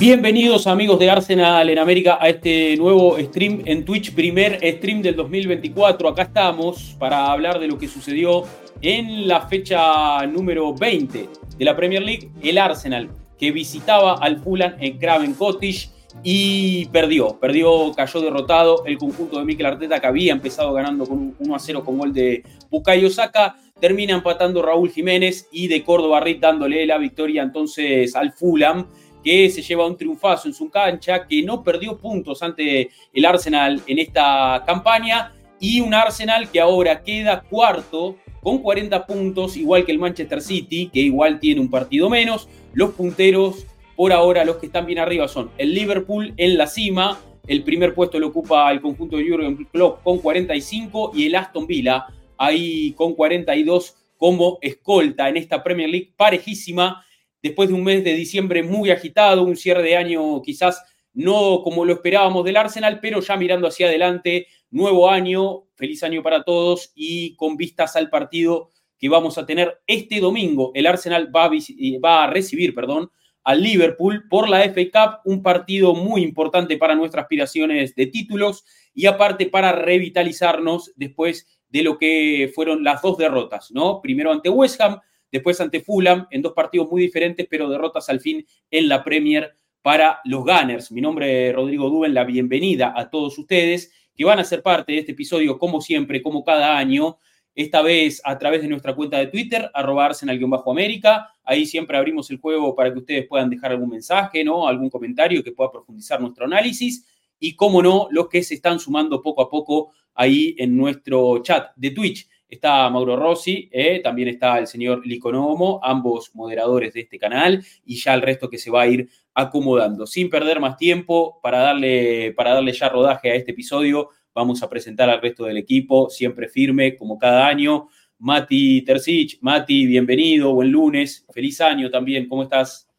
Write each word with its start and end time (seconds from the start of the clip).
Bienvenidos 0.00 0.66
amigos 0.66 0.98
de 0.98 1.10
Arsenal 1.10 1.68
en 1.68 1.78
América 1.78 2.16
a 2.18 2.30
este 2.30 2.74
nuevo 2.78 3.18
stream 3.20 3.60
en 3.66 3.84
Twitch, 3.84 4.14
primer 4.14 4.58
stream 4.78 5.02
del 5.02 5.14
2024. 5.14 6.08
Acá 6.08 6.22
estamos 6.22 6.96
para 6.98 7.30
hablar 7.30 7.60
de 7.60 7.68
lo 7.68 7.76
que 7.76 7.86
sucedió 7.86 8.44
en 8.80 9.28
la 9.28 9.42
fecha 9.42 10.26
número 10.26 10.72
20 10.72 11.28
de 11.58 11.64
la 11.66 11.76
Premier 11.76 12.02
League. 12.02 12.30
El 12.42 12.56
Arsenal 12.56 13.10
que 13.38 13.52
visitaba 13.52 14.14
al 14.14 14.38
Fulham 14.38 14.72
en 14.80 14.96
Craven 14.96 15.34
Cottage 15.34 15.90
y 16.22 16.86
perdió, 16.86 17.38
perdió, 17.38 17.92
cayó 17.92 18.22
derrotado 18.22 18.86
el 18.86 18.96
conjunto 18.96 19.38
de 19.38 19.44
Mikel 19.44 19.66
Arteta 19.66 20.00
que 20.00 20.06
había 20.06 20.32
empezado 20.32 20.72
ganando 20.72 21.04
con 21.04 21.34
1 21.38 21.54
a 21.54 21.58
0 21.58 21.84
con 21.84 21.98
gol 21.98 22.14
de 22.14 22.42
Bukayo 22.70 23.10
Saka. 23.10 23.54
Termina 23.78 24.14
empatando 24.14 24.62
Raúl 24.62 24.90
Jiménez 24.90 25.46
y 25.52 25.68
de 25.68 25.84
Córdoba 25.84 26.20
Rit 26.20 26.40
dándole 26.40 26.86
la 26.86 26.96
victoria 26.96 27.42
entonces 27.42 28.16
al 28.16 28.32
Fulham 28.32 28.86
que 29.22 29.50
se 29.50 29.62
lleva 29.62 29.86
un 29.86 29.96
triunfazo 29.96 30.48
en 30.48 30.54
su 30.54 30.70
cancha, 30.70 31.26
que 31.26 31.42
no 31.42 31.62
perdió 31.62 31.98
puntos 31.98 32.42
ante 32.42 32.90
el 33.12 33.24
Arsenal 33.24 33.82
en 33.86 33.98
esta 33.98 34.62
campaña, 34.66 35.32
y 35.58 35.80
un 35.80 35.92
Arsenal 35.92 36.50
que 36.50 36.60
ahora 36.60 37.02
queda 37.02 37.42
cuarto 37.42 38.16
con 38.42 38.58
40 38.58 39.06
puntos, 39.06 39.56
igual 39.56 39.84
que 39.84 39.92
el 39.92 39.98
Manchester 39.98 40.40
City, 40.40 40.90
que 40.92 41.00
igual 41.00 41.38
tiene 41.38 41.60
un 41.60 41.70
partido 41.70 42.08
menos. 42.08 42.48
Los 42.72 42.92
punteros, 42.92 43.66
por 43.96 44.12
ahora, 44.12 44.44
los 44.44 44.56
que 44.56 44.66
están 44.66 44.86
bien 44.86 44.98
arriba 44.98 45.28
son 45.28 45.50
el 45.58 45.74
Liverpool 45.74 46.32
en 46.38 46.56
la 46.56 46.66
cima, 46.66 47.20
el 47.46 47.64
primer 47.64 47.94
puesto 47.94 48.18
lo 48.18 48.28
ocupa 48.28 48.70
el 48.70 48.80
conjunto 48.80 49.16
de 49.16 49.28
Jurgen 49.28 49.56
Klopp 49.72 50.02
con 50.02 50.18
45 50.18 51.12
y 51.14 51.26
el 51.26 51.34
Aston 51.34 51.66
Villa 51.66 52.06
ahí 52.38 52.92
con 52.92 53.14
42 53.14 53.96
como 54.16 54.58
escolta 54.60 55.28
en 55.28 55.36
esta 55.36 55.62
Premier 55.62 55.88
League 55.90 56.12
parejísima 56.16 57.04
después 57.42 57.68
de 57.68 57.74
un 57.74 57.84
mes 57.84 58.04
de 58.04 58.14
diciembre 58.14 58.62
muy 58.62 58.90
agitado, 58.90 59.42
un 59.42 59.56
cierre 59.56 59.82
de 59.82 59.96
año 59.96 60.40
quizás 60.42 60.82
no 61.12 61.62
como 61.62 61.84
lo 61.84 61.92
esperábamos 61.92 62.44
del 62.44 62.56
Arsenal, 62.56 63.00
pero 63.00 63.20
ya 63.20 63.36
mirando 63.36 63.66
hacia 63.66 63.86
adelante, 63.86 64.46
nuevo 64.70 65.10
año, 65.10 65.64
feliz 65.74 66.02
año 66.02 66.22
para 66.22 66.44
todos 66.44 66.92
y 66.94 67.34
con 67.36 67.56
vistas 67.56 67.96
al 67.96 68.10
partido 68.10 68.70
que 68.98 69.08
vamos 69.08 69.38
a 69.38 69.46
tener 69.46 69.80
este 69.86 70.20
domingo. 70.20 70.70
El 70.74 70.86
Arsenal 70.86 71.34
va 71.34 71.46
a, 71.46 71.50
eh, 71.54 71.98
a 72.02 72.26
recibir, 72.28 72.74
perdón, 72.74 73.10
al 73.42 73.62
Liverpool 73.62 74.28
por 74.28 74.48
la 74.48 74.62
FA 74.64 74.82
Cup, 74.92 75.20
un 75.24 75.42
partido 75.42 75.94
muy 75.94 76.22
importante 76.22 76.76
para 76.76 76.94
nuestras 76.94 77.22
aspiraciones 77.24 77.94
de 77.94 78.06
títulos 78.06 78.64
y 78.94 79.06
aparte 79.06 79.46
para 79.46 79.72
revitalizarnos 79.72 80.92
después 80.96 81.46
de 81.68 81.82
lo 81.82 81.98
que 81.98 82.52
fueron 82.54 82.84
las 82.84 83.00
dos 83.00 83.16
derrotas, 83.16 83.70
¿no? 83.70 84.00
Primero 84.02 84.32
ante 84.32 84.50
West 84.50 84.80
Ham, 84.80 85.00
después 85.30 85.60
ante 85.60 85.80
Fulham, 85.80 86.26
en 86.30 86.42
dos 86.42 86.52
partidos 86.52 86.90
muy 86.90 87.02
diferentes, 87.02 87.46
pero 87.48 87.68
derrotas 87.68 88.08
al 88.08 88.20
fin 88.20 88.46
en 88.70 88.88
la 88.88 89.04
Premier 89.04 89.52
para 89.82 90.20
los 90.24 90.44
Gunners. 90.44 90.92
Mi 90.92 91.00
nombre 91.00 91.48
es 91.48 91.54
Rodrigo 91.54 91.88
Duben, 91.88 92.14
la 92.14 92.24
bienvenida 92.24 92.92
a 92.96 93.08
todos 93.08 93.38
ustedes 93.38 93.92
que 94.14 94.24
van 94.24 94.38
a 94.38 94.44
ser 94.44 94.62
parte 94.62 94.92
de 94.92 94.98
este 94.98 95.12
episodio, 95.12 95.58
como 95.58 95.80
siempre, 95.80 96.20
como 96.22 96.44
cada 96.44 96.76
año, 96.76 97.16
esta 97.54 97.82
vez 97.82 98.20
a 98.24 98.38
través 98.38 98.62
de 98.62 98.68
nuestra 98.68 98.94
cuenta 98.94 99.18
de 99.18 99.28
Twitter, 99.28 99.70
arroba 99.74 100.06
Arsenal-América. 100.06 101.28
Ahí 101.42 101.66
siempre 101.66 101.96
abrimos 101.96 102.30
el 102.30 102.38
juego 102.38 102.74
para 102.74 102.92
que 102.92 102.98
ustedes 102.98 103.26
puedan 103.26 103.50
dejar 103.50 103.72
algún 103.72 103.88
mensaje, 103.88 104.44
¿no? 104.44 104.68
Algún 104.68 104.90
comentario 104.90 105.42
que 105.42 105.52
pueda 105.52 105.72
profundizar 105.72 106.20
nuestro 106.20 106.44
análisis. 106.44 107.06
Y, 107.38 107.56
como 107.56 107.82
no, 107.82 108.08
los 108.10 108.28
que 108.28 108.42
se 108.42 108.54
están 108.54 108.78
sumando 108.78 109.22
poco 109.22 109.42
a 109.42 109.48
poco 109.48 109.92
ahí 110.14 110.54
en 110.58 110.76
nuestro 110.76 111.42
chat 111.42 111.70
de 111.76 111.90
Twitch 111.90 112.28
está 112.50 112.90
Mauro 112.90 113.16
Rossi, 113.16 113.68
eh, 113.72 114.00
también 114.02 114.28
está 114.28 114.58
el 114.58 114.66
señor 114.66 115.06
Liconomo, 115.06 115.80
ambos 115.82 116.34
moderadores 116.34 116.92
de 116.92 117.00
este 117.00 117.18
canal, 117.18 117.64
y 117.84 117.96
ya 117.96 118.14
el 118.14 118.22
resto 118.22 118.50
que 118.50 118.58
se 118.58 118.70
va 118.70 118.82
a 118.82 118.88
ir 118.88 119.08
acomodando. 119.34 120.06
Sin 120.06 120.28
perder 120.28 120.60
más 120.60 120.76
tiempo, 120.76 121.38
para 121.42 121.58
darle, 121.58 122.32
para 122.32 122.54
darle 122.54 122.72
ya 122.72 122.88
rodaje 122.88 123.30
a 123.30 123.34
este 123.34 123.52
episodio, 123.52 124.10
vamos 124.34 124.62
a 124.62 124.68
presentar 124.68 125.08
al 125.08 125.22
resto 125.22 125.44
del 125.44 125.56
equipo, 125.56 126.10
siempre 126.10 126.48
firme, 126.48 126.96
como 126.96 127.18
cada 127.18 127.46
año. 127.46 127.88
Mati 128.18 128.82
Tercich, 128.82 129.38
Mati, 129.40 129.86
bienvenido, 129.86 130.52
buen 130.52 130.70
lunes, 130.70 131.24
feliz 131.32 131.60
año 131.62 131.90
también, 131.90 132.28
¿cómo 132.28 132.42
estás? 132.42 132.89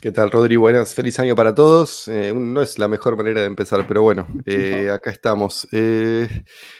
¿Qué 0.00 0.12
tal, 0.12 0.30
Rodri? 0.30 0.56
Buenas, 0.56 0.94
feliz 0.94 1.18
año 1.18 1.34
para 1.34 1.54
todos. 1.54 2.08
Eh, 2.08 2.32
no 2.34 2.60
es 2.60 2.78
la 2.78 2.88
mejor 2.88 3.16
manera 3.16 3.40
de 3.40 3.46
empezar, 3.46 3.86
pero 3.88 4.02
bueno, 4.02 4.26
eh, 4.46 4.90
acá 4.90 5.10
estamos. 5.10 5.66
Eh, 5.72 6.28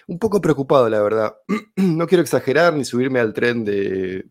un 0.07 0.19
poco 0.19 0.41
preocupado, 0.41 0.89
la 0.89 1.01
verdad. 1.01 1.35
no 1.77 2.07
quiero 2.07 2.23
exagerar 2.23 2.75
ni 2.75 2.85
subirme 2.85 3.21
al 3.21 3.33
tren 3.33 3.65
de 3.65 4.27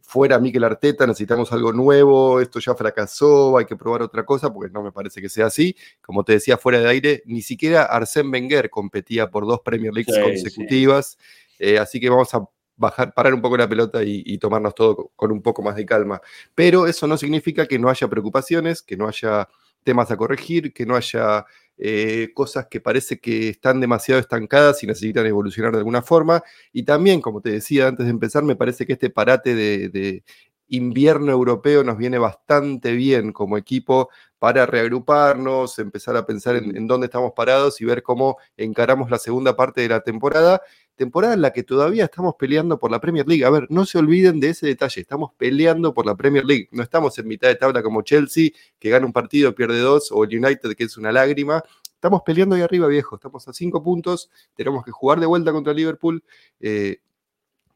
fuera 0.00 0.38
Miquel 0.38 0.64
Arteta, 0.64 1.06
necesitamos 1.06 1.52
algo 1.52 1.74
nuevo, 1.74 2.40
esto 2.40 2.58
ya 2.60 2.74
fracasó, 2.74 3.58
hay 3.58 3.66
que 3.66 3.76
probar 3.76 4.00
otra 4.00 4.24
cosa, 4.24 4.50
porque 4.50 4.72
no 4.72 4.82
me 4.82 4.92
parece 4.92 5.20
que 5.20 5.28
sea 5.28 5.46
así. 5.46 5.76
Como 6.00 6.24
te 6.24 6.32
decía 6.32 6.56
fuera 6.56 6.80
de 6.80 6.88
aire, 6.88 7.22
ni 7.26 7.42
siquiera 7.42 7.84
Arsène 7.84 8.32
Wenger 8.32 8.70
competía 8.70 9.28
por 9.30 9.46
dos 9.46 9.60
Premier 9.60 9.92
Leagues 9.92 10.18
consecutivas, 10.18 11.18
así 11.78 12.00
que 12.00 12.08
vamos 12.08 12.32
a 12.32 12.48
bajar, 12.78 13.12
parar 13.12 13.34
un 13.34 13.42
poco 13.42 13.56
la 13.56 13.68
pelota 13.68 14.02
y, 14.02 14.38
tomarnos 14.38 14.74
todo 14.74 15.10
con 15.16 15.32
un 15.32 15.42
poco 15.42 15.62
más 15.62 15.76
de 15.76 15.84
calma. 15.84 16.20
Pero 16.54 16.86
eso 16.86 17.06
no 17.06 17.18
significa 17.18 17.66
que 17.66 17.78
no 17.78 17.90
haya 17.90 18.08
preocupaciones, 18.08 18.82
que 18.82 18.96
no 18.96 19.08
haya 19.08 19.48
temas 19.84 20.10
a 20.10 20.16
corregir, 20.16 20.72
que 20.72 20.86
no 20.86 20.96
haya 20.96 21.44
eh, 21.76 22.30
cosas 22.34 22.66
que 22.70 22.80
parece 22.80 23.20
que 23.20 23.50
están 23.50 23.80
demasiado 23.80 24.20
estancadas 24.20 24.82
y 24.82 24.86
necesitan 24.86 25.26
evolucionar 25.26 25.72
de 25.72 25.78
alguna 25.78 26.02
forma. 26.02 26.42
Y 26.72 26.84
también, 26.84 27.20
como 27.20 27.40
te 27.40 27.50
decía 27.50 27.88
antes 27.88 28.06
de 28.06 28.10
empezar, 28.10 28.42
me 28.44 28.56
parece 28.56 28.86
que 28.86 28.94
este 28.94 29.10
parate 29.10 29.54
de, 29.54 30.22
invierno 30.70 31.32
europeo 31.32 31.82
nos 31.82 31.96
viene 31.96 32.18
bastante 32.18 32.92
bien 32.92 33.32
como 33.32 33.56
equipo 33.56 34.10
para 34.38 34.66
reagruparnos, 34.66 35.78
empezar 35.78 36.16
a 36.16 36.26
pensar 36.26 36.56
en, 36.56 36.76
en, 36.76 36.86
dónde 36.86 37.06
estamos 37.06 37.32
parados 37.34 37.80
y 37.80 37.84
ver 37.84 38.02
cómo 38.02 38.38
encaramos 38.56 39.10
la 39.10 39.18
segunda 39.18 39.56
parte 39.56 39.80
de 39.80 39.88
la 39.88 40.00
temporada 40.00 40.62
temporada 40.98 41.32
en 41.32 41.40
la 41.40 41.52
que 41.52 41.62
todavía 41.62 42.04
estamos 42.04 42.34
peleando 42.34 42.78
por 42.78 42.90
la 42.90 43.00
Premier 43.00 43.26
League. 43.26 43.44
A 43.44 43.50
ver, 43.50 43.66
no 43.70 43.86
se 43.86 43.96
olviden 43.96 44.40
de 44.40 44.50
ese 44.50 44.66
detalle, 44.66 45.00
estamos 45.00 45.30
peleando 45.38 45.94
por 45.94 46.04
la 46.04 46.14
Premier 46.14 46.44
League. 46.44 46.68
No 46.72 46.82
estamos 46.82 47.18
en 47.18 47.28
mitad 47.28 47.48
de 47.48 47.54
tabla 47.54 47.82
como 47.82 48.02
Chelsea, 48.02 48.50
que 48.78 48.90
gana 48.90 49.06
un 49.06 49.12
partido, 49.12 49.54
pierde 49.54 49.78
dos, 49.78 50.12
o 50.12 50.24
el 50.24 50.44
United, 50.44 50.74
que 50.76 50.84
es 50.84 50.98
una 50.98 51.12
lágrima. 51.12 51.62
Estamos 51.94 52.22
peleando 52.26 52.54
ahí 52.56 52.62
arriba, 52.62 52.86
viejo. 52.88 53.16
Estamos 53.16 53.48
a 53.48 53.52
cinco 53.52 53.82
puntos, 53.82 54.30
tenemos 54.54 54.84
que 54.84 54.90
jugar 54.90 55.20
de 55.20 55.26
vuelta 55.26 55.52
contra 55.52 55.72
Liverpool. 55.72 56.22
Eh, 56.60 57.00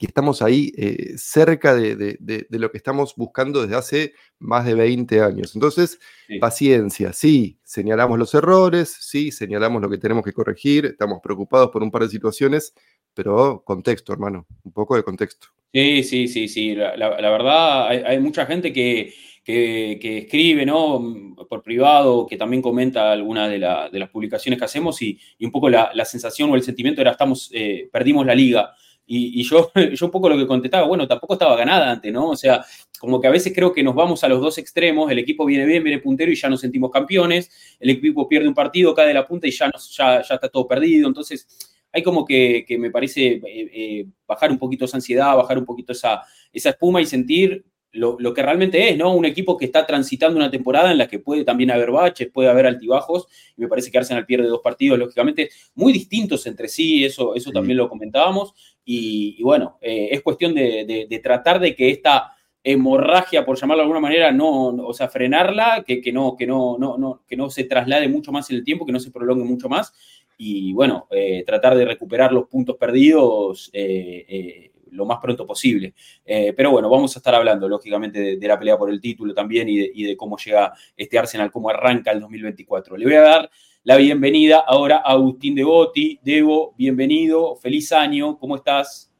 y 0.02 0.06
estamos 0.06 0.42
ahí 0.42 0.72
eh, 0.76 1.12
cerca 1.16 1.76
de, 1.76 2.18
lo 2.50 2.72
que 2.72 2.76
estamos 2.76 3.14
buscando 3.14 3.62
desde 3.62 3.76
hace 3.76 4.14
más 4.40 4.66
de 4.66 4.74
20 4.74 5.20
años. 5.20 5.54
Entonces, 5.54 6.00
paciencia, 6.40 7.12
sí, 7.12 7.60
señalamos 7.62 8.18
los 8.18 8.34
errores, 8.34 8.96
sí, 8.98 9.30
señalamos 9.30 9.80
lo 9.80 9.88
que 9.88 9.98
tenemos 9.98 10.24
que 10.24 10.32
corregir, 10.32 10.86
estamos 10.86 11.20
preocupados 11.22 11.70
por 11.70 11.84
un 11.84 11.92
par 11.92 12.02
de 12.02 12.08
situaciones, 12.08 12.74
pero 13.14 13.62
contexto, 13.64 14.12
hermano, 14.12 14.44
un 14.64 14.72
poco 14.72 14.96
de 14.96 15.04
contexto. 15.04 15.46
Sí, 15.72 16.02
sí, 16.02 16.26
sí, 16.26 16.48
sí. 16.48 16.74
La, 16.74 16.96
verdad, 17.30 17.86
hay, 17.86 18.18
mucha 18.18 18.44
gente 18.44 18.72
que, 18.72 19.14
que, 19.44 20.18
escribe, 20.18 20.66
¿no? 20.66 21.36
Por 21.48 21.62
privado, 21.62 22.26
que 22.26 22.36
también 22.36 22.60
comenta 22.60 23.12
algunas 23.12 23.48
de, 23.48 23.60
las 23.60 24.10
publicaciones 24.10 24.58
que 24.58 24.64
hacemos 24.64 25.00
y, 25.00 25.16
un 25.40 25.52
poco 25.52 25.70
la, 25.70 26.04
sensación 26.04 26.50
o 26.50 26.56
el 26.56 26.64
sentimiento 26.64 27.00
era, 27.00 27.12
estamos, 27.12 27.52
eh, 27.54 27.88
perdimos 27.92 28.26
la 28.26 28.34
liga. 28.34 28.74
Y, 29.06 29.42
yo, 29.42 29.70
yo 29.94 30.06
un 30.06 30.12
poco 30.12 30.28
lo 30.28 30.36
que 30.36 30.46
contestaba, 30.46 30.86
bueno, 30.86 31.06
tampoco 31.06 31.34
estaba 31.34 31.56
ganada 31.56 31.90
antes, 31.90 32.12
¿no? 32.12 32.30
O 32.30 32.36
sea, 32.36 32.64
como 32.98 33.20
que 33.20 33.26
a 33.26 33.30
veces 33.30 33.52
creo 33.54 33.72
que 33.72 33.82
nos 33.82 33.94
vamos 33.94 34.22
a 34.24 34.28
los 34.28 34.40
dos 34.40 34.58
extremos, 34.58 35.10
el 35.10 35.18
equipo 35.18 35.44
viene 35.44 35.66
bien, 35.66 35.82
viene 35.82 36.00
puntero 36.00 36.30
y 36.30 36.36
ya 36.36 36.48
nos 36.48 36.60
sentimos 36.60 36.90
campeones, 36.90 37.50
el 37.80 37.90
equipo 37.90 38.28
pierde 38.28 38.48
un 38.48 38.54
partido, 38.54 38.94
cae 38.94 39.08
de 39.08 39.14
la 39.14 39.26
punta 39.26 39.46
y 39.46 39.50
ya, 39.50 39.70
ya, 39.96 40.22
ya 40.22 40.34
está 40.34 40.48
todo 40.48 40.66
perdido. 40.66 41.08
Entonces, 41.08 41.46
hay 41.92 42.02
como 42.02 42.24
que, 42.24 42.64
me 42.78 42.90
parece 42.90 43.26
eh, 43.26 43.42
eh, 43.44 44.06
bajar 44.26 44.50
un 44.50 44.58
poquito 44.58 44.86
esa 44.86 44.96
ansiedad, 44.96 45.36
bajar 45.36 45.58
un 45.58 45.66
poquito 45.66 45.92
esa, 45.92 46.22
esa 46.52 46.70
espuma 46.70 47.02
y 47.02 47.06
sentir 47.06 47.64
lo, 47.92 48.34
que 48.34 48.42
realmente 48.42 48.90
es, 48.90 48.96
¿no? 48.96 49.14
Un 49.14 49.26
equipo 49.26 49.56
que 49.56 49.66
está 49.66 49.86
transitando 49.86 50.36
una 50.36 50.50
temporada 50.50 50.90
en 50.92 50.98
la 50.98 51.08
que 51.08 51.18
puede 51.18 51.44
también 51.44 51.70
haber 51.70 51.90
baches, 51.90 52.28
puede 52.32 52.48
haber 52.48 52.66
altibajos, 52.66 53.26
y 53.56 53.60
me 53.60 53.68
parece 53.68 53.90
que 53.90 53.98
Arsenal 53.98 54.24
pierde 54.24 54.48
dos 54.48 54.60
partidos, 54.62 54.98
lógicamente, 54.98 55.50
muy 55.74 55.92
distintos 55.92 56.46
entre 56.46 56.68
sí, 56.68 57.04
eso, 57.04 57.34
eso 57.34 57.50
también 57.50 57.76
lo 57.76 57.88
comentábamos, 57.88 58.54
y, 58.84 59.42
bueno, 59.42 59.78
eh, 59.80 60.08
es 60.10 60.22
cuestión 60.22 60.54
de, 60.54 61.20
tratar 61.22 61.60
de 61.60 61.74
que 61.76 61.90
esta 61.90 62.32
hemorragia, 62.64 63.44
por 63.44 63.58
llamarlo 63.58 63.80
de 63.80 63.84
alguna 63.84 64.00
manera, 64.00 64.32
no, 64.32 64.68
o 64.68 64.94
sea, 64.94 65.08
frenarla, 65.08 65.84
que, 65.86 66.00
que 66.00 66.12
no, 66.12 66.36
que 66.36 66.46
no, 66.46 66.78
no, 66.78 66.96
no, 66.96 67.22
que 67.26 67.36
no 67.36 67.50
se 67.50 67.64
traslade 67.64 68.08
mucho 68.08 68.32
más 68.32 68.50
en 68.50 68.56
el 68.56 68.64
tiempo, 68.64 68.86
que 68.86 68.92
no 68.92 69.00
se 69.00 69.10
prolongue 69.10 69.44
mucho 69.44 69.68
más. 69.68 69.92
Y 70.38 70.72
bueno, 70.72 71.06
eh, 71.10 71.44
tratar 71.46 71.76
de 71.76 71.84
recuperar 71.84 72.32
los 72.32 72.48
puntos 72.48 72.76
perdidos 72.76 73.70
eh, 73.72 74.71
lo 74.92 75.04
más 75.04 75.18
pronto 75.20 75.46
posible. 75.46 75.94
pero 76.24 76.70
bueno, 76.70 76.88
vamos 76.88 77.16
a 77.16 77.18
estar 77.18 77.34
hablando, 77.34 77.68
lógicamente, 77.68 78.36
de, 78.36 78.48
la 78.48 78.58
pelea 78.58 78.76
por 78.76 78.90
el 78.90 79.00
título 79.00 79.34
también 79.34 79.68
y 79.68 80.04
de, 80.04 80.16
cómo 80.16 80.36
llega 80.36 80.72
este 80.96 81.18
Arsenal, 81.18 81.50
cómo 81.50 81.70
arranca 81.70 82.12
el 82.12 82.20
2024. 82.20 82.96
Le 82.96 83.04
voy 83.04 83.14
a 83.14 83.20
dar 83.20 83.50
la 83.84 83.96
bienvenida 83.96 84.62
ahora 84.66 85.02
a 85.04 85.12
Agustín 85.12 85.54
Devoti. 85.54 86.20
Debo, 86.22 86.74
bienvenido, 86.76 87.56
feliz 87.56 87.92
año, 87.92 88.38
¿cómo 88.38 88.56
estás? 88.56 89.12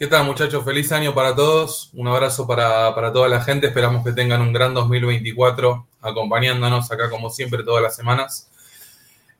¿Qué 0.00 0.06
tal 0.06 0.24
muchachos? 0.24 0.64
Feliz 0.64 0.90
año 0.92 1.12
para 1.12 1.34
todos. 1.34 1.90
Un 1.92 2.08
abrazo 2.08 2.46
para, 2.46 3.12
toda 3.12 3.28
la 3.28 3.42
gente. 3.42 3.66
Esperamos 3.66 4.02
que 4.02 4.12
tengan 4.12 4.40
un 4.40 4.50
gran 4.50 4.72
2024 4.72 5.88
acompañándonos 6.00 6.90
acá 6.90 7.10
como 7.10 7.28
siempre 7.28 7.64
todas 7.64 7.82
las 7.82 7.96
semanas. 7.96 8.50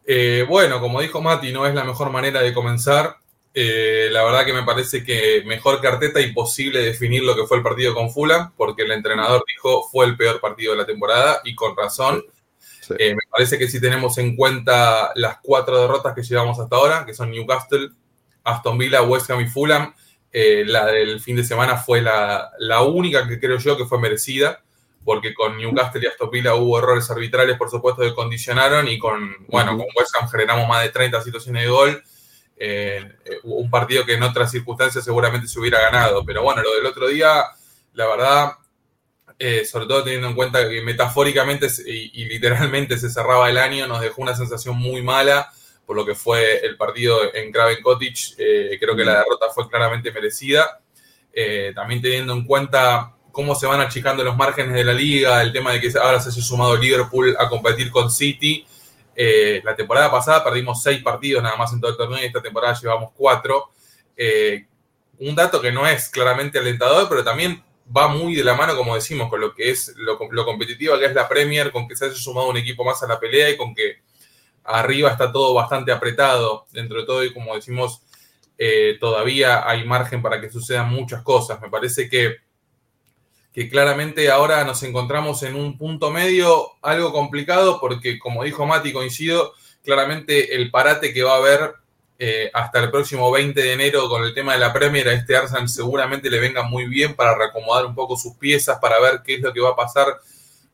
Eh, 0.04 0.44
bueno, 0.46 0.78
como 0.80 1.00
dijo 1.00 1.22
Mati, 1.22 1.50
no 1.50 1.64
es 1.64 1.74
la 1.74 1.84
mejor 1.84 2.10
manera 2.10 2.42
de 2.42 2.52
comenzar. 2.52 3.16
Eh, 3.52 4.08
la 4.12 4.22
verdad 4.22 4.44
que 4.44 4.52
me 4.52 4.62
parece 4.62 5.02
que 5.02 5.42
mejor 5.44 5.80
carteta 5.80 6.20
imposible 6.20 6.80
definir 6.80 7.24
lo 7.24 7.34
que 7.34 7.46
fue 7.46 7.56
el 7.56 7.62
partido 7.62 7.94
con 7.94 8.10
Fulham, 8.10 8.52
porque 8.56 8.82
el 8.82 8.92
entrenador 8.92 9.44
dijo 9.46 9.88
fue 9.90 10.06
el 10.06 10.16
peor 10.16 10.40
partido 10.40 10.72
de 10.72 10.78
la 10.78 10.86
temporada 10.86 11.40
y 11.44 11.54
con 11.54 11.76
razón. 11.76 12.24
Eh, 12.98 13.14
me 13.14 13.22
parece 13.30 13.58
que 13.58 13.68
si 13.68 13.80
tenemos 13.80 14.18
en 14.18 14.36
cuenta 14.36 15.12
las 15.14 15.38
cuatro 15.42 15.80
derrotas 15.80 16.14
que 16.14 16.22
llevamos 16.22 16.58
hasta 16.58 16.76
ahora, 16.76 17.04
que 17.06 17.14
son 17.14 17.30
Newcastle, 17.30 17.90
Aston 18.44 18.78
Villa, 18.78 19.02
West 19.02 19.30
Ham 19.30 19.40
y 19.40 19.46
Fulham, 19.46 19.94
eh, 20.32 20.64
la 20.64 20.86
del 20.86 21.20
fin 21.20 21.36
de 21.36 21.44
semana 21.44 21.76
fue 21.76 22.00
la, 22.00 22.50
única 22.82 23.26
que 23.26 23.40
creo 23.40 23.58
yo 23.58 23.76
que 23.76 23.84
fue 23.84 24.00
merecida, 24.00 24.62
porque 25.04 25.34
con 25.34 25.56
Newcastle 25.56 26.00
y 26.02 26.06
Aston 26.06 26.30
Villa 26.30 26.54
hubo 26.54 26.78
errores 26.78 27.10
arbitrales, 27.10 27.56
por 27.56 27.70
supuesto, 27.70 28.02
que 28.02 28.14
condicionaron, 28.14 28.88
y 28.88 28.98
con, 28.98 29.46
bueno, 29.48 29.76
con 29.76 29.86
West 29.96 30.14
Ham 30.18 30.28
generamos 30.28 30.68
más 30.68 30.82
de 30.82 30.90
30 30.90 31.22
situaciones 31.22 31.64
de 31.64 31.68
gol. 31.68 32.02
Eh, 32.62 33.02
un 33.44 33.70
partido 33.70 34.04
que 34.04 34.12
en 34.12 34.22
otras 34.22 34.50
circunstancias 34.50 35.02
seguramente 35.02 35.48
se 35.48 35.58
hubiera 35.58 35.80
ganado. 35.80 36.22
Pero 36.26 36.42
bueno, 36.42 36.62
lo 36.62 36.74
del 36.74 36.84
otro 36.84 37.08
día, 37.08 37.44
la 37.94 38.06
verdad, 38.06 38.52
eh, 39.38 39.64
sobre 39.64 39.86
todo 39.86 40.04
teniendo 40.04 40.28
en 40.28 40.34
cuenta 40.34 40.68
que 40.68 40.82
metafóricamente 40.82 41.68
y, 41.86 42.26
literalmente 42.26 42.98
se 42.98 43.08
cerraba 43.08 43.48
el 43.48 43.56
año, 43.56 43.86
nos 43.86 44.02
dejó 44.02 44.20
una 44.20 44.36
sensación 44.36 44.76
muy 44.76 45.02
mala 45.02 45.50
por 45.86 45.96
lo 45.96 46.04
que 46.04 46.14
fue 46.14 46.58
el 46.64 46.76
partido 46.76 47.34
en 47.34 47.50
Craven 47.50 47.82
Cottage. 47.82 48.34
Eh, 48.36 48.76
creo 48.78 48.94
que 48.94 49.04
la 49.04 49.20
derrota 49.20 49.46
fue 49.54 49.68
claramente 49.68 50.12
merecida. 50.12 50.80
También 51.74 52.02
teniendo 52.02 52.34
en 52.34 52.44
cuenta 52.44 53.14
cómo 53.32 53.54
se 53.54 53.66
van 53.66 53.80
achicando 53.80 54.22
los 54.22 54.36
márgenes 54.36 54.74
de 54.74 54.84
la 54.84 54.92
liga, 54.92 55.40
el 55.42 55.52
tema 55.52 55.72
de 55.72 55.80
que 55.80 55.98
ahora 55.98 56.20
se 56.20 56.28
haya 56.28 56.42
sumado 56.42 56.76
Liverpool 56.76 57.34
a 57.38 57.48
competir 57.48 57.90
con 57.90 58.10
City. 58.10 58.66
Eh, 59.22 59.60
la 59.64 59.76
temporada 59.76 60.10
pasada 60.10 60.42
perdimos 60.42 60.82
seis 60.82 61.02
partidos 61.02 61.42
nada 61.42 61.56
más 61.56 61.72
en 61.72 61.80
todo 61.80 61.90
el 61.90 61.96
torneo 61.96 62.22
y 62.22 62.26
esta 62.26 62.40
temporada 62.40 62.78
llevamos 62.80 63.10
cuatro. 63.14 63.70
un 65.18 65.34
dato 65.34 65.60
que 65.60 65.72
no 65.72 65.86
es 65.86 66.08
claramente 66.08 66.58
alentador, 66.58 67.06
pero 67.08 67.22
también 67.22 67.62
va 67.94 68.08
muy 68.08 68.34
de 68.34 68.44
la 68.44 68.54
mano, 68.54 68.76
como 68.76 68.94
decimos, 68.94 69.28
con 69.28 69.40
lo 69.40 69.54
que 69.54 69.70
es 69.70 69.94
lo, 69.96 70.18
lo 70.30 70.44
competitiva 70.44 70.98
que 70.98 71.06
es 71.06 71.14
la 71.14 71.28
Premier, 71.28 71.70
con 71.70 71.88
que 71.88 71.96
se 71.96 72.06
haya 72.06 72.14
sumado 72.14 72.48
un 72.48 72.56
equipo 72.56 72.84
más 72.84 73.02
a 73.02 73.08
la 73.08 73.18
pelea 73.18 73.50
y 73.50 73.56
con 73.56 73.74
que 73.74 73.98
arriba 74.64 75.10
está 75.10 75.32
todo 75.32 75.54
bastante 75.54 75.92
apretado 75.92 76.66
dentro 76.72 77.00
de 77.00 77.06
todo 77.06 77.24
y 77.24 77.32
como 77.32 77.54
decimos, 77.54 78.02
eh, 78.56 78.98
todavía 79.00 79.68
hay 79.68 79.84
margen 79.84 80.22
para 80.22 80.40
que 80.40 80.50
sucedan 80.50 80.90
muchas 80.90 81.22
cosas. 81.22 81.60
Me 81.60 81.70
parece 81.70 82.08
que, 82.08 82.36
que 83.52 83.68
claramente 83.68 84.30
ahora 84.30 84.64
nos 84.64 84.82
encontramos 84.82 85.42
en 85.42 85.56
un 85.56 85.76
punto 85.76 86.10
medio 86.10 86.72
algo 86.82 87.12
complicado 87.12 87.80
porque, 87.80 88.18
como 88.18 88.44
dijo 88.44 88.66
Mati, 88.66 88.92
coincido, 88.92 89.54
claramente 89.82 90.54
el 90.54 90.70
parate 90.70 91.12
que 91.12 91.22
va 91.22 91.34
a 91.34 91.38
haber 91.38 91.74
eh, 92.18 92.50
hasta 92.52 92.80
el 92.80 92.90
próximo 92.90 93.30
20 93.30 93.60
de 93.60 93.72
enero 93.72 94.08
con 94.08 94.22
el 94.22 94.34
tema 94.34 94.52
de 94.52 94.58
la 94.58 94.72
Premier 94.72 95.08
a 95.08 95.14
este 95.14 95.36
Arsenal 95.36 95.68
seguramente 95.68 96.28
le 96.28 96.38
venga 96.38 96.62
muy 96.62 96.86
bien 96.86 97.16
para 97.16 97.34
reacomodar 97.34 97.86
un 97.86 97.94
poco 97.94 98.16
sus 98.16 98.34
piezas, 98.36 98.78
para 98.78 99.00
ver 99.00 99.22
qué 99.24 99.36
es 99.36 99.40
lo 99.40 99.52
que 99.52 99.60
va 99.60 99.70
a 99.70 99.76
pasar 99.76 100.20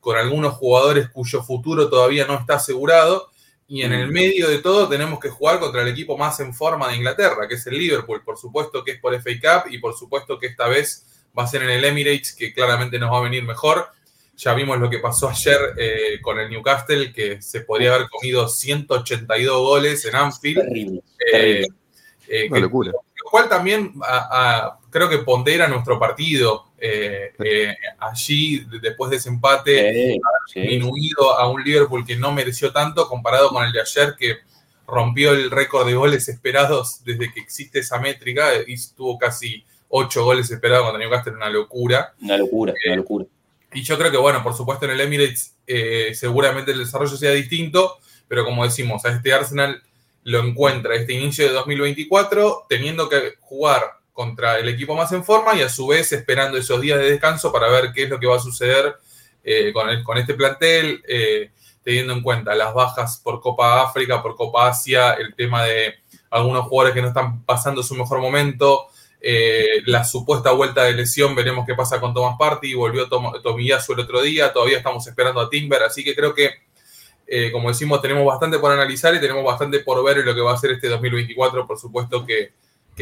con 0.00 0.17
algunos 0.17 0.55
jugadores 0.55 1.08
cuyo 1.08 1.43
futuro 1.43 1.88
todavía 1.88 2.26
no 2.26 2.34
está 2.34 2.56
asegurado 2.56 3.31
y 3.69 3.82
en 3.82 3.93
el 3.93 4.08
mm. 4.08 4.12
medio 4.12 4.49
de 4.49 4.58
todo 4.58 4.88
tenemos 4.88 5.19
que 5.19 5.31
jugar 5.31 5.58
contra 5.58 5.82
el 5.82 5.88
equipo 5.88 6.17
más 6.17 6.38
en 6.40 6.55
forma 6.55 6.88
de 6.88 6.96
Inglaterra, 6.96 7.49
que 7.49 7.55
es 7.55 7.67
el 7.67 7.78
Liverpool. 7.78 8.23
Por 8.25 8.37
supuesto 8.38 8.84
que 8.84 8.93
es 8.93 9.00
por 9.00 9.14
FA 9.14 9.31
Cup 9.40 9.73
y 9.73 9.78
por 9.78 9.96
supuesto 9.96 10.38
que 10.38 10.46
esta 10.46 10.69
vez 10.69 11.06
va 11.37 11.44
a 11.44 11.47
ser 11.47 11.62
en 11.62 11.71
el 11.71 11.85
Emirates, 11.85 12.35
que 12.35 12.53
claramente 12.53 12.99
nos 12.99 13.12
va 13.12 13.19
a 13.19 13.23
venir 13.23 13.43
mejor. 13.43 13.88
Ya 14.37 14.53
vimos 14.55 14.79
lo 14.79 14.91
que 14.91 14.99
pasó 14.99 15.29
ayer 15.31 15.59
eh, 15.79 16.21
con 16.21 16.38
el 16.38 16.50
Newcastle, 16.50 17.12
que 17.12 17.41
se 17.41 17.62
podría 17.62 17.94
haber 17.94 18.09
comido 18.09 18.49
182 18.49 19.56
goles 19.56 20.05
en 20.05 20.15
Anfield. 20.15 20.62
Terrible, 20.62 21.03
eh, 21.33 21.67
eh, 22.29 22.49
locura. 22.61 22.93
Lo 22.93 23.31
cual 23.31 23.49
también 23.49 23.94
creo 24.91 25.09
que 25.09 25.19
pondera 25.19 25.69
nuestro 25.69 25.99
partido. 25.99 26.67
Eh, 26.79 27.33
eh, 27.38 27.75
allí, 27.99 28.67
después 28.83 29.11
de 29.11 29.17
ese 29.17 29.31
empate, 29.31 30.19
disminuido 30.55 31.38
a 31.38 31.49
un 31.49 31.62
Liverpool 31.62 32.05
que 32.05 32.17
no 32.17 32.33
mereció 32.33 32.73
tanto 32.73 33.09
comparado 33.09 33.50
con 33.50 33.65
el 33.65 33.73
de 33.73 33.81
ayer, 33.81 34.15
que 34.19 34.37
rompió 34.87 35.33
el 35.33 35.50
récord 35.50 35.87
de 35.87 35.94
goles 35.94 36.29
esperados 36.29 37.03
desde 37.05 37.33
que 37.33 37.41
existe 37.41 37.81
esa 37.81 37.99
métrica 37.99 38.50
y 38.67 38.77
tuvo 38.94 39.19
casi 39.19 39.65
ocho 39.97 40.25
goles 40.25 40.51
esperados 40.51 40.85
cuando 40.85 40.99
Newcastle, 40.99 41.35
una 41.35 41.51
locura. 41.51 42.15
Una 42.21 42.37
locura, 42.37 42.75
una 42.85 42.95
eh, 42.95 42.97
locura. 42.97 43.27
Y 43.73 43.83
yo 43.83 43.99
creo 43.99 44.11
que, 44.11 44.17
bueno, 44.17 44.43
por 44.43 44.55
supuesto 44.55 44.87
en 44.87 44.93
el 44.93 45.01
Emirates 45.01 45.55
seguramente 46.15 46.73
el 46.73 46.79
desarrollo 46.79 47.17
sea 47.17 47.33
distinto, 47.33 47.99
pero 48.29 48.45
como 48.45 48.65
decimos, 48.65 49.05
a 49.05 49.11
este 49.11 49.33
Arsenal 49.33 49.83
lo 50.27 50.41
encuentra 50.41 50.97
este 50.97 51.13
inicio 51.13 51.47
de 51.47 51.53
2024 51.53 52.67
teniendo 52.69 53.09
que 53.09 53.35
jugar 53.41 53.83
contra 54.13 54.59
el 54.59 54.69
equipo 54.69 54.97
más 54.97 55.13
en 55.13 55.23
forma 55.23 55.55
y 55.55 55.63
a 55.63 55.69
su 55.69 55.87
vez 55.87 56.11
esperando 56.13 56.57
esos 56.59 56.81
días 56.81 56.99
de 56.99 57.11
descanso 57.11 57.53
para 57.53 57.69
ver 57.69 57.93
qué 57.93 58.05
es 58.05 58.11
lo 58.11 58.19
que 58.19 58.27
va 58.27 58.37
a 58.37 58.41
suceder 58.41 58.97
eh, 59.45 59.73
con, 59.73 60.03
con, 60.03 60.19
este 60.19 60.35
plantel, 60.35 61.01
eh, 61.07 61.53
teniendo 61.85 62.15
en 62.15 62.23
cuenta 62.23 62.57
las 62.57 62.75
bajas 62.75 63.21
por 63.23 63.41
Copa 63.41 63.83
África, 63.83 64.21
por 64.21 64.35
Copa 64.35 64.67
Asia, 64.69 65.13
el 65.13 65.35
tema 65.37 65.63
de 65.63 65.95
algunos 66.31 66.65
jugadores 66.67 66.95
que 66.95 67.03
no 67.03 67.09
están 67.09 67.45
pasando 67.45 67.83
su 67.85 67.95
mejor 67.95 68.19
momento, 68.21 68.89
eh, 69.21 69.83
la 69.87 70.05
supuesta 70.05 70.53
vuelta 70.53 70.85
de 70.85 70.93
lesión, 70.93 71.35
veremos 71.35 71.67
qué 71.67 71.75
pasa 71.75 72.01
con 72.01 72.15
Thomas 72.15 72.37
Party, 72.39 72.75
volvió 72.75 73.09
Tom, 73.09 73.33
Tomiyasu 73.43 73.93
el 73.95 74.01
otro 74.01 74.23
día, 74.23 74.53
todavía 74.53 74.79
estamos 74.79 75.07
esperando 75.07 75.40
a 75.40 75.50
Timber, 75.50 75.83
así 75.83 76.05
que 76.05 76.14
creo 76.14 76.35
que, 76.35 76.50
como 77.50 77.69
decimos, 77.69 78.00
tenemos 78.00 78.25
bastante 78.25 78.59
por 78.59 78.71
analizar 78.71 79.14
y 79.14 79.21
tenemos 79.21 79.45
bastante 79.45 79.81
por 79.81 80.05
ver 80.05 80.19
en 80.19 80.26
lo 80.26 80.35
que 80.35 80.40
va 80.40 80.52
a 80.52 80.59
ser 80.59 80.73
este 80.73 80.88
2024, 80.88 81.67
por 81.67 81.79
supuesto 81.79 82.25
que 82.25 82.52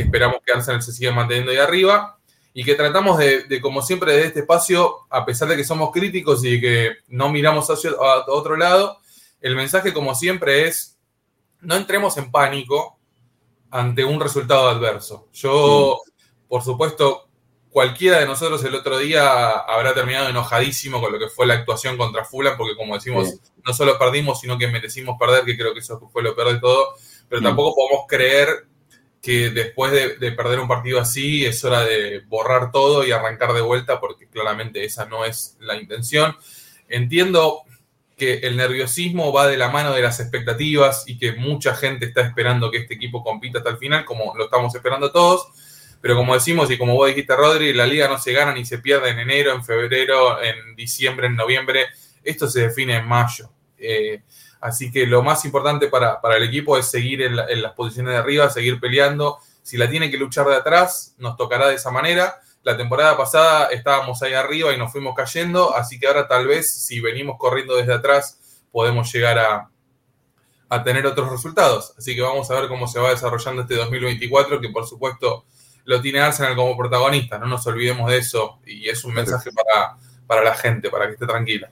esperamos 0.03 0.39
que 0.45 0.53
Arsenal 0.53 0.83
se 0.83 0.93
siga 0.93 1.13
manteniendo 1.13 1.51
ahí 1.51 1.59
arriba. 1.59 2.19
Y 2.57 2.63
que 2.63 2.77
tratamos 2.77 3.19
de, 3.19 3.61
como 3.61 3.83
siempre, 3.83 4.13
desde 4.13 4.29
este 4.29 4.41
espacio, 4.41 5.07
a 5.11 5.25
pesar 5.25 5.49
de 5.49 5.57
que 5.57 5.65
somos 5.65 5.91
críticos 5.91 6.45
y 6.45 6.61
que 6.61 6.99
no 7.09 7.29
miramos 7.29 7.69
hacia 7.69 7.91
otro 8.29 8.57
lado, 8.57 9.01
el 9.41 9.57
mensaje, 9.57 9.93
como 9.93 10.15
siempre, 10.15 10.69
es 10.69 10.97
no 11.61 11.75
entremos 11.75 12.17
en 12.17 12.31
pánico 12.31 12.97
ante 13.73 14.05
un 14.05 14.21
resultado 14.21 14.69
adverso. 14.69 15.27
Yo, 15.33 16.01
por 16.49 16.63
supuesto, 16.63 17.29
cualquiera 17.71 18.21
de 18.21 18.27
nosotros 18.27 18.63
el 18.65 18.75
otro 18.75 18.99
día 18.99 19.51
habrá 19.51 19.95
terminado 19.95 20.29
enojadísimo 20.29 21.01
con 21.01 21.13
lo 21.13 21.19
que 21.19 21.29
fue 21.29 21.47
la 21.47 21.55
actuación 21.55 21.97
contra 21.97 22.25
Fulham, 22.25 22.57
porque 22.57 22.77
como 22.77 22.95
decimos, 22.95 23.35
no 23.67 23.75
solo 23.75 23.99
perdimos, 23.99 24.41
sino 24.41 24.57
que 24.57 24.69
merecimos 24.69 25.17
perder, 25.19 25.45
que 25.45 25.57
creo 25.57 25.75
que 25.75 25.81
eso 25.81 25.99
fue 26.13 26.23
lo 26.23 26.37
peor 26.37 26.53
de 26.53 26.61
todo, 26.61 26.95
pero 27.29 27.43
tampoco 27.43 27.75
podemos 27.75 28.07
creer 28.07 28.67
que 29.25 29.49
después 29.49 29.91
de, 29.91 30.33
perder 30.33 30.61
un 30.61 30.69
partido 30.69 31.01
así 31.01 31.47
es 31.47 31.65
hora 31.65 31.83
de 31.83 32.21
borrar 32.29 32.71
todo 32.71 33.07
y 33.07 33.11
arrancar 33.11 33.55
de 33.55 33.63
vuelta 33.63 33.99
porque 33.99 34.29
claramente 34.29 34.85
esa 34.85 35.07
no 35.07 35.25
es 35.25 35.57
la 35.61 35.77
intención. 35.77 36.37
Entiendo 36.89 37.63
que 38.19 38.35
el 38.41 38.57
nerviosismo 38.57 39.33
va 39.33 39.49
de 39.49 39.57
la 39.57 39.71
mano 39.71 39.95
de 39.95 40.03
las 40.03 40.21
expectativas 40.21 41.05
y 41.07 41.19
que 41.19 41.33
mucha 41.33 41.75
gente 41.75 42.05
está 42.05 42.21
esperando 42.21 42.71
que 42.71 42.79
este 42.79 42.95
equipo 42.95 43.25
compita 43.25 43.59
hasta 43.59 43.71
el 43.71 43.79
final, 43.79 44.05
como 44.05 44.37
lo 44.37 44.45
estamos 44.45 44.75
esperando 44.75 45.11
todos. 45.11 45.49
Pero 46.05 46.17
como 46.17 46.35
decimos 46.35 46.71
y 46.71 46.77
como 46.77 46.97
vos 46.97 47.09
dijiste, 47.09 47.35
Rodri, 47.35 47.73
la 47.73 47.87
liga 47.87 48.09
no 48.09 48.19
se 48.19 48.35
gana 48.35 48.53
ni 48.53 48.67
se 48.67 48.77
pierde 48.77 49.09
en 49.09 49.21
enero, 49.21 49.55
en 49.55 49.65
febrero, 49.65 50.43
en 50.43 50.77
diciembre, 50.77 51.29
en 51.29 51.35
noviembre. 51.35 51.87
Esto 52.23 52.47
se 52.47 52.61
define 52.61 52.97
en 52.97 53.09
mayo. 53.09 53.49
Eh, 53.79 54.21
Así 54.65 54.91
que 54.91 55.07
lo 55.07 55.23
más 55.23 55.45
importante 55.45 55.89
para, 55.89 56.19
el 56.39 56.43
equipo 56.43 56.79
es 56.79 56.91
seguir 56.91 57.21
en, 57.21 57.37
las 57.37 57.73
posiciones 57.75 58.15
de 58.15 58.19
arriba, 58.19 58.49
seguir 58.49 58.81
peleando. 58.81 59.39
Si 59.63 59.77
la 59.77 59.91
tiene 59.91 60.11
que 60.11 60.17
luchar 60.17 60.47
de 60.47 60.57
atrás, 60.57 61.15
nos 61.19 61.37
tocará 61.37 61.69
de 61.69 61.75
esa 61.75 61.91
manera. 61.91 62.41
La 62.63 62.75
temporada 62.75 63.15
pasada 63.15 63.67
estábamos 63.67 64.23
ahí 64.23 64.33
arriba 64.33 64.73
y 64.73 64.79
nos 64.79 64.91
fuimos 64.91 65.15
cayendo, 65.15 65.77
así 65.77 66.01
que 66.01 66.07
ahora 66.07 66.27
tal 66.29 66.47
vez 66.47 66.87
si 66.87 66.99
venimos 67.01 67.37
corriendo 67.39 67.77
desde 67.77 67.93
atrás 67.93 68.63
podemos 68.73 69.13
llegar 69.13 69.39
a, 69.39 69.71
a 70.71 70.83
tener 70.83 71.05
otros 71.05 71.31
resultados. 71.31 71.93
Así 71.99 72.15
que 72.17 72.23
vamos 72.23 72.51
a 72.51 72.59
ver 72.59 72.69
cómo 72.69 72.89
se 72.89 72.99
va 72.99 73.11
desarrollando 73.11 73.61
este 73.63 73.75
2024, 73.75 74.63
que 74.63 74.71
por 74.71 74.87
supuesto 74.87 75.45
lo 75.85 76.01
tiene 76.01 76.21
Arsenal 76.21 76.57
como 76.57 76.77
protagonista, 76.77 77.39
no 77.39 77.47
nos 77.47 77.67
olvidemos 77.67 78.11
de 78.11 78.19
eso 78.19 78.61
y 78.67 78.89
es 78.89 79.05
un 79.05 79.15
mensaje 79.15 79.51
para, 79.53 79.97
para 80.27 80.43
la 80.43 80.55
gente, 80.55 80.91
para 80.91 81.07
que 81.07 81.13
esté 81.13 81.27
tranquila. 81.27 81.71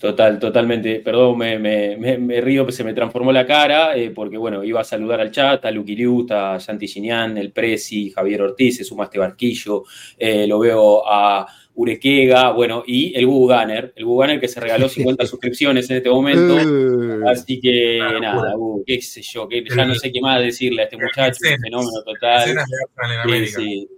Total, 0.00 0.38
totalmente. 0.38 1.00
Perdón, 1.00 1.36
me, 1.36 1.58
me, 1.58 2.16
me, 2.16 2.40
río, 2.40 2.70
se 2.70 2.82
me 2.82 2.94
transformó 2.94 3.32
la 3.32 3.46
cara, 3.46 3.94
eh, 3.94 4.10
porque 4.10 4.38
bueno, 4.38 4.64
iba 4.64 4.80
a 4.80 4.84
saludar 4.84 5.20
al 5.20 5.30
chat, 5.30 5.62
a 5.66 5.70
Luqui 5.70 5.94
Liuta, 5.94 6.54
a 6.54 6.60
Santi 6.60 6.88
Ginian, 6.88 7.36
el 7.36 7.52
Presi, 7.52 8.10
Javier 8.10 8.40
Ortiz, 8.40 8.78
se 8.78 8.84
suma 8.84 9.04
este 9.04 9.18
barquillo, 9.18 9.84
eh, 10.16 10.46
lo 10.46 10.58
veo 10.58 11.02
a 11.06 11.46
Urequega, 11.74 12.52
bueno, 12.52 12.82
y 12.86 13.16
el 13.16 13.26
Google 13.26 13.56
Gunner, 13.56 13.92
el 13.96 14.04
Google 14.04 14.26
Gunner 14.26 14.40
que 14.40 14.48
se 14.48 14.60
regaló 14.60 14.88
50 14.88 15.26
suscripciones 15.26 15.88
en 15.90 15.98
este 15.98 16.10
momento. 16.10 16.58
Eh. 16.58 17.24
Así 17.28 17.60
que 17.60 17.98
nada, 18.20 18.54
qué 18.86 19.00
sé 19.00 19.22
yo, 19.22 19.48
que 19.48 19.64
ya 19.64 19.84
no 19.84 19.94
sé 19.94 20.12
qué 20.12 20.20
más 20.20 20.40
decirle 20.40 20.82
a 20.82 20.84
este 20.84 20.96
muchacho, 20.96 21.38
un 21.42 21.62
fenómeno 21.62 22.02
total. 22.04 22.56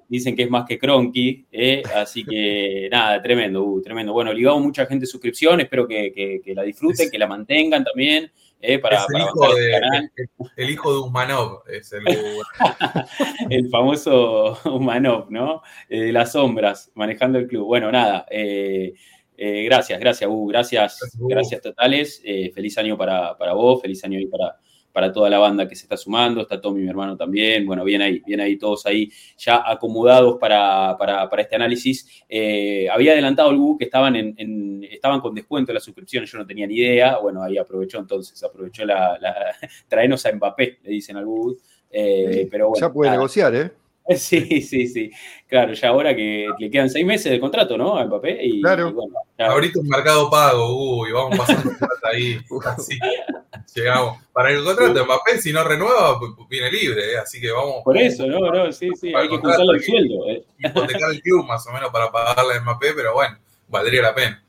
dicen 0.09 0.37
que 0.37 0.43
es 0.43 0.51
más 0.51 0.65
que 0.67 0.79
Cronky, 0.79 1.47
eh, 1.51 1.83
así 1.95 2.25
que 2.25 2.89
nada, 2.93 3.23
tremendo, 3.23 3.81
tremendo. 3.83 4.13
Bueno, 4.13 4.33
ligamos 4.33 4.63
mucha 4.63 4.87
gente 4.87 5.07
suscripción, 5.07 5.61
espero 5.61 5.89
que, 5.89 6.13
que 6.45 6.55
la 6.55 6.63
disfruten, 6.63 7.11
que 7.11 7.19
la 7.19 7.27
mantengan 7.27 7.85
también. 7.85 8.31
Eh, 8.65 8.79
para, 8.79 9.05
el, 9.09 9.21
hijo 9.21 9.55
de, 9.57 10.11
El, 10.57 10.71
hijo 10.71 10.93
de 10.93 10.99
Usmanov 11.01 11.63
es 11.69 11.93
el... 11.93 12.05
el 13.51 13.69
famoso 13.69 14.57
Usmanov, 14.65 15.31
¿no? 15.31 15.63
Eh, 15.89 16.03
de 16.03 16.13
las 16.13 16.31
sombras, 16.33 16.93
manejando 16.95 17.41
el 17.41 17.49
club. 17.49 17.67
Bueno, 17.67 17.91
nada. 17.91 18.25
Eh, 18.31 18.95
gracias, 19.37 19.99
gracias, 19.99 20.31
U. 20.33 20.47
Gracias, 20.47 21.01
gracias, 21.19 21.61
totales. 21.61 22.23
feliz 22.55 22.79
año 22.79 22.97
para, 22.97 23.37
para 23.37 23.53
vos, 23.55 23.83
feliz 23.83 24.05
año 24.05 24.21
y 24.21 24.27
para, 24.27 24.57
para 24.93 25.13
toda 25.13 25.31
la 25.31 25.39
banda 25.39 25.69
que 25.69 25.75
se 25.75 25.85
está 25.85 25.97
sumando, 25.97 26.43
está 26.43 26.61
Tommy, 26.61 26.83
mi 26.83 26.89
hermano 26.89 27.17
también, 27.17 27.67
bueno, 27.67 27.85
bien 27.85 28.03
ahí, 28.03 28.21
bien 28.25 28.41
ahí, 28.41 28.57
todos 28.57 28.87
ahí 28.87 29.11
ya 29.37 29.63
acomodados 29.67 30.39
para, 30.39 30.97
este 31.39 31.57
análisis. 31.57 32.25
Eh, 32.29 32.89
había 32.91 33.13
adelantado 33.13 33.51
el 33.51 33.59
que 33.79 33.85
estaban, 33.85 34.17
en, 34.17 34.87
estaban 34.91 35.21
con 35.21 35.35
descuento 35.35 35.73
en 35.73 35.75
las 35.75 35.85
suscripciones, 35.85 36.31
yo 36.31 36.39
no 36.39 36.47
tenía 36.47 36.67
ni 36.67 36.75
idea, 36.75 37.19
bueno, 37.19 37.43
ahí 37.43 37.59
aprovechó 37.59 37.99
entonces, 37.99 38.43
aprovechó 38.43 38.85
la, 38.85 39.19
traenos 39.89 40.25
a 40.27 40.33
Mbappé, 40.33 40.79
le 40.83 40.91
dicen 40.91 41.17
al 41.17 41.25
Google, 41.25 41.57
eh, 41.91 42.49
pero 42.51 42.69
bueno. 42.69 42.87
Ya 42.87 42.93
puede 42.93 43.11
negociar, 43.11 43.55
¿eh? 43.55 43.82
Sí, 44.17 44.63
sí, 44.63 44.87
sí. 44.89 45.11
Claro, 45.47 45.73
ya 45.75 45.89
ahora 45.89 46.15
que 46.15 46.49
le 46.59 46.71
quedan 46.71 46.91
seis 46.91 47.05
meses 47.07 47.31
de 47.31 47.41
contrato, 47.41 47.77
¿no? 47.77 47.97
A 47.97 48.05
Mbappé. 48.05 48.39
Y, 48.43 48.61
claro. 48.61 48.95
Ahorita 49.39 49.81
un 49.81 49.89
mercado 49.89 50.31
pago, 50.31 51.01
uy, 51.01 51.13
vamos 51.13 51.39
pasando 51.39 51.71
plata 51.79 52.09
ahí. 52.11 52.41
Así 52.65 52.99
llegamos. 53.75 54.19
Para 54.33 54.51
el 54.51 54.65
contrato 54.65 54.95
de 54.95 55.05
Mbappé, 55.05 55.41
si 55.41 55.53
no 55.53 55.63
renueva, 55.65 56.19
viene 56.49 56.71
libre, 56.71 57.13
¿eh? 57.13 57.19
así 57.19 57.41
que 57.41 57.51
vamos. 57.51 57.83
Por 57.85 57.99
eso, 57.99 58.27
no, 58.27 58.51
no, 58.51 58.73
sí, 58.73 58.91
sí, 58.99 59.13
hay 59.15 59.29
que 59.29 59.37
juntarle 59.37 59.77
el 59.77 59.83
sueldo. 59.83 60.27
¿eh? 60.29 60.45
Hipotecar 60.59 61.11
el 61.11 61.21
club 61.21 61.45
más 61.47 61.67
o 61.67 61.73
menos 61.73 61.91
para 61.91 62.11
pagarle 62.11 62.55
a 62.55 62.61
Mbappé, 62.61 62.95
pero 62.95 63.15
bueno, 63.15 63.39
valdría 63.69 64.03
la 64.03 64.15
pena. 64.15 64.42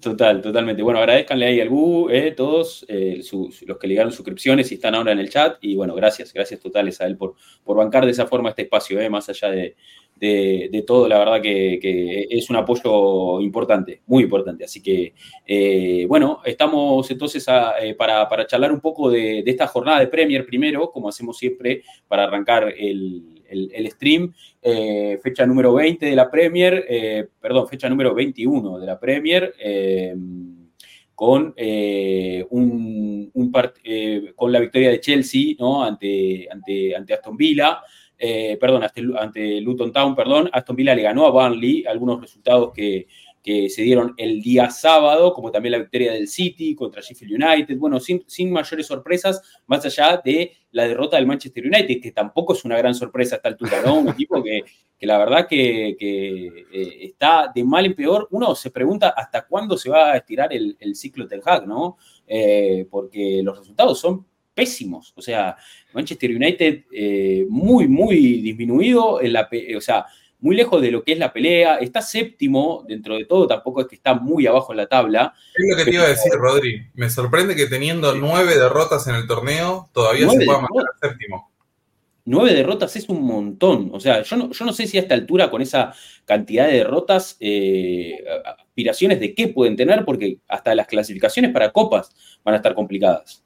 Total, 0.00 0.40
totalmente. 0.40 0.82
Bueno, 0.82 1.00
agradezcanle 1.00 1.44
ahí 1.46 1.60
al 1.60 1.68
Gu, 1.68 2.08
eh, 2.08 2.32
todos 2.32 2.86
eh, 2.88 3.20
los 3.66 3.76
que 3.76 3.86
le 3.86 3.92
dieron 3.92 4.10
suscripciones 4.10 4.72
y 4.72 4.76
están 4.76 4.94
ahora 4.94 5.12
en 5.12 5.18
el 5.18 5.28
chat. 5.28 5.58
Y 5.60 5.76
bueno, 5.76 5.94
gracias, 5.94 6.32
gracias 6.32 6.60
totales 6.60 6.98
a 7.02 7.06
él 7.06 7.18
por, 7.18 7.34
por 7.62 7.76
bancar 7.76 8.06
de 8.06 8.12
esa 8.12 8.26
forma 8.26 8.48
este 8.48 8.62
espacio, 8.62 8.98
eh, 8.98 9.10
más 9.10 9.28
allá 9.28 9.50
de, 9.50 9.76
de, 10.16 10.84
todo, 10.86 11.08
la 11.08 11.18
verdad 11.18 11.42
que, 11.42 12.26
es 12.30 12.48
un 12.48 12.56
apoyo 12.56 13.40
importante, 13.40 14.00
muy 14.06 14.22
importante. 14.22 14.64
Así 14.64 14.82
que, 14.82 15.12
eh, 15.46 16.06
bueno, 16.08 16.40
estamos 16.44 17.10
entonces 17.10 17.44
para, 17.98 18.28
para, 18.28 18.46
charlar 18.46 18.72
un 18.72 18.80
poco 18.80 19.10
de, 19.10 19.40
esta 19.44 19.66
jornada 19.66 20.00
de 20.00 20.06
Premier 20.06 20.46
primero, 20.46 20.90
como 20.90 21.08
hacemos 21.08 21.36
siempre, 21.36 21.82
para 22.08 22.24
arrancar 22.24 22.72
el, 22.78 23.31
el, 23.52 23.90
stream. 23.90 24.32
Eh, 24.60 25.18
fecha 25.22 25.46
número 25.46 25.74
20 25.74 26.06
de 26.06 26.16
la 26.16 26.30
Premier, 26.30 26.84
eh, 26.88 27.28
perdón, 27.40 27.68
fecha 27.68 27.88
número 27.88 28.14
21 28.14 28.78
de 28.78 28.86
la 28.86 28.98
Premier, 28.98 29.54
eh, 29.58 30.14
con, 31.14 31.54
un, 32.50 33.52
con 34.34 34.52
la 34.52 34.60
victoria 34.60 34.90
de 34.90 35.00
Chelsea 35.00 35.54
¿no? 35.58 35.84
ante, 35.84 36.48
ante, 36.50 36.96
ante 36.96 37.14
Aston 37.14 37.36
Villa. 37.36 37.80
perdón, 38.18 38.82
ante, 38.82 39.02
ante 39.18 39.60
Luton 39.60 39.92
Town, 39.92 40.16
perdón, 40.16 40.50
Aston 40.52 40.74
Villa 40.74 40.94
le 40.94 41.02
ganó 41.02 41.26
a 41.26 41.30
Burnley, 41.30 41.84
algunos 41.86 42.20
resultados 42.20 42.72
que, 42.72 43.06
que 43.42 43.68
se 43.68 43.82
dieron 43.82 44.14
el 44.16 44.40
día 44.40 44.70
sábado, 44.70 45.32
como 45.32 45.50
también 45.50 45.72
la 45.72 45.78
victoria 45.78 46.12
del 46.12 46.28
City 46.28 46.74
contra 46.74 47.02
Sheffield 47.02 47.42
United, 47.42 47.76
bueno, 47.76 47.98
sin, 47.98 48.22
sin, 48.28 48.52
mayores 48.52 48.86
sorpresas, 48.86 49.42
más 49.66 49.84
allá 49.84 50.20
de 50.24 50.52
la 50.70 50.86
derrota 50.86 51.16
del 51.16 51.26
Manchester 51.26 51.66
United, 51.66 52.00
que 52.00 52.12
tampoco 52.12 52.52
es 52.52 52.64
una 52.64 52.78
gran 52.78 52.94
sorpresa 52.94 53.34
a 53.34 53.38
esta 53.38 53.48
altura. 53.48 53.92
Un 53.92 54.08
equipo 54.10 54.42
que, 54.42 54.62
que 54.96 55.06
la 55.06 55.18
verdad 55.18 55.48
que, 55.48 55.96
que 55.98 56.46
eh, 56.72 56.98
está 57.00 57.50
de 57.52 57.64
mal 57.64 57.84
en 57.84 57.94
peor. 57.94 58.28
Uno 58.30 58.54
se 58.54 58.70
pregunta 58.70 59.08
hasta 59.08 59.46
cuándo 59.46 59.76
se 59.76 59.90
va 59.90 60.12
a 60.12 60.16
estirar 60.16 60.52
el, 60.52 60.76
el 60.78 60.94
ciclo 60.94 61.26
Ten 61.26 61.40
Hag, 61.44 61.66
¿no? 61.66 61.98
Eh, 62.26 62.86
porque 62.88 63.40
los 63.42 63.58
resultados 63.58 63.98
son 63.98 64.24
pésimos. 64.54 65.12
O 65.16 65.22
sea, 65.22 65.56
Manchester 65.92 66.30
United 66.30 66.84
eh, 66.92 67.46
muy, 67.48 67.88
muy 67.88 68.16
disminuido 68.40 69.20
en 69.20 69.32
la, 69.32 69.48
o 69.76 69.80
sea, 69.80 70.06
muy 70.42 70.56
lejos 70.56 70.82
de 70.82 70.90
lo 70.90 71.04
que 71.04 71.12
es 71.12 71.18
la 71.18 71.32
pelea, 71.32 71.76
está 71.76 72.02
séptimo 72.02 72.84
dentro 72.86 73.16
de 73.16 73.24
todo, 73.24 73.46
tampoco 73.46 73.80
es 73.80 73.86
que 73.86 73.94
está 73.94 74.14
muy 74.14 74.46
abajo 74.46 74.72
en 74.72 74.78
la 74.78 74.86
tabla. 74.86 75.32
Es 75.54 75.64
lo 75.70 75.76
que 75.76 75.84
te 75.84 75.94
iba 75.94 76.04
a 76.04 76.08
decir, 76.08 76.32
Rodri. 76.32 76.82
Me 76.94 77.08
sorprende 77.08 77.54
que 77.54 77.66
teniendo 77.66 78.12
nueve 78.14 78.58
derrotas 78.58 79.06
en 79.06 79.14
el 79.14 79.28
torneo, 79.28 79.88
todavía 79.92 80.28
se 80.28 80.44
pueda 80.44 80.60
mantener 80.60 80.86
séptimo. 81.00 81.52
Nueve 82.24 82.54
derrotas 82.54 82.94
es 82.96 83.08
un 83.08 83.22
montón. 83.24 83.90
O 83.92 84.00
sea, 84.00 84.22
yo 84.22 84.36
no, 84.36 84.50
yo 84.50 84.64
no 84.64 84.72
sé 84.72 84.88
si 84.88 84.98
a 84.98 85.02
esta 85.02 85.14
altura, 85.14 85.48
con 85.48 85.62
esa 85.62 85.94
cantidad 86.24 86.66
de 86.66 86.74
derrotas, 86.74 87.36
eh, 87.38 88.18
aspiraciones 88.44 89.20
de 89.20 89.34
qué 89.34 89.48
pueden 89.48 89.76
tener, 89.76 90.04
porque 90.04 90.38
hasta 90.48 90.74
las 90.74 90.88
clasificaciones 90.88 91.52
para 91.52 91.70
copas 91.70 92.10
van 92.44 92.54
a 92.54 92.56
estar 92.56 92.74
complicadas. 92.74 93.44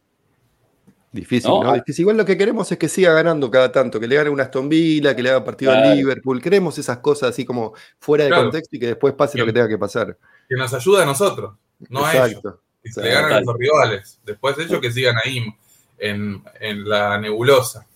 Difícil, 1.13 1.51
¿no? 1.51 1.73
Ah. 1.73 1.83
Igual 1.87 2.17
lo 2.17 2.25
que 2.25 2.37
queremos 2.37 2.71
es 2.71 2.79
que 2.79 2.89
siga 2.89 3.13
ganando 3.13 3.51
cada 3.51 3.73
tanto, 3.73 3.99
que 3.99 4.07
le 4.07 4.17
gane 4.17 4.29
una 4.29 4.45
Aston 4.45 4.69
Villa, 4.69 5.15
que 5.15 5.23
le 5.23 5.31
haga 5.31 5.45
partido 5.45 5.73
a 5.73 5.95
Liverpool. 5.95 6.43
Queremos 6.43 6.79
esas 6.79 6.99
cosas 6.99 7.31
así 7.31 7.45
como 7.45 7.75
fuera 7.99 8.25
de 8.25 8.31
contexto 8.31 8.77
y 8.77 8.79
que 8.79 8.89
después 8.89 9.15
pase 9.15 9.39
lo 9.39 9.47
que 9.47 9.53
tenga 9.53 9.69
que 9.69 9.79
pasar. 9.79 10.17
Que 10.49 10.57
nos 10.57 10.73
ayude 10.75 11.03
a 11.03 11.07
nosotros, 11.07 11.55
no 11.89 12.05
a 12.05 12.27
ellos. 12.27 12.43
Que 12.83 12.93
se 12.93 13.03
le 13.03 13.11
ganen 13.11 13.33
a 13.33 13.41
los 13.41 13.57
rivales. 13.57 14.21
Después 14.25 14.57
de 14.57 14.65
ellos 14.65 14.81
que 14.81 14.93
sigan 14.93 15.17
ahí 15.25 15.43
en, 15.99 16.43
la 16.85 17.19
nebulosa. 17.19 17.87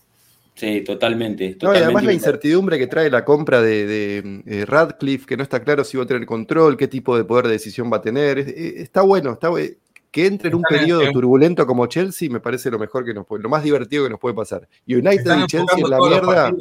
Sí, 0.55 0.83
totalmente. 0.83 1.57
No, 1.63 1.75
y 1.75 1.79
además 1.79 2.05
la 2.05 2.13
incertidumbre 2.13 2.79
que 2.79 2.87
trae 2.87 3.11
la 3.11 3.25
compra 3.25 3.63
de, 3.63 4.43
eh, 4.47 4.65
Radcliffe, 4.67 5.27
que 5.27 5.37
no 5.37 5.43
está 5.43 5.63
claro 5.63 5.85
si 5.85 5.97
va 5.97 6.05
a 6.05 6.07
tener 6.07 6.27
control, 6.27 6.77
qué 6.77 6.87
tipo 6.87 7.17
de 7.17 7.25
poder 7.25 7.47
de 7.47 7.53
decisión 7.53 7.91
va 7.91 7.99
a 7.99 8.03
tener. 8.03 8.39
está 8.39 9.03
bueno, 9.03 9.33
está 9.33 9.49
bueno 9.49 9.71
que 10.11 10.27
entre 10.27 10.49
en 10.49 10.57
un 10.57 10.63
periodo 10.63 11.11
turbulento 11.13 11.67
como 11.67 11.87
Chelsea 11.87 12.29
me 12.29 12.41
parece 12.41 12.71
lo 12.71 12.79
mejor 12.79 13.05
que 13.05 13.15
nos 13.15 13.27
puede, 13.27 13.43
lo 13.43 13.49
más 13.49 13.63
divertido 13.63 14.05
que 14.05 14.11
nos 14.11 14.21
puede 14.21 14.35
pasar. 14.35 14.69
United 14.87 15.39
y 15.39 15.47
Chelsea 15.47 15.79
en 15.79 15.91
la 15.91 15.99
mierda. 15.99 16.53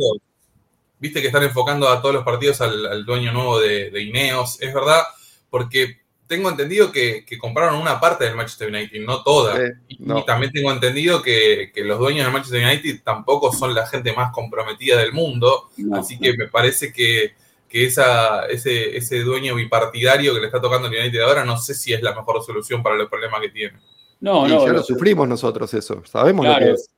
Viste 0.99 1.21
que 1.21 1.27
están 1.27 1.43
enfocando 1.43 1.87
a 1.87 2.01
todos 2.01 2.13
los 2.13 2.23
partidos 2.25 2.59
al, 2.61 3.05
dueño 3.05 3.31
nuevo 3.31 3.59
de, 3.59 3.89
Ineos, 4.01 4.61
es 4.61 4.73
verdad, 4.73 5.01
porque 5.49 5.97
tengo 6.27 6.49
entendido 6.49 6.91
que, 6.91 7.25
compraron 7.39 7.79
una 7.81 7.99
parte 7.99 8.25
del 8.25 8.35
Manchester 8.35 8.69
United, 8.69 9.01
no 9.05 9.23
toda. 9.23 9.57
y, 9.87 9.97
también 10.25 10.51
tengo 10.51 10.71
entendido 10.71 11.21
que, 11.21 11.71
los 11.77 11.97
dueños 11.97 12.25
del 12.25 12.33
Manchester 12.33 12.63
United 12.63 13.01
tampoco 13.03 13.53
son 13.53 13.73
la 13.73 13.87
gente 13.87 14.13
más 14.13 14.31
comprometida 14.33 14.97
del 14.97 15.13
mundo, 15.13 15.69
así 15.93 16.19
que 16.19 16.35
me 16.37 16.47
parece 16.47 16.91
que 16.91 17.33
que 17.69 17.85
esa, 17.85 18.47
ese, 18.47 18.97
ese 18.97 19.21
dueño 19.21 19.55
bipartidario 19.55 20.33
que 20.33 20.39
le 20.39 20.47
está 20.47 20.59
tocando 20.59 20.87
el 20.87 20.99
United 20.99 21.21
ahora, 21.21 21.45
no 21.45 21.57
sé 21.57 21.75
si 21.75 21.93
es 21.93 22.01
la 22.01 22.15
mejor 22.15 22.43
solución 22.43 22.81
para 22.81 22.95
los 22.95 23.09
problemas 23.09 23.41
que 23.41 23.49
tiene. 23.49 23.77
No, 24.19 24.47
no. 24.47 24.65
Ya 24.65 24.73
lo 24.73 24.83
sufrimos 24.83 25.27
nosotros 25.27 25.73
eso, 25.73 26.01
sabemos 26.05 26.45
lo 26.45 26.57
que 26.57 26.71
es. 26.71 26.89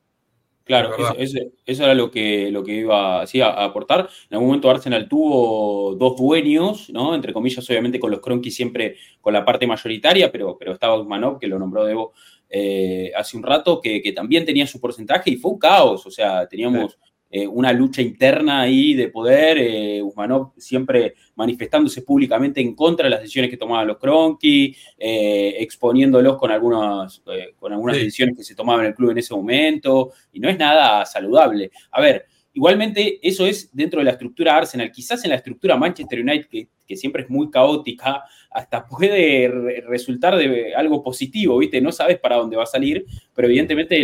Claro, 0.64 0.94
eso, 1.18 1.84
era 1.84 1.94
lo 1.94 2.10
que, 2.10 2.50
lo 2.50 2.62
que 2.62 2.74
iba 2.74 3.20
a 3.20 3.64
aportar. 3.64 4.08
En 4.30 4.34
algún 4.34 4.46
momento 4.46 4.70
Arsenal 4.70 5.08
tuvo 5.08 5.96
dos 5.96 6.16
dueños, 6.16 6.88
¿no? 6.90 7.16
Entre 7.16 7.32
comillas, 7.32 7.68
obviamente 7.68 7.98
con 7.98 8.12
los 8.12 8.20
Kroenke 8.20 8.50
siempre 8.50 8.96
con 9.20 9.32
la 9.32 9.44
parte 9.44 9.66
mayoritaria, 9.66 10.30
pero, 10.30 10.56
pero 10.56 10.72
estaba 10.72 11.02
Manov, 11.02 11.40
que 11.40 11.48
lo 11.48 11.58
nombró 11.58 11.84
Debo 11.84 12.12
eh, 12.48 13.10
hace 13.16 13.36
un 13.36 13.42
rato, 13.42 13.80
que, 13.80 14.00
que, 14.00 14.12
también 14.12 14.46
tenía 14.46 14.66
su 14.66 14.80
porcentaje 14.80 15.30
y 15.30 15.36
fue 15.36 15.50
un 15.50 15.58
caos. 15.58 16.06
O 16.06 16.10
sea, 16.12 16.46
teníamos 16.46 16.96
eh, 17.34 17.46
una 17.46 17.72
lucha 17.72 18.02
interna 18.02 18.60
ahí 18.60 18.92
de 18.92 19.08
poder, 19.08 19.56
eh, 19.56 20.02
Usmanov 20.02 20.52
siempre 20.58 21.14
manifestándose 21.34 22.02
públicamente 22.02 22.60
en 22.60 22.74
contra 22.74 23.04
de 23.04 23.10
las 23.10 23.20
decisiones 23.20 23.50
que 23.50 23.56
tomaban 23.56 23.86
los 23.86 23.96
Cronky, 23.96 24.76
eh, 24.98 25.56
exponiéndolos 25.58 26.36
con 26.36 26.50
algunas, 26.50 27.22
eh, 27.32 27.54
con 27.58 27.72
algunas 27.72 27.96
decisiones 27.96 28.36
que 28.36 28.44
se 28.44 28.54
tomaban 28.54 28.82
en 28.82 28.88
el 28.88 28.94
club 28.94 29.12
en 29.12 29.18
ese 29.18 29.34
momento, 29.34 30.12
y 30.30 30.40
no 30.40 30.50
es 30.50 30.58
nada 30.58 31.06
saludable. 31.06 31.70
A 31.90 32.02
ver, 32.02 32.26
igualmente 32.52 33.18
eso 33.26 33.46
es 33.46 33.74
dentro 33.74 34.00
de 34.00 34.04
la 34.04 34.10
estructura 34.10 34.54
Arsenal, 34.54 34.92
quizás 34.92 35.24
en 35.24 35.30
la 35.30 35.36
estructura 35.36 35.78
Manchester 35.78 36.20
United, 36.20 36.48
que, 36.50 36.68
que 36.86 36.96
siempre 36.96 37.22
es 37.22 37.30
muy 37.30 37.50
caótica, 37.50 38.24
hasta 38.50 38.86
puede 38.86 39.48
resultar 39.88 40.36
de 40.36 40.74
algo 40.74 41.02
positivo, 41.02 41.56
¿viste? 41.56 41.80
No 41.80 41.92
sabes 41.92 42.18
para 42.18 42.36
dónde 42.36 42.58
va 42.58 42.64
a 42.64 42.66
salir, 42.66 43.06
pero 43.34 43.48
evidentemente 43.48 43.98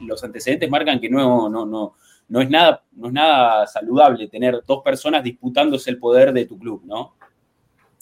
los 0.00 0.22
antecedentes 0.22 0.68
marcan 0.68 1.00
que 1.00 1.08
no, 1.08 1.48
no, 1.48 1.64
no, 1.64 1.94
no 2.28 2.40
es 2.40 2.50
nada, 2.50 2.84
no 2.92 3.08
es 3.08 3.12
nada 3.12 3.66
saludable 3.66 4.28
tener 4.28 4.62
dos 4.66 4.82
personas 4.82 5.22
disputándose 5.22 5.90
el 5.90 5.98
poder 5.98 6.32
de 6.32 6.46
tu 6.46 6.58
club, 6.58 6.82
¿no? 6.84 7.16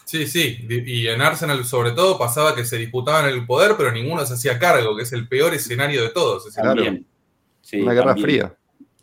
Sí, 0.04 0.26
sí, 0.26 0.58
y 0.68 1.06
en 1.06 1.22
Arsenal 1.22 1.64
sobre 1.64 1.92
todo 1.92 2.18
pasaba 2.18 2.54
que 2.54 2.64
se 2.64 2.76
disputaban 2.76 3.26
el 3.32 3.46
poder, 3.46 3.72
pero 3.76 3.92
ninguno 3.92 4.26
se 4.26 4.34
hacía 4.34 4.58
cargo, 4.58 4.96
que 4.96 5.04
es 5.04 5.12
el 5.12 5.28
peor 5.28 5.54
escenario 5.54 6.02
de 6.02 6.10
todos. 6.10 6.52
También. 6.54 7.06
Una 7.74 7.94
guerra 7.94 8.16
fría. 8.16 8.56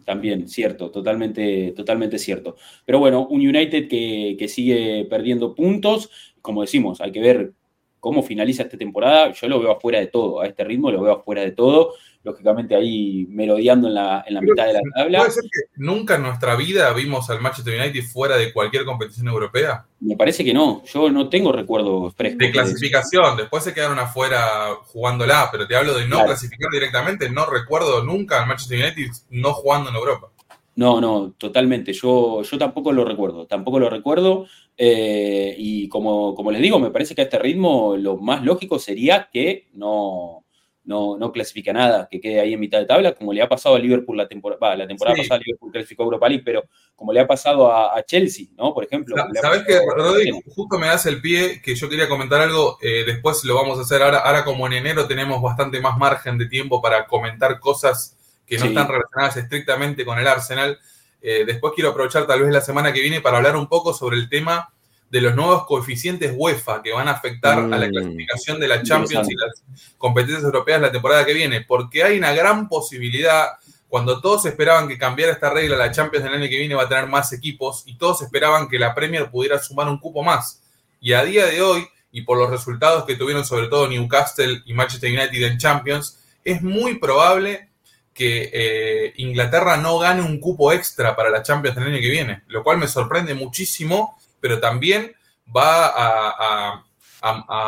También, 0.06 0.48
cierto, 0.48 0.92
totalmente, 0.92 1.74
totalmente 1.76 2.20
cierto. 2.20 2.58
Pero 2.86 3.00
bueno, 3.00 3.28
un 3.28 3.40
United 3.40 3.88
que, 3.88 4.36
que 4.38 4.48
sigue 4.48 5.06
perdiendo 5.10 5.56
puntos, 5.56 6.10
como 6.42 6.62
decimos, 6.62 7.00
hay 7.02 7.12
que 7.12 7.22
ver 7.22 7.54
cómo 8.00 8.22
finaliza 8.22 8.64
esta 8.64 8.78
temporada. 8.78 9.32
Yo 9.34 9.48
lo 9.48 9.60
veo 9.60 9.72
afuera 9.72 10.00
de 10.00 10.08
todo, 10.08 10.42
a 10.42 10.48
este 10.48 10.64
ritmo 10.64 10.92
lo 10.92 11.02
veo 11.02 11.14
afuera 11.14 11.42
de 11.42 11.52
todo 11.52 11.94
lógicamente 12.24 12.76
ahí 12.76 13.26
merodeando 13.30 13.88
en 13.88 13.94
la, 13.94 14.24
en 14.28 14.34
la 14.34 14.42
mitad 14.42 14.66
de 14.66 14.74
la 14.74 14.82
tabla. 14.96 15.20
¿Puede 15.20 15.32
ser 15.32 15.44
que 15.44 15.82
nunca 15.82 16.16
en 16.16 16.24
nuestra 16.24 16.56
vida 16.56 16.92
vimos 16.94 17.30
al 17.30 17.42
Manchester 17.42 17.80
United 17.80 18.04
fuera 18.04 18.38
de 18.38 18.52
cualquier 18.52 18.86
competición 18.86 19.28
europea? 19.28 19.86
Me 20.02 20.16
parece 20.16 20.44
que 20.44 20.54
no, 20.54 20.84
yo 20.86 21.10
no 21.10 21.30
tengo 21.30 21.52
recuerdos 21.52 22.14
frescos. 22.16 22.40
De 22.40 22.52
clasificación, 22.52 23.38
después 23.38 23.64
se 23.64 23.74
quedaron 23.74 24.00
afuera 24.00 24.76
jugándola, 24.84 25.50
pero 25.52 25.68
te 25.68 25.76
hablo 25.76 25.98
de 25.98 26.08
no 26.08 26.26
clasificar 26.26 26.70
directamente, 26.72 27.30
no 27.30 27.46
recuerdo 27.46 28.04
nunca 28.04 28.42
al 28.42 28.48
Manchester 28.48 28.84
United 28.84 29.12
no 29.30 29.54
jugando 29.54 29.90
en 29.90 29.96
Europa. 29.96 30.32
No, 30.76 31.02
no, 31.02 31.34
totalmente. 31.38 31.92
Yo, 31.92 32.42
yo 32.42 32.58
tampoco 32.58 32.94
lo 32.94 33.04
recuerdo, 33.04 33.46
tampoco 33.48 33.80
lo 33.80 33.90
recuerdo. 33.90 34.46
Eh, 34.78 35.54
y 35.58 35.90
como, 35.90 36.34
como 36.36 36.52
les 36.52 36.62
digo, 36.62 36.80
me 36.80 36.90
parece 36.90 37.14
que 37.14 37.22
a 37.22 37.26
este 37.26 37.38
ritmo 37.38 37.98
lo 37.98 38.16
más 38.16 38.46
lógico 38.46 38.80
sería 38.80 39.30
que 39.30 39.68
no, 39.74 40.46
no, 40.84 41.18
no 41.18 41.32
clasifica 41.32 41.72
nada, 41.72 42.08
que 42.10 42.20
quede 42.20 42.40
ahí 42.40 42.54
en 42.54 42.60
mitad 42.60 42.80
de 42.80 42.86
tabla, 42.86 43.14
como 43.14 43.34
le 43.34 43.42
ha 43.42 43.50
pasado 43.50 43.76
a 43.76 43.80
Liverpool 43.80 44.18
la 44.18 44.28
temporada, 44.28 44.76
la 44.76 44.88
temporada 44.88 45.18
pasada 45.18 45.40
Liverpool 45.40 45.72
clasificó 45.72 46.04
a 46.04 46.06
Europa 46.06 46.30
League, 46.30 46.44
pero 46.44 46.64
como 46.96 47.14
le 47.14 47.20
ha 47.20 47.28
pasado 47.28 47.72
a, 47.72 48.02
Chelsea, 48.04 48.48
¿no? 48.58 48.74
Por 48.74 48.86
ejemplo. 48.86 49.16
¿Sabes 49.42 49.64
qué, 49.68 49.80
Rodri? 49.96 50.32
Justo 50.48 50.80
me 50.80 50.88
das 50.88 51.06
el 51.06 51.22
pie 51.22 51.62
que 51.62 51.76
yo 51.76 51.90
quería 51.90 52.10
comentar 52.10 52.42
algo, 52.42 52.78
eh, 52.82 53.04
después 53.06 53.44
lo 53.44 53.56
vamos 53.56 53.78
a 53.78 53.82
hacer 53.82 54.02
ahora, 54.02 54.20
ahora 54.20 54.44
como 54.44 54.66
en 54.68 54.74
enero 54.74 55.08
tenemos 55.08 55.42
bastante 55.42 55.80
más 55.80 55.98
margen 55.98 56.38
de 56.38 56.48
tiempo 56.48 56.82
para 56.82 57.06
comentar 57.06 57.60
cosas 57.60 58.18
que 58.46 58.58
no 58.58 58.66
están 58.66 58.88
relacionadas 58.88 59.38
estrictamente 59.38 60.04
con 60.04 60.18
el 60.18 60.28
Arsenal. 60.28 60.80
Eh, 61.22 61.44
después 61.46 61.74
quiero 61.76 61.92
aprovechar 61.92 62.26
tal 62.26 62.42
vez 62.42 62.52
la 62.52 62.62
semana 62.62 62.92
que 62.92 63.02
viene 63.02 63.22
para 63.22 63.38
hablar 63.38 63.56
un 63.56 63.68
poco 63.68 63.94
sobre 63.94 64.18
el 64.18 64.30
tema 64.30 64.74
de 65.10 65.22
los 65.22 65.36
nuevos 65.36 65.66
coeficientes 65.66 66.34
UEFA 66.36 66.82
que 66.84 66.94
van 66.94 67.08
a 67.08 67.12
afectar 67.12 67.58
a 67.60 67.68
la 67.68 67.88
mm. 67.88 67.92
clasificación 67.92 68.60
de 68.60 68.68
la 68.68 68.84
Champions 68.84 69.30
y 69.30 69.36
las 69.36 69.64
competencias 69.98 70.44
europeas 70.44 70.82
la 70.82 70.92
temporada 70.92 71.26
que 71.26 71.34
viene, 71.34 71.62
porque 71.62 72.04
hay 72.04 72.18
una 72.18 72.34
gran 72.34 72.68
posibilidad, 72.70 73.48
cuando 73.88 74.22
todos 74.22 74.46
esperaban 74.46 74.88
que 74.88 74.98
cambiara 74.98 75.34
esta 75.34 75.50
regla, 75.50 75.76
la 75.76 75.92
Champions 75.92 76.24
del 76.24 76.34
año 76.34 76.48
que 76.48 76.60
viene 76.60 76.76
va 76.76 76.84
a 76.84 76.90
tener 76.90 77.08
más 77.08 77.34
equipos 77.34 77.84
y 77.88 77.98
todos 77.98 78.22
esperaban 78.22 78.68
que 78.68 78.78
la 78.78 78.94
Premier 78.94 79.32
pudiera 79.32 79.58
sumar 79.58 79.88
un 79.88 80.00
cupo 80.00 80.22
más. 80.22 80.62
Y 81.02 81.14
a 81.14 81.24
día 81.24 81.48
de 81.48 81.62
hoy, 81.62 81.88
y 82.12 82.22
por 82.22 82.38
los 82.38 82.52
resultados 82.52 83.06
que 83.06 83.16
tuvieron 83.16 83.46
sobre 83.46 83.68
todo 83.68 83.88
Newcastle 83.88 84.62
y 84.66 84.74
Manchester 84.74 85.12
United 85.12 85.44
en 85.44 85.58
Champions, 85.58 86.20
es 86.44 86.62
muy 86.62 87.00
probable 87.00 87.70
que 88.14 88.50
eh, 88.54 89.14
Inglaterra 89.18 89.78
no 89.78 89.98
gane 89.98 90.22
un 90.22 90.40
cupo 90.40 90.72
extra 90.72 91.16
para 91.16 91.30
la 91.30 91.42
Champions 91.42 91.76
del 91.76 91.88
año 91.88 92.00
que 92.00 92.10
viene, 92.10 92.44
lo 92.48 92.64
cual 92.64 92.78
me 92.78 92.88
sorprende 92.88 93.34
muchísimo 93.34 94.19
pero 94.40 94.60
también 94.60 95.14
va 95.56 95.94
a, 95.96 96.86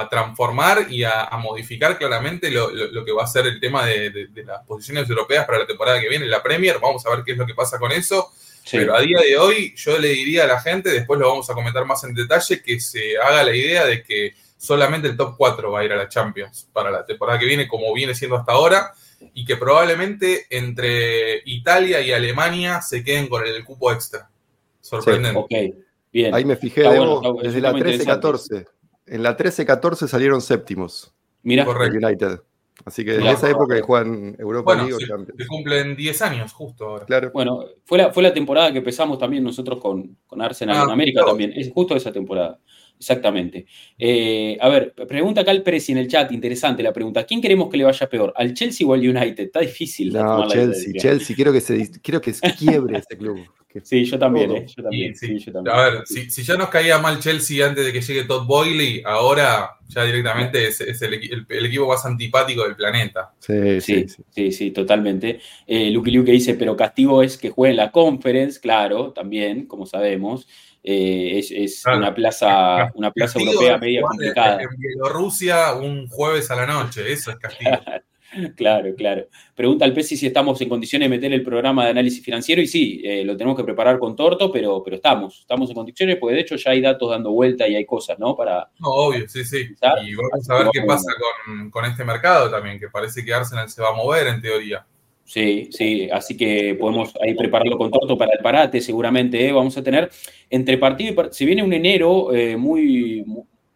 transformar 0.10 0.88
y 0.90 1.04
a, 1.04 1.30
modificar 1.42 1.98
claramente 1.98 2.50
lo, 2.50 2.70
que 3.06 3.12
va 3.12 3.24
a 3.24 3.28
ser 3.28 3.48
el 3.48 3.60
tema 3.60 3.86
de, 3.86 4.30
las 4.46 4.66
posiciones 4.66 5.10
europeas 5.10 5.46
para 5.46 5.60
la 5.60 5.68
temporada 5.68 6.00
que 6.00 6.10
viene, 6.10 6.26
la 6.26 6.42
Premier. 6.42 6.80
Vamos 6.80 7.06
a 7.06 7.10
ver 7.10 7.24
qué 7.26 7.34
es 7.34 7.38
lo 7.38 7.46
que 7.46 7.54
pasa 7.54 7.78
con 7.78 7.92
eso. 7.92 8.32
Pero 8.72 8.96
a 8.96 9.02
día 9.02 9.20
de 9.20 9.38
hoy 9.38 9.74
yo 9.76 9.98
le 9.98 10.10
diría 10.10 10.44
a 10.44 10.48
la 10.48 10.62
gente, 10.62 10.92
después 10.92 11.20
lo 11.20 11.28
vamos 11.28 11.50
a 11.50 11.54
comentar 11.54 11.84
más 11.86 12.04
en 12.04 12.14
detalle, 12.14 12.62
que 12.62 12.80
se 12.80 13.18
haga 13.18 13.44
la 13.44 13.56
idea 13.56 13.86
de 13.86 14.04
que 14.04 14.36
solamente 14.58 15.08
el 15.08 15.18
top 15.18 15.36
4 15.36 15.72
va 15.72 15.80
a 15.80 15.84
ir 15.84 15.92
a 15.92 15.96
la 15.96 16.08
Champions 16.08 16.70
para 16.72 16.92
la 16.92 17.04
temporada 17.06 17.40
que 17.40 17.46
viene, 17.46 17.68
como 17.68 17.92
viene 17.94 18.14
siendo 18.14 18.38
hasta 18.38 18.52
ahora, 18.52 18.94
y 19.34 19.44
que 19.44 19.58
probablemente 19.58 20.46
entre 20.50 21.42
Italia 21.46 22.00
y 22.02 22.12
Alemania 22.12 22.82
se 22.82 23.04
queden 23.04 23.28
con 23.28 23.46
el 23.46 23.64
cupo 23.66 23.92
extra. 23.92 24.30
Sorprendente. 24.80 25.76
Ahí 26.14 26.46
me 26.46 26.56
fijé, 26.56 26.82
desde 26.82 27.62
la 27.62 27.74
13-14. 27.74 28.66
En 29.08 29.24
la 29.24 29.38
13-14 29.38 30.08
salieron 30.08 30.42
séptimos. 30.42 31.14
Mira. 31.44 31.68
United. 31.68 32.40
Así 32.86 33.06
que 33.06 33.16
en 33.16 33.28
esa 33.28 33.50
época 33.50 33.76
que 33.76 33.82
juegan 33.82 34.36
Europa 34.40 34.76
League 34.76 34.94
se, 34.94 35.48
cumplen 35.48 35.96
10 35.96 36.22
años 36.24 36.54
justo 36.54 36.86
ahora. 36.86 37.06
Claro. 37.06 37.32
Bueno, 37.34 37.66
fue 37.86 38.00
la, 38.00 38.12
fue 38.12 38.24
la 38.24 38.34
temporada 38.34 38.72
que 38.72 38.80
empezamos 38.80 39.20
también 39.20 39.44
nosotros 39.44 39.80
con, 39.80 40.18
con 40.26 40.42
Arsenal 40.42 40.78
ah, 40.78 40.84
en 40.86 40.90
América 40.90 41.24
también. 41.26 41.54
Es 41.56 41.72
justo 41.72 41.96
esa 41.96 42.12
temporada. 42.12 42.60
Exactamente. 43.02 43.66
Eh, 43.98 44.60
a 44.62 44.70
ver, 44.70 44.94
pregunta 44.94 45.42
acá 45.42 45.50
el 45.50 45.64
Presi 45.64 45.92
en 45.92 45.98
el 45.98 46.08
chat, 46.08 46.32
interesante 46.32 46.84
la 46.84 46.94
pregunta. 46.94 47.24
¿Quién 47.24 47.42
queremos 47.42 47.68
que 47.68 47.78
le 47.78 47.84
vaya 47.84 48.08
peor? 48.08 48.32
¿Al 48.36 48.54
Chelsea 48.54 48.86
o 48.86 48.94
al 48.94 49.00
United? 49.00 49.46
Está 49.46 49.62
difícil. 49.62 50.14
No, 50.14 50.48
Chelsea, 50.48 50.94
Chelsea, 51.02 51.36
quiero 51.36 51.52
que 51.52 51.62
se 51.62 51.90
quiero 52.00 52.22
que 52.22 52.32
quiebre 52.60 53.00
ese 53.00 53.18
club. 53.18 53.40
Sí, 53.84 54.04
yo 54.04 54.20
también, 54.20 54.52
eh, 54.52 54.66
yo 54.68 54.84
también, 54.84 55.14
A 55.72 55.90
ver, 55.90 56.04
si, 56.06 56.44
ya 56.44 56.58
nos 56.58 56.70
caía 56.70 56.98
mal 57.00 57.20
Chelsea 57.20 57.66
antes 57.66 57.86
de 57.86 57.94
que 57.94 58.02
llegue 58.02 58.26
Todd 58.26 58.46
Boyley, 58.46 59.02
ahora 59.06 59.78
ya 59.88 60.04
directamente 60.04 60.68
es, 60.68 60.82
el, 61.02 61.14
equipo 61.66 61.88
más 61.88 62.06
antipático 62.06 62.64
del 62.64 62.76
planeta. 62.76 63.34
Sí, 63.40 63.80
sí, 63.82 64.06
sí, 64.30 64.52
sí, 64.52 64.72
totalmente. 64.72 65.40
Eh, 65.66 65.90
Luke 65.90 66.12
Luke 66.12 66.32
dice, 66.32 66.56
pero 66.56 66.76
castigo 66.76 67.24
es 67.24 67.38
que 67.38 67.50
juegue 67.50 67.72
en 67.72 67.78
la 67.78 67.92
conference, 67.92 68.60
claro, 68.60 69.14
también, 69.14 69.66
como 69.66 69.86
sabemos. 69.86 70.48
Eh, 70.84 71.40
es, 71.40 71.84
una 71.86 72.14
plaza, 72.14 72.92
una 72.96 73.12
plaza 73.12 73.40
europea 73.40 73.78
media 73.78 74.02
complicada. 74.02 74.62
En 74.62 74.70
Bielorrusia 74.78 75.74
un 75.74 76.08
jueves 76.08 76.50
a 76.50 76.56
la 76.56 76.66
noche, 76.66 77.12
eso 77.12 77.32
es 77.32 77.38
castigo. 77.38 77.72
Claro, 78.56 78.96
claro. 78.96 79.28
Pregunta 79.56 79.84
al 79.84 79.94
Pesi 79.94 80.16
si 80.16 80.26
estamos 80.26 80.60
en 80.62 80.70
condiciones 80.70 81.10
de 81.10 81.16
meter 81.18 81.34
el 81.34 81.44
programa 81.44 81.84
de 81.84 81.92
análisis 81.92 82.24
financiero 82.24 82.62
y 82.62 82.68
sí, 82.68 83.02
eh, 83.04 83.26
lo 83.26 83.36
tenemos 83.36 83.58
que 83.58 83.64
preparar 83.64 84.00
con 84.00 84.16
torto, 84.16 84.52
pero, 84.52 84.82
pero 84.84 84.96
estamos, 84.96 85.42
estamos 85.42 85.70
en 85.70 85.76
condiciones 85.76 86.18
porque 86.18 86.36
de 86.36 86.42
hecho 86.42 86.56
ya 86.56 86.72
hay 86.72 86.82
datos 86.82 87.10
dando 87.10 87.32
vuelta 87.32 87.68
y 87.68 87.76
hay 87.76 87.86
cosas, 87.86 88.18
¿no? 88.20 88.36
Para, 88.36 88.70
no, 88.80 88.88
obvio, 88.88 89.28
sí, 89.28 89.44
sí. 89.44 89.76
Y 90.06 90.16
vamos 90.16 90.50
a 90.50 90.56
ver 90.56 90.68
qué 90.72 90.82
pasa 90.84 91.12
con, 91.72 91.86
este 91.86 92.06
mercado 92.06 92.50
también, 92.50 92.80
que 92.80 92.88
parece 92.88 93.26
que 93.26 93.34
Arsenal 93.34 93.70
se 93.70 93.82
va 93.82 93.90
a 93.90 93.96
mover 93.96 94.28
en 94.28 94.42
teoría. 94.42 94.86
Sí, 95.32 95.70
sí, 95.72 96.10
así 96.12 96.36
que 96.36 96.76
podemos 96.76 97.14
ahí 97.22 97.34
prepararlo 97.36 97.78
con 97.78 97.90
torto 97.90 98.18
para 98.18 98.34
el 98.34 98.40
parate, 98.40 98.82
seguramente 98.82 99.48
¿eh? 99.48 99.54
vamos 99.54 99.78
a 99.78 99.82
tener 99.82 100.12
entre 100.50 100.78
partido 100.78 101.14
y 101.14 101.16
partido. 101.16 101.34
Se 101.34 101.46
viene 101.46 101.64
un 101.64 101.72
enero 101.72 102.34
eh, 102.34 102.58
muy, 102.58 103.24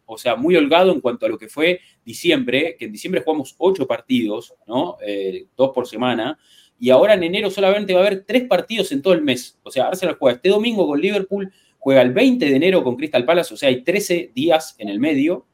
o 0.06 0.18
sea, 0.18 0.36
muy 0.36 0.58
holgado 0.58 0.92
en 0.92 1.00
cuanto 1.00 1.26
a 1.26 1.30
lo 1.30 1.38
que 1.38 1.48
fue 1.48 1.80
diciembre, 2.04 2.76
que 2.78 2.84
en 2.84 2.92
diciembre 2.92 3.22
jugamos 3.24 3.56
ocho 3.58 3.88
partidos, 3.88 4.54
¿no? 4.68 4.98
Eh, 5.08 5.46
dos 5.56 5.72
por 5.74 5.88
semana, 5.88 6.38
y 6.78 6.90
ahora 6.90 7.14
en 7.14 7.24
enero 7.24 7.50
solamente 7.50 7.94
va 7.94 8.02
a 8.02 8.08
haber 8.08 8.26
tres 8.26 8.44
partidos 8.50 8.92
en 8.92 9.02
todo 9.02 9.14
el 9.14 9.22
mes. 9.22 9.58
O 9.64 9.72
sea, 9.72 9.88
Arsenal 9.88 10.18
juega 10.20 10.36
este 10.36 10.50
domingo 10.50 10.86
con 10.86 11.00
Liverpool, 11.00 11.54
juega 11.80 12.02
el 12.02 12.12
20 12.12 12.50
de 12.50 12.54
enero 12.54 12.84
con 12.84 12.98
Crystal 12.98 13.24
Palace, 13.24 13.54
o 13.54 13.58
sea, 13.58 13.70
hay 13.70 13.82
13 13.82 14.34
días 14.36 14.76
en 14.78 14.90
el 14.90 15.00
medio, 15.00 15.46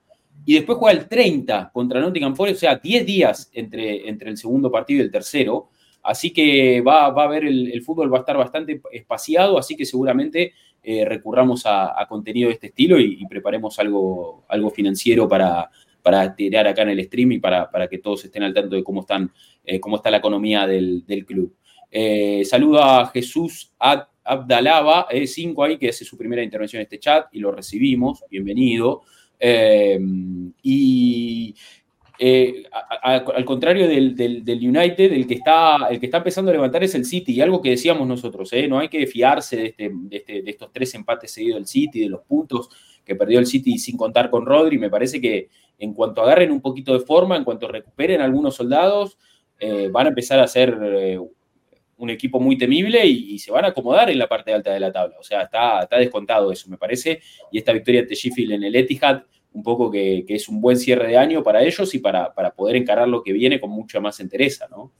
y 0.48 0.56
después 0.56 0.80
juega 0.80 1.00
el 1.00 1.08
30 1.08 1.70
contra 1.72 2.00
Nottingham 2.00 2.36
Forest, 2.36 2.58
o 2.58 2.60
sea, 2.62 2.76
10 2.78 3.06
días 3.06 3.52
entre, 3.54 4.10
entre 4.10 4.32
el 4.32 4.38
segundo 4.38 4.72
partido 4.72 5.02
y 5.02 5.04
el 5.04 5.12
tercero. 5.12 5.70
Así 6.04 6.32
que 6.32 6.82
va, 6.82 7.06
a 7.06 7.24
haber 7.24 7.46
el, 7.46 7.82
fútbol 7.84 8.12
va 8.12 8.18
a 8.18 8.22
estar 8.22 8.38
bastante 8.38 8.82
espaciado, 8.92 9.58
así 9.58 9.76
que 9.76 9.86
seguramente 9.86 10.54
eh, 10.84 11.06
recurramos 11.06 11.64
a, 11.66 12.06
contenido 12.10 12.48
de 12.48 12.56
este 12.56 12.68
estilo 12.68 13.00
y, 13.00 13.24
preparemos 13.28 13.78
algo, 13.80 14.46
algo 14.48 14.72
financiero 14.72 15.28
para, 15.28 15.70
para, 16.02 16.36
tirar 16.36 16.68
acá 16.68 16.82
en 16.82 16.90
el 16.90 17.04
stream 17.06 17.34
y 17.34 17.40
para, 17.40 17.70
que 17.90 18.00
todos 18.00 18.26
estén 18.26 18.44
al 18.44 18.54
tanto 18.54 18.76
de 18.76 18.84
cómo, 18.84 19.02
están, 19.02 19.32
eh, 19.64 19.80
cómo 19.80 19.98
está 19.98 20.10
la 20.10 20.18
economía 20.18 20.66
del, 20.66 21.04
club. 21.28 21.56
Eh, 21.92 22.44
saludo 22.46 22.84
a 22.84 23.08
Jesús 23.08 23.74
Abdalaba, 24.24 25.08
5 25.24 25.64
ahí, 25.64 25.78
que 25.78 25.90
hace 25.90 26.06
su 26.06 26.18
primera 26.18 26.44
intervención 26.44 26.80
en 26.80 26.86
este 26.86 27.00
chat 27.00 27.28
y 27.32 27.40
lo 27.40 27.52
recibimos. 27.52 28.24
Bienvenido. 28.30 29.04
y 30.64 31.56
eh, 32.24 32.66
al 33.02 33.46
contrario 33.46 33.88
del, 33.88 34.14
United, 34.48 35.12
el 35.12 35.26
que, 35.26 35.34
está, 35.34 35.88
el 35.90 36.00
que 36.00 36.06
está 36.06 36.20
empezando 36.20 36.52
a 36.52 36.54
levantar 36.54 36.84
es 36.84 36.94
el 36.94 37.04
City, 37.04 37.34
y 37.34 37.42
algo 37.42 37.64
que 37.64 37.72
decíamos 37.72 38.08
nosotros, 38.08 38.54
¿eh? 38.54 38.68
no 38.68 38.78
hay 38.78 38.90
que 38.90 39.08
fiarse 39.08 39.66
este, 39.66 39.92
este, 40.12 40.44
de, 40.44 40.52
estos 40.52 40.72
tres 40.72 40.94
empates 40.94 41.32
seguidos 41.32 41.58
del 41.58 41.66
City, 41.66 42.02
de 42.02 42.10
los 42.10 42.22
puntos 42.22 42.70
que 43.04 43.16
perdió 43.16 43.40
el 43.40 43.48
City 43.48 43.80
sin 43.80 43.98
contar 43.98 44.30
con 44.30 44.46
Rodri, 44.46 44.78
me 44.78 44.92
parece 44.92 45.20
que 45.20 45.50
en 45.80 45.96
cuanto 45.96 46.22
agarren 46.22 46.52
un 46.52 46.62
poquito 46.62 46.94
de 46.94 47.00
forma, 47.00 47.36
en 47.38 47.44
cuanto 47.44 47.68
recuperen 47.68 48.22
algunos 48.22 48.54
soldados, 48.54 49.18
eh, 49.60 49.90
van 49.92 50.06
a 50.06 50.10
empezar 50.10 50.40
a 50.40 50.48
ser 50.48 50.78
un 51.98 52.10
equipo 52.12 52.40
muy 52.40 52.56
temible 52.56 53.04
y, 53.04 53.40
se 53.40 53.52
van 53.52 53.66
a 53.66 53.70
acomodar 53.70 54.12
en 54.12 54.20
la 54.20 54.30
parte 54.30 54.54
alta 54.54 54.72
de 54.72 54.80
la 54.80 54.92
tabla, 54.92 55.16
o 55.20 55.24
sea, 55.24 55.42
está, 55.42 55.82
está 55.82 55.98
descontado 55.98 56.52
eso, 56.52 56.70
me 56.70 56.78
parece, 56.78 57.20
y 57.52 57.58
esta 57.58 57.74
victoria 57.74 58.02
ante 58.02 58.14
Sheffield 58.14 58.52
en 58.52 58.64
el 58.64 58.76
Etihad 58.76 59.24
un 59.54 59.64
poco 59.64 59.92
que, 59.92 60.24
es 60.28 60.50
un 60.50 60.62
buen 60.62 60.78
cierre 60.78 61.08
de 61.08 61.18
año 61.18 61.44
para 61.44 61.64
ellos 61.64 61.94
y 61.94 62.00
para, 62.00 62.34
poder 62.56 62.76
encarar 62.76 63.08
lo 63.08 63.22
que 63.22 63.34
viene 63.34 63.60
con 63.60 63.70
mucha 63.70 64.00
más 64.00 64.20
entereza, 64.20 64.68
¿no? 64.70 64.92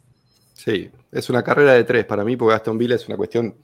Sí, 0.54 0.90
es 1.12 1.30
una 1.30 1.44
carrera 1.44 1.74
de 1.74 1.84
tres 1.84 2.06
para 2.06 2.24
mí, 2.24 2.36
porque 2.36 2.56
Aston 2.56 2.78
Villa 2.78 2.96
es 2.96 3.08
una 3.08 3.18
cuestión. 3.18 3.56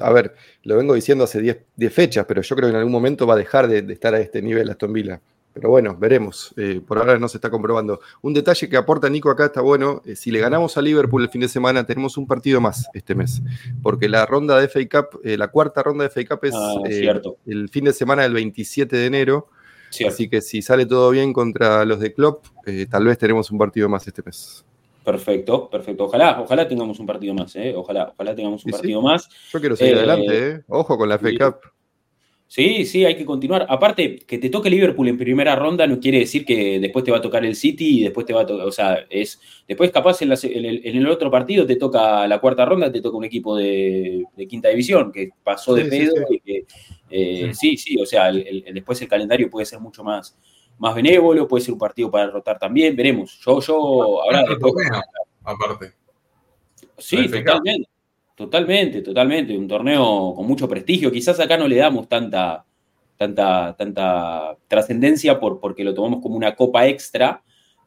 a 0.00 0.12
ver, 0.12 0.34
lo 0.62 0.76
vengo 0.76 0.94
diciendo 0.94 1.24
hace 1.24 1.40
10 1.40 1.92
fechas, 1.92 2.24
pero 2.26 2.42
yo 2.42 2.54
creo 2.54 2.68
que 2.68 2.70
en 2.70 2.78
algún 2.78 2.92
momento 2.92 3.26
va 3.26 3.34
a 3.34 3.38
dejar 3.38 3.66
de, 3.66 3.92
estar 3.92 4.14
a 4.14 4.20
este 4.20 4.42
nivel 4.42 4.70
Aston 4.70 4.92
Villa. 4.92 5.20
Pero 5.52 5.70
bueno, 5.70 5.96
veremos. 5.96 6.52
Eh, 6.58 6.82
por 6.86 6.98
ahora 6.98 7.18
no 7.18 7.28
se 7.28 7.38
está 7.38 7.48
comprobando. 7.48 7.98
Un 8.20 8.34
detalle 8.34 8.68
que 8.68 8.76
aporta 8.76 9.08
Nico 9.08 9.30
acá 9.30 9.46
está 9.46 9.62
bueno. 9.62 10.02
Eh, 10.04 10.14
si 10.14 10.30
le 10.30 10.38
ganamos 10.38 10.76
a 10.76 10.82
Liverpool 10.82 11.22
el 11.22 11.30
fin 11.30 11.40
de 11.40 11.48
semana, 11.48 11.86
tenemos 11.86 12.18
un 12.18 12.26
partido 12.26 12.60
más 12.60 12.86
este 12.92 13.14
mes. 13.14 13.40
Porque 13.82 14.06
la 14.06 14.26
ronda 14.26 14.60
de 14.60 14.68
FA 14.68 14.80
Cup, 14.86 15.20
eh, 15.24 15.38
la 15.38 15.48
cuarta 15.48 15.82
ronda 15.82 16.04
de 16.04 16.10
FA 16.10 16.36
Cup 16.36 16.44
es 16.44 16.54
ah, 16.54 16.74
el 17.46 17.70
fin 17.70 17.86
de 17.86 17.94
semana 17.94 18.24
del 18.24 18.34
27 18.34 18.94
de 18.94 19.06
enero. 19.06 19.48
Así 20.04 20.28
que 20.28 20.40
si 20.40 20.62
sale 20.62 20.86
todo 20.86 21.10
bien 21.10 21.32
contra 21.32 21.84
los 21.84 22.00
de 22.00 22.12
Klopp, 22.12 22.46
tal 22.90 23.04
vez 23.04 23.18
tenemos 23.18 23.50
un 23.50 23.58
partido 23.58 23.88
más 23.88 24.06
este 24.06 24.22
mes. 24.24 24.64
Perfecto, 25.04 25.70
perfecto. 25.70 26.04
Ojalá, 26.04 26.40
ojalá 26.40 26.66
tengamos 26.66 26.98
un 26.98 27.06
partido 27.06 27.32
más, 27.32 27.54
¿eh? 27.54 27.72
Ojalá, 27.76 28.12
ojalá 28.12 28.34
tengamos 28.34 28.64
un 28.64 28.72
partido 28.72 29.00
más. 29.00 29.28
Yo 29.52 29.60
quiero 29.60 29.76
seguir 29.76 29.94
adelante, 29.94 30.48
¿eh? 30.48 30.60
Ojo 30.66 30.98
con 30.98 31.08
la 31.08 31.16
FA 31.16 31.30
Cup. 31.38 31.76
Sí, 32.48 32.84
sí, 32.84 33.04
hay 33.04 33.16
que 33.16 33.24
continuar. 33.24 33.66
Aparte, 33.68 34.18
que 34.18 34.38
te 34.38 34.50
toque 34.50 34.70
Liverpool 34.70 35.08
en 35.08 35.18
primera 35.18 35.56
ronda 35.56 35.86
no 35.86 35.98
quiere 35.98 36.20
decir 36.20 36.44
que 36.44 36.78
después 36.78 37.04
te 37.04 37.10
va 37.10 37.18
a 37.18 37.20
tocar 37.20 37.44
el 37.44 37.56
City 37.56 38.00
y 38.00 38.02
después 38.04 38.24
te 38.24 38.32
va 38.32 38.42
a 38.42 38.46
tocar, 38.46 38.66
o 38.66 38.70
sea, 38.70 39.04
es, 39.10 39.40
después 39.66 39.90
capaz 39.90 40.22
en, 40.22 40.30
el, 40.32 41.06
otro 41.08 41.28
partido 41.28 41.66
te 41.66 41.74
toca 41.74 42.26
la 42.28 42.40
cuarta 42.40 42.64
ronda, 42.64 42.92
te 42.92 43.00
toca 43.00 43.16
un 43.16 43.24
equipo 43.24 43.56
de, 43.56 44.24
quinta 44.48 44.68
división 44.68 45.10
que 45.10 45.30
pasó 45.42 45.74
de 45.74 45.86
pedo 45.86 46.14
y 46.30 46.40
que, 46.40 46.66
eh, 47.10 47.52
sí. 47.54 47.76
sí, 47.76 48.00
o 48.00 48.06
sea, 48.06 48.32
después 48.32 49.00
el 49.02 49.08
calendario 49.08 49.50
puede 49.50 49.66
ser 49.66 49.80
mucho 49.80 50.02
más, 50.02 50.36
más 50.78 50.94
benévolo, 50.94 51.46
puede 51.46 51.64
ser 51.64 51.72
un 51.72 51.78
partido 51.78 52.10
para 52.10 52.26
derrotar 52.26 52.58
también, 52.58 52.94
veremos. 52.96 53.38
Yo, 53.44 53.60
yo, 53.60 54.22
ahora 54.22 54.44
aparte. 55.44 55.92
Sí, 56.98 57.28
totalmente. 57.28 57.88
Totalmente, 58.36 59.00
totalmente. 59.00 59.56
Un 59.56 59.66
torneo 59.66 60.34
con 60.36 60.46
mucho 60.46 60.68
prestigio. 60.68 61.10
Quizás 61.10 61.40
acá 61.40 61.56
no 61.56 61.66
le 61.66 61.76
damos 61.76 62.06
tanta, 62.06 62.66
tanta, 63.16 63.74
tanta 63.78 64.58
trascendencia 64.68 65.40
por, 65.40 65.58
porque 65.58 65.82
lo 65.82 65.94
tomamos 65.94 66.20
como 66.20 66.36
una 66.36 66.54
copa 66.54 66.86
extra, 66.86 67.42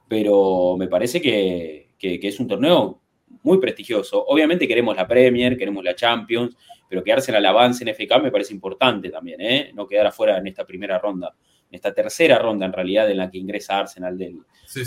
pero 0.08 0.76
me 0.76 0.88
parece 0.88 1.22
que, 1.22 1.94
es 2.00 2.40
un 2.40 2.48
torneo 2.48 3.00
muy 3.44 3.60
prestigioso. 3.60 4.26
Obviamente 4.26 4.68
queremos 4.68 4.96
la 4.96 5.08
Premier, 5.08 5.56
queremos 5.56 5.84
la 5.84 5.94
Champions, 5.96 6.58
pero 6.90 7.04
quedarse 7.04 7.32
en 7.32 7.38
el 7.38 7.46
avance 7.46 7.84
en 7.84 7.90
FK 7.94 8.20
me 8.22 8.32
parece 8.32 8.54
importante 8.54 9.10
también, 9.10 9.40
¿eh? 9.40 9.72
No 9.74 9.88
quedar 9.88 10.08
afuera 10.08 10.38
en 10.40 10.48
esta 10.48 10.66
primera 10.66 10.98
ronda, 10.98 11.36
en 11.70 11.76
esta 11.76 11.94
tercera 11.94 12.40
ronda 12.40 12.66
en 12.66 12.74
realidad 12.74 13.10
en 13.10 13.18
la 13.18 13.30
que 13.30 13.38
ingresa 13.38 13.78
Arsenal 13.78 14.18
del, 14.18 14.40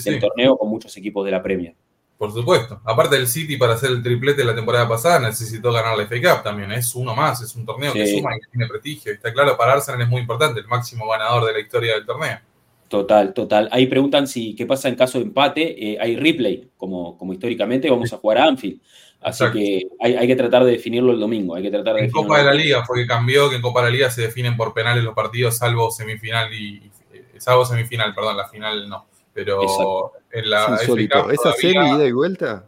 del 0.05 0.21
torneo 0.21 0.59
con 0.59 0.69
muchos 0.69 0.97
equipos 0.97 1.25
de 1.25 1.31
la 1.31 1.43
Premier. 1.43 1.75
Por 2.19 2.33
supuesto. 2.33 2.81
Aparte 2.85 3.17
del 3.17 3.27
City 3.27 3.57
para 3.57 3.75
hacer 3.75 3.91
el 3.91 4.03
triplete 4.03 4.45
la 4.45 4.55
temporada 4.55 4.89
pasada 4.89 5.19
necesitó 5.19 5.73
ganar 5.73 5.97
la 5.97 6.07
FA 6.07 6.15
Cup 6.21 6.45
también. 6.45 6.71
Es 6.71 6.95
uno 6.95 7.17
más, 7.17 7.41
es 7.43 7.55
un 7.57 7.67
torneo 7.67 7.93
que 7.93 8.07
suma 8.07 8.37
y 8.37 8.41
que 8.41 8.47
tiene 8.49 8.69
prestigio. 8.69 9.13
Está 9.13 9.33
claro, 9.33 9.57
para 9.57 9.73
Arsenal 9.73 10.03
es 10.03 10.09
muy 10.09 10.21
importante, 10.21 10.61
el 10.61 10.69
máximo 10.69 11.09
ganador 11.09 11.47
de 11.47 11.53
la 11.53 11.59
historia 11.59 11.95
del 11.95 12.07
torneo. 12.07 12.39
Total, 12.87 13.33
total. 13.33 13.69
Ahí 13.73 13.87
preguntan 13.87 14.27
si 14.27 14.55
qué 14.55 14.67
pasa 14.67 14.89
en 14.89 14.95
caso 14.95 15.19
de 15.19 15.25
empate. 15.25 15.93
Eh, 15.93 15.99
hay 15.99 16.15
replay, 16.15 16.71
como, 16.77 17.17
como 17.19 17.33
históricamente 17.33 17.91
vamos 17.91 18.13
a 18.13 18.19
jugar 18.19 18.39
a 18.39 18.45
Anfield. 18.45 18.81
Así 19.23 19.45
que 19.53 19.89
hay, 20.01 20.27
que 20.27 20.37
tratar 20.37 20.65
de 20.65 20.73
definirlo 20.73 21.13
el 21.13 21.21
domingo. 21.21 21.55
Hay 21.55 21.63
que 21.63 21.71
tratar 21.71 21.95
de 21.95 22.05
en 22.05 22.11
Copa 22.11 22.39
de 22.39 22.45
la 22.45 22.55
Liga 22.55 22.85
fue 22.85 23.03
que 23.03 23.07
cambió, 23.07 23.49
que 23.49 23.57
en 23.57 23.63
Copa 23.63 23.81
de 23.81 23.87
la 23.87 23.93
Liga 23.93 24.11
se 24.11 24.23
definen 24.23 24.57
por 24.57 24.75
penales 24.75 25.05
los 25.05 25.15
partidos, 25.15 25.59
salvo 25.59 25.91
semifinal 25.91 26.53
y, 26.53 26.91
eh, 27.13 27.25
salvo 27.39 27.65
semifinal, 27.65 28.15
perdón, 28.15 28.37
la 28.37 28.49
final 28.49 28.89
no. 28.89 29.07
Pero 29.33 30.13
en 30.31 30.51
la 30.51 30.77
¿Esa 31.31 31.53
serie 31.53 31.89
ida 31.89 32.05
y 32.05 32.13
vuelta? 32.13 32.67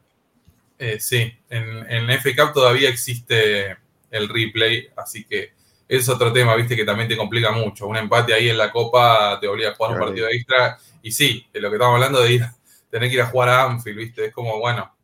Eh, 0.79 0.99
sí, 1.01 1.33
en, 1.51 1.91
en 1.91 2.11
FA 2.21 2.53
todavía 2.53 2.89
existe 2.89 3.77
el 4.11 4.29
replay, 4.29 4.89
así 4.97 5.25
que 5.25 5.53
es 5.89 6.09
otro 6.09 6.33
tema, 6.33 6.55
viste, 6.55 6.77
que 6.77 6.85
también 6.85 7.09
te 7.09 7.17
complica 7.17 7.53
mucho. 7.53 7.87
Un 7.87 7.97
empate 7.97 8.33
ahí 8.33 8.49
en 8.49 8.59
la 8.59 8.71
Copa 8.71 9.39
te 9.41 9.49
obliga 9.49 9.71
a 9.71 9.75
jugar 9.75 9.93
un 9.93 9.99
partido 9.99 10.29
extra. 10.29 10.79
Y 11.03 11.11
sí, 11.13 11.47
de 11.53 11.61
lo 11.61 11.69
que 11.69 11.77
estamos 11.77 11.95
hablando 11.95 12.23
de 12.23 12.33
ir, 12.33 12.47
tener 12.91 13.09
que 13.09 13.17
ir 13.17 13.21
a 13.23 13.27
jugar 13.27 13.49
a 13.51 13.65
Anfield, 13.65 13.99
viste, 13.99 14.27
es 14.27 14.33
como, 14.33 14.59
bueno, 14.59 14.95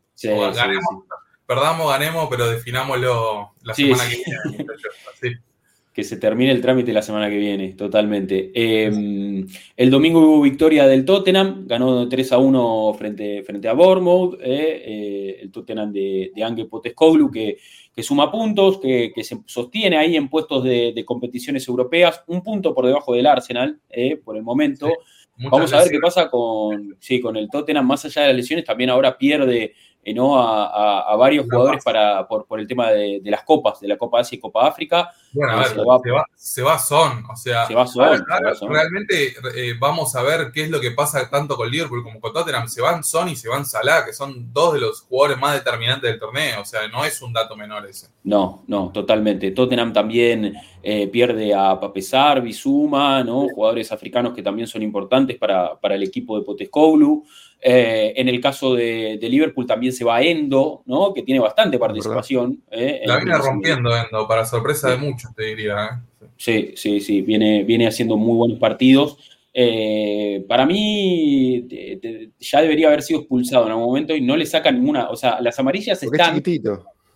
perdamos, 1.53 1.89
ganemos, 1.89 2.27
pero 2.29 2.49
definámoslo 2.49 3.51
la 3.63 3.73
semana 3.73 4.03
que 4.09 4.23
viene. 4.25 5.39
Que 5.91 6.05
se 6.05 6.15
termine 6.15 6.51
el 6.51 6.61
trámite 6.61 6.93
la 6.93 7.01
semana 7.01 7.29
que 7.29 7.35
viene, 7.37 7.73
totalmente. 7.73 8.51
Em, 8.53 9.45
el 9.75 9.89
domingo 9.89 10.21
hubo 10.21 10.41
victoria 10.41 10.87
del 10.87 11.03
Tottenham, 11.03 11.67
ganó 11.67 12.07
3 12.07 12.31
a 12.31 12.37
1 12.37 12.93
frente, 12.97 13.43
frente 13.43 13.67
a 13.67 13.73
Bournemouth, 13.73 14.35
eh, 14.35 14.83
eh, 14.85 15.39
el 15.41 15.51
Tottenham 15.51 15.91
de, 15.91 16.31
de 16.33 16.41
Ange 16.41 16.63
Potescoglu, 16.63 17.29
que, 17.29 17.57
que 17.93 18.03
suma 18.03 18.31
puntos, 18.31 18.79
que, 18.79 19.11
se 19.21 19.41
sostiene 19.45 19.97
ahí 19.97 20.15
en 20.15 20.29
puestos 20.29 20.63
de, 20.63 21.03
competiciones 21.05 21.67
europeas, 21.67 22.23
un 22.27 22.41
punto 22.41 22.73
por 22.73 22.85
debajo 22.85 23.13
del 23.13 23.25
Arsenal, 23.25 23.77
eh, 23.89 24.15
por 24.15 24.37
el 24.37 24.43
momento. 24.43 24.87
Vamos 25.35 25.73
a 25.73 25.79
ver 25.79 25.91
qué 25.91 25.99
pasa 25.99 26.29
con, 26.29 26.95
sí, 26.99 27.19
con 27.19 27.35
el 27.35 27.49
Tottenham, 27.49 27.85
más 27.85 28.05
allá 28.05 28.21
de 28.21 28.27
las 28.29 28.37
lesiones, 28.37 28.63
también 28.63 28.91
ahora 28.91 29.17
pierde 29.17 29.73
eh, 30.03 30.13
¿no? 30.15 30.41
a, 30.41 31.15
varios 31.15 31.45
jugadores 31.45 31.83
para, 31.83 32.27
por, 32.27 32.59
el 32.59 32.67
tema 32.67 32.89
de, 32.89 33.21
las 33.25 33.43
copas, 33.43 33.79
de 33.79 33.87
la 33.87 33.97
Copa 33.97 34.21
Asia 34.21 34.35
y 34.35 34.39
Copa 34.39 34.67
África. 34.67 35.11
Bueno, 35.31 35.53
a 35.53 35.57
ver, 35.57 35.67
se, 36.35 36.63
va, 36.63 36.79
Son, 36.79 37.23
o 37.31 37.35
sea, 37.35 37.67
realmente 37.67 39.33
eh, 39.55 39.75
vamos 39.79 40.15
a 40.15 40.23
ver 40.23 40.51
qué 40.51 40.63
es 40.63 40.69
lo 40.69 40.81
que 40.81 40.91
pasa 40.91 41.29
tanto 41.29 41.55
con 41.55 41.69
Liverpool 41.69 42.03
como 42.03 42.19
con 42.19 42.33
Tottenham. 42.33 42.67
Se 42.67 42.81
van 42.81 43.03
Son 43.03 43.29
y 43.29 43.35
se 43.35 43.47
van 43.47 43.65
Salah, 43.65 44.03
que 44.03 44.13
son 44.13 44.51
dos 44.51 44.73
de 44.73 44.81
los 44.81 45.01
jugadores 45.01 45.37
más 45.39 45.53
determinantes 45.53 46.09
del 46.09 46.19
torneo, 46.19 46.61
o 46.61 46.65
sea, 46.65 46.87
no 46.87 47.05
es 47.05 47.21
un 47.21 47.31
dato 47.31 47.55
menor 47.55 47.85
ese. 47.85 48.07
No, 48.23 48.63
no, 48.67 48.91
totalmente. 48.91 49.51
Tottenham 49.51 49.93
también 49.93 50.53
eh, 50.81 51.07
pierde 51.07 51.53
a 51.53 51.79
Papesar, 51.79 52.41
Bizuma, 52.41 53.23
¿no? 53.23 53.47
jugadores 53.53 53.91
africanos 53.91 54.33
que 54.33 54.41
también 54.41 54.67
son 54.67 54.81
importantes 54.81 55.37
para, 55.37 55.79
para 55.79 55.93
el 55.93 56.01
equipo 56.01 56.39
de 56.39 56.43
Potescoglu. 56.43 57.23
Eh, 57.63 58.13
en 58.15 58.27
el 58.27 58.41
caso 58.41 58.73
de, 58.73 59.19
Liverpool 59.21 59.67
también 59.67 59.93
se 59.93 60.03
va 60.03 60.21
Endo, 60.23 60.81
¿no? 60.87 61.13
que 61.13 61.21
tiene 61.21 61.39
bastante 61.39 61.77
participación. 61.77 62.63
¿eh? 62.71 63.03
La 63.05 63.17
viene 63.17 63.37
rompiendo 63.37 63.95
Endo, 63.95 64.27
para 64.27 64.45
sorpresa 64.45 64.89
de 64.89 64.97
muchos, 64.97 65.33
te 65.35 65.45
diría. 65.45 65.85
¿eh? 65.85 66.25
Sí, 66.37 66.73
sí, 66.75 66.99
sí, 66.99 67.21
viene, 67.21 67.63
viene 67.63 67.87
haciendo 67.87 68.17
muy 68.17 68.35
buenos 68.35 68.57
partidos. 68.57 69.17
para 70.47 70.65
mí 70.65 71.67
ya 72.39 72.61
debería 72.61 72.87
haber 72.87 73.03
sido 73.03 73.19
expulsado 73.19 73.65
en 73.65 73.71
algún 73.71 73.85
momento 73.85 74.15
y 74.15 74.21
no 74.21 74.35
le 74.35 74.47
saca 74.47 74.71
ninguna, 74.71 75.09
o 75.09 75.15
sea, 75.15 75.39
las 75.39 75.59
amarillas 75.59 76.01
están... 76.01 76.41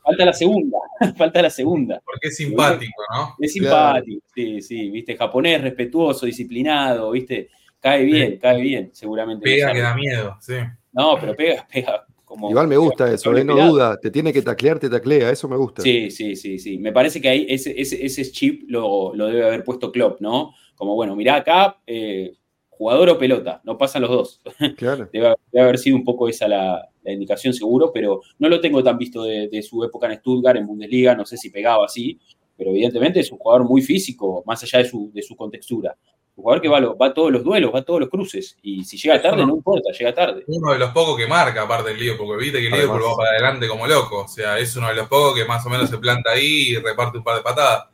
Falta 0.04 0.24
la 0.24 0.34
segunda, 0.34 0.78
falta 1.18 1.42
la 1.42 1.50
segunda. 1.50 2.00
Porque 2.06 2.28
es 2.28 2.38
simpático, 2.38 3.02
¿no? 3.12 3.36
Es 3.40 3.54
simpático, 3.54 4.24
sí, 4.36 4.62
sí, 4.62 4.92
viste, 4.92 5.18
japonés, 5.18 5.64
respetuoso, 5.64 6.28
disciplinado, 6.28 7.10
viste 7.10 7.50
Cae 7.80 8.04
bien, 8.04 8.38
cae 8.40 8.62
bien, 8.62 8.90
seguramente. 8.94 9.44
Pega 9.44 9.72
que 9.72 9.80
da 9.82 9.96
miedo, 9.96 10.38
sí. 10.40 10.56
No, 10.92 11.18
pero 11.20 11.36
pega, 11.36 11.68
pega. 11.74 12.06
Como, 12.24 12.50
Igual 12.50 12.68
me 12.68 12.78
gusta 12.78 13.14
eso, 13.14 13.38
¿eh? 13.38 13.44
no 13.44 13.56
duda, 13.56 13.98
te 13.98 14.10
tiene 14.10 14.34
que 14.34 14.42
taclear, 14.42 14.80
te 14.80 14.90
taclea, 14.90 15.30
eso 15.30 15.48
me 15.48 15.58
gusta. 15.58 15.84
Sí, 15.84 16.10
sí, 16.10 16.36
sí, 16.36 16.58
sí. 16.58 16.80
Me 16.80 16.92
parece 16.92 17.22
que 17.22 17.30
ahí 17.30 17.46
ese, 17.48 17.80
ese, 17.80 18.32
chip 18.32 18.64
lo, 18.68 19.14
debe 19.16 19.46
haber 19.46 19.64
puesto 19.64 19.92
Klopp, 19.92 20.22
¿no? 20.22 20.54
Como, 20.74 20.96
bueno, 20.96 21.16
mirá 21.16 21.36
acá, 21.36 21.80
eh, 21.86 22.36
jugador 22.78 23.10
o 23.10 23.18
pelota, 23.18 23.62
no 23.64 23.78
pasan 23.78 24.02
los 24.02 24.12
dos. 24.12 24.42
Claro. 24.78 25.10
debe, 25.12 25.36
haber 25.54 25.78
sido 25.78 25.96
un 25.96 26.04
poco 26.04 26.28
esa 26.28 26.48
la, 26.48 26.90
indicación 27.06 27.54
seguro, 27.54 27.92
pero 27.94 28.22
no 28.40 28.50
lo 28.50 28.60
tengo 28.60 28.84
tan 28.84 28.98
visto 28.98 29.24
de, 29.24 29.62
su 29.62 29.84
época 29.84 30.08
en 30.08 30.18
Stuttgart, 30.18 30.58
en 30.58 30.66
Bundesliga, 30.66 31.16
no 31.16 31.26
sé 31.26 31.38
si 31.38 31.52
pegaba 31.52 31.86
así, 31.86 32.20
pero 32.58 32.72
evidentemente 32.72 33.20
es 33.20 33.32
un 33.32 33.38
jugador 33.38 33.68
muy 33.68 33.84
físico, 33.84 34.44
más 34.46 34.64
allá 34.64 34.80
de 34.80 34.86
su, 34.86 35.12
de 35.14 35.22
su 35.22 35.36
contextura. 35.36 35.96
Un 36.36 36.44
jugador 36.44 36.62
que 36.62 36.68
va, 36.68 36.80
va, 36.82 37.08
a 37.08 37.14
todos 37.14 37.32
los 37.32 37.44
duelos, 37.44 37.74
va 37.74 37.80
a 37.80 37.84
todos 37.84 38.02
los 38.02 38.10
cruces. 38.10 38.58
Y 38.62 38.84
si 38.84 38.98
llega 38.98 39.22
tarde, 39.22 39.46
no 39.46 39.56
importa, 39.56 39.92
llega 39.92 40.14
tarde. 40.14 40.44
Uno 40.48 40.74
de 40.74 40.80
los 40.80 40.92
pocos 40.92 41.18
que 41.18 41.28
marca, 41.28 41.62
aparte 41.62 41.92
del 41.92 42.00
lío, 42.00 42.18
porque 42.18 42.44
viste 42.44 42.60
que 42.60 42.68
el 42.68 42.74
lío 42.74 42.90
va 42.90 43.16
para 43.16 43.30
adelante 43.32 43.68
como 43.68 43.88
loco. 43.88 44.24
O 44.24 44.28
sea, 44.28 44.60
es 44.60 44.76
uno 44.76 44.90
de 44.90 44.96
los 44.96 45.08
pocos 45.08 45.34
que 45.34 45.46
más 45.46 45.66
o 45.66 45.70
menos 45.70 45.90
se 45.90 45.98
planta 45.98 46.32
ahí 46.32 46.70
y 46.70 46.76
reparte 46.78 47.18
un 47.18 47.24
par 47.24 47.38
de 47.38 47.42
patadas. 47.42 47.86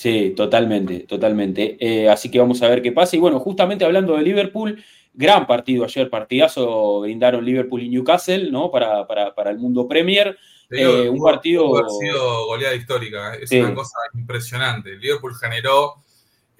Sí, 0.00 0.32
totalmente, 0.34 1.00
totalmente. 1.00 1.76
Eh, 1.78 2.08
así 2.08 2.30
que 2.30 2.38
vamos 2.38 2.62
a 2.62 2.68
ver 2.68 2.80
qué 2.80 2.90
pasa. 2.90 3.16
Y 3.16 3.18
bueno, 3.18 3.38
justamente 3.38 3.84
hablando 3.84 4.16
de 4.16 4.22
Liverpool, 4.22 4.82
gran 5.12 5.46
partido 5.46 5.84
ayer, 5.84 6.08
partidazo 6.08 7.00
brindaron 7.00 7.44
Liverpool 7.44 7.82
y 7.82 7.90
Newcastle, 7.90 8.50
¿no? 8.50 8.70
Para, 8.70 9.06
para, 9.06 9.50
el 9.50 9.58
mundo 9.58 9.86
Premier. 9.86 10.38
Eh, 10.70 11.08
un 11.08 11.22
partido. 11.22 11.76
Ha 11.76 11.88
sido 11.90 12.46
goleada 12.46 12.74
histórica, 12.74 13.34
es 13.34 13.50
una 13.52 13.74
cosa 13.74 13.98
impresionante. 14.14 14.96
Liverpool 14.96 15.34
generó 15.34 15.96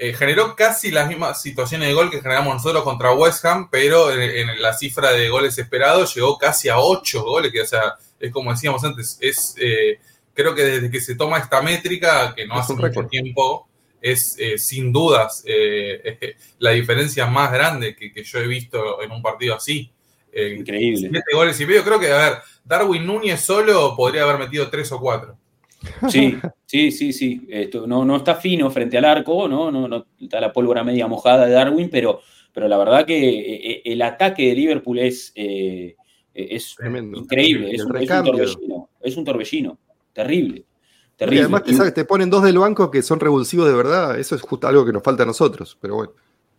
eh, 0.03 0.15
generó 0.15 0.57
casi 0.57 0.91
las 0.91 1.07
mismas 1.07 1.43
situaciones 1.43 1.89
de 1.89 1.93
gol 1.93 2.11
que 2.11 2.23
generamos 2.23 2.55
nosotros 2.55 2.85
contra 2.85 3.13
West 3.13 3.45
Ham, 3.45 3.69
pero 3.71 4.11
en, 4.11 4.59
la 4.63 4.73
cifra 4.73 5.13
de 5.13 5.29
goles 5.29 5.59
esperados 5.59 6.15
llegó 6.15 6.39
casi 6.39 6.71
a 6.71 6.79
8 6.79 7.23
goles, 7.23 7.53
que 7.53 7.61
o 7.61 7.67
sea, 7.67 7.97
es 8.19 8.33
como 8.33 8.51
decíamos 8.51 8.83
antes, 8.83 9.19
es 9.21 9.55
eh, 9.59 9.99
creo 10.33 10.55
que 10.55 10.65
desde 10.65 10.91
que 10.91 11.03
se 11.03 11.17
toma 11.17 11.37
esta 11.37 11.61
métrica, 11.61 12.33
que 12.35 12.47
no 12.47 12.55
hace 12.55 12.73
mucho 12.73 13.07
tiempo, 13.09 13.69
es 14.01 14.37
eh, 14.39 14.57
sin 14.57 14.91
dudas 14.91 15.45
la 16.59 16.71
diferencia 16.71 17.27
más 17.27 17.53
grande 17.53 17.95
que, 17.95 18.25
yo 18.25 18.39
he 18.39 18.47
visto 18.47 19.03
en 19.03 19.11
un 19.11 19.21
partido 19.21 19.57
así. 19.57 19.93
Increíble. 20.33 21.11
Siete 21.11 21.35
goles 21.35 21.61
y 21.61 21.67
medio. 21.67 21.85
Creo 21.85 22.01
que, 22.01 22.11
a 22.11 22.17
ver, 22.17 22.39
Darwin 22.65 23.05
Núñez 23.05 23.43
solo 23.43 23.95
podría 23.95 24.23
haber 24.23 24.39
metido 24.39 24.71
tres 24.71 24.91
o 24.93 24.99
cuatro. 24.99 25.37
Sí, 26.09 26.37
sí, 26.67 26.91
sí, 26.91 27.13
sí. 27.13 27.47
Esto, 27.49 27.87
no, 27.87 28.05
no 28.05 28.17
está 28.17 28.35
fino 28.35 28.71
frente 28.71 28.99
al 28.99 29.05
arco, 29.05 29.49
¿no? 29.49 29.71
No, 29.71 29.89
no 29.89 30.07
está 30.21 30.41
la 30.41 30.53
pólvora 30.53 30.85
media 30.85 31.07
mojada 31.07 31.47
de 31.47 31.53
Darwin, 31.53 31.89
pero, 31.91 32.21
pero 32.53 32.69
la 32.69 32.77
verdad 32.79 33.07
que 33.07 33.17
eh, 33.17 33.71
eh, 33.71 33.83
el 33.85 34.03
ataque 34.03 34.49
de 34.49 34.55
Liverpool 34.55 34.99
es, 34.99 35.33
eh, 35.35 35.97
es 36.35 36.77
increíble. 37.15 37.71
Es 37.73 37.83
un, 37.83 37.89
torbellino, 37.89 38.89
es 39.01 39.17
un 39.17 39.25
torbellino. 39.25 39.79
Terrible. 40.13 40.65
Terrible. 41.17 41.37
Y 41.37 41.41
además 41.41 41.65
te, 41.65 41.93
te 41.93 42.05
ponen 42.05 42.31
dos 42.31 42.43
del 42.43 42.59
banco 42.59 42.91
que 42.91 43.03
son 43.03 43.21
revulsivos 43.21 43.69
de 43.69 43.75
verdad. 43.75 44.19
Eso 44.19 44.35
es 44.35 44.43
justo 44.43 44.67
algo 44.67 44.85
que 44.85 44.93
nos 44.93 45.03
falta 45.03 45.23
a 45.23 45.27
nosotros, 45.27 45.77
pero 45.81 45.97
bueno. 45.97 46.13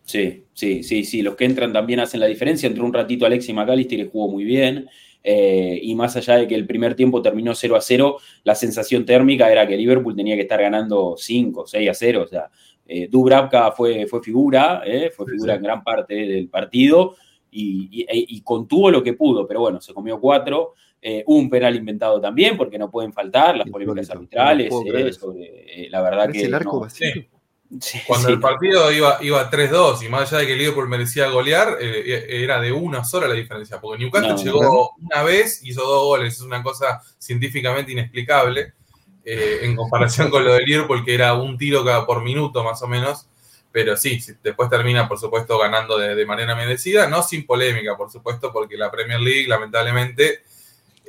Sí, 0.04 0.44
sí, 0.52 0.82
sí, 0.82 1.04
sí. 1.04 1.22
Los 1.22 1.36
que 1.36 1.44
entran 1.44 1.72
también 1.72 2.00
hacen 2.00 2.20
la 2.20 2.26
diferencia. 2.26 2.66
Entró 2.66 2.84
un 2.84 2.92
ratito 2.92 3.26
Alexi 3.26 3.52
McAllister 3.52 4.00
y 4.00 4.08
jugó 4.10 4.28
muy 4.28 4.44
bien. 4.44 4.88
Eh, 5.24 5.78
y 5.82 5.94
más 5.94 6.16
allá 6.16 6.36
de 6.36 6.48
que 6.48 6.54
el 6.54 6.66
primer 6.66 6.94
tiempo 6.94 7.22
terminó 7.22 7.54
0 7.54 7.76
a 7.76 7.80
0, 7.80 8.18
la 8.44 8.54
sensación 8.54 9.04
térmica 9.04 9.50
era 9.50 9.66
que 9.66 9.76
Liverpool 9.76 10.16
tenía 10.16 10.34
que 10.34 10.42
estar 10.42 10.60
ganando 10.60 11.14
5, 11.16 11.66
6 11.66 11.90
a 11.90 11.94
0. 11.94 12.22
O 12.22 12.26
sea, 12.26 12.50
eh, 12.86 13.08
Dubravka 13.10 13.72
fue, 13.72 14.06
fue 14.06 14.22
figura, 14.22 14.82
eh, 14.84 15.10
fue 15.14 15.26
figura 15.26 15.54
en 15.54 15.62
gran 15.62 15.84
parte 15.84 16.14
del 16.14 16.48
partido 16.48 17.14
y, 17.50 18.06
y, 18.10 18.40
contuvo 18.40 18.90
lo 18.90 19.02
que 19.02 19.12
pudo, 19.12 19.46
pero 19.46 19.60
bueno, 19.60 19.78
se 19.78 19.92
comió 19.92 20.18
4. 20.18 20.72
un 21.26 21.50
penal 21.50 21.76
inventado 21.76 22.18
también, 22.18 22.56
porque 22.56 22.78
no 22.78 22.90
pueden 22.90 23.12
faltar 23.12 23.58
las 23.58 23.68
polémicas 23.68 24.08
arbitrales. 24.08 24.72
la 25.90 26.00
verdad 26.00 26.30
que. 26.32 26.44
El 26.44 26.54
arco 26.54 26.88
cuando 28.06 28.28
el 28.28 28.40
partido 28.40 28.92
iba, 28.92 29.18
iba 29.20 29.50
3-2 29.50 30.02
y 30.02 30.08
más 30.08 30.32
allá 30.32 30.40
de 30.40 30.46
que 30.46 30.56
Liverpool 30.56 30.88
merecía 30.88 31.28
golear, 31.28 31.78
eh, 31.80 32.02
eh, 32.06 32.42
era 32.42 32.60
de 32.60 32.72
una 32.72 33.04
sola 33.04 33.28
la 33.28 33.34
diferencia, 33.34 33.80
porque 33.80 34.02
Newcastle 34.02 34.36
llegó 34.36 34.94
una 34.96 35.22
vez 35.22 35.62
y 35.62 35.70
hizo 35.70 35.82
dos 35.82 36.04
goles, 36.04 36.34
es 36.34 36.40
una 36.42 36.62
cosa 36.62 37.00
científicamente 37.18 37.92
inexplicable 37.92 38.74
eh, 39.24 39.60
en 39.62 39.76
comparación 39.76 40.30
con 40.30 40.44
lo 40.44 40.54
de 40.54 40.62
Liverpool, 40.62 41.04
que 41.04 41.14
era 41.14 41.34
un 41.34 41.56
tiro 41.56 41.84
cada 41.84 42.04
por 42.04 42.22
minuto 42.22 42.62
más 42.62 42.82
o 42.82 42.88
menos, 42.88 43.26
pero 43.70 43.96
sí, 43.96 44.20
después 44.42 44.68
termina 44.68 45.08
por 45.08 45.18
supuesto 45.18 45.58
ganando 45.58 45.96
de, 45.96 46.14
de 46.14 46.26
manera 46.26 46.54
merecida, 46.54 47.06
no 47.08 47.22
sin 47.22 47.46
polémica 47.46 47.96
por 47.96 48.10
supuesto, 48.10 48.52
porque 48.52 48.76
la 48.76 48.90
Premier 48.90 49.20
League 49.20 49.48
lamentablemente 49.48 50.42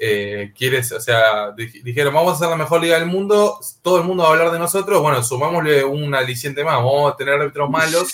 eh, 0.06 0.52
quieres, 0.54 0.92
o 0.92 1.00
sea, 1.00 1.52
dijeron, 1.56 2.14
vamos 2.14 2.34
a 2.34 2.40
ser 2.40 2.50
la 2.50 2.58
mejor 2.58 2.82
liga 2.82 3.00
del 3.00 3.08
mundo, 3.08 3.58
todo 3.82 4.00
el 4.00 4.04
mundo 4.04 4.24
va 4.24 4.30
a 4.30 4.32
hablar 4.34 4.52
de 4.52 4.60
nosotros, 4.60 5.02
bueno, 5.02 5.24
sumámosle 5.24 5.86
un 5.86 6.14
aliciente 6.14 6.62
más, 6.62 6.76
vamos 6.76 7.14
a 7.14 7.16
tener 7.16 7.36
árbitros 7.36 7.70
malos 7.70 8.12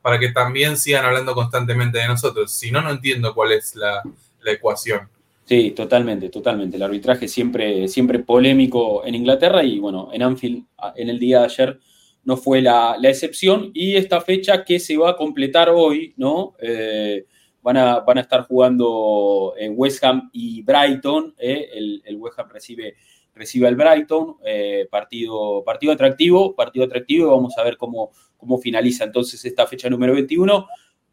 para 0.00 0.20
que 0.20 0.28
también 0.28 0.76
sigan 0.76 1.04
hablando 1.04 1.34
constantemente 1.34 1.98
de 1.98 2.06
nosotros. 2.06 2.52
Si 2.52 2.70
no, 2.70 2.80
no 2.80 2.90
entiendo 2.90 3.34
cuál 3.34 3.52
es 3.52 3.74
la, 3.74 4.02
ecuación. 4.44 5.08
Sí, 5.44 5.72
totalmente, 5.72 6.28
totalmente. 6.28 6.76
El 6.76 6.84
arbitraje 6.84 7.26
siempre, 7.26 7.88
siempre 7.88 8.20
polémico 8.20 9.04
en 9.04 9.16
Inglaterra 9.16 9.64
y 9.64 9.80
bueno, 9.80 10.10
en 10.12 10.22
Anfield 10.22 10.64
en 10.94 11.08
el 11.08 11.18
día 11.18 11.40
de 11.40 11.44
ayer 11.46 11.80
no 12.24 12.36
fue 12.36 12.62
la, 12.62 12.96
excepción 13.02 13.72
y 13.74 13.96
esta 13.96 14.20
fecha 14.20 14.64
que 14.64 14.78
se 14.78 14.96
va 14.96 15.10
a 15.10 15.16
completar 15.16 15.70
hoy, 15.70 16.14
¿no? 16.16 16.54
Eh, 16.60 17.24
Van 17.62 17.76
a, 17.76 18.00
van 18.00 18.18
a 18.18 18.22
estar 18.22 18.42
jugando 18.42 19.54
en 19.56 19.74
West 19.76 20.02
Ham 20.04 20.30
y 20.32 20.62
Brighton. 20.62 21.34
Eh, 21.38 22.00
el, 22.04 22.16
West 22.16 22.38
Ham 22.38 22.48
recibe, 22.50 22.96
recibe 23.34 23.68
al 23.68 23.76
Brighton. 23.76 24.36
Eh, 24.44 24.88
partido, 24.90 25.62
partido 25.64 25.92
atractivo, 25.92 26.54
partido 26.54 26.84
atractivo. 26.84 27.30
Vamos 27.30 27.56
a 27.56 27.62
ver 27.62 27.76
cómo, 27.76 28.10
cómo 28.36 28.58
finaliza 28.58 29.04
entonces 29.04 29.44
esta 29.44 29.66
fecha 29.66 29.88
número 29.88 30.12
21 30.14 30.66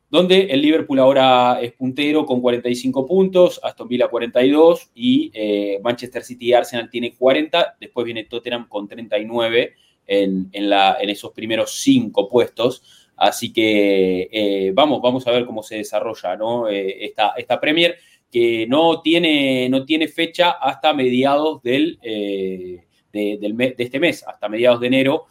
donde 0.09 0.45
el 0.45 0.61
Liverpool 0.61 0.99
ahora 0.99 1.59
es 1.61 1.73
puntero 1.73 2.25
con 2.25 2.41
45 2.41 3.05
puntos, 3.05 3.59
Aston 3.61 3.87
Villa 3.87 4.07
42 4.07 4.89
y 4.95 5.31
eh, 5.33 5.79
Manchester 5.83 6.23
City 6.23 6.47
y 6.47 6.53
Arsenal 6.53 6.89
tiene 6.89 7.15
40, 7.15 7.77
después 7.79 8.05
viene 8.05 8.23
Tottenham 8.23 8.67
con 8.67 8.87
39 8.87 9.75
en, 10.07 10.49
en, 10.51 10.69
la, 10.69 10.97
en 10.99 11.09
esos 11.09 11.31
primeros 11.31 11.79
cinco 11.79 12.27
puestos. 12.27 12.98
Así 13.19 13.51
que 13.51 14.29
eh, 14.31 14.71
vamos, 14.73 15.01
vamos 15.01 15.27
a 15.27 15.31
ver 15.31 15.45
cómo 15.45 15.61
se 15.61 15.75
desarrolla 15.75 16.37
¿no? 16.37 16.69
Eh, 16.69 17.03
esta, 17.05 17.33
esta, 17.35 17.59
Premier, 17.59 17.97
que 18.31 18.65
no 18.65 19.01
tiene, 19.01 19.67
no 19.67 19.83
tiene 19.83 20.07
fecha 20.07 20.51
hasta 20.51 20.93
mediados 20.93 21.61
del, 21.61 21.99
eh, 22.01 22.85
de, 23.11 23.75
este 23.77 23.99
mes, 23.99 24.23
hasta 24.25 24.47
mediados 24.47 24.79
de 24.79 24.87
enero. 24.87 25.25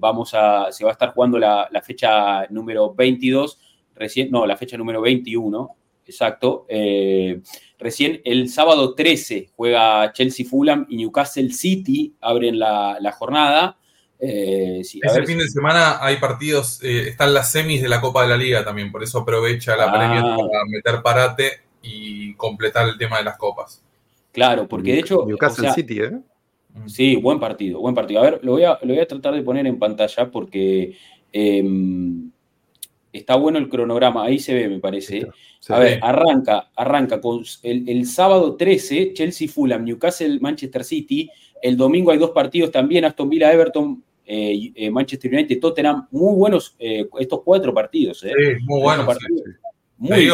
vamos 0.00 0.32
a, 0.32 0.72
se 0.72 0.82
va 0.82 0.92
a 0.92 0.94
estar 0.94 1.12
jugando 1.12 1.38
la, 1.38 1.68
fecha 1.84 2.46
número 2.48 2.94
22, 2.94 3.58
recién, 3.94 4.30
no, 4.30 4.46
la 4.46 4.56
fecha 4.56 4.78
número 4.78 5.02
21, 5.02 5.76
exacto. 6.06 6.66
recién 7.78 8.22
el 8.24 8.48
sábado 8.48 8.94
13 8.94 9.50
juega 9.54 10.10
Chelsea 10.14 10.46
Fulham 10.46 10.86
y 10.88 10.96
Newcastle 10.96 11.50
City 11.52 12.14
abren 12.22 12.58
la 12.58 13.14
jornada. 13.18 13.76
Eh, 14.26 14.80
Ese 14.80 15.26
fin 15.26 15.38
de 15.38 15.48
semana 15.48 15.98
hay 16.00 16.16
partidos, 16.16 16.82
eh, 16.82 17.08
están 17.08 17.34
las 17.34 17.52
semis 17.52 17.82
de 17.82 17.88
la 17.90 18.00
Copa 18.00 18.22
de 18.22 18.28
la 18.28 18.36
Liga 18.38 18.64
también, 18.64 18.90
por 18.90 19.02
eso 19.02 19.18
aprovecha 19.18 19.76
la 19.76 19.92
Premier 19.92 20.22
ah. 20.24 20.36
para 20.50 20.64
meter 20.66 21.02
parate 21.02 21.50
y 21.82 22.32
completar 22.34 22.88
el 22.88 22.96
tema 22.96 23.18
de 23.18 23.24
las 23.24 23.36
copas. 23.36 23.82
Claro, 24.32 24.66
porque 24.66 24.92
de 24.92 25.00
hecho. 25.00 25.24
Newcastle 25.26 25.72
City, 25.72 26.00
¿eh? 26.00 26.10
Mm. 26.72 26.88
Sí, 26.88 27.16
buen 27.16 27.38
partido, 27.38 27.80
buen 27.80 27.94
partido. 27.94 28.20
A 28.20 28.24
ver, 28.24 28.40
lo 28.42 28.52
voy 28.52 28.64
a, 28.64 28.78
lo 28.80 28.94
voy 28.94 28.98
a 28.98 29.06
tratar 29.06 29.34
de 29.34 29.42
poner 29.42 29.66
en 29.66 29.78
pantalla 29.78 30.30
porque 30.30 30.96
em, 31.30 32.30
está 33.12 33.36
bueno 33.36 33.58
el 33.58 33.68
cronograma, 33.68 34.24
ahí 34.24 34.38
se 34.38 34.54
ve, 34.54 34.68
me 34.70 34.80
parece. 34.80 35.28
a 35.68 35.78
ver, 35.78 36.00
arranca, 36.02 36.70
arranca 36.74 37.20
con 37.20 37.44
el, 37.62 37.88
el 37.88 38.06
sábado 38.06 38.56
13, 38.56 39.12
Chelsea 39.12 39.48
Fulham, 39.48 39.84
Newcastle, 39.84 40.40
Manchester 40.40 40.82
City. 40.82 41.30
El 41.60 41.76
domingo 41.76 42.10
hay 42.10 42.18
dos 42.18 42.30
partidos 42.30 42.70
también, 42.70 43.04
Aston 43.04 43.28
Villa, 43.28 43.52
Everton, 43.52 44.02
eh, 44.26 44.72
eh, 44.74 44.90
Manchester 44.90 45.32
United, 45.32 45.60
Tottenham, 45.60 46.08
muy 46.10 46.34
buenos 46.36 46.74
eh, 46.78 47.06
estos 47.18 47.40
cuatro 47.44 47.74
partidos. 47.74 48.20
Sí, 48.20 48.28
muy 48.66 48.80
buenos. 48.80 49.06
Muy 49.98 50.28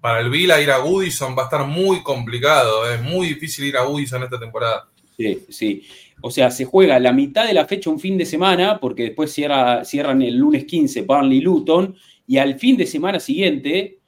para 0.00 0.20
el 0.20 0.30
Vila 0.30 0.60
ir 0.60 0.70
a 0.70 0.82
Woodison 0.82 1.36
va 1.36 1.42
a 1.42 1.44
estar 1.44 1.66
muy 1.66 2.02
complicado, 2.02 2.90
es 2.90 3.02
muy 3.02 3.28
difícil 3.28 3.66
ir 3.66 3.76
a 3.76 3.86
Woodison 3.86 4.22
esta 4.22 4.40
temporada. 4.40 4.88
Sí, 5.16 5.44
sí. 5.50 5.82
O 6.22 6.30
sea, 6.30 6.50
se 6.50 6.64
juega 6.64 6.98
la 6.98 7.12
mitad 7.12 7.46
de 7.46 7.52
la 7.52 7.66
fecha 7.66 7.90
un 7.90 8.00
fin 8.00 8.16
de 8.16 8.24
semana, 8.24 8.78
porque 8.80 9.04
después 9.04 9.32
cierran 9.32 10.22
el 10.22 10.36
lunes 10.36 10.64
15 10.64 11.02
Burnley 11.02 11.40
Luton, 11.40 11.94
y 12.26 12.38
al 12.38 12.58
fin 12.58 12.76
de 12.76 12.86
semana 12.86 13.20
siguiente 13.20 13.98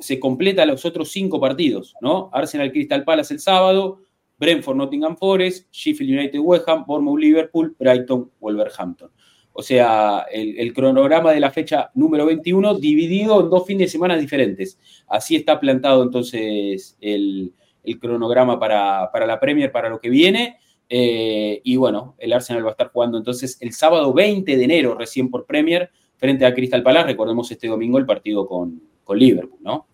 se 0.00 0.20
completa 0.20 0.64
los 0.64 0.84
otros 0.84 1.10
cinco 1.10 1.40
partidos, 1.40 1.94
¿no? 2.00 2.30
Arsenal 2.32 2.70
Crystal 2.70 3.02
Palace 3.02 3.34
el 3.34 3.40
sábado, 3.40 4.02
Brentford, 4.42 4.76
Nottingham 4.76 5.16
Forest, 5.16 5.68
Sheffield 5.70 6.18
United, 6.18 6.40
West 6.40 6.68
Ham, 6.68 6.84
Bournemouth, 6.84 7.20
Liverpool, 7.20 7.76
Brighton, 7.78 8.28
Wolverhampton. 8.40 9.08
O 9.52 9.62
sea, 9.62 10.26
el, 10.32 10.72
cronograma 10.72 11.30
de 11.30 11.38
la 11.38 11.52
fecha 11.52 11.92
número 11.94 12.26
21 12.26 12.74
dividido 12.74 13.40
en 13.40 13.50
dos 13.50 13.64
fines 13.64 13.86
de 13.86 13.92
semana 13.92 14.16
diferentes. 14.16 14.80
Así 15.06 15.36
está 15.36 15.60
plantado 15.60 16.02
entonces 16.02 16.96
el, 17.00 17.52
cronograma 18.00 18.58
para, 18.58 19.10
la 19.26 19.38
Premier 19.38 19.70
para 19.70 19.88
lo 19.88 20.00
que 20.00 20.10
viene. 20.10 20.58
Eh, 20.88 21.60
y 21.62 21.76
bueno, 21.76 22.16
el 22.18 22.32
Arsenal 22.32 22.64
va 22.64 22.70
a 22.70 22.72
estar 22.72 22.90
jugando 22.90 23.18
entonces 23.18 23.58
el 23.60 23.72
sábado 23.72 24.12
20 24.12 24.56
de 24.56 24.64
enero 24.64 24.96
recién 24.98 25.30
por 25.30 25.46
Premier 25.46 25.88
frente 26.16 26.44
a 26.44 26.52
Crystal 26.52 26.82
Palace. 26.82 27.06
Recordemos 27.06 27.48
este 27.52 27.68
domingo 27.68 27.96
el 27.98 28.06
partido 28.06 28.44
con, 28.48 28.82
Liverpool, 29.14 29.60
¿no? 29.62 29.86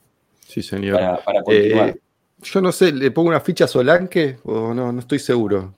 Sí, 0.47 0.63
señor. 0.63 0.99
Para, 1.25 1.43
continuar. 1.43 1.89
Eh, 1.89 2.01
yo 2.43 2.61
no 2.61 2.73
sé, 2.73 2.93
¿le 2.93 3.11
pongo 3.11 3.29
una 3.29 3.41
ficha 3.41 3.65
a 3.65 3.69
Solanke 3.69 4.39
o 4.45 4.73
no? 4.75 4.93
No 4.93 5.01
estoy 5.01 5.19
seguro. 5.19 5.75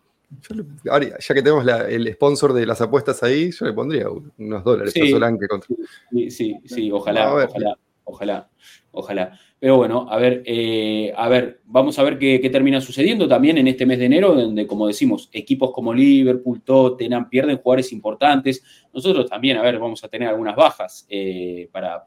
ya 0.85 1.35
que 1.35 1.43
tenemos 1.43 1.67
el 1.89 2.13
sponsor 2.15 2.53
de 2.53 2.67
las 2.67 2.81
apuestas 2.81 3.23
ahí, 3.23 3.51
yo 3.51 3.67
le 3.67 3.73
pondría 3.73 4.07
unos 4.39 4.65
dólares 4.65 4.95
a 4.97 5.11
Solanke 5.11 5.49
contra. 5.49 5.75
Sí, 6.11 6.31
sí, 6.31 6.57
sí 6.65 6.93
ojalá, 6.93 7.35
ojalá, 7.35 7.79
ojalá, 8.05 8.51
ojalá. 8.93 9.39
Pero 9.59 9.77
bueno, 9.77 10.07
a 10.09 10.17
ver, 10.17 10.43
eh, 10.47 11.13
a 11.15 11.29
ver, 11.29 11.61
vamos 11.67 11.99
a 11.99 12.03
ver 12.03 12.19
qué, 12.19 12.39
termina 12.51 12.81
sucediendo 12.81 13.29
también 13.29 13.59
en 13.59 13.69
este 13.69 13.85
mes 13.85 13.99
de 13.99 14.07
enero, 14.07 14.35
donde, 14.35 14.67
como 14.67 14.87
decimos, 14.87 15.29
equipos 15.33 15.71
como 15.73 15.93
Liverpool, 15.93 16.63
Tottenham 16.63 17.29
pierden 17.29 17.59
jugadores 17.59 17.93
importantes. 17.93 18.65
Nosotros 18.91 19.29
también, 19.29 19.59
a 19.59 19.63
ver, 19.63 19.79
vamos 19.79 20.03
a 20.03 20.09
tener 20.09 20.29
algunas 20.29 20.57
bajas 20.57 21.07
eh, 21.11 21.69
para 21.71 22.03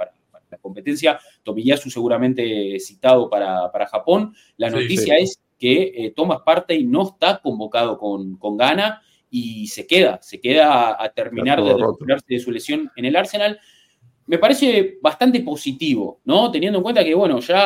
la 0.54 0.58
competencia. 0.58 1.20
Tomiyasu 1.44 1.90
seguramente 1.90 2.80
citado 2.80 3.30
para, 3.30 3.86
Japón. 3.88 4.34
La 4.58 4.70
noticia 4.70 5.18
es 5.18 5.40
que 5.60 5.94
eh, 5.96 6.14
toma 6.16 6.44
parte 6.44 6.76
y 6.76 6.86
no 6.86 7.04
está 7.04 7.40
convocado 7.42 7.98
con, 7.98 8.38
con 8.38 8.58
Ghana 8.58 9.02
y 9.36 9.66
se 9.66 9.88
queda, 9.88 10.20
se 10.22 10.40
queda 10.40 11.02
a, 11.04 11.10
terminar 11.10 11.64
de 11.64 11.74
recuperarse 11.74 12.26
de 12.28 12.40
su 12.40 12.52
lesión 12.52 12.92
en 12.96 13.06
el 13.06 13.16
Arsenal. 13.16 13.60
Me 14.28 14.38
parece 14.38 15.00
bastante 15.02 15.40
positivo, 15.40 16.22
¿no? 16.24 16.52
Teniendo 16.52 16.78
en 16.78 16.84
cuenta 16.84 17.04
que, 17.04 17.16
bueno, 17.16 17.40
ya 17.40 17.58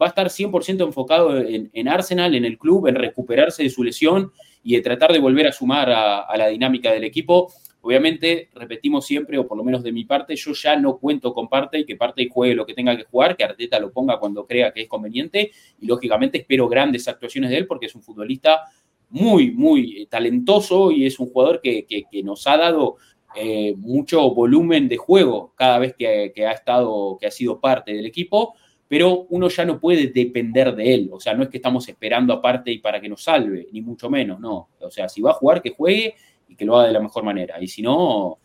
va 0.00 0.06
a 0.06 0.06
estar 0.06 0.28
100% 0.28 0.84
enfocado 0.84 1.36
en, 1.38 1.88
Arsenal, 1.88 2.36
en 2.36 2.44
el 2.44 2.56
club, 2.56 2.86
en 2.86 2.94
recuperarse 2.94 3.64
de 3.64 3.70
su 3.70 3.82
lesión 3.82 4.30
y 4.62 4.76
de 4.76 4.82
tratar 4.82 5.12
de 5.12 5.18
volver 5.18 5.48
a 5.48 5.52
sumar 5.52 5.90
a, 5.90 6.20
a 6.20 6.36
la 6.36 6.46
dinámica 6.46 6.92
del 6.92 7.02
equipo 7.02 7.52
Obviamente, 7.84 8.48
repetimos 8.54 9.04
siempre, 9.04 9.36
o 9.38 9.46
por 9.48 9.58
lo 9.58 9.64
menos 9.64 9.82
de 9.82 9.90
mi 9.90 10.04
parte, 10.04 10.36
yo 10.36 10.52
ya 10.52 10.76
no 10.76 10.98
cuento 10.98 11.34
con 11.34 11.48
parte 11.48 11.80
y 11.80 11.84
que 11.84 11.96
parte 11.96 12.28
juegue 12.30 12.54
lo 12.54 12.64
que 12.64 12.74
tenga 12.74 12.96
que 12.96 13.02
jugar, 13.02 13.36
que 13.36 13.42
Arteta 13.42 13.80
lo 13.80 13.90
ponga 13.90 14.20
cuando 14.20 14.46
crea 14.46 14.72
que 14.72 14.82
es 14.82 14.88
conveniente 14.88 15.50
y 15.80 15.86
lógicamente 15.86 16.38
espero 16.38 16.68
grandes 16.68 17.08
actuaciones 17.08 17.50
de 17.50 17.58
él 17.58 17.66
porque 17.66 17.86
es 17.86 17.94
un 17.96 18.02
futbolista 18.02 18.62
muy, 19.10 19.50
muy 19.50 20.06
talentoso 20.06 20.92
y 20.92 21.06
es 21.06 21.18
un 21.18 21.30
jugador 21.30 21.60
que, 21.60 21.84
nos 22.22 22.46
ha 22.46 22.56
dado 22.56 22.98
eh, 23.34 23.74
mucho 23.76 24.32
volumen 24.32 24.88
de 24.88 24.96
juego 24.96 25.52
cada 25.56 25.80
vez 25.80 25.96
que, 25.98 26.32
ha 26.46 26.52
estado, 26.52 27.18
que 27.20 27.26
ha 27.26 27.32
sido 27.32 27.60
parte 27.60 27.92
del 27.92 28.06
equipo, 28.06 28.54
pero 28.86 29.26
uno 29.30 29.48
ya 29.48 29.64
no 29.64 29.80
puede 29.80 30.06
depender 30.06 30.76
de 30.76 30.94
él. 30.94 31.10
O 31.12 31.18
sea, 31.18 31.34
no 31.34 31.42
es 31.42 31.48
que 31.48 31.56
estamos 31.56 31.88
esperando 31.88 32.32
aparte 32.32 32.70
y 32.70 32.78
para 32.78 33.00
que 33.00 33.08
nos 33.08 33.24
salve, 33.24 33.66
ni 33.72 33.80
mucho 33.80 34.08
menos, 34.08 34.38
no. 34.38 34.68
O 34.78 34.90
sea, 34.90 35.08
si 35.08 35.20
va 35.20 35.30
a 35.30 35.34
jugar, 35.34 35.60
que 35.60 35.70
juegue 35.70 36.14
y 36.52 36.56
que 36.56 36.64
lo 36.64 36.76
haga 36.76 36.88
de 36.88 36.92
la 36.92 37.00
mejor 37.00 37.24
manera. 37.24 37.60
Y 37.60 37.66
si 37.66 37.82
no, 37.82 38.38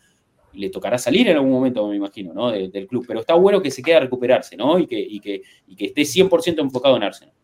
le 0.54 0.70
tocará 0.70 0.98
salir 0.98 1.28
en 1.28 1.36
algún 1.36 1.52
momento, 1.52 1.86
me 1.88 1.96
imagino, 1.96 2.32
¿no? 2.32 2.50
del 2.50 2.86
club. 2.86 3.04
Pero 3.06 3.20
está 3.20 3.34
bueno 3.34 3.60
que 3.60 3.70
se 3.70 3.82
quede 3.82 3.96
a 3.96 4.00
recuperarse, 4.00 4.56
¿no? 4.56 4.78
Y 4.78 4.86
que, 4.86 4.98
y 4.98 5.20
que, 5.20 5.42
y 5.66 5.76
que 5.76 5.86
esté 5.86 6.02
100% 6.02 6.60
enfocado 6.60 6.96
en 6.96 7.02
Arsenal. 7.02 7.34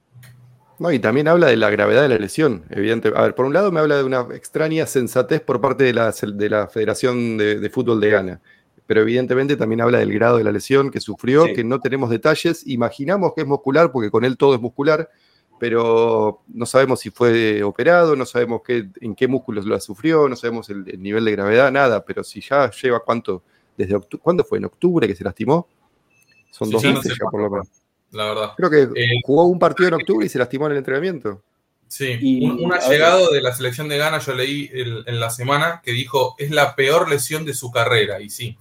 No, 0.78 0.90
y 0.90 0.98
también 0.98 1.28
habla 1.28 1.46
de 1.46 1.56
la 1.56 1.70
gravedad 1.70 2.02
de 2.02 2.08
la 2.08 2.18
lesión, 2.18 2.64
evidente. 2.70 3.12
A 3.14 3.22
ver, 3.22 3.34
por 3.34 3.44
un 3.44 3.52
lado 3.52 3.70
me 3.70 3.78
habla 3.78 3.96
de 3.96 4.04
una 4.04 4.26
extraña 4.34 4.86
sensatez 4.86 5.40
por 5.40 5.60
parte 5.60 5.84
de 5.84 5.92
la, 5.92 6.10
de 6.12 6.50
la 6.50 6.66
Federación 6.66 7.36
de, 7.36 7.70
Fútbol 7.70 8.00
de 8.00 8.10
Ghana, 8.10 8.40
pero 8.86 9.02
evidentemente 9.02 9.56
también 9.56 9.82
habla 9.82 9.98
del 9.98 10.12
grado 10.12 10.38
de 10.38 10.44
la 10.44 10.50
lesión 10.50 10.90
que 10.90 11.00
sufrió, 11.00 11.44
que 11.54 11.62
no 11.62 11.80
tenemos 11.80 12.10
detalles, 12.10 12.66
imaginamos 12.66 13.34
que 13.34 13.42
es 13.42 13.46
muscular, 13.46 13.92
porque 13.92 14.10
con 14.10 14.24
él 14.24 14.36
todo 14.36 14.54
es 14.56 14.60
muscular, 14.60 15.08
pero 15.58 16.42
no 16.48 16.66
sabemos 16.66 17.00
si 17.00 17.10
fue 17.10 17.62
operado, 17.62 18.16
no 18.16 18.26
sabemos 18.26 18.62
qué, 18.66 18.88
en 19.00 19.14
qué 19.14 19.28
músculos 19.28 19.64
lo 19.64 19.78
sufrió, 19.80 20.28
no 20.28 20.36
sabemos 20.36 20.68
el, 20.70 21.00
nivel 21.00 21.24
de 21.24 21.32
gravedad, 21.32 21.70
nada, 21.70 22.04
pero 22.04 22.24
si 22.24 22.40
ya 22.40 22.70
lleva 22.70 23.00
cuánto, 23.00 23.42
desde 23.76 23.98
¿cuándo 24.20 24.44
fue? 24.44 24.58
¿En 24.58 24.64
octubre 24.64 25.06
que 25.06 25.14
se 25.14 25.24
lastimó? 25.24 25.68
Son 26.50 26.70
dos 26.70 26.82
meses 26.82 27.16
ya 27.18 27.30
por 27.30 27.40
lo 27.40 27.50
menos. 27.50 27.68
La 28.10 28.26
verdad. 28.26 28.52
Creo 28.56 28.70
que 28.70 28.82
eh, 28.82 29.20
jugó 29.24 29.46
un 29.46 29.58
partido 29.58 29.88
en 29.88 29.94
octubre 29.94 30.26
y 30.26 30.28
se 30.28 30.38
lastimó 30.38 30.66
en 30.66 30.72
el 30.72 30.78
entrenamiento. 30.78 31.42
Sí, 31.88 32.40
un, 32.42 32.72
allegado 32.72 33.30
de 33.30 33.40
la 33.40 33.54
selección 33.54 33.88
de 33.88 33.98
Ghana, 33.98 34.18
yo 34.18 34.34
leí 34.34 34.70
en 34.72 35.20
la 35.20 35.30
semana 35.30 35.80
que 35.84 35.92
dijo, 35.92 36.34
es 36.38 36.50
la 36.50 36.74
peor 36.74 37.08
lesión 37.08 37.44
de 37.44 37.54
su 37.54 37.70
carrera, 37.70 38.20
y 38.20 38.30
sí. 38.30 38.56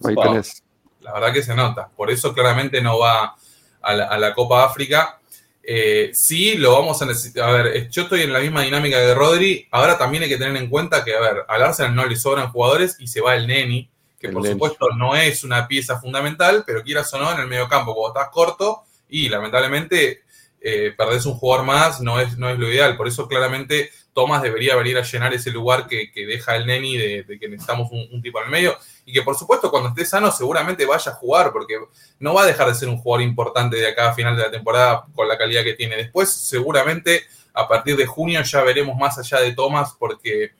La 1.01 1.13
verdad 1.13 1.33
que 1.33 1.41
se 1.41 1.55
nota. 1.55 1.89
Por 1.95 2.11
eso 2.11 2.33
claramente 2.33 2.81
no 2.81 2.99
va 2.99 3.35
a 3.81 4.17
la 4.17 4.33
Copa 4.33 4.65
África 4.65 5.19
eh, 5.65 6.11
sí, 6.13 6.57
lo 6.57 6.73
vamos 6.73 7.01
a 7.01 7.05
necesitar. 7.05 7.49
A 7.49 7.63
ver, 7.63 7.89
yo 7.89 8.03
estoy 8.03 8.21
en 8.21 8.33
la 8.33 8.39
misma 8.39 8.63
dinámica 8.63 8.99
de 8.99 9.15
Rodri. 9.15 9.67
Ahora 9.71 9.97
también 9.97 10.23
hay 10.23 10.29
que 10.29 10.37
tener 10.37 10.55
en 10.57 10.69
cuenta 10.69 11.05
que, 11.05 11.15
a 11.15 11.21
ver, 11.21 11.45
al 11.47 11.63
Arsenal 11.63 11.95
no 11.95 12.05
le 12.05 12.17
sobran 12.17 12.51
jugadores 12.51 12.97
y 12.99 13.07
se 13.07 13.21
va 13.21 13.35
el 13.35 13.47
Neni, 13.47 13.89
que 14.19 14.29
por 14.29 14.45
supuesto 14.45 14.89
no 14.97 15.15
es 15.15 15.43
una 15.43 15.67
pieza 15.67 15.99
fundamental, 15.99 16.63
pero 16.67 16.83
quieras 16.83 17.13
o 17.13 17.17
no, 17.17 17.31
en 17.31 17.39
el 17.39 17.47
medio 17.47 17.69
campo, 17.69 17.95
cuando 17.95 18.19
estás 18.19 18.33
corto 18.33 18.83
y 19.07 19.29
lamentablemente 19.29 20.23
eh, 20.59 20.93
perdés 20.97 21.25
un 21.25 21.35
jugador 21.35 21.65
más, 21.65 22.01
no 22.01 22.19
es, 22.19 22.37
no 22.37 22.49
es 22.49 22.59
lo 22.59 22.69
ideal. 22.69 22.97
Por 22.97 23.07
eso 23.07 23.27
claramente 23.29 23.89
Thomas 24.13 24.41
debería 24.41 24.75
venir 24.75 24.97
a 24.97 25.03
llenar 25.03 25.33
ese 25.33 25.51
lugar 25.51 25.87
que, 25.87 26.11
deja 26.13 26.57
el 26.57 26.65
Neni 26.65 26.97
de, 26.97 27.25
que 27.39 27.47
necesitamos 27.47 27.89
un, 27.91 28.21
tipo 28.21 28.39
en 28.39 28.45
el 28.45 28.51
medio. 28.51 28.77
Y 29.05 29.13
que 29.13 29.21
por 29.21 29.35
supuesto 29.35 29.69
cuando 29.69 29.89
esté 29.89 30.05
sano 30.05 30.31
seguramente 30.31 30.85
vaya 30.85 31.11
a 31.11 31.15
jugar, 31.15 31.51
porque 31.51 31.77
no 32.19 32.33
va 32.33 32.43
a 32.43 32.45
dejar 32.45 32.67
de 32.67 32.75
ser 32.75 32.89
un 32.89 32.97
jugador 32.97 33.23
importante 33.23 33.77
de 33.77 33.87
acá 33.87 34.09
a 34.09 34.13
final 34.13 34.35
de 34.35 34.43
la 34.43 34.51
temporada 34.51 35.05
con 35.13 35.27
la 35.27 35.37
calidad 35.37 35.63
que 35.63 35.73
tiene. 35.73 35.97
Después 35.97 36.31
seguramente 36.31 37.23
a 37.53 37.67
partir 37.67 37.95
de 37.95 38.05
junio 38.05 38.41
ya 38.41 38.63
veremos 38.63 38.97
más 38.97 39.17
allá 39.19 39.39
de 39.39 39.53
Thomas, 39.53 39.95
porque 39.97 40.51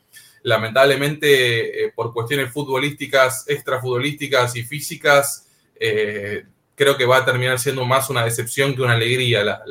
lamentablemente 0.44 1.86
eh, 1.86 1.94
por 1.96 2.14
cuestiones 2.14 2.52
futbolísticas, 2.52 3.46
extrafutbolísticas 3.48 4.56
y 4.56 4.64
físicas, 4.64 5.48
eh, 5.80 6.44
creo 6.76 6.98
que 6.98 7.06
va 7.06 7.18
a 7.18 7.26
terminar 7.26 7.60
siendo 7.60 7.86
más 7.86 8.10
una 8.10 8.26
decepción 8.26 8.76
que 8.76 8.82
una 8.82 8.94
alegría 8.94 9.64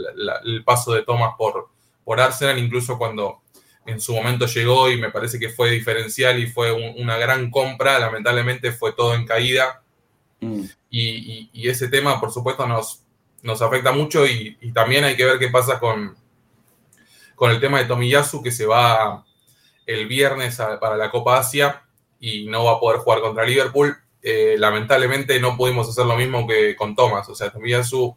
el 0.45 0.65
paso 0.65 0.93
de 0.93 1.03
Thomas 1.03 1.35
por, 1.37 1.69
por 2.05 2.21
Arsenal, 2.21 2.59
incluso 2.59 2.99
cuando 2.99 3.42
en 3.87 4.01
su 4.01 4.15
momento 4.15 4.47
llegó 4.47 4.91
y 4.91 4.97
me 4.97 5.11
parece 5.11 5.39
que 5.39 5.49
fue 5.49 5.71
diferencial 5.71 6.39
y 6.39 6.47
fue 6.47 6.73
una 6.73 7.17
gran 7.17 7.51
compra, 7.51 7.99
lamentablemente 7.99 8.73
fue 8.73 8.93
todo 8.93 9.15
en 9.15 9.27
caída. 9.27 9.83
Mm. 10.41 10.63
Y, 10.91 11.69
ese 11.69 11.89
tema, 11.89 12.21
por 12.21 12.33
supuesto, 12.33 12.67
nos, 12.67 13.03
nos 13.43 13.63
afecta 13.63 13.93
mucho 13.93 14.27
y, 14.27 14.57
también 14.73 15.05
hay 15.05 15.17
que 15.17 15.25
ver 15.25 15.39
qué 15.39 15.49
pasa 15.49 15.81
con, 15.81 16.17
con 17.35 17.51
el 17.51 17.61
tema 17.61 17.79
de 17.79 17.87
Tomiyasu, 17.87 18.43
que 18.43 18.53
se 18.53 18.67
va 18.67 19.25
el 19.87 20.07
viernes 20.07 20.57
para 20.81 20.97
la 20.97 21.11
Copa 21.11 21.39
Asia 21.39 21.83
y 22.21 22.47
no 22.47 22.65
va 22.65 22.73
a 22.73 22.81
poder 22.81 23.01
jugar 23.01 23.21
contra 23.21 23.45
Liverpool. 23.45 23.97
Eh, 24.23 24.55
lamentablemente 24.57 25.41
no 25.41 25.57
pudimos 25.57 25.89
hacer 25.89 26.07
lo 26.07 26.17
mismo 26.17 26.47
que 26.47 26.77
con 26.77 26.95
Thomas. 26.95 27.29
O 27.29 27.35
sea, 27.35 27.51
Tomiyasu 27.51 28.17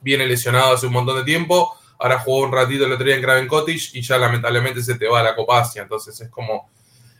viene 0.00 0.26
lesionado 0.26 0.74
hace 0.74 0.86
un 0.86 0.92
montón 0.92 1.16
de 1.18 1.24
tiempo 1.24 1.77
ahora 1.98 2.20
jugó 2.20 2.44
un 2.44 2.52
ratito 2.52 2.84
el 2.84 2.92
otro 2.92 3.04
día 3.04 3.16
en 3.16 3.22
Craven 3.22 3.48
Cottage 3.48 3.90
y 3.94 4.02
ya 4.02 4.18
lamentablemente 4.18 4.82
se 4.82 4.96
te 4.96 5.06
va 5.06 5.20
a 5.20 5.24
la 5.24 5.34
Copa 5.34 5.60
Asia. 5.60 5.82
Entonces 5.82 6.20
es 6.20 6.28
como 6.28 6.70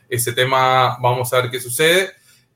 ese 0.07 0.33
tema, 0.33 0.97
vamos 0.99 1.31
a 1.33 1.41
ver 1.41 1.51
qué 1.51 1.59
sucede. 1.59 2.13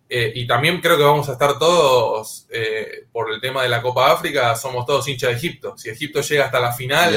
Eh, 0.10 0.32
y 0.36 0.46
también 0.46 0.80
creo 0.80 0.98
que 0.98 1.04
vamos 1.04 1.28
a 1.30 1.34
estar 1.34 1.58
todos, 1.58 2.46
eh, 2.50 3.08
por 3.12 3.32
el 3.32 3.42
tema 3.42 3.64
de 3.64 3.70
la 3.70 3.82
Copa 3.82 4.12
África, 4.12 4.56
somos 4.56 4.86
todos 4.86 5.08
hinchas 5.08 5.32
de 5.32 5.38
Egipto. 5.38 5.78
Si 5.78 5.90
Egipto 5.90 6.22
llega 6.22 6.46
hasta 6.46 6.60
la 6.60 6.72
final, 6.72 7.14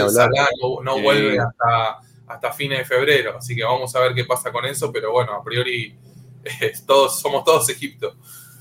no, 0.82 1.00
vuelve 1.00 1.38
hasta, 1.38 1.98
hasta 2.26 2.52
fines 2.52 2.78
de 2.78 2.84
febrero. 2.84 3.36
Así 3.36 3.54
que 3.54 3.64
vamos 3.64 3.94
a 3.94 4.00
ver 4.00 4.14
qué 4.14 4.24
pasa 4.24 4.50
con 4.50 4.64
eso, 4.64 4.90
pero 4.92 5.12
bueno, 5.12 5.34
a 5.34 5.44
priori 5.44 5.94
todos, 6.86 7.20
somos 7.20 7.44
todos 7.44 7.68
Egipto. 7.68 8.16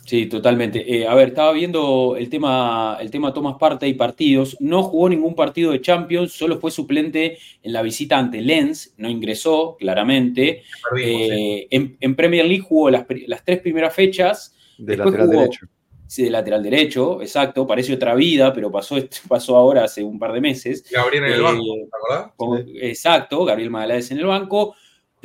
Sí, 0.06 0.28
totalmente. 0.28 0.96
Eh, 0.96 1.08
a 1.08 1.16
ver, 1.16 1.30
estaba 1.30 1.52
viendo 1.52 2.16
el 2.16 2.30
tema, 2.30 2.98
el 3.02 3.10
tema 3.10 3.34
Thomas 3.34 3.56
Parte 3.60 3.88
y 3.88 3.96
partidos. 3.96 4.56
No 4.60 4.84
jugó 4.84 5.10
ningún 5.10 5.34
partido 5.34 5.72
de 5.72 5.82
Champions, 5.82 6.32
solo 6.32 6.60
fue 6.60 6.70
suplente 6.70 7.40
en 7.64 7.74
la 7.74 7.82
visita 7.82 8.20
ante 8.20 8.40
Lens, 8.42 8.94
no 8.98 9.10
ingresó, 9.10 9.76
claramente. 9.80 10.62
Eh, 11.02 11.68
en, 11.72 12.16
Premier 12.16 12.46
League 12.46 12.64
jugó 12.64 12.92
las, 12.92 13.06
tres 13.44 13.62
primeras 13.62 13.96
fechas. 13.96 14.56
De 14.78 14.96
lateral 14.96 15.28
derecho. 15.28 15.66
Sí, 16.06 16.24
de 16.24 16.30
lateral 16.30 16.62
derecho, 16.62 17.20
exacto. 17.24 17.66
Parece 17.66 17.96
otra 17.96 18.14
vida, 18.14 18.54
pero 18.54 18.72
pasó, 18.72 18.98
pasó 19.28 19.56
ahora 19.56 19.86
hace 19.86 20.04
un 20.04 20.20
par 20.20 20.34
de 20.34 20.42
meses. 20.42 20.86
Gabriel 20.92 21.26
en 21.26 21.34
el 21.34 21.42
banco, 21.42 21.64
¿verdad? 22.10 22.32
Eh, 22.60 22.90
exacto, 22.90 23.44
Gabriel 23.44 23.72
Magaláes 23.72 24.12
en 24.12 24.20
el 24.20 24.28
banco. 24.28 24.76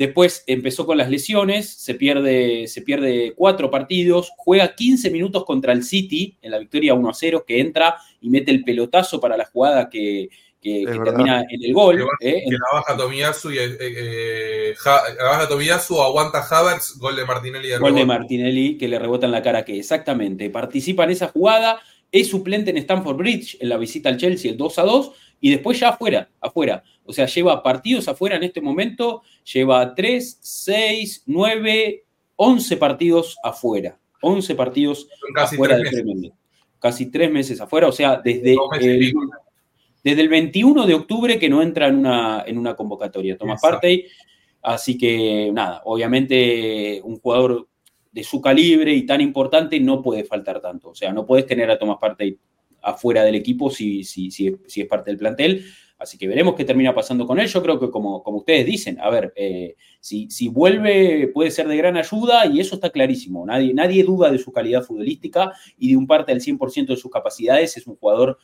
Después 0.01 0.43
empezó 0.47 0.87
con 0.87 0.97
las 0.97 1.11
lesiones, 1.11 1.69
se 1.69 1.93
pierde, 1.93 2.67
se 2.67 2.81
pierde 2.81 3.33
cuatro 3.35 3.69
partidos, 3.69 4.31
juega 4.35 4.73
15 4.73 5.11
minutos 5.11 5.45
contra 5.45 5.73
el 5.73 5.83
City 5.83 6.35
en 6.41 6.49
la 6.49 6.57
victoria 6.57 6.95
1 6.95 7.13
0, 7.13 7.43
que 7.47 7.59
entra 7.59 7.97
y 8.19 8.31
mete 8.31 8.49
el 8.49 8.63
pelotazo 8.63 9.21
para 9.21 9.37
la 9.37 9.45
jugada 9.45 9.91
que, 9.91 10.27
termina 10.59 11.45
en 11.47 11.63
el 11.63 11.71
gol. 11.71 12.03
Que, 12.19 12.29
eh, 12.29 12.43
la 12.47 12.79
baja 12.79 12.97
Tomiyasu 12.97 13.51
y 13.51 13.59
eh, 13.59 13.77
eh, 13.79 14.75
la 14.85 15.23
baja 15.23 15.47
Tomiyasu, 15.47 16.01
aguanta 16.01 16.47
Havertz, 16.49 16.97
gol 16.97 17.15
de 17.15 17.23
Martinelli. 17.23 17.67
De 17.67 17.77
gol 17.77 17.93
de 17.93 18.03
Martinelli 18.03 18.79
que 18.79 18.87
le 18.87 18.97
rebota 18.97 19.27
en 19.27 19.33
la 19.33 19.43
cara 19.43 19.63
que 19.63 19.77
exactamente 19.77 20.49
participa 20.49 21.03
en 21.03 21.11
esa 21.11 21.27
jugada, 21.27 21.79
es 22.11 22.27
suplente 22.27 22.71
en 22.71 22.77
Stamford 22.77 23.17
Bridge 23.17 23.57
en 23.59 23.69
la 23.69 23.77
visita 23.77 24.09
al 24.09 24.17
Chelsea 24.17 24.49
el 24.49 24.57
2 24.57 24.79
a 24.79 24.81
2 24.81 25.11
y 25.41 25.49
después 25.49 25.79
ya 25.79 25.89
afuera, 25.89 26.29
afuera. 26.39 26.83
O 27.03 27.11
sea, 27.11 27.25
lleva 27.25 27.61
partidos 27.63 28.07
afuera 28.07 28.37
en 28.37 28.43
este 28.43 28.61
momento, 28.61 29.23
lleva 29.51 29.93
3, 29.93 30.37
6, 30.39 31.23
9, 31.25 32.03
11 32.35 32.77
partidos 32.77 33.37
afuera. 33.43 33.99
11 34.21 34.55
partidos 34.55 35.09
casi 35.33 35.55
afuera 35.55 35.77
del 35.77 35.89
Premier 35.89 36.31
Casi 36.79 37.11
tres 37.11 37.31
meses 37.31 37.59
afuera, 37.59 37.87
o 37.87 37.91
sea, 37.91 38.21
desde 38.23 38.53
el, 38.53 39.13
desde 40.03 40.21
el 40.21 40.29
21 40.29 40.87
de 40.87 40.93
octubre 40.95 41.37
que 41.37 41.49
no 41.49 41.61
entra 41.61 41.87
en 41.87 41.97
una, 41.97 42.43
en 42.45 42.57
una 42.57 42.75
convocatoria. 42.75 43.37
Toma 43.37 43.55
parte. 43.57 44.07
Así 44.63 44.97
que, 44.97 45.51
nada, 45.53 45.81
obviamente 45.85 47.01
un 47.03 47.19
jugador 47.19 47.67
de 48.11 48.23
su 48.23 48.41
calibre 48.41 48.93
y 48.93 49.05
tan 49.05 49.21
importante 49.21 49.79
no 49.79 50.01
puede 50.01 50.23
faltar 50.23 50.59
tanto. 50.59 50.89
O 50.89 50.95
sea, 50.95 51.13
no 51.13 51.25
puedes 51.25 51.45
tener 51.45 51.69
a 51.69 51.77
Tomás 51.77 51.97
Partey 51.99 52.37
afuera 52.81 53.23
del 53.23 53.35
equipo 53.35 53.69
si, 53.69 54.03
si, 54.03 54.31
si, 54.31 54.55
si 54.67 54.81
es 54.81 54.87
parte 54.87 55.11
del 55.11 55.17
plantel. 55.17 55.65
Así 56.01 56.17
que 56.17 56.27
veremos 56.27 56.55
qué 56.55 56.65
termina 56.65 56.95
pasando 56.95 57.27
con 57.27 57.39
él. 57.39 57.47
Yo 57.47 57.61
creo 57.61 57.79
que 57.79 57.91
como, 57.91 58.23
como 58.23 58.39
ustedes 58.39 58.65
dicen, 58.65 58.99
a 58.99 59.11
ver, 59.11 59.33
eh, 59.35 59.75
si, 59.99 60.29
si, 60.31 60.47
vuelve 60.47 61.29
puede 61.31 61.51
ser 61.51 61.67
de 61.67 61.77
gran 61.77 61.95
ayuda 61.95 62.47
y 62.47 62.59
eso 62.59 62.73
está 62.73 62.89
clarísimo. 62.89 63.45
Nadie, 63.45 63.71
nadie 63.71 64.03
duda 64.03 64.31
de 64.31 64.39
su 64.39 64.51
calidad 64.51 64.81
futbolística 64.81 65.51
y 65.77 65.91
de 65.91 65.97
un 65.97 66.07
parte 66.07 66.33
del 66.33 66.41
100% 66.41 66.87
de 66.87 66.97
sus 66.97 67.11
capacidades. 67.11 67.77
Es 67.77 67.85
un 67.85 67.97
jugador 67.97 68.39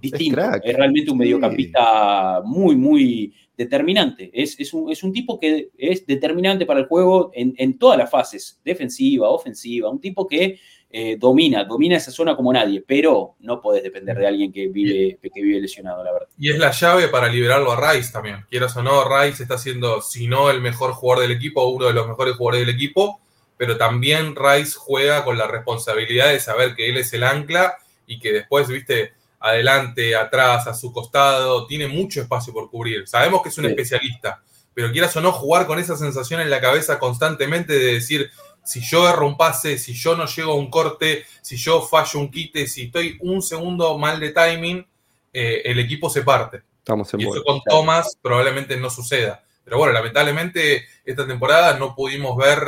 distinto. 0.00 0.40
Es, 0.62 0.74
realmente 0.74 1.10
un 1.10 1.18
mediocampista 1.18 2.40
muy, 2.46 2.76
muy 2.76 3.34
determinante. 3.58 4.30
Es, 4.32 4.58
es, 4.58 4.72
un, 4.72 4.90
es, 4.90 5.02
un, 5.02 5.12
tipo 5.12 5.38
que 5.38 5.68
es 5.76 6.06
determinante 6.06 6.64
para 6.64 6.80
el 6.80 6.86
juego 6.86 7.30
en, 7.34 7.52
en 7.58 7.78
todas 7.78 7.98
las 7.98 8.10
fases, 8.10 8.58
defensiva, 8.64 9.28
ofensiva. 9.28 9.90
Un 9.90 10.00
tipo 10.00 10.26
que 10.26 10.58
eh, 10.94 11.16
domina, 11.18 11.64
domina 11.64 11.96
esa 11.96 12.10
zona 12.10 12.36
como 12.36 12.52
nadie, 12.52 12.84
pero 12.86 13.36
no 13.40 13.62
podés 13.62 13.82
depender 13.82 14.18
de 14.18 14.26
alguien 14.26 14.52
que 14.52 14.68
vive, 14.68 15.18
que 15.22 15.42
vive 15.42 15.58
lesionado, 15.58 16.04
la 16.04 16.12
verdad. 16.12 16.28
Y 16.36 16.50
es 16.50 16.58
la 16.58 16.70
llave 16.70 17.08
para 17.08 17.28
liberarlo 17.28 17.72
a 17.72 17.94
Rice 17.94 18.12
también. 18.12 18.44
Quieras 18.50 18.76
o 18.76 18.82
no, 18.82 19.02
Rice 19.08 19.42
está 19.42 19.56
siendo, 19.56 20.02
si 20.02 20.26
no 20.26 20.50
el 20.50 20.60
mejor 20.60 20.92
jugador 20.92 21.22
del 21.22 21.34
equipo, 21.34 21.64
uno 21.64 21.86
de 21.86 21.94
los 21.94 22.06
mejores 22.06 22.36
jugadores 22.36 22.66
del 22.66 22.74
equipo, 22.74 23.22
pero 23.56 23.78
también 23.78 24.36
Rice 24.36 24.74
juega 24.76 25.24
con 25.24 25.38
la 25.38 25.46
responsabilidad 25.46 26.28
de 26.28 26.40
saber 26.40 26.74
que 26.74 26.90
él 26.90 26.98
es 26.98 27.10
el 27.14 27.24
ancla 27.24 27.78
y 28.06 28.18
que 28.18 28.30
después, 28.30 28.68
viste, 28.68 29.12
adelante, 29.40 30.14
atrás, 30.14 30.66
a 30.66 30.74
su 30.74 30.92
costado, 30.92 31.66
tiene 31.66 31.88
mucho 31.88 32.20
espacio 32.20 32.52
por 32.52 32.70
cubrir. 32.70 33.08
Sabemos 33.08 33.40
que 33.40 33.48
es 33.48 33.56
un 33.56 33.64
especialista, 33.64 34.42
pero 34.74 34.92
quieras 34.92 35.16
o 35.16 35.22
no 35.22 35.32
jugar 35.32 35.66
con 35.66 35.78
esa 35.78 35.96
sensación 35.96 36.42
en 36.42 36.50
la 36.50 36.60
cabeza 36.60 36.98
constantemente 36.98 37.72
de 37.72 37.94
decir, 37.94 38.30
si 38.64 38.80
yo 38.80 39.08
erro 39.08 39.26
un 39.26 39.36
pase, 39.36 39.78
si 39.78 39.92
yo 39.94 40.16
no 40.16 40.26
llego 40.26 40.52
a 40.52 40.56
un 40.56 40.70
corte, 40.70 41.24
si 41.40 41.56
yo 41.56 41.82
fallo 41.82 42.20
un 42.20 42.30
quite, 42.30 42.66
si 42.66 42.84
estoy 42.84 43.18
un 43.20 43.42
segundo 43.42 43.98
mal 43.98 44.20
de 44.20 44.30
timing, 44.30 44.86
eh, 45.32 45.62
el 45.64 45.78
equipo 45.78 46.08
se 46.10 46.22
parte. 46.22 46.62
Estamos 46.78 47.12
en 47.14 47.20
y 47.20 47.24
eso 47.24 47.42
con 47.44 47.60
Thomas 47.62 48.16
probablemente 48.20 48.76
no 48.76 48.90
suceda. 48.90 49.44
Pero 49.64 49.78
bueno, 49.78 49.92
lamentablemente 49.92 50.84
esta 51.04 51.26
temporada 51.26 51.78
no 51.78 51.94
pudimos 51.94 52.36
ver, 52.36 52.58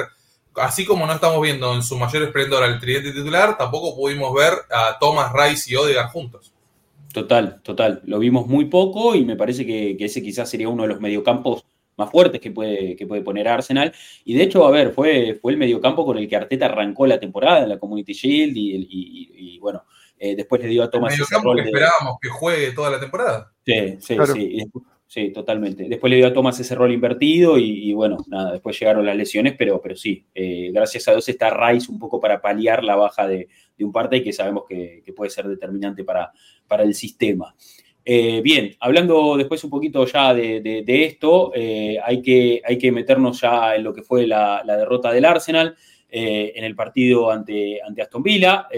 así 0.57 0.85
como 0.85 1.07
no 1.07 1.13
estamos 1.13 1.41
viendo 1.43 1.75
en 1.75 1.83
su 1.83 1.99
mayor 1.99 2.23
esplendor 2.23 2.63
al 2.63 2.79
tridente 2.79 3.13
titular, 3.13 3.59
tampoco 3.59 3.97
pudimos 3.97 4.33
ver 4.35 4.53
a 4.71 4.99
Thomas, 4.99 5.33
Rice 5.33 5.73
y 5.73 5.77
Odegaard 5.77 6.11
juntos. 6.11 6.53
Total, 7.13 7.61
total. 7.63 8.03
Lo 8.05 8.19
vimos 8.19 8.47
muy 8.49 8.65
poco 8.65 9.15
y 9.15 9.25
me 9.25 9.37
parece 9.37 9.65
que, 9.65 9.97
ese 10.01 10.23
quizás 10.23 10.51
sería 10.51 10.69
uno 10.69 10.83
de 10.83 10.89
los 10.89 11.01
mediocampos 11.01 11.65
más 11.97 12.11
fuertes 12.11 12.41
que 12.41 12.51
puede, 12.51 12.97
que 12.97 13.07
puede 13.07 13.23
poner 13.23 13.49
Arsenal. 13.49 13.93
Y 14.25 14.35
de 14.35 14.43
hecho, 14.43 14.67
a 14.67 14.71
ver, 14.71 14.93
fue, 14.93 15.39
fue 15.41 15.53
el 15.53 15.59
mediocampo 15.59 16.05
con 16.05 16.19
el 16.19 16.29
que 16.29 16.37
Arteta 16.37 16.67
arrancó 16.67 17.07
la 17.07 17.21
temporada 17.21 17.63
en 17.63 17.69
la 17.71 17.79
Community 17.79 18.13
Shield 18.13 18.55
y, 18.57 19.59
bueno, 19.61 19.85
eh, 20.19 20.37
después 20.37 20.63
le 20.63 20.69
dio 20.69 20.83
a 20.83 20.91
Thomas. 20.91 21.13
El 21.13 21.21
mediocampo 21.21 21.55
que 21.55 21.63
esperábamos 21.63 22.19
que 22.21 22.29
juegue 22.29 22.73
toda 22.73 22.91
la 22.91 23.01
temporada. 23.01 23.53
Sí, 23.65 23.97
sí, 24.01 24.17
sí. 24.33 24.71
Sí, 25.15 25.31
totalmente. 25.31 25.89
Después 25.89 26.11
le 26.11 26.17
dio 26.17 26.27
a 26.27 26.33
Thomas 26.33 26.59
ese 26.59 26.75
rol 26.75 26.91
invertido 26.91 27.57
y, 27.57 27.93
bueno, 27.93 28.17
nada, 28.27 28.51
después 28.51 28.77
llegaron 28.81 29.07
las 29.07 29.15
lesiones, 29.15 29.55
pero, 29.57 29.81
pero 29.81 29.95
sí, 29.95 30.27
eh, 30.35 30.71
gracias 30.73 31.07
a 31.07 31.13
Dios 31.13 31.29
está 31.29 31.51
Rice 31.51 31.89
un 31.89 32.01
poco 32.01 32.19
para 32.19 32.41
paliar 32.41 32.83
la 32.83 32.97
baja 32.97 33.29
de, 33.29 33.49
un 33.79 33.93
parte 33.93 34.17
y 34.17 34.25
que 34.25 34.33
sabemos 34.33 34.65
que, 34.69 35.05
puede 35.15 35.31
ser 35.31 35.47
determinante 35.47 36.03
para, 36.03 36.33
para 36.67 36.83
el 36.83 36.95
sistema. 36.95 37.55
Eh, 38.05 38.43
bien, 38.43 38.77
hablando 38.81 39.37
después 39.37 39.65
un 39.65 39.71
poquito 39.71 40.05
ya 40.07 40.35
de, 40.35 40.85
esto, 40.87 41.53
eh, 41.55 41.99
hay, 42.05 42.21
que, 42.21 42.61
hay 42.65 42.79
que 42.79 42.93
meternos 42.93 43.41
ya 43.41 43.75
en 43.75 43.85
lo 43.85 43.95
que 43.95 44.03
fue 44.03 44.27
la, 44.27 44.63
derrota 44.65 45.13
del 45.13 45.25
Arsenal 45.25 45.75
en 46.17 46.63
el 46.63 46.77
partido 46.77 47.29
ante, 47.31 47.81
ante 47.83 48.03
Aston 48.03 48.23
Villa. 48.23 48.69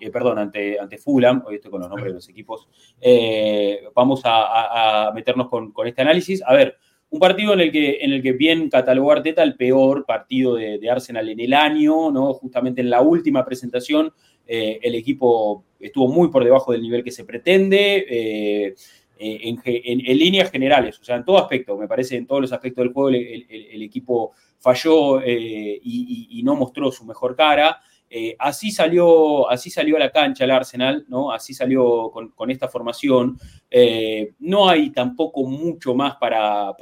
Eh, 0.00 0.10
perdón, 0.10 0.38
ante, 0.38 0.78
ante 0.78 0.98
Fulham, 0.98 1.42
hoy 1.46 1.56
estoy 1.56 1.70
con 1.70 1.80
los 1.80 1.88
nombres 1.88 2.12
de 2.12 2.14
los 2.14 2.28
equipos, 2.28 2.68
eh, 3.00 3.82
vamos 3.94 4.22
a, 4.24 5.10
meternos 5.14 5.48
con, 5.48 5.72
este 5.84 6.02
análisis. 6.02 6.42
A 6.46 6.54
ver, 6.54 6.76
un 7.10 7.18
partido 7.18 7.54
en 7.54 7.60
el 7.60 7.72
que, 7.72 7.98
en 8.00 8.12
el 8.12 8.22
que 8.22 8.32
bien 8.32 8.68
catalogó 8.70 9.12
Arteta 9.12 9.42
el 9.42 9.56
peor 9.56 10.04
partido 10.06 10.54
de, 10.54 10.90
Arsenal 10.90 11.28
en 11.28 11.40
el 11.40 11.52
año, 11.52 12.10
¿no? 12.10 12.32
Justamente 12.34 12.80
en 12.80 12.90
la 12.90 13.00
última 13.00 13.44
presentación, 13.44 14.12
eh, 14.46 14.78
el 14.82 14.94
equipo 14.94 15.64
estuvo 15.78 16.08
muy 16.08 16.28
por 16.28 16.44
debajo 16.44 16.72
del 16.72 16.82
nivel 16.82 17.04
que 17.04 17.10
se 17.10 17.24
pretende. 17.24 18.74
En, 19.20 20.18
líneas 20.18 20.50
generales, 20.50 21.00
o 21.00 21.04
sea, 21.04 21.16
en 21.16 21.24
todo 21.24 21.38
aspecto, 21.38 21.76
me 21.76 21.88
parece, 21.88 22.16
en 22.16 22.26
todos 22.26 22.40
los 22.40 22.52
aspectos 22.52 22.84
del 22.84 22.92
juego, 22.92 23.08
el, 23.08 23.82
equipo 23.82 24.32
falló 24.60 25.20
y, 25.24 26.40
no 26.44 26.54
mostró 26.54 26.92
su 26.92 27.04
mejor 27.04 27.34
cara. 27.34 27.80
Eh, 28.10 28.34
así, 28.38 28.70
salió, 28.70 29.50
así 29.50 29.70
salió 29.70 29.96
a 29.96 30.00
la 30.00 30.10
cancha 30.10 30.44
el 30.44 30.50
Arsenal, 30.50 31.04
¿no? 31.08 31.30
Así 31.30 31.52
salió 31.52 32.10
con, 32.10 32.50
esta 32.50 32.68
formación. 32.68 33.38
Eh, 33.70 34.32
no 34.38 34.68
hay 34.68 34.90
tampoco 34.90 35.44
mucho 35.44 35.94
más 35.94 36.16
para, 36.16 36.74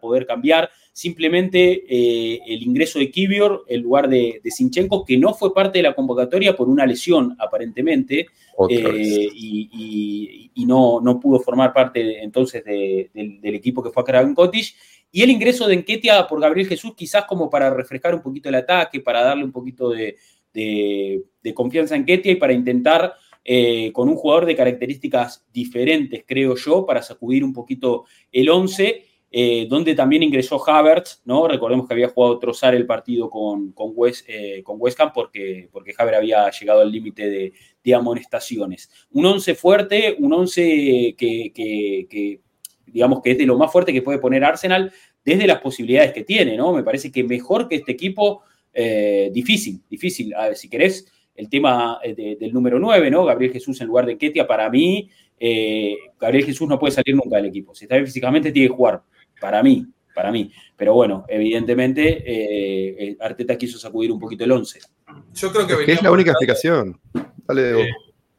poder 0.00 0.26
cambiar. 0.26 0.70
Simplemente 0.96 1.84
eh, 1.90 2.40
el 2.46 2.62
ingreso 2.62 2.98
de 2.98 3.10
Kivior 3.10 3.66
en 3.68 3.82
lugar 3.82 4.08
de, 4.08 4.40
Sinchenko, 4.46 5.04
que 5.04 5.18
no 5.18 5.34
fue 5.34 5.52
parte 5.52 5.78
de 5.78 5.82
la 5.82 5.94
convocatoria 5.94 6.56
por 6.56 6.70
una 6.70 6.86
lesión, 6.86 7.36
aparentemente, 7.38 8.28
y, 8.70 10.64
no, 10.66 11.02
no, 11.02 11.20
pudo 11.20 11.38
formar 11.40 11.74
parte 11.74 12.24
entonces 12.24 12.64
del 12.64 13.54
equipo 13.54 13.82
que 13.82 13.90
fue 13.90 14.04
a 14.06 14.34
Cottage. 14.34 14.72
Y 15.12 15.20
el 15.20 15.28
ingreso 15.28 15.68
de 15.68 15.74
Enquetia 15.74 16.26
por 16.26 16.40
Gabriel 16.40 16.66
Jesús, 16.66 16.94
quizás 16.96 17.26
como 17.26 17.50
para 17.50 17.68
refrescar 17.68 18.14
un 18.14 18.22
poquito 18.22 18.48
el 18.48 18.54
ataque, 18.54 19.00
para 19.00 19.22
darle 19.22 19.44
un 19.44 19.52
poquito 19.52 19.90
de, 19.90 20.16
de, 20.54 21.54
confianza 21.54 21.94
en 21.94 22.06
Ketia 22.06 22.32
y 22.32 22.36
para 22.36 22.54
intentar 22.54 23.16
eh, 23.44 23.92
con 23.92 24.08
un 24.08 24.16
jugador 24.16 24.46
de 24.46 24.56
características 24.56 25.44
diferentes, 25.52 26.24
creo 26.26 26.56
yo, 26.56 26.86
para 26.86 27.02
sacudir 27.02 27.44
un 27.44 27.52
poquito 27.52 28.06
el 28.32 28.48
11, 28.48 29.04
eh, 29.32 29.66
donde 29.68 29.94
también 29.94 30.22
ingresó 30.22 30.62
Havertz, 30.66 31.20
¿no? 31.24 31.48
Recordemos 31.48 31.86
que 31.86 31.94
había 31.94 32.08
jugado 32.08 32.38
trozar 32.38 32.76
el 32.76 32.86
partido 32.86 33.28
con, 33.28 33.72
con, 33.72 33.90
West, 33.94 34.24
eh, 34.28 34.62
con 34.62 34.78
Ham 34.98 35.12
porque, 35.12 35.68
porque 35.72 35.92
Havertz 35.98 36.18
había 36.18 36.48
llegado 36.50 36.80
al 36.80 36.92
límite 36.92 37.28
de, 37.28 37.94
amonestaciones. 37.94 38.90
Un 39.12 39.26
11 39.26 39.54
fuerte, 39.54 40.16
un 40.18 40.32
11 40.32 41.14
que, 41.16 42.40
digamos 42.86 43.20
que 43.22 43.32
es 43.32 43.38
de 43.38 43.46
lo 43.46 43.56
más 43.56 43.70
fuerte 43.70 43.92
que 43.92 44.02
puede 44.02 44.18
poner 44.18 44.42
Arsenal 44.42 44.92
desde 45.24 45.46
las 45.46 45.60
posibilidades 45.60 46.12
que 46.12 46.24
tiene, 46.24 46.56
¿no? 46.56 46.72
Me 46.72 46.82
parece 46.82 47.12
que 47.12 47.22
mejor 47.22 47.68
que 47.68 47.76
este 47.76 47.92
equipo 47.92 48.42
eh, 48.72 49.30
difícil, 49.32 49.82
difícil. 49.88 50.34
si 50.54 50.68
querés, 50.68 51.12
el 51.36 51.48
tema 51.48 52.00
del 52.04 52.52
número 52.52 52.80
9, 52.80 53.10
¿no? 53.10 53.24
Gabriel 53.24 53.52
Jesús 53.52 53.80
en 53.80 53.86
lugar 53.86 54.06
de 54.06 54.18
Ketia, 54.18 54.46
para 54.48 54.68
mí, 54.68 55.08
Gabriel 56.18 56.44
Jesús 56.44 56.66
no 56.68 56.78
puede 56.78 56.92
salir 56.92 57.14
nunca 57.14 57.36
del 57.36 57.46
equipo. 57.46 57.74
Si 57.74 57.84
está 57.84 57.96
bien 57.96 58.06
físicamente, 58.06 58.50
tiene 58.50 58.68
que 58.68 58.74
jugar. 58.74 59.02
Para 59.40 59.62
mí, 59.62 59.86
para 60.14 60.32
mí. 60.32 60.52
Pero 60.76 60.94
bueno, 60.94 61.24
evidentemente, 61.28 63.16
Arteta 63.20 63.56
quiso 63.56 63.78
sacudir 63.78 64.12
un 64.12 64.20
poquito 64.20 64.44
el 64.44 64.52
11. 64.52 64.80
Yo 65.34 65.52
creo 65.52 65.66
que, 65.66 65.92
es 65.92 66.02
la 66.02 66.10
única 66.10 66.30
explicación. 66.32 67.00
Dale, 67.46 67.90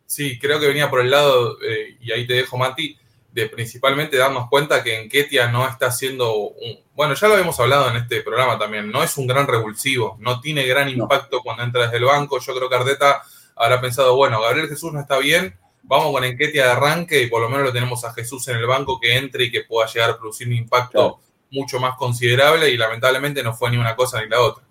sí, 0.06 0.38
creo 0.40 0.60
que 0.60 0.68
venía 0.68 0.90
por 0.90 1.02
el 1.02 1.12
lado, 1.12 1.58
y 2.02 2.12
ahí 2.12 2.26
te 2.28 2.34
dejo, 2.34 2.58
Mati, 2.58 2.98
de 3.32 3.48
principalmente 3.50 4.18
darnos 4.18 4.50
cuenta 4.50 4.84
que 4.84 5.00
Enquetia 5.00 5.52
no 5.52 5.68
está 5.68 5.88
haciendo 5.88 6.36
un, 6.36 6.80
bueno, 6.98 7.14
ya 7.14 7.28
lo 7.28 7.36
habíamos 7.36 7.60
hablado 7.60 7.92
en 7.92 7.98
este 7.98 8.24
programa 8.24 8.58
también, 8.58 8.90
no 8.90 9.04
es 9.04 9.16
un 9.18 9.28
gran 9.28 9.46
revulsivo, 9.46 10.18
no 10.20 10.42
tiene 10.42 10.66
gran 10.66 10.90
impacto 10.90 11.42
cuando 11.44 11.62
entra 11.62 11.84
desde 11.84 11.98
el 11.98 12.06
banco. 12.06 12.40
Yo 12.40 12.56
creo 12.56 12.68
que 12.68 12.76
Ardeta 12.76 13.22
habrá 13.56 13.80
pensado, 13.80 14.16
bueno, 14.16 14.42
Gabriel 14.42 14.68
Jesús 14.68 14.92
no 14.92 15.00
está 15.00 15.20
bien, 15.20 15.56
vamos 15.88 16.12
con 16.12 16.24
Enquetia 16.24 16.66
de 16.66 16.72
arranque 16.72 17.24
y 17.24 17.28
por 17.28 17.42
lo 17.42 17.50
menos 17.50 17.66
lo 17.66 17.74
tenemos 17.74 18.04
a 18.04 18.14
Jesús 18.14 18.48
en 18.50 18.58
el 18.58 18.68
banco 18.68 19.00
que 19.00 19.18
entre 19.18 19.46
y 19.46 19.52
que 19.52 19.62
pueda 19.62 19.88
llegar 19.88 20.12
a 20.12 20.18
producir 20.18 20.48
un 20.48 20.54
impacto 20.54 21.20
mucho 21.52 21.80
más 21.80 21.96
considerable 21.98 22.70
y 22.70 22.78
lamentablemente 22.78 23.42
no 23.42 23.54
fue 23.54 23.72
ni 23.72 23.78
una 23.78 23.96
cosa 23.96 24.22
ni 24.22 24.30
la 24.30 24.42
otra. 24.42 24.64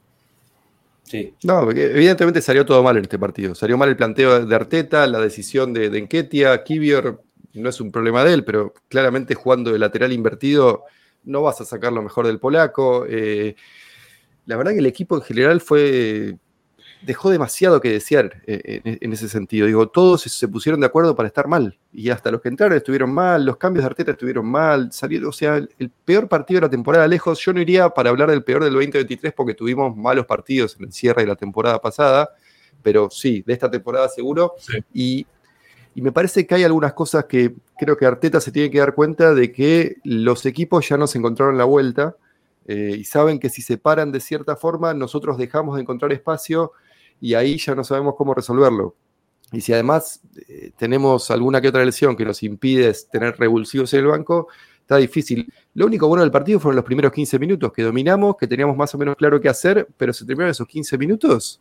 Sí. 1.03 1.35
No, 1.45 1.71
evidentemente 1.71 2.43
salió 2.43 2.67
todo 2.67 2.83
mal 2.83 2.97
en 2.97 3.05
este 3.05 3.19
partido. 3.19 3.55
Salió 3.55 3.79
mal 3.79 3.89
el 3.89 3.97
planteo 3.97 4.45
de 4.45 4.55
Arteta, 4.55 5.07
la 5.07 5.21
decisión 5.21 5.73
de, 5.73 5.89
de 5.89 5.99
Enquetia, 5.99 6.63
Kivior, 6.65 7.23
no 7.55 7.69
es 7.69 7.81
un 7.81 7.91
problema 7.91 8.25
de 8.25 8.35
él, 8.35 8.45
pero 8.45 8.75
claramente 8.89 9.35
jugando 9.35 9.73
de 9.73 9.79
lateral 9.79 10.13
invertido 10.13 10.85
no 11.25 11.43
vas 11.43 11.61
a 11.61 11.65
sacar 11.65 11.93
lo 11.93 12.03
mejor 12.03 12.27
del 12.27 12.39
polaco. 12.39 13.07
Eh, 13.09 13.57
la 14.47 14.57
verdad 14.57 14.73
que 14.73 14.79
el 14.79 14.87
equipo 14.87 15.17
en 15.17 15.23
general 15.23 15.61
fue 15.61 16.37
dejó 17.03 17.31
demasiado 17.31 17.81
que 17.81 17.91
desear 17.91 18.43
eh, 18.47 18.81
en, 18.85 19.13
ese 19.13 19.29
sentido. 19.29 19.67
Digo, 19.67 19.89
todos 19.89 20.23
se 20.23 20.49
pusieron 20.49 20.81
de 20.81 20.87
acuerdo 20.87 21.15
para 21.15 21.29
estar 21.29 21.47
mal. 21.47 21.79
Y 21.93 22.11
hasta 22.11 22.31
los 22.31 22.41
que 22.41 22.49
entraron 22.49 22.77
estuvieron 22.77 23.13
mal, 23.13 23.45
los 23.45 23.57
cambios 23.57 23.85
de 23.85 23.87
Arteta 23.87 24.13
estuvieron 24.13 24.47
mal, 24.47 24.93
salieron, 24.93 25.29
o 25.29 25.33
sea, 25.33 25.57
el, 25.57 25.91
peor 26.05 26.29
partido 26.29 26.61
de 26.61 26.67
la 26.67 26.71
temporada 26.71 27.07
lejos. 27.07 27.39
Yo 27.41 27.53
no 27.53 27.61
iría 27.61 27.89
para 27.91 28.11
hablar 28.11 28.31
del 28.31 28.45
peor 28.45 28.65
del 28.65 28.73
2023 28.73 29.33
porque 29.33 29.55
tuvimos 29.55 29.97
malos 29.97 30.27
partidos 30.27 30.77
en 30.79 30.87
el 30.87 30.93
cierre 30.93 31.23
de 31.23 31.29
la 31.29 31.37
temporada 31.37 31.81
pasada, 31.81 32.31
pero 32.83 33.09
sí, 33.11 33.43
de 33.47 33.53
esta 33.53 33.71
temporada 33.71 34.09
seguro. 34.09 34.55
Y 34.93 35.27
y 35.97 36.03
me 36.03 36.13
parece 36.13 36.47
que 36.47 36.55
hay 36.55 36.63
algunas 36.63 36.93
cosas 36.93 37.25
que 37.25 37.55
creo 37.79 37.97
que 37.97 38.05
Arteta 38.05 38.39
se 38.39 38.53
tiene 38.53 38.71
que 38.71 38.79
dar 38.79 38.95
cuenta 38.95 39.33
de 39.33 39.51
que 39.51 39.97
los 40.05 40.45
equipos 40.45 40.87
ya 40.87 40.99
no 40.99 41.07
se 41.07 41.17
encontraron 41.17 41.57
la 41.57 41.65
vuelta 41.65 42.17
eh, 42.67 42.97
y 42.99 43.05
saben 43.05 43.39
que 43.39 43.49
si 43.49 43.63
se 43.63 43.79
paran 43.79 44.13
de 44.13 44.21
cierta 44.21 44.57
forma, 44.57 44.93
nosotros 44.93 45.39
dejamos 45.39 45.77
de 45.77 45.81
encontrar 45.81 46.13
espacio 46.13 46.73
y 47.21 47.35
ahí 47.35 47.59
ya 47.59 47.75
no 47.75 47.85
sabemos 47.85 48.15
cómo 48.17 48.35
resolverlo. 48.35 48.95
Y 49.53 49.61
si 49.61 49.73
además 49.73 50.21
eh, 50.49 50.73
tenemos 50.77 51.31
alguna 51.31 51.61
que 51.61 51.69
otra 51.69 51.85
lesión 51.85 52.17
que 52.17 52.25
nos 52.25 52.43
impide 52.43 52.93
tener 53.11 53.37
revulsivos 53.39 53.93
en 53.95 54.01
el 54.01 54.07
banco, 54.07 54.49
está 54.81 54.97
difícil. 54.97 55.53
Lo 55.75 55.87
único 55.87 56.09
bueno 56.09 56.23
del 56.23 56.33
partido 56.33 56.59
fueron 56.59 56.77
los 56.77 56.85
primeros 56.85 57.13
15 57.13 57.39
minutos, 57.39 57.73
que 57.73 57.83
dominamos, 57.83 58.37
que 58.37 58.47
teníamos 58.47 58.77
más 58.77 58.95
o 58.95 58.99
menos 58.99 59.17
claro 59.17 59.41
qué 59.41 59.49
hacer, 59.49 59.89
pero 59.97 60.13
se 60.13 60.25
terminaron 60.25 60.51
esos 60.51 60.67
15 60.67 60.99
minutos 60.99 61.61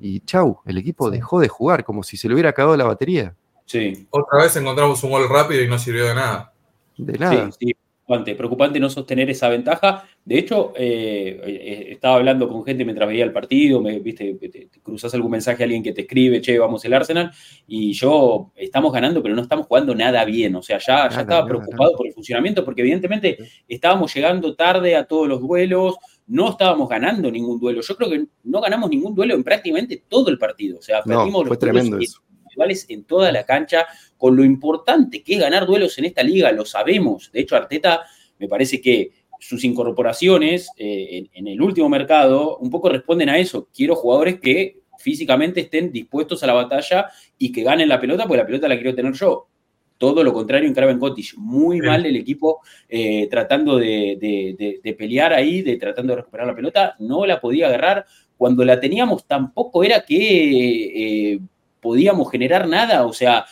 y 0.00 0.20
chau, 0.20 0.60
el 0.64 0.78
equipo 0.78 1.10
dejó 1.10 1.40
de 1.40 1.48
jugar 1.48 1.84
como 1.84 2.02
si 2.02 2.16
se 2.16 2.26
le 2.26 2.34
hubiera 2.34 2.50
acabado 2.50 2.76
la 2.76 2.84
batería. 2.84 3.34
Sí. 3.66 4.06
Otra 4.10 4.42
vez 4.42 4.56
encontramos 4.56 5.02
un 5.04 5.10
gol 5.10 5.28
rápido 5.28 5.62
y 5.62 5.68
no 5.68 5.78
sirvió 5.78 6.06
de 6.06 6.14
nada. 6.14 6.52
De 6.96 7.18
nada. 7.18 7.50
Sí, 7.52 7.76
preocupante. 8.10 8.34
Preocupante 8.34 8.80
no 8.80 8.90
sostener 8.90 9.30
esa 9.30 9.48
ventaja. 9.48 10.04
De 10.24 10.38
hecho, 10.38 10.72
eh, 10.76 11.40
eh, 11.46 11.86
estaba 11.92 12.16
hablando 12.16 12.48
con 12.48 12.64
gente 12.64 12.84
mientras 12.84 13.08
veía 13.08 13.24
el 13.24 13.32
partido, 13.32 13.80
me, 13.80 13.98
viste, 14.00 14.34
te, 14.34 14.68
cruzas 14.82 15.14
algún 15.14 15.30
mensaje 15.30 15.62
a 15.62 15.64
alguien 15.64 15.82
que 15.82 15.92
te 15.92 16.02
escribe, 16.02 16.40
che, 16.40 16.58
vamos 16.58 16.84
el 16.84 16.92
Arsenal, 16.92 17.30
y 17.66 17.92
yo, 17.92 18.52
estamos 18.56 18.92
ganando, 18.92 19.22
pero 19.22 19.34
no 19.34 19.42
estamos 19.42 19.66
jugando 19.66 19.94
nada 19.94 20.24
bien. 20.24 20.54
O 20.56 20.62
sea, 20.62 20.78
ya, 20.78 21.08
ya 21.08 21.20
estaba 21.20 21.46
preocupado 21.46 21.92
por 21.96 22.06
el 22.06 22.12
funcionamiento, 22.12 22.64
porque 22.64 22.82
evidentemente 22.82 23.38
estábamos 23.68 24.12
llegando 24.14 24.54
tarde 24.54 24.96
a 24.96 25.04
todos 25.04 25.28
los 25.28 25.40
duelos, 25.40 25.96
no 26.26 26.50
estábamos 26.50 26.88
ganando 26.88 27.30
ningún 27.30 27.58
duelo. 27.58 27.80
Yo 27.80 27.96
creo 27.96 28.10
que 28.10 28.26
no 28.44 28.60
ganamos 28.60 28.90
ningún 28.90 29.14
duelo 29.14 29.34
en 29.34 29.42
prácticamente 29.42 30.04
todo 30.08 30.30
el 30.30 30.38
partido. 30.38 30.78
O 30.78 30.82
sea, 30.82 31.02
perdimos 31.02 31.46
fue 31.46 31.56
tremendo 31.56 31.98
eso. 31.98 32.20
En 32.88 33.04
toda 33.04 33.32
la 33.32 33.44
cancha, 33.44 33.86
con 34.16 34.36
lo 34.36 34.44
importante 34.44 35.22
que 35.22 35.34
es 35.34 35.40
ganar 35.40 35.66
duelos 35.66 35.98
en 35.98 36.06
esta 36.06 36.22
liga, 36.22 36.52
lo 36.52 36.64
sabemos. 36.64 37.30
De 37.32 37.40
hecho, 37.40 37.56
Arteta 37.56 38.02
me 38.38 38.48
parece 38.48 38.80
que 38.80 39.12
sus 39.40 39.64
incorporaciones 39.64 40.70
eh, 40.76 41.28
en, 41.32 41.48
el 41.48 41.60
último 41.60 41.88
mercado 41.88 42.58
un 42.58 42.70
poco 42.70 42.88
responden 42.90 43.30
a 43.30 43.38
eso. 43.38 43.68
Quiero 43.74 43.96
jugadores 43.96 44.38
que 44.38 44.80
físicamente 44.98 45.60
estén 45.60 45.90
dispuestos 45.90 46.42
a 46.42 46.46
la 46.46 46.52
batalla 46.52 47.06
y 47.38 47.50
que 47.50 47.62
ganen 47.62 47.88
la 47.88 48.00
pelota, 48.00 48.24
porque 48.24 48.38
la 48.38 48.46
pelota 48.46 48.68
la 48.68 48.76
quiero 48.76 48.94
tener 48.94 49.14
yo. 49.14 49.48
Todo 49.96 50.22
lo 50.24 50.32
contrario 50.32 50.66
en 50.68 50.74
Craven 50.74 50.98
Cottage. 50.98 51.34
Muy 51.36 51.80
mal 51.80 52.06
el 52.06 52.16
equipo 52.16 52.60
eh, 52.88 53.28
tratando 53.30 53.76
de, 53.76 54.80
pelear 54.96 55.32
ahí, 55.32 55.62
de 55.62 55.76
tratando 55.76 56.12
de 56.12 56.18
recuperar 56.18 56.46
la 56.46 56.54
pelota. 56.54 56.96
No 56.98 57.26
la 57.26 57.40
podía 57.40 57.66
agarrar. 57.66 58.06
Cuando 58.36 58.64
la 58.64 58.80
teníamos 58.80 59.26
tampoco 59.26 59.84
era 59.84 60.02
que 60.02 61.32
eh, 61.34 61.40
podíamos 61.80 62.30
generar 62.30 62.68
nada. 62.68 63.06
O 63.06 63.12
sea, 63.12 63.46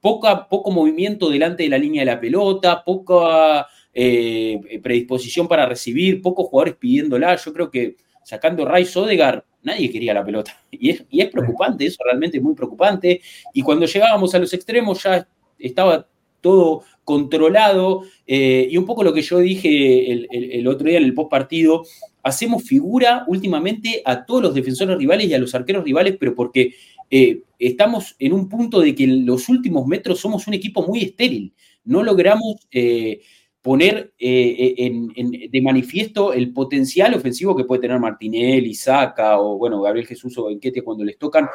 poca, 0.00 0.48
poco 0.48 0.70
movimiento 0.70 1.30
delante 1.30 1.64
de 1.64 1.68
la 1.68 1.78
línea 1.78 2.02
de 2.02 2.06
la 2.06 2.20
pelota, 2.20 2.84
poca 2.84 3.66
eh, 3.92 4.80
predisposición 4.82 5.48
para 5.48 5.66
recibir, 5.66 6.22
pocos 6.22 6.46
jugadores 6.46 6.76
pidiéndola. 6.76 7.36
Yo 7.36 7.52
creo 7.52 7.70
que 7.70 7.96
sacando 8.22 8.64
Rice 8.64 8.98
Odegar, 8.98 9.44
nadie 9.62 9.90
quería 9.90 10.14
la 10.14 10.24
pelota. 10.24 10.56
Y 10.70 10.90
es, 10.90 11.04
es 11.10 11.26
preocupante, 11.30 11.86
eso 11.86 12.02
realmente 12.04 12.40
muy 12.40 12.54
preocupante. 12.54 13.20
Y 13.52 13.62
cuando 13.62 13.86
llegábamos 13.86 14.34
a 14.34 14.38
los 14.38 14.52
extremos 14.52 15.02
ya 15.02 15.26
estaba 15.58 16.06
todo 16.40 16.84
controlado. 17.04 18.02
Eh, 18.26 18.68
y 18.70 18.76
un 18.76 18.86
poco 18.86 19.02
lo 19.02 19.12
que 19.12 19.22
yo 19.22 19.38
dije 19.38 20.12
el, 20.12 20.66
otro 20.68 20.86
día 20.86 20.98
en 20.98 21.04
el 21.04 21.14
post 21.14 21.30
partido, 21.30 21.84
hacemos 22.22 22.62
figura 22.62 23.24
últimamente 23.26 24.02
a 24.04 24.24
todos 24.24 24.42
los 24.42 24.54
defensores 24.54 24.96
rivales 24.96 25.26
y 25.26 25.34
a 25.34 25.38
los 25.38 25.54
arqueros 25.54 25.84
rivales, 25.84 26.16
pero 26.18 26.34
porque 26.34 26.74
eh, 27.10 27.42
estamos 27.58 28.16
en 28.18 28.32
un 28.32 28.48
punto 28.48 28.80
de 28.80 28.94
que 28.94 29.04
en 29.04 29.26
los 29.26 29.48
últimos 29.48 29.86
metros 29.86 30.20
somos 30.20 30.46
un 30.46 30.54
equipo 30.54 30.86
muy 30.86 31.02
estéril. 31.02 31.54
No 31.84 32.02
logramos 32.02 32.66
poner 33.68 34.14
eh, 34.18 34.74
eh, 34.78 35.48
de 35.50 35.62
manifiesto 35.62 36.32
el 36.32 36.54
potencial 36.54 37.14
ofensivo 37.14 37.56
que 37.56 37.64
puede 37.64 37.82
tener 37.82 37.98
Martinelli, 37.98 38.74
Saca 38.74 39.38
o 39.38 39.58
bueno, 39.58 39.82
Gabriel 39.82 40.06
Jesús 40.06 40.38
o 40.38 40.46
Benquete 40.46 40.82
cuando 40.82 41.04
les 41.04 41.18
tocan. 41.18 41.48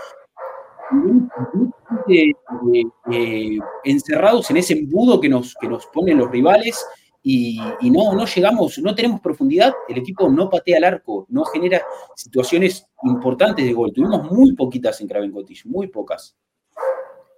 Eh, 2.07 3.57
encerrados 3.83 4.51
en 4.51 4.57
ese 4.57 4.73
embudo 4.73 5.19
que 5.19 5.29
nos, 5.29 5.55
que 5.55 5.67
nos 5.67 5.87
ponen 5.87 6.19
los 6.19 6.29
rivales 6.29 6.85
y, 7.25 7.57
no, 7.89 8.13
no 8.13 8.25
llegamos, 8.25 8.77
no 8.79 8.93
tenemos 8.93 9.21
profundidad, 9.21 9.73
el 9.87 9.97
equipo 9.97 10.29
no 10.29 10.49
patea 10.49 10.77
el 10.77 10.83
arco, 10.83 11.25
no 11.29 11.45
genera 11.45 11.81
situaciones 12.15 12.85
importantes 13.03 13.65
de 13.65 13.71
gol. 13.71 13.93
Tuvimos 13.93 14.29
muy 14.29 14.53
poquitas 14.53 14.99
en 14.99 15.07
Craven 15.07 15.31
Cottage, 15.31 15.61
muy 15.65 15.87
pocas. 15.87 16.35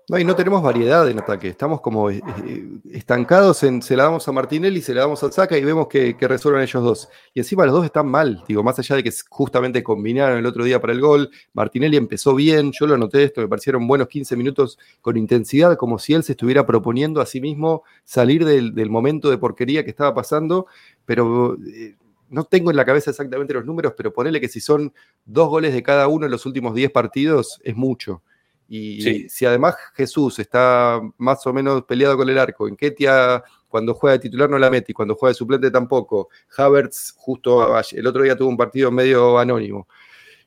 No, 0.08 0.20
y 0.20 0.24
no 0.24 0.36
tenemos 0.36 0.62
variedad 0.62 1.10
en 1.10 1.18
ataque. 1.18 1.48
Estamos 1.48 1.82
como 1.82 2.12
eh, 2.12 2.22
eh, 2.46 2.64
estancados 2.92 3.64
en 3.64 3.82
se 3.82 3.98
la 3.98 4.04
damos 4.04 4.28
a 4.28 4.32
Martinelli, 4.32 4.80
se 4.80 4.94
la 4.94 5.02
damos 5.02 5.24
al 5.24 5.34
Saca 5.34 5.58
y 5.58 5.64
vemos 5.64 5.88
que, 5.88 6.16
resuelven 6.20 6.62
ellos 6.62 6.84
dos. 6.84 7.10
Y 7.34 7.40
encima 7.40 7.66
los 7.66 7.74
dos 7.74 7.86
están 7.86 8.08
mal. 8.08 8.44
Digo, 8.48 8.62
más 8.62 8.78
allá 8.78 8.98
de 8.98 9.04
que 9.04 9.12
justamente 9.30 9.82
combinaron 9.82 10.38
el 10.38 10.46
otro 10.46 10.64
día 10.64 10.80
para 10.80 10.94
el 10.94 11.02
gol, 11.02 11.32
Martinelli 11.54 11.98
empezó 11.98 12.36
bien, 12.36 12.72
yo 12.72 12.86
lo 12.86 13.00
noté 13.00 13.24
esto, 13.24 13.42
me 13.42 13.48
parecieron 13.48 13.88
buenos 13.88 14.08
15 14.08 14.36
minutos 14.36 14.78
con 15.02 15.18
intensidad, 15.18 15.76
como 15.76 15.98
si 15.98 16.14
él 16.14 16.22
se 16.24 16.34
estuviera 16.34 16.68
proponiendo 16.68 17.20
a 17.20 17.26
sí 17.26 17.42
mismo 17.42 17.82
salir 18.04 18.46
del, 18.46 18.90
momento 18.92 19.32
de 19.32 19.40
porquería 19.40 19.84
que 19.84 19.90
estaba 19.90 20.14
pasando, 20.14 20.68
pero 21.06 21.58
eh, 21.68 21.96
no 22.30 22.44
tengo 22.44 22.70
en 22.70 22.78
la 22.78 22.86
cabeza 22.86 23.10
exactamente 23.10 23.56
los 23.56 23.66
números, 23.66 23.94
pero 23.98 24.14
ponele 24.14 24.40
que 24.40 24.50
si 24.50 24.60
son 24.60 24.94
dos 25.26 25.50
goles 25.50 25.74
de 25.74 25.82
cada 25.82 26.08
uno 26.08 26.26
en 26.26 26.32
los 26.32 26.46
últimos 26.46 26.76
10 26.76 26.92
partidos, 26.92 27.60
es 27.64 27.76
mucho. 27.76 28.22
Y 28.68 29.30
si 29.30 29.46
además 29.46 29.76
Jesús 29.94 30.40
está 30.40 31.00
más 31.18 31.46
o 31.46 31.54
menos 31.54 31.84
peleado 31.84 32.18
con 32.18 32.30
el 32.30 32.38
arco, 32.38 32.68
en 32.68 32.76
Ketia 32.76 33.44
cuando 33.70 33.94
juega 33.94 34.14
de 34.14 34.20
titular 34.20 34.50
no 34.50 34.58
la 34.58 34.70
mete 34.70 34.92
y 34.92 34.96
cuando 34.96 35.16
juega 35.16 35.32
de 35.32 35.36
suplente 35.36 35.70
tampoco, 35.70 36.30
Havertz 36.58 37.14
justo 37.18 37.78
el 37.92 38.08
otro 38.08 38.24
día 38.24 38.36
tuvo 38.36 38.50
un 38.50 38.58
partido 38.58 38.90
medio 38.90 39.38
anónimo. 39.38 39.88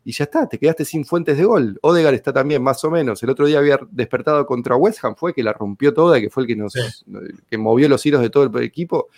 Y 0.04 0.12
ya 0.12 0.24
está, 0.24 0.48
te 0.48 0.58
quedaste 0.58 0.86
sin 0.86 1.04
fuentes 1.04 1.36
de 1.36 1.44
gol. 1.44 1.78
Odegar 1.82 2.14
está 2.14 2.32
también 2.32 2.62
más 2.62 2.82
o 2.84 2.90
menos. 2.90 3.22
El 3.22 3.28
otro 3.28 3.44
día 3.44 3.58
había 3.58 3.78
despertado 3.90 4.46
contra 4.46 4.74
West 4.74 5.04
Ham, 5.04 5.14
fue 5.14 5.34
que 5.34 5.42
la 5.42 5.52
rompió 5.52 5.92
toda, 5.92 6.18
que 6.18 6.30
fue 6.30 6.44
el 6.44 6.46
que 6.46 6.56
nos 6.56 6.72
que 7.50 7.58
movió 7.58 7.88
los 7.88 8.06
hilos 8.06 8.22
de 8.22 8.30
todo 8.30 8.44
el 8.44 8.64
equipo. 8.64 9.08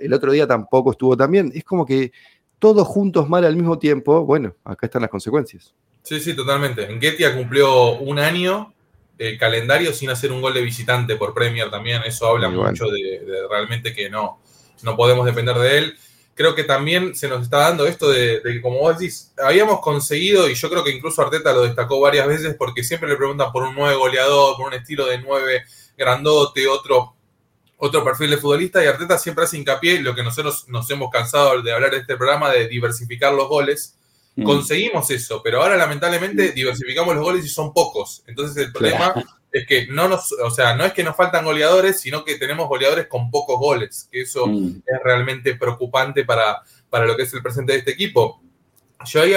El 0.00 0.14
otro 0.14 0.32
día 0.32 0.46
tampoco 0.46 0.92
estuvo 0.92 1.14
tan 1.16 1.30
bien. 1.30 1.52
Es 1.54 1.64
como 1.64 1.84
que 1.84 2.12
todos 2.58 2.88
juntos 2.88 3.28
mal 3.28 3.44
al 3.44 3.56
mismo 3.56 3.78
tiempo. 3.78 4.24
Bueno, 4.24 4.56
acá 4.64 4.86
están 4.86 5.02
las 5.02 5.10
consecuencias. 5.10 5.74
Sí, 6.02 6.20
sí, 6.20 6.34
totalmente. 6.34 6.90
En 6.90 7.00
Getia 7.00 7.34
cumplió 7.34 7.92
un 7.92 8.18
año 8.18 8.72
el 9.18 9.38
calendario 9.38 9.92
sin 9.92 10.08
hacer 10.08 10.32
un 10.32 10.40
gol 10.40 10.54
de 10.54 10.62
visitante 10.62 11.16
por 11.16 11.34
Premier 11.34 11.70
también. 11.70 12.02
Eso 12.04 12.26
habla 12.26 12.48
mucho 12.48 12.86
de, 12.86 13.20
realmente 13.50 13.94
que 13.94 14.08
no, 14.08 14.40
no 14.82 14.96
podemos 14.96 15.26
depender 15.26 15.56
de 15.56 15.78
él. 15.78 15.98
Creo 16.34 16.54
que 16.54 16.64
también 16.64 17.14
se 17.14 17.28
nos 17.28 17.42
está 17.42 17.58
dando 17.58 17.86
esto 17.86 18.08
de, 18.08 18.40
que, 18.42 18.62
como 18.62 18.78
vos 18.78 18.98
decís, 18.98 19.30
habíamos 19.36 19.80
conseguido, 19.80 20.48
y 20.48 20.54
yo 20.54 20.70
creo 20.70 20.82
que 20.82 20.90
incluso 20.90 21.20
Arteta 21.20 21.52
lo 21.52 21.62
destacó 21.62 22.00
varias 22.00 22.26
veces, 22.26 22.54
porque 22.58 22.82
siempre 22.82 23.10
le 23.10 23.16
preguntan 23.16 23.52
por 23.52 23.62
un 23.62 23.74
nuevo 23.74 24.00
goleador, 24.00 24.56
por 24.56 24.68
un 24.68 24.74
estilo 24.74 25.04
de 25.04 25.18
nueve 25.18 25.64
grandote, 25.98 26.66
otro, 26.66 27.14
otro 27.76 28.02
perfil 28.02 28.30
de 28.30 28.38
futbolista, 28.38 28.82
y 28.82 28.86
Arteta 28.86 29.18
siempre 29.18 29.44
hace 29.44 29.58
hincapié, 29.58 30.00
lo 30.00 30.14
que 30.14 30.22
nosotros 30.22 30.66
nos 30.68 30.90
hemos 30.90 31.10
cansado 31.10 31.60
de 31.60 31.72
hablar 31.72 31.90
de 31.90 31.98
este 31.98 32.16
programa, 32.16 32.50
de 32.50 32.68
diversificar 32.68 33.34
los 33.34 33.48
goles 33.48 33.98
Mm. 34.40 34.44
Conseguimos 34.44 35.10
eso, 35.10 35.42
pero 35.42 35.62
ahora 35.62 35.76
lamentablemente 35.76 36.52
diversificamos 36.52 37.14
los 37.14 37.24
goles 37.24 37.44
y 37.44 37.48
son 37.48 37.72
pocos. 37.72 38.22
Entonces 38.26 38.56
el 38.64 38.72
problema 38.72 39.14
es 39.52 39.66
que 39.66 39.86
no 39.88 40.08
nos, 40.08 40.32
o 40.32 40.50
sea, 40.50 40.74
no 40.74 40.84
es 40.84 40.92
que 40.92 41.04
nos 41.04 41.16
faltan 41.16 41.44
goleadores, 41.44 42.00
sino 42.00 42.24
que 42.24 42.36
tenemos 42.36 42.68
goleadores 42.68 43.06
con 43.06 43.30
pocos 43.30 43.58
goles, 43.58 44.08
que 44.10 44.22
eso 44.22 44.46
mm. 44.46 44.82
es 44.86 45.02
realmente 45.04 45.56
preocupante 45.56 46.24
para, 46.24 46.62
para 46.88 47.06
lo 47.06 47.16
que 47.16 47.24
es 47.24 47.34
el 47.34 47.42
presente 47.42 47.72
de 47.72 47.78
este 47.80 47.90
equipo. 47.92 48.42
Yo 49.04 49.22
ahí, 49.22 49.34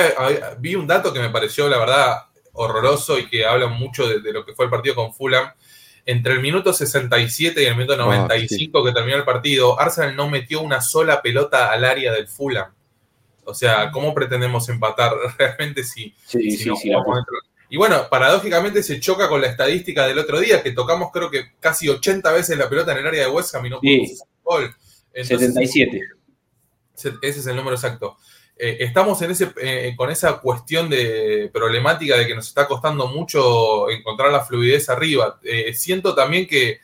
vi 0.60 0.76
un 0.76 0.88
dato 0.88 1.14
que 1.14 1.20
me 1.20 1.30
pareció, 1.30 1.68
la 1.68 1.78
verdad, 1.78 2.18
horroroso 2.54 3.20
y 3.20 3.28
que 3.28 3.46
habla 3.46 3.68
mucho 3.68 4.08
de, 4.08 4.32
lo 4.32 4.46
que 4.46 4.54
fue 4.54 4.66
el 4.66 4.72
partido 4.72 4.96
con 4.96 5.14
Fulham. 5.14 5.52
Entre 6.06 6.34
el 6.34 6.42
minuto 6.42 6.74
67 6.74 7.62
y 7.64 7.66
el 7.66 7.76
minuto 7.76 7.96
95 7.96 8.78
ah, 8.78 8.86
que 8.86 8.94
terminó 8.94 9.18
el 9.18 9.24
partido, 9.24 9.80
Arsenal 9.80 10.16
no 10.16 10.30
metió 10.30 10.62
una 10.62 10.82
sola 10.82 11.22
pelota 11.22 11.72
al 11.72 11.86
área 11.86 12.12
del 12.12 12.28
Fulham. 12.28 12.74
O 13.46 13.54
sea, 13.54 13.92
¿cómo 13.92 14.14
pretendemos 14.14 14.68
empatar 14.70 15.14
realmente 15.38 15.84
si, 15.84 16.16
no 16.66 16.76
jugamos 16.76 17.20
Y 17.70 17.78
bueno, 17.78 18.08
paradójicamente 18.10 18.84
se 18.84 19.00
choca 19.00 19.28
con 19.30 19.42
la 19.42 19.48
estadística 19.48 20.08
del 20.08 20.20
otro 20.20 20.40
día, 20.40 20.64
que 20.64 20.72
tocamos 20.72 21.12
creo 21.12 21.30
que 21.30 21.52
casi 21.60 21.90
80 21.90 22.32
veces 22.32 22.58
la 22.58 22.70
pelota 22.70 22.92
en 22.92 23.00
el 23.00 23.08
área 23.08 23.26
de 23.26 23.32
West 23.32 23.56
Ham 23.56 23.66
y 23.66 23.70
no 23.70 23.80
pudimos 23.80 24.12
hacer 24.12 24.28
gol. 24.44 24.76
77. 25.14 26.02
Ese 26.96 27.40
es 27.40 27.48
el 27.48 27.56
número 27.56 27.76
exacto. 27.76 28.18
Eh, 28.56 28.78
estamos 28.82 29.22
en 29.22 29.32
ese, 29.32 29.52
eh, 29.62 29.94
con 29.98 30.12
esa 30.12 30.40
cuestión 30.40 30.90
de 30.90 31.50
problemática 31.52 32.16
de 32.18 32.28
que 32.28 32.36
nos 32.36 32.48
está 32.48 32.68
costando 32.68 33.08
mucho 33.08 33.90
encontrar 33.90 34.32
la 34.32 34.46
fluidez 34.46 34.90
arriba. 34.90 35.40
Eh, 35.44 35.74
siento 35.74 36.14
también 36.14 36.48
que, 36.48 36.80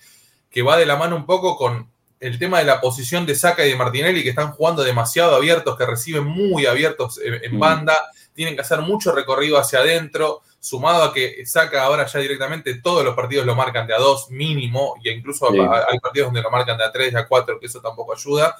que 0.49 0.61
va 0.61 0.77
de 0.77 0.85
la 0.85 0.97
mano 0.97 1.15
un 1.15 1.25
poco 1.25 1.55
con 1.55 1.89
el 2.19 2.37
tema 2.37 2.59
de 2.59 2.65
la 2.65 2.81
posición 2.81 3.25
de 3.25 3.35
Saca 3.35 3.65
y 3.65 3.69
de 3.69 3.75
Martinelli, 3.75 4.23
que 4.23 4.29
están 4.29 4.51
jugando 4.51 4.83
demasiado 4.83 5.35
abiertos, 5.35 5.77
que 5.77 5.85
reciben 5.85 6.25
muy 6.25 6.65
abiertos 6.65 7.19
en, 7.23 7.55
mm. 7.55 7.59
banda, 7.59 7.95
tienen 8.33 8.55
que 8.55 8.61
hacer 8.61 8.79
mucho 8.81 9.13
recorrido 9.13 9.57
hacia 9.57 9.79
adentro, 9.79 10.41
sumado 10.59 11.03
a 11.03 11.13
que 11.13 11.45
Saca 11.45 11.83
ahora 11.83 12.05
ya 12.05 12.19
directamente 12.19 12.75
todos 12.81 13.05
los 13.05 13.15
partidos 13.15 13.45
lo 13.45 13.55
marcan 13.55 13.87
de 13.87 13.95
a 13.95 13.99
dos 13.99 14.29
mínimo, 14.29 14.95
y 15.01 15.09
incluso 15.09 15.49
hay 15.49 15.99
partidos 15.99 16.27
donde 16.27 16.41
lo 16.41 16.51
marcan 16.51 16.77
de 16.77 16.83
a 16.83 16.91
tres, 16.91 17.13
de 17.13 17.19
a 17.19 17.27
cuatro, 17.27 17.59
que 17.59 17.67
eso 17.67 17.79
tampoco 17.79 18.13
ayuda. 18.13 18.55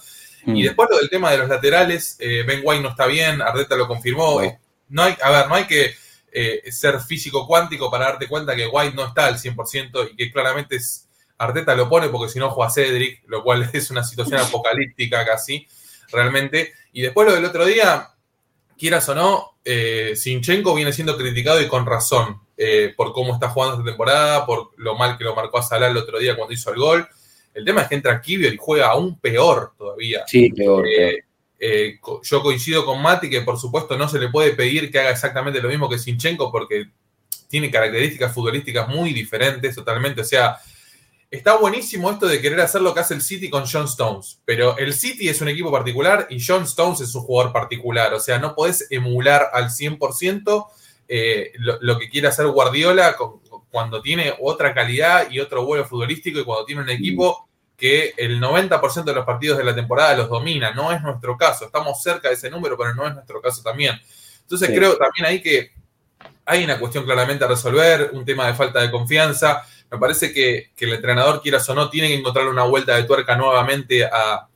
Mm. 0.45 0.55
Y 0.55 0.63
después 0.63 0.89
lo 0.89 0.97
del 0.97 1.09
tema 1.09 1.31
de 1.31 1.39
los 1.39 1.49
laterales, 1.49 2.15
eh, 2.19 2.43
Ben 2.47 2.61
White 2.63 2.81
no 2.81 2.89
está 2.89 3.07
bien, 3.07 3.41
Ardeta 3.41 3.75
lo 3.75 3.87
confirmó. 3.87 4.41
No. 4.87 5.03
hay, 5.03 5.17
a 5.21 5.29
ver, 5.31 5.47
no 5.49 5.55
hay 5.55 5.65
que 5.65 5.93
eh, 6.31 6.71
ser 6.71 7.01
físico 7.01 7.45
cuántico 7.45 7.91
para 7.91 8.05
darte 8.05 8.27
cuenta 8.27 8.55
que 8.55 8.67
White 8.67 8.95
no 8.95 9.05
está 9.05 9.25
al 9.25 9.37
100% 9.37 10.11
y 10.11 10.15
que 10.15 10.31
claramente 10.31 10.77
es 10.77 11.08
Arteta 11.39 11.75
lo 11.75 11.89
pone 11.89 12.09
porque 12.09 12.31
si 12.31 12.37
no 12.37 12.51
juega 12.51 12.69
Cedric, 12.69 13.23
lo 13.27 13.43
cual 13.43 13.67
es 13.73 13.89
una 13.89 14.03
situación 14.03 14.39
apocalíptica 14.39 15.25
casi, 15.25 15.65
realmente. 16.11 16.73
Y 16.93 17.01
después 17.01 17.27
lo 17.27 17.33
del 17.33 17.45
otro 17.45 17.65
día, 17.65 18.09
quieras 18.77 19.09
o 19.09 19.15
no, 19.15 19.57
eh, 19.65 20.13
Sinchenko 20.15 20.75
viene 20.75 20.93
siendo 20.93 21.17
criticado 21.17 21.61
y 21.61 21.67
con 21.67 21.85
razón 21.85 22.41
eh, 22.57 22.93
por 22.95 23.13
cómo 23.13 23.33
está 23.33 23.49
jugando 23.49 23.75
esta 23.75 23.85
temporada, 23.85 24.45
por 24.45 24.71
lo 24.77 24.95
mal 24.95 25.17
que 25.17 25.23
lo 25.23 25.35
marcó 25.35 25.57
a 25.57 25.63
Salah 25.63 25.87
el 25.87 25.97
otro 25.97 26.19
día 26.19 26.35
cuando 26.35 26.53
hizo 26.53 26.71
el 26.71 26.79
gol. 26.79 27.07
El 27.53 27.65
tema 27.65 27.81
es 27.81 27.87
que 27.87 27.95
entra 27.95 28.21
Kibio 28.21 28.51
y 28.51 28.57
juega 28.57 28.87
aún 28.87 29.17
peor 29.19 29.73
todavía. 29.77 30.23
Sí, 30.27 30.49
peor. 30.51 30.85
Eh, 30.87 31.23
eh, 31.59 31.99
yo 32.23 32.41
coincido 32.41 32.85
con 32.85 33.01
Mati 33.01 33.29
que 33.29 33.41
por 33.41 33.59
supuesto 33.59 33.97
no 33.97 34.07
se 34.07 34.19
le 34.19 34.29
puede 34.29 34.51
pedir 34.51 34.91
que 34.91 34.99
haga 34.99 35.11
exactamente 35.11 35.61
lo 35.61 35.67
mismo 35.67 35.89
que 35.89 35.99
Sinchenko 35.99 36.51
porque 36.51 36.89
tiene 37.49 37.69
características 37.69 38.33
futbolísticas 38.33 38.87
muy 38.87 39.13
diferentes 39.13 39.75
totalmente. 39.75 40.21
O 40.21 40.25
sea, 40.25 40.57
está 41.31 41.57
buenísimo 41.57 42.09
esto 42.09 42.27
de 42.27 42.41
querer 42.41 42.59
hacer 42.61 42.81
lo 42.81 42.93
que 42.93 43.01
hace 43.01 43.13
el 43.13 43.21
City 43.21 43.49
con 43.49 43.65
John 43.65 43.85
Stones, 43.85 44.41
pero 44.45 44.77
el 44.77 44.93
City 44.93 45.29
es 45.29 45.41
un 45.41 45.49
equipo 45.49 45.71
particular 45.71 46.27
y 46.29 46.43
John 46.43 46.63
Stones 46.63 47.01
es 47.01 47.13
un 47.15 47.21
jugador 47.21 47.53
particular, 47.53 48.13
o 48.13 48.19
sea, 48.19 48.39
no 48.39 48.55
podés 48.55 48.87
emular 48.89 49.49
al 49.53 49.69
100% 49.69 50.67
eh, 51.11 51.53
lo, 51.57 51.97
que 51.97 52.07
quiere 52.07 52.27
hacer 52.27 52.45
Guardiola 52.47 53.15
cuando 53.71 53.99
tiene 54.01 54.33
otra 54.39 54.73
calidad 54.75 55.29
y 55.31 55.39
otro 55.39 55.65
vuelo 55.65 55.83
futbolístico 55.85 56.39
y 56.39 56.43
cuando 56.43 56.65
tiene 56.65 56.83
un 56.83 56.89
equipo 56.89 57.49
que 57.75 58.13
el 58.17 58.39
90% 58.39 59.03
de 59.05 59.13
los 59.13 59.25
partidos 59.25 59.57
de 59.57 59.63
la 59.63 59.73
temporada 59.73 60.15
los 60.15 60.29
domina. 60.29 60.71
No 60.71 60.91
es 60.91 61.01
nuestro 61.01 61.37
caso, 61.37 61.65
estamos 61.65 62.01
cerca 62.03 62.27
de 62.27 62.35
ese 62.35 62.49
número, 62.49 62.77
pero 62.77 62.93
no 62.93 63.07
es 63.07 63.13
nuestro 63.13 63.41
caso 63.41 63.63
también. 63.63 63.99
Entonces 64.41 64.69
creo 64.69 64.97
también 64.97 65.25
ahí 65.25 65.41
que 65.41 65.71
hay 66.45 66.63
una 66.63 66.79
cuestión 66.79 67.05
claramente 67.05 67.45
a 67.45 67.47
resolver, 67.47 68.11
un 68.13 68.25
tema 68.25 68.47
de 68.47 68.53
falta 68.53 68.81
de 68.81 68.91
confianza. 68.91 69.63
Me 69.91 69.97
parece 69.97 70.31
que, 70.31 70.71
el 70.77 70.93
entrenador, 70.93 71.41
quieras 71.41 71.67
o 71.69 71.75
no, 71.75 71.89
tiene 71.89 72.09
que 72.09 72.15
encontrar 72.15 72.47
una 72.47 72.63
vuelta 72.63 72.95
de 72.95 73.03
tuerca 73.03 73.35
nuevamente 73.35 74.05
a, 74.05 74.47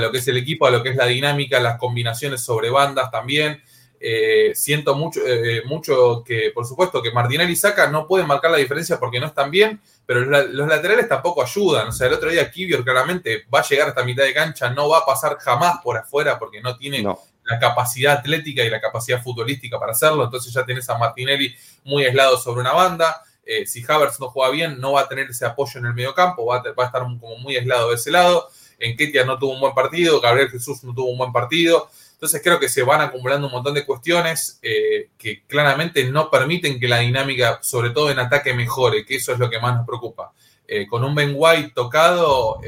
lo 0.00 0.10
que 0.10 0.18
es 0.18 0.28
el 0.28 0.36
equipo, 0.36 0.66
a 0.66 0.70
lo 0.70 0.82
que 0.82 0.90
es 0.90 0.96
la 0.96 1.06
dinámica, 1.06 1.60
las 1.60 1.78
combinaciones 1.78 2.42
sobre 2.42 2.70
bandas 2.70 3.10
también. 3.10 3.62
Eh, 4.00 4.52
siento 4.54 4.94
mucho, 4.94 5.20
eh, 5.26 5.62
mucho 5.64 6.22
que, 6.26 6.50
por 6.54 6.66
supuesto, 6.66 7.00
que 7.00 7.12
Martinelli 7.12 7.52
y 7.52 7.56
Saca 7.56 7.86
no 7.86 8.06
pueden 8.06 8.26
marcar 8.26 8.50
la 8.50 8.58
diferencia 8.58 8.98
porque 8.98 9.18
no 9.18 9.26
están 9.26 9.50
bien, 9.50 9.80
pero 10.04 10.20
los, 10.20 10.68
laterales 10.68 11.08
tampoco 11.08 11.42
ayudan. 11.42 11.88
O 11.88 11.92
sea, 11.92 12.08
el 12.08 12.12
otro 12.12 12.30
día 12.30 12.50
Kivior 12.50 12.84
claramente 12.84 13.44
va 13.52 13.60
a 13.60 13.66
llegar 13.66 13.88
hasta 13.88 14.04
mitad 14.04 14.24
de 14.24 14.34
cancha, 14.34 14.68
no 14.70 14.88
va 14.88 14.98
a 14.98 15.06
pasar 15.06 15.38
jamás 15.38 15.78
por 15.82 15.96
afuera 15.96 16.38
porque 16.38 16.60
no 16.60 16.76
tiene 16.76 17.02
la 17.02 17.58
capacidad 17.58 18.18
atlética 18.18 18.62
y 18.62 18.70
la 18.70 18.80
capacidad 18.80 19.22
futbolística 19.22 19.78
para 19.78 19.92
hacerlo. 19.92 20.24
Entonces 20.24 20.52
ya 20.52 20.64
tenés 20.64 20.88
a 20.90 20.98
Martinelli 20.98 21.54
muy 21.84 22.04
aislado 22.04 22.36
sobre 22.38 22.60
una 22.60 22.72
banda. 22.72 23.22
Eh, 23.46 23.66
si 23.66 23.84
Havertz 23.86 24.20
no 24.20 24.28
juega 24.28 24.50
bien, 24.50 24.80
no 24.80 24.92
va 24.92 25.02
a 25.02 25.08
tener 25.08 25.28
ese 25.30 25.44
apoyo 25.44 25.78
en 25.78 25.86
el 25.86 25.94
medio 25.94 26.14
campo, 26.14 26.46
va 26.46 26.56
a, 26.56 26.62
va 26.72 26.84
a 26.84 26.86
estar 26.86 27.02
como 27.02 27.36
muy 27.38 27.56
aislado 27.56 27.90
de 27.90 27.96
ese 27.96 28.10
lado. 28.10 28.48
En 28.78 28.96
Ketia 28.96 29.24
no 29.24 29.38
tuvo 29.38 29.52
un 29.52 29.60
buen 29.60 29.74
partido, 29.74 30.20
Gabriel 30.20 30.50
Jesús 30.50 30.82
no 30.84 30.94
tuvo 30.94 31.10
un 31.10 31.18
buen 31.18 31.32
partido. 31.32 31.88
Entonces 32.12 32.40
creo 32.42 32.58
que 32.58 32.68
se 32.68 32.82
van 32.82 33.00
acumulando 33.00 33.46
un 33.46 33.52
montón 33.52 33.74
de 33.74 33.84
cuestiones 33.84 34.58
eh, 34.62 35.10
que 35.18 35.42
claramente 35.46 36.04
no 36.10 36.30
permiten 36.30 36.80
que 36.80 36.88
la 36.88 37.00
dinámica, 37.00 37.58
sobre 37.62 37.90
todo 37.90 38.10
en 38.10 38.18
ataque, 38.18 38.54
mejore, 38.54 39.04
que 39.04 39.16
eso 39.16 39.32
es 39.32 39.38
lo 39.38 39.50
que 39.50 39.60
más 39.60 39.76
nos 39.76 39.86
preocupa. 39.86 40.32
Eh, 40.66 40.86
con 40.86 41.04
un 41.04 41.14
Ben 41.14 41.34
White 41.36 41.72
tocado, 41.74 42.60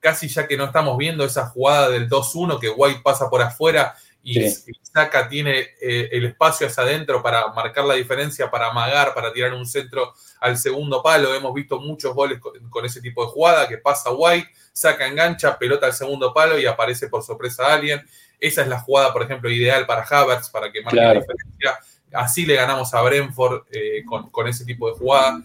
casi 0.00 0.28
ya 0.28 0.46
que 0.46 0.56
no 0.56 0.64
estamos 0.64 0.96
viendo 0.96 1.24
esa 1.24 1.46
jugada 1.46 1.90
del 1.90 2.08
2-1, 2.08 2.58
que 2.58 2.70
White 2.70 3.00
pasa 3.02 3.28
por 3.28 3.42
afuera 3.42 3.94
y, 4.26 4.50
Saca 4.82 5.28
tiene 5.28 5.68
eh, 5.80 6.08
el 6.10 6.24
espacio 6.24 6.66
hacia 6.66 6.82
adentro 6.82 7.22
para 7.22 7.46
marcar 7.52 7.84
la 7.84 7.94
diferencia, 7.94 8.50
para 8.50 8.70
amagar, 8.70 9.14
para 9.14 9.32
tirar 9.32 9.54
un 9.54 9.64
centro 9.64 10.14
al 10.40 10.58
segundo 10.58 11.00
palo. 11.00 11.32
Hemos 11.32 11.54
visto 11.54 11.78
muchos 11.78 12.12
goles 12.12 12.40
con, 12.40 12.84
ese 12.84 13.00
tipo 13.00 13.24
de 13.24 13.30
jugada 13.30 13.68
que 13.68 13.78
pasa 13.78 14.10
White, 14.10 14.48
saca 14.72 15.06
engancha, 15.06 15.56
pelota 15.56 15.86
al 15.86 15.92
segundo 15.92 16.34
palo 16.34 16.58
y 16.58 16.66
aparece 16.66 17.08
por 17.08 17.22
sorpresa 17.22 17.72
alguien. 17.72 18.04
Esa 18.40 18.62
es 18.62 18.68
la 18.68 18.80
jugada, 18.80 19.12
por 19.12 19.22
ejemplo, 19.22 19.48
ideal 19.48 19.86
para 19.86 20.02
Havertz, 20.02 20.50
para 20.50 20.72
que 20.72 20.82
marque 20.82 20.96
la 20.96 21.14
diferencia. 21.14 21.78
Así 22.12 22.44
le 22.46 22.56
ganamos 22.56 22.92
a 22.94 23.02
Brentford 23.02 23.66
eh, 23.70 24.02
con, 24.04 24.30
con 24.30 24.48
ese 24.48 24.64
tipo 24.64 24.90
de 24.90 24.96
jugada. 24.96 25.40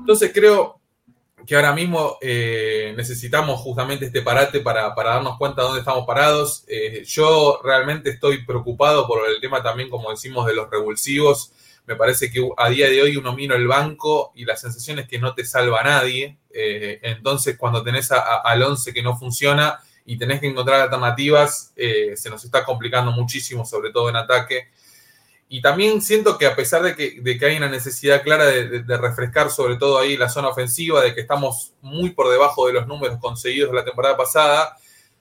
Entonces 0.00 0.32
creo, 0.34 0.77
que 1.48 1.56
ahora 1.56 1.72
mismo 1.72 2.18
eh, 2.20 2.92
necesitamos 2.94 3.58
justamente 3.60 4.04
este 4.04 4.20
parate 4.20 4.60
para, 4.60 4.94
darnos 4.94 5.38
cuenta 5.38 5.62
de 5.62 5.66
dónde 5.68 5.80
estamos 5.80 6.06
parados. 6.06 6.64
Eh, 6.68 7.04
yo 7.06 7.58
realmente 7.64 8.10
estoy 8.10 8.44
preocupado 8.44 9.06
por 9.06 9.26
el 9.26 9.40
tema 9.40 9.62
también, 9.62 9.88
como 9.88 10.10
decimos, 10.10 10.44
de 10.44 10.54
los 10.54 10.68
revulsivos. 10.68 11.52
Me 11.86 11.96
parece 11.96 12.30
que 12.30 12.46
a 12.54 12.68
día 12.68 12.90
de 12.90 13.00
hoy 13.00 13.16
uno 13.16 13.32
mira 13.32 13.56
el 13.56 13.66
banco 13.66 14.30
y 14.34 14.44
la 14.44 14.56
sensación 14.56 14.98
es 14.98 15.08
que 15.08 15.18
no 15.18 15.34
te 15.34 15.42
salva 15.46 15.82
nadie. 15.82 16.36
Eh, 16.52 17.00
entonces, 17.02 17.56
cuando 17.56 17.82
tenés 17.82 18.12
al 18.12 18.62
11 18.62 18.92
que 18.92 19.02
no 19.02 19.16
funciona 19.16 19.80
y 20.04 20.18
tenés 20.18 20.40
que 20.40 20.48
encontrar 20.48 20.82
alternativas, 20.82 21.72
se 21.74 22.28
nos 22.28 22.44
está 22.44 22.62
complicando 22.62 23.10
muchísimo, 23.10 23.64
sobre 23.64 23.90
todo 23.90 24.10
en 24.10 24.16
ataque. 24.16 24.68
Y 25.50 25.62
también 25.62 26.02
siento 26.02 26.36
que 26.36 26.46
a 26.46 26.54
pesar 26.54 26.82
de 26.82 26.94
que, 26.94 27.46
hay 27.46 27.56
una 27.56 27.70
necesidad 27.70 28.22
clara 28.22 28.46
de, 28.46 28.96
refrescar 28.98 29.50
sobre 29.50 29.76
todo 29.76 29.98
ahí 29.98 30.16
la 30.16 30.28
zona 30.28 30.48
ofensiva, 30.48 31.02
de 31.02 31.14
que 31.14 31.22
estamos 31.22 31.72
muy 31.80 32.10
por 32.10 32.28
debajo 32.30 32.66
de 32.66 32.74
los 32.74 32.86
números 32.86 33.18
conseguidos 33.18 33.70
de 33.70 33.76
la 33.76 33.84
temporada 33.84 34.16
pasada, 34.16 34.76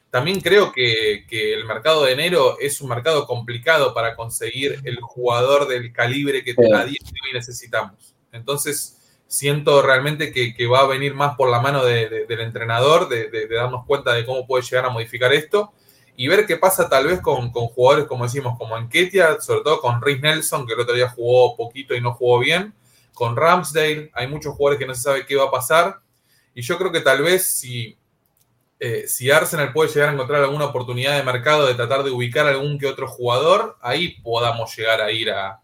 también 0.10 0.42
creo 0.42 0.74
que, 0.74 1.26
el 1.30 1.66
mercado 1.66 2.04
de 2.04 2.12
enero 2.12 2.58
es 2.60 2.82
un 2.82 2.90
mercado 2.90 3.26
complicado 3.26 3.94
para 3.94 4.16
conseguir 4.16 4.82
el 4.84 5.00
jugador 5.00 5.68
del 5.68 5.94
calibre 5.94 6.44
que 6.44 6.52
a 6.52 6.86
día 6.86 7.00
de 7.02 7.22
hoy 7.24 7.34
necesitamos. 7.34 8.14
Entonces, 8.34 8.98
siento 9.28 9.82
realmente 9.82 10.34
que, 10.34 10.68
va 10.68 10.82
a 10.82 10.88
venir 10.88 11.14
más 11.14 11.38
por 11.38 11.50
la 11.50 11.62
mano 11.62 11.86
del 11.86 12.40
entrenador, 12.42 13.08
de 13.08 13.48
darnos 13.48 13.86
cuenta 13.86 14.14
de 14.14 14.26
cómo 14.26 14.46
puede 14.46 14.64
llegar 14.66 14.86
a 14.86 14.90
modificar 14.90 15.32
esto 15.32 15.72
y 16.20 16.28
ver 16.28 16.48
qué 16.48 16.58
pasa 16.58 16.90
tal 16.90 17.06
vez 17.06 17.22
con, 17.22 17.52
jugadores, 17.52 18.08
como 18.08 18.24
decimos, 18.24 18.58
como 18.58 18.76
Enketia, 18.76 19.40
sobre 19.40 19.62
todo 19.62 19.80
con 19.80 20.02
Rhys 20.02 20.20
Nelson, 20.20 20.66
que 20.66 20.74
el 20.74 20.80
otro 20.80 20.96
día 20.96 21.10
jugó 21.10 21.56
poquito 21.56 21.94
y 21.94 22.02
no 22.02 22.14
jugó 22.16 22.40
bien, 22.40 22.74
con 23.14 23.36
Ramsdale, 23.36 24.10
hay 24.14 24.28
muchos 24.28 24.56
jugadores 24.56 24.80
que 24.80 24.88
no 24.88 24.96
se 24.96 25.04
sabe 25.04 25.28
qué 25.28 25.36
va 25.36 25.46
a 25.46 25.52
pasar, 25.52 26.00
y 26.56 26.64
yo 26.64 26.80
creo 26.80 26.92
que 26.92 27.02
tal 27.02 27.22
vez 27.22 27.48
si, 27.48 27.96
eh, 28.80 29.06
si 29.08 29.30
Arsenal 29.30 29.72
puede 29.72 29.94
llegar 29.94 30.10
a 30.10 30.14
encontrar 30.14 30.42
alguna 30.42 30.66
oportunidad 30.66 31.16
de 31.16 31.24
mercado 31.24 31.68
de 31.68 31.76
tratar 31.76 32.04
de 32.04 32.10
ubicar 32.10 32.48
algún 32.48 32.80
que 32.80 32.88
otro 32.88 33.08
jugador, 33.08 33.78
ahí 33.80 34.20
podamos 34.24 34.76
llegar 34.76 35.02
a 35.02 35.12
ir 35.12 35.30
a, 35.30 35.62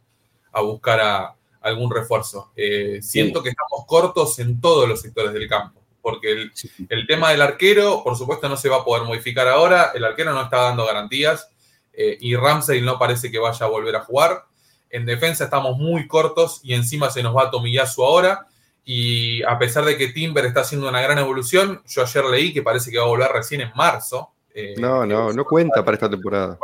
buscar 0.61 1.01
a 1.01 1.35
algún 1.61 1.89
refuerzo. 1.89 2.51
Eh, 2.55 2.99
siento 3.01 3.41
que 3.41 3.49
estamos 3.49 3.87
cortos 3.87 4.37
en 4.37 4.61
todos 4.61 4.87
los 4.87 5.01
sectores 5.01 5.33
del 5.33 5.49
campo 5.49 5.82
porque 6.03 6.49
el, 6.89 7.07
tema 7.07 7.31
del 7.31 7.41
arquero, 7.41 8.03
por 8.03 8.17
supuesto, 8.17 8.49
no 8.49 8.57
se 8.57 8.67
va 8.67 8.81
a 8.81 8.83
poder 8.83 9.07
modificar 9.07 9.47
ahora. 9.47 9.93
El 9.95 10.03
arquero 10.03 10.33
no 10.33 10.41
está 10.41 10.57
dando 10.57 10.85
garantías 10.85 11.47
eh, 11.93 12.17
y 12.19 12.35
Ramsey 12.35 12.81
no 12.81 12.99
parece 12.99 13.31
que 13.31 13.39
vaya 13.39 13.65
a 13.65 13.69
volver 13.69 13.95
a 13.95 14.01
jugar. 14.01 14.43
En 14.89 15.05
defensa 15.05 15.45
estamos 15.45 15.77
muy 15.77 16.05
cortos 16.05 16.59
y 16.61 16.73
encima 16.73 17.09
se 17.09 17.23
nos 17.23 17.33
va 17.33 17.43
a 17.43 17.51
Tomiyasu 17.51 18.03
ahora. 18.03 18.47
Y 18.83 19.41
a 19.43 19.57
pesar 19.57 19.85
de 19.85 19.97
que 19.97 20.09
Timber 20.09 20.45
está 20.45 20.59
haciendo 20.59 20.89
una 20.89 20.99
gran 20.99 21.19
evolución, 21.19 21.81
yo 21.87 22.01
ayer 22.01 22.25
leí 22.25 22.53
que 22.53 22.61
parece 22.61 22.91
que 22.91 22.97
va 22.97 23.05
a 23.05 23.07
volver 23.07 23.31
recién 23.31 23.61
en 23.61 23.71
marzo. 23.73 24.33
Eh, 24.53 24.75
no, 24.77 25.05
no, 25.05 25.31
no 25.31 25.45
cuenta 25.45 25.85
para 25.85 25.95
esta 25.95 26.09
temporada. 26.09 26.59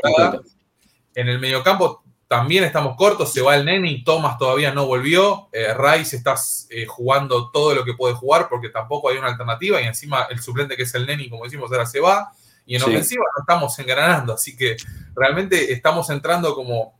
En 1.15 1.29
el 1.29 1.39
mediocampo 1.39 2.03
también 2.29 2.63
estamos 2.63 2.95
cortos, 2.95 3.33
se 3.33 3.41
va 3.41 3.55
el 3.55 3.65
Neni, 3.65 4.03
Thomas 4.03 4.37
todavía 4.37 4.71
no 4.71 4.85
volvió, 4.85 5.49
eh, 5.51 5.73
Rice 5.73 6.15
está 6.15 6.35
eh, 6.69 6.85
jugando 6.85 7.49
todo 7.49 7.73
lo 7.73 7.83
que 7.83 7.95
puede 7.95 8.13
jugar 8.13 8.47
porque 8.47 8.69
tampoco 8.69 9.09
hay 9.09 9.17
una 9.17 9.29
alternativa 9.29 9.81
y 9.81 9.87
encima 9.87 10.27
el 10.29 10.39
suplente 10.39 10.77
que 10.77 10.83
es 10.83 10.93
el 10.93 11.07
Neni, 11.07 11.27
como 11.27 11.45
decimos, 11.45 11.71
ahora 11.71 11.87
se 11.87 11.99
va. 11.99 12.31
Y 12.67 12.75
en 12.75 12.83
ofensiva 12.83 13.23
no 13.35 13.41
estamos 13.41 13.79
engranando, 13.79 14.33
así 14.33 14.55
que 14.55 14.77
realmente 15.15 15.73
estamos 15.73 16.07
entrando 16.11 16.53
como 16.53 16.93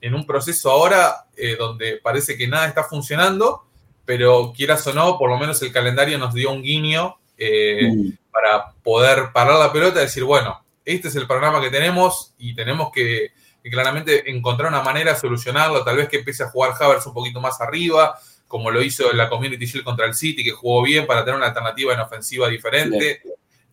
en 0.00 0.16
un 0.16 0.26
proceso 0.26 0.68
ahora 0.68 1.26
eh, 1.36 1.54
donde 1.56 1.98
parece 2.02 2.36
que 2.36 2.48
nada 2.48 2.66
está 2.66 2.82
funcionando, 2.82 3.68
pero 4.04 4.52
quieras 4.52 4.84
o 4.88 4.92
no, 4.92 5.16
por 5.16 5.30
lo 5.30 5.38
menos 5.38 5.62
el 5.62 5.70
calendario 5.70 6.18
nos 6.18 6.34
dio 6.34 6.50
un 6.50 6.62
guiño 6.62 7.18
mm. 7.38 8.08
para 8.32 8.72
poder 8.82 9.30
parar 9.32 9.60
la 9.60 9.72
pelota 9.72 10.00
y 10.00 10.06
decir, 10.06 10.24
bueno, 10.24 10.60
este 10.84 11.06
es 11.06 11.14
el 11.14 11.28
programa 11.28 11.60
que 11.60 11.70
tenemos 11.70 12.34
y 12.36 12.52
tenemos 12.52 12.90
que 12.92 13.30
y 13.66 13.70
claramente 13.70 14.30
encontrar 14.30 14.68
una 14.70 14.80
manera 14.80 15.12
de 15.12 15.18
solucionarlo, 15.18 15.82
tal 15.82 15.96
vez 15.96 16.08
que 16.08 16.18
empiece 16.18 16.44
a 16.44 16.50
jugar 16.50 16.72
Havertz 16.78 17.04
un 17.08 17.12
poquito 17.12 17.40
más 17.40 17.60
arriba, 17.60 18.16
como 18.46 18.70
lo 18.70 18.80
hizo 18.80 19.10
en 19.10 19.16
la 19.16 19.28
Community 19.28 19.66
Shield 19.66 19.84
contra 19.84 20.06
el 20.06 20.14
City, 20.14 20.44
que 20.44 20.52
jugó 20.52 20.84
bien 20.84 21.04
para 21.04 21.24
tener 21.24 21.36
una 21.36 21.48
alternativa 21.48 21.92
en 21.92 21.98
ofensiva 21.98 22.48
diferente. 22.48 23.22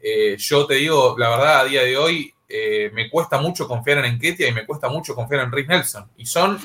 Eh, 0.01 0.35
yo 0.39 0.65
te 0.65 0.73
digo, 0.75 1.15
la 1.15 1.29
verdad, 1.29 1.59
a 1.59 1.65
día 1.65 1.83
de 1.83 1.95
hoy 1.95 2.33
eh, 2.49 2.89
me 2.91 3.07
cuesta 3.07 3.37
mucho 3.37 3.67
confiar 3.67 3.99
en 3.99 4.05
Enketia 4.05 4.47
y 4.47 4.51
me 4.51 4.65
cuesta 4.65 4.89
mucho 4.89 5.13
confiar 5.13 5.43
en 5.43 5.51
Rick 5.51 5.69
Nelson. 5.69 6.09
Y 6.17 6.25
son 6.25 6.57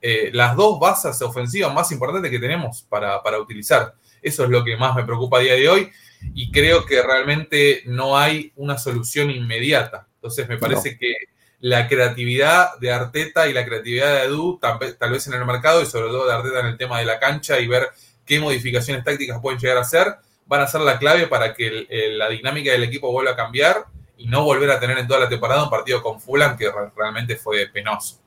eh, 0.00 0.30
las 0.32 0.54
dos 0.54 0.78
bases 0.78 1.20
ofensivas 1.20 1.74
más 1.74 1.90
importantes 1.90 2.30
que 2.30 2.38
tenemos 2.38 2.82
para, 2.88 3.20
utilizar. 3.40 3.92
Eso 4.22 4.44
es 4.44 4.50
lo 4.50 4.62
que 4.62 4.76
más 4.76 4.94
me 4.94 5.02
preocupa 5.02 5.38
a 5.38 5.40
día 5.40 5.54
de 5.54 5.68
hoy 5.68 5.90
y 6.32 6.52
creo 6.52 6.86
que 6.86 7.02
realmente 7.02 7.82
no 7.86 8.16
hay 8.16 8.52
una 8.54 8.78
solución 8.78 9.32
inmediata. 9.32 10.06
Entonces 10.14 10.48
me 10.48 10.58
parece 10.58 10.96
que 10.96 11.12
la 11.60 11.88
creatividad 11.88 12.78
de 12.80 12.92
Arteta 12.92 13.48
y 13.48 13.52
la 13.52 13.64
creatividad 13.64 14.14
de 14.14 14.26
Edu, 14.26 14.58
tal, 14.60 14.78
vez 15.10 15.26
en 15.26 15.34
el 15.34 15.44
mercado 15.44 15.82
y 15.82 15.86
sobre 15.86 16.08
todo 16.08 16.26
de 16.26 16.34
Arteta 16.34 16.60
en 16.60 16.66
el 16.66 16.76
tema 16.76 17.00
de 17.00 17.06
la 17.06 17.18
cancha 17.18 17.58
y 17.58 17.66
ver 17.66 17.88
qué 18.24 18.38
modificaciones 18.40 19.04
tácticas 19.04 19.40
pueden 19.40 19.58
llegar 19.58 19.78
a 19.78 19.80
hacer, 19.80 20.14
van 20.46 20.60
a 20.60 20.66
ser 20.66 20.82
la 20.82 20.98
clave 20.98 21.26
para 21.26 21.54
que 21.54 21.86
la 22.12 22.28
dinámica 22.28 22.70
del 22.70 22.84
equipo 22.84 23.10
vuelva 23.10 23.32
a 23.32 23.36
cambiar 23.36 23.84
y 24.16 24.26
no 24.26 24.44
volver 24.44 24.70
a 24.70 24.80
tener 24.80 24.98
en 24.98 25.06
toda 25.06 25.20
la 25.20 25.28
temporada 25.28 25.64
un 25.64 25.70
partido 25.70 26.02
con 26.02 26.20
Fulham 26.20 26.56
que 26.56 26.70
realmente 26.96 27.36
fue 27.36 27.66
penoso. 27.66 28.18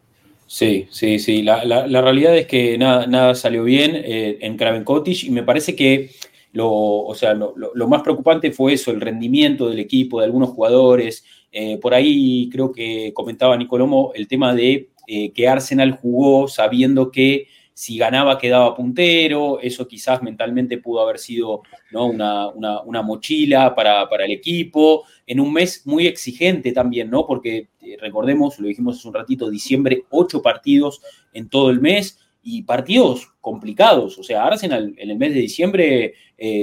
Sí, 0.48 0.88
sí, 0.92 1.18
sí. 1.20 1.44
La, 1.44 1.62
realidad 2.02 2.36
es 2.36 2.46
que 2.46 2.78
nada, 2.78 3.08
nada 3.08 3.36
salió 3.36 3.64
bien 3.64 3.96
eh, 3.96 4.38
en 4.42 4.58
Craven 4.58 4.84
Cottage 4.84 5.28
y 5.28 5.30
me 5.30 5.44
parece 5.44 5.76
que 5.78 6.12
lo, 6.54 6.70
o 6.70 7.16
sea, 7.16 7.34
lo, 7.34 7.88
más 7.88 8.02
preocupante 8.02 8.52
fue 8.52 8.74
eso, 8.74 8.92
el 8.92 9.00
rendimiento 9.00 9.70
del 9.70 9.80
equipo, 9.80 10.20
de 10.20 10.26
algunos 10.26 10.50
jugadores, 10.50 11.24
eh, 11.52 11.78
por 11.78 11.93
ahí 11.93 12.49
creo 12.49 12.72
que 12.72 13.12
comentaba 13.14 13.58
Nicolomo 13.58 14.12
el 14.16 14.28
tema 14.28 14.56
de 14.56 14.91
eh, 15.08 15.32
que 15.34 15.47
Arsenal 15.47 15.91
jugó 15.91 16.47
sabiendo 16.47 17.12
que 17.12 17.47
si 17.74 17.97
ganaba 17.97 18.38
quedaba 18.38 18.76
puntero, 18.76 19.60
eso 19.60 19.88
quizás 19.88 20.22
mentalmente 20.22 20.78
pudo 20.78 21.02
haber 21.02 21.18
sido 21.18 21.64
¿no? 21.91 22.06
una, 22.06 22.47
una, 22.49 23.02
mochila 23.02 23.74
para, 23.74 24.08
para, 24.08 24.26
el 24.26 24.32
equipo, 24.32 25.04
en 25.26 25.39
un 25.39 25.52
mes 25.52 25.82
muy 25.86 26.06
exigente 26.06 26.74
también, 26.74 27.10
¿no? 27.10 27.26
Porque 27.26 27.70
eh, 27.82 27.97
recordemos, 27.99 28.60
lo 28.60 28.68
dijimos 28.68 28.99
hace 28.99 29.08
un 29.08 29.14
ratito, 29.16 29.49
diciembre, 29.49 30.04
ocho 30.12 30.41
partidos 30.41 31.02
en 31.34 31.49
todo 31.49 31.72
el 31.72 31.82
mes 31.82 32.20
y 32.43 32.62
partidos 32.64 33.30
complicados. 33.41 34.20
O 34.20 34.24
sea, 34.24 34.45
Arsenal 34.45 34.93
en 34.97 35.10
el 35.10 35.18
mes 35.18 35.34
de 35.34 35.39
diciembre 35.39 36.14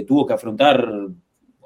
tuvo 0.07 0.27
que 0.27 0.35
afrontar 0.35 1.09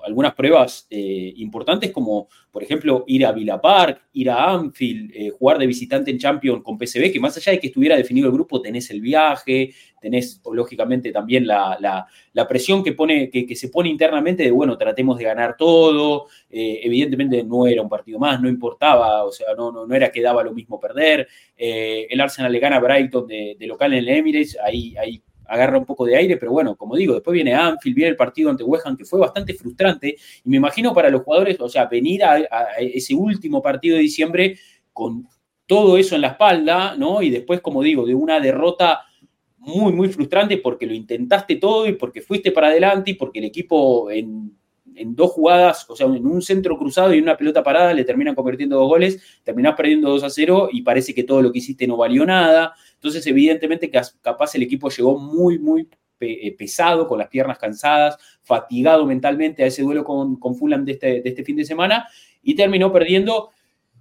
algunas 0.04 0.34
pruebas 0.34 0.86
eh, 0.90 1.32
importantes 1.36 1.90
como, 1.90 2.28
por 2.50 2.62
ejemplo, 2.62 3.04
ir 3.06 3.24
a 3.24 3.32
Villa 3.32 3.60
Park, 3.60 4.02
ir 4.12 4.30
a 4.30 4.50
Anfield, 4.50 5.10
eh, 5.14 5.30
jugar 5.30 5.58
de 5.58 5.66
visitante 5.66 6.10
en 6.10 6.18
Champions 6.18 6.62
con 6.62 6.78
PSV, 6.78 7.12
que 7.12 7.20
más 7.20 7.36
allá 7.36 7.52
de 7.52 7.60
que 7.60 7.68
estuviera 7.68 7.96
definido 7.96 8.26
el 8.26 8.32
grupo, 8.32 8.60
tenés 8.60 8.90
el 8.90 9.00
viaje, 9.00 9.72
tenés 10.00 10.40
lógicamente 10.52 11.12
también 11.12 11.46
la, 11.46 12.06
presión 12.48 12.82
que, 12.82 12.92
pone, 12.92 13.30
que, 13.30 13.54
se 13.54 13.68
pone 13.68 13.88
internamente 13.88 14.42
de, 14.42 14.50
bueno, 14.50 14.76
tratemos 14.76 15.16
de 15.18 15.24
ganar 15.24 15.56
todo, 15.56 16.26
eh, 16.50 16.80
evidentemente 16.82 17.44
no 17.44 17.66
era 17.66 17.82
un 17.82 17.88
partido 17.88 18.18
más, 18.18 18.40
no 18.40 18.48
importaba, 18.48 19.24
o 19.24 19.32
sea, 19.32 19.54
no, 19.56 19.70
no, 19.70 19.86
no 19.86 19.94
era 19.94 20.10
que 20.10 20.20
daba 20.20 20.42
lo 20.42 20.52
mismo 20.52 20.80
perder, 20.80 21.28
el 21.56 22.20
Arsenal 22.20 22.50
le 22.50 22.58
gana 22.58 22.76
a 22.76 22.80
Brighton 22.80 23.26
de, 23.26 23.56
local 23.60 23.92
en 23.92 24.00
el 24.00 24.08
Emirates, 24.08 24.58
ahí, 24.62 24.96
ahí 24.96 25.22
agarra 25.52 25.78
un 25.78 25.84
poco 25.84 26.06
de 26.06 26.16
aire, 26.16 26.38
pero 26.38 26.50
bueno, 26.50 26.76
como 26.76 26.96
digo, 26.96 27.12
después 27.12 27.34
viene 27.34 27.54
Anfield, 27.54 27.94
viene 27.94 28.10
el 28.10 28.16
partido 28.16 28.48
ante 28.48 28.64
West 28.64 28.86
Ham, 28.86 28.96
que 28.96 29.04
fue 29.04 29.20
bastante 29.20 29.52
frustrante, 29.52 30.16
y 30.44 30.48
me 30.48 30.56
imagino 30.56 30.94
para 30.94 31.10
los 31.10 31.22
jugadores, 31.22 31.60
o 31.60 31.68
sea, 31.68 31.84
venir 31.84 32.24
a, 32.24 32.38
ese 32.78 33.14
último 33.14 33.60
partido 33.60 33.96
de 33.96 34.02
diciembre 34.02 34.58
con 34.94 35.28
todo 35.66 35.98
eso 35.98 36.14
en 36.14 36.22
la 36.22 36.28
espalda, 36.28 36.96
¿no? 36.96 37.20
Y 37.20 37.28
después, 37.28 37.60
como 37.60 37.82
digo, 37.82 38.06
de 38.06 38.14
una 38.14 38.40
derrota 38.40 39.02
muy, 39.58 39.92
muy 39.92 40.08
frustrante 40.08 40.56
porque 40.56 40.86
lo 40.86 40.94
intentaste 40.94 41.56
todo 41.56 41.86
y 41.86 41.92
porque 41.92 42.22
fuiste 42.22 42.50
para 42.50 42.68
adelante 42.68 43.10
y 43.10 43.14
porque 43.14 43.38
el 43.38 43.44
equipo 43.44 44.10
en 44.10 44.56
en 44.96 45.14
dos 45.14 45.30
jugadas, 45.32 45.86
o 45.88 45.96
sea, 45.96 46.06
en 46.06 46.26
un 46.26 46.42
centro 46.42 46.76
cruzado 46.78 47.14
y 47.14 47.20
una 47.20 47.36
pelota 47.36 47.62
parada, 47.62 47.92
le 47.92 48.04
terminan 48.04 48.34
convirtiendo 48.34 48.76
dos 48.76 48.88
goles, 48.88 49.40
terminás 49.42 49.74
perdiendo 49.74 50.10
2 50.10 50.22
a 50.24 50.30
0 50.30 50.68
y 50.72 50.82
parece 50.82 51.14
que 51.14 51.24
todo 51.24 51.42
lo 51.42 51.52
que 51.52 51.58
hiciste 51.58 51.86
no 51.86 51.96
valió 51.96 52.24
nada. 52.24 52.74
Entonces, 53.02 53.26
evidentemente, 53.26 53.90
capaz 53.90 54.54
el 54.54 54.62
equipo 54.62 54.88
llegó 54.88 55.18
muy, 55.18 55.58
muy 55.58 55.88
eh, 56.20 56.54
pesado, 56.56 57.08
con 57.08 57.18
las 57.18 57.26
piernas 57.26 57.58
cansadas, 57.58 58.16
fatigado 58.42 59.04
mentalmente 59.04 59.64
a 59.64 59.66
ese 59.66 59.82
duelo 59.82 60.04
con, 60.04 60.36
con 60.36 60.54
Fulham 60.54 60.84
de 60.84 60.92
este, 60.92 61.20
de 61.20 61.28
este 61.28 61.42
fin 61.42 61.56
de 61.56 61.64
semana 61.64 62.06
y 62.44 62.54
terminó 62.54 62.92
perdiendo. 62.92 63.50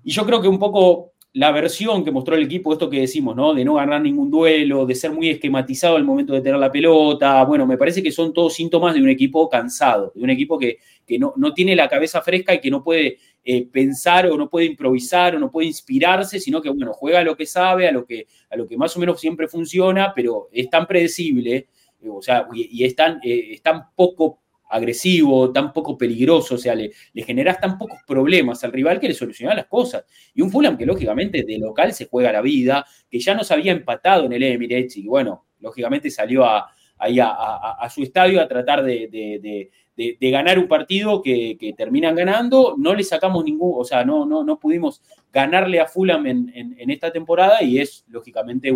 Y 0.04 0.12
yo 0.12 0.24
creo 0.24 0.40
que 0.40 0.48
un 0.48 0.60
poco 0.60 1.14
la 1.34 1.52
versión 1.52 2.06
que 2.06 2.12
mostró 2.12 2.36
el 2.36 2.44
equipo, 2.44 2.74
esto 2.74 2.92
que 2.92 3.00
decimos, 3.00 3.36
¿no? 3.36 3.56
De 3.56 3.66
no 3.66 3.74
ganar 3.74 4.02
ningún 4.02 4.30
duelo, 4.30 4.86
de 4.86 4.94
ser 4.94 5.12
muy 5.12 5.30
esquematizado 5.30 5.96
al 5.96 6.04
momento 6.04 6.34
de 6.34 6.42
tener 6.42 6.60
la 6.60 6.72
pelota. 6.72 7.44
Bueno, 7.46 7.66
me 7.66 7.78
parece 7.78 8.04
que 8.04 8.12
son 8.12 8.34
todos 8.34 8.54
síntomas 8.54 8.94
de 8.94 9.02
un 9.02 9.10
equipo 9.10 9.50
cansado, 9.50 10.12
de 10.14 10.24
un 10.24 10.30
equipo 10.30 10.60
que, 10.60 10.78
que 11.08 11.18
no, 11.18 11.34
no, 11.38 11.56
tiene 11.56 11.76
la 11.76 11.90
cabeza 11.90 12.22
fresca 12.22 12.54
y 12.54 12.62
que 12.62 12.70
no 12.70 12.84
puede 12.84 13.18
eh, 13.44 13.68
pensar 13.68 14.28
o 14.28 14.38
no 14.38 14.50
puede 14.50 14.68
improvisar 14.68 15.36
o 15.36 15.40
no 15.40 15.50
puede 15.50 15.68
inspirarse, 15.68 16.40
sino 16.40 16.62
que, 16.62 16.70
bueno, 16.70 16.94
juega 16.94 17.20
a 17.20 17.24
lo 17.24 17.36
que 17.36 17.46
sabe, 17.46 17.88
a 17.88 17.92
lo 17.92 18.06
que, 18.06 18.28
a 18.50 18.56
lo 18.56 18.68
que 18.68 18.78
más 18.78 18.96
o 18.96 19.00
menos 19.00 19.20
siempre 19.20 19.48
funciona, 19.48 20.14
pero 20.16 20.50
es 20.52 20.70
tan 20.70 20.86
predecible, 20.86 21.68
eh, 22.02 22.10
o 22.10 22.22
sea, 22.22 22.48
y, 22.54 22.84
es, 22.84 22.96
tan, 22.96 23.20
eh, 23.24 23.54
es 23.54 23.62
tan 23.62 23.94
poco 23.96 24.40
agresivo, 24.70 25.52
tan 25.52 25.74
poco 25.74 25.98
peligroso, 25.98 26.56
o 26.56 26.58
sea, 26.58 26.76
le, 26.76 26.92
le 27.14 27.24
generas 27.24 27.60
tan 27.60 27.78
pocos 27.78 28.00
problemas 28.08 28.64
al 28.64 28.72
rival 28.72 29.00
que 29.00 29.08
le 29.08 29.14
soluciona 29.14 29.54
las 29.56 29.66
cosas. 29.66 30.06
Y 30.34 30.42
un 30.42 30.52
Fulham 30.52 30.78
que 30.78 30.86
lógicamente 30.86 31.44
de 31.44 31.58
local 31.58 31.94
se 31.94 32.06
juega 32.06 32.32
la 32.32 32.42
vida, 32.42 32.86
que 33.10 33.20
ya 33.20 33.34
nos 33.34 33.52
había 33.52 33.72
empatado 33.72 34.26
en 34.26 34.34
el 34.34 34.44
Emirates 34.44 34.96
y 34.98 35.08
bueno, 35.08 35.46
lógicamente 35.60 36.10
salió 36.10 36.46
a, 36.46 36.72
a, 37.02 37.90
su 37.90 38.04
estadio 38.04 38.42
a 38.42 38.48
tratar 38.48 38.84
de, 38.84 39.72
ganar 40.20 40.60
un 40.60 40.68
partido 40.68 41.22
que, 41.22 41.74
terminan 41.78 42.16
ganando. 42.16 42.76
No 42.78 42.94
le 42.94 43.04
sacamos 43.04 43.44
ningún, 43.44 43.74
o 43.76 43.84
sea, 43.84 44.04
no, 44.04 44.26
no, 44.26 44.44
no 44.44 44.60
pudimos 44.60 45.02
ganarle 45.32 45.80
a 45.80 45.88
Fulham 45.88 46.26
en, 46.26 46.90
esta 46.90 47.12
temporada 47.12 47.64
y 47.64 47.80
es 47.80 48.06
lógicamente 48.10 48.72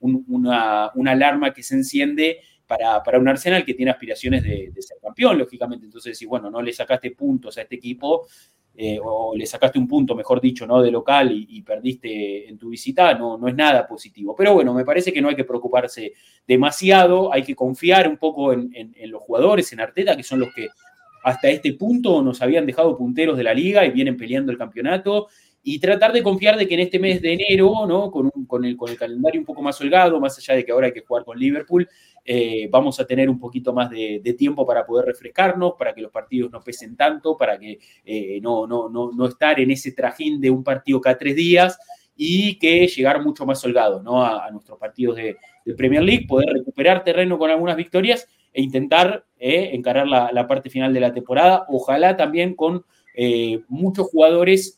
una, 0.00 0.90
una 0.94 1.10
alarma 1.12 1.52
que 1.52 1.62
se 1.62 1.74
enciende 1.74 2.40
para, 2.66 3.18
un 3.18 3.28
Arsenal 3.28 3.64
que 3.64 3.74
tiene 3.74 3.90
aspiraciones 3.90 4.42
de, 4.42 4.72
ser 4.80 4.98
campeón, 5.00 5.38
lógicamente. 5.38 5.84
Entonces, 5.86 6.16
si 6.16 6.26
bueno, 6.26 6.50
no 6.50 6.62
le 6.62 6.72
sacaste 6.72 7.10
puntos 7.10 7.58
a 7.58 7.62
este 7.62 7.76
equipo, 7.76 8.26
eh, 8.76 8.98
o 9.00 9.36
le 9.36 9.46
sacaste 9.46 9.78
un 9.78 9.86
punto, 9.86 10.16
mejor 10.16 10.40
dicho, 10.40 10.66
¿no? 10.66 10.82
de 10.82 10.90
local 10.90 11.30
y, 11.32 11.62
perdiste 11.62 12.48
en 12.48 12.58
tu 12.58 12.70
visita, 12.70 13.14
no, 13.14 13.38
no 13.38 13.46
es 13.46 13.54
nada 13.54 13.86
positivo. 13.86 14.34
Pero 14.36 14.54
bueno, 14.54 14.74
me 14.74 14.84
parece 14.84 15.12
que 15.12 15.22
no 15.22 15.28
hay 15.28 15.36
que 15.36 15.44
preocuparse 15.44 16.12
demasiado, 16.46 17.32
hay 17.32 17.44
que 17.44 17.54
confiar 17.54 18.08
un 18.08 18.16
poco 18.16 18.52
en, 18.52 18.92
los 19.06 19.22
jugadores, 19.22 19.72
en 19.72 19.80
Arteta, 19.80 20.16
que 20.16 20.24
son 20.24 20.40
los 20.40 20.52
que 20.52 20.68
hasta 21.22 21.48
este 21.48 21.72
punto 21.74 22.20
nos 22.20 22.42
habían 22.42 22.66
dejado 22.66 22.96
punteros 22.96 23.36
de 23.36 23.44
la 23.44 23.54
liga 23.54 23.86
y 23.86 23.90
vienen 23.90 24.16
peleando 24.16 24.50
el 24.50 24.58
campeonato 24.58 25.28
y 25.62 25.78
tratar 25.78 26.12
de 26.12 26.22
confiar 26.22 26.58
de 26.58 26.68
que 26.68 26.74
en 26.74 26.80
este 26.80 26.98
mes 26.98 27.22
de 27.22 27.32
enero, 27.32 27.86
¿no? 27.86 28.10
con, 28.10 28.30
el, 28.64 28.76
con 28.76 28.90
el 28.90 28.98
calendario 28.98 29.40
un 29.40 29.46
poco 29.46 29.62
más 29.62 29.80
holgado, 29.80 30.20
más 30.20 30.36
allá 30.36 30.54
de 30.54 30.64
que 30.64 30.72
ahora 30.72 30.88
hay 30.88 30.92
que 30.92 31.00
jugar 31.00 31.24
con 31.24 31.38
Liverpool, 31.38 31.88
eh, 32.24 32.68
vamos 32.70 32.98
a 33.00 33.06
tener 33.06 33.28
un 33.28 33.38
poquito 33.38 33.74
más 33.74 33.90
de, 33.90 34.34
tiempo 34.38 34.66
para 34.66 34.86
poder 34.86 35.06
refrescarnos, 35.06 35.74
para 35.78 35.94
que 35.94 36.00
los 36.00 36.10
partidos 36.10 36.50
no 36.50 36.60
pesen 36.62 36.96
tanto, 36.96 37.36
para 37.36 37.58
que 37.58 37.78
eh, 38.04 38.40
no, 38.40 38.66
no, 38.66 38.88
no, 38.88 39.12
no, 39.12 39.26
estar 39.26 39.60
en 39.60 39.70
ese 39.70 39.92
trajín 39.92 40.40
de 40.40 40.50
un 40.50 40.64
partido 40.64 41.00
cada 41.00 41.18
tres 41.18 41.36
días 41.36 41.78
y 42.16 42.58
que 42.58 42.86
llegar 42.86 43.22
mucho 43.22 43.44
más 43.44 43.62
holgado 43.64 44.02
¿no? 44.02 44.24
a, 44.24 44.50
nuestros 44.50 44.78
partidos 44.78 45.16
de, 45.16 45.36
Premier 45.76 46.02
League, 46.02 46.26
poder 46.26 46.50
recuperar 46.52 47.04
terreno 47.04 47.38
con 47.38 47.50
algunas 47.50 47.76
victorias 47.76 48.28
e 48.52 48.60
intentar 48.60 49.24
eh, 49.38 49.70
encarar 49.72 50.06
la, 50.06 50.46
parte 50.46 50.68
final 50.68 50.92
de 50.92 51.00
la 51.00 51.12
temporada, 51.12 51.64
ojalá 51.68 52.16
también 52.16 52.54
con 52.54 52.84
muchos 53.68 54.08
jugadores 54.08 54.76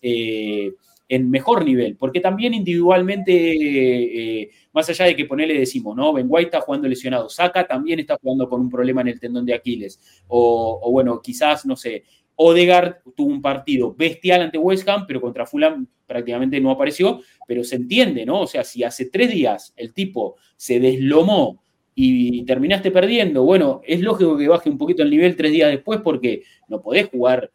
en 1.09 1.31
mejor 1.31 1.65
nivel, 1.65 1.97
porque 1.97 2.21
también 2.21 2.55
individualmente, 2.55 3.33
eh, 3.33 4.51
más 4.73 4.89
allá 4.89 5.05
de 5.05 5.15
que 5.15 5.25
ponerle 5.25 5.59
decimos, 5.59 5.97
¿no? 5.97 6.13
Ben 6.13 6.27
White 6.29 6.47
está 6.47 6.61
jugando 6.61 6.89
lesionado, 6.89 7.29
Saka 7.29 7.67
también 7.67 8.01
está 8.01 8.19
jugando 8.21 8.49
con 8.49 8.61
un 8.61 8.69
problema 8.69 9.03
en 9.03 9.09
el 9.09 9.21
tendón 9.21 9.47
de 9.47 9.55
Aquiles, 9.55 10.01
o, 10.27 10.91
bueno, 10.91 11.21
quizás, 11.23 11.65
no 11.65 11.77
sé, 11.77 12.05
Odegaard 12.35 13.03
tuvo 13.17 13.31
un 13.31 13.41
partido 13.41 13.95
bestial 13.95 14.43
ante 14.43 14.59
West 14.59 14.87
Ham, 14.89 15.07
pero 15.07 15.21
contra 15.21 15.47
Fulham 15.47 15.87
prácticamente 16.07 16.61
no 16.61 16.71
apareció, 16.71 17.21
pero 17.47 17.65
se 17.65 17.77
entiende, 17.77 18.27
¿no? 18.27 18.41
O 18.41 18.47
sea, 18.47 18.65
si 18.65 18.83
hace 18.83 19.07
tres 19.07 19.31
días 19.31 19.73
el 19.77 19.95
tipo 19.95 20.37
se 20.57 20.81
deslomó 20.81 21.63
y 21.95 22.45
terminaste 22.45 22.91
perdiendo, 22.91 23.45
bueno, 23.45 23.81
es 23.85 24.01
lógico 24.01 24.37
que 24.37 24.49
baje 24.49 24.69
un 24.69 24.77
poquito 24.77 25.03
el 25.03 25.11
nivel 25.11 25.35
tres 25.35 25.51
días 25.51 25.71
después 25.71 26.01
porque 26.03 26.43
no 26.69 26.83
podés 26.83 27.09
jugar 27.09 27.51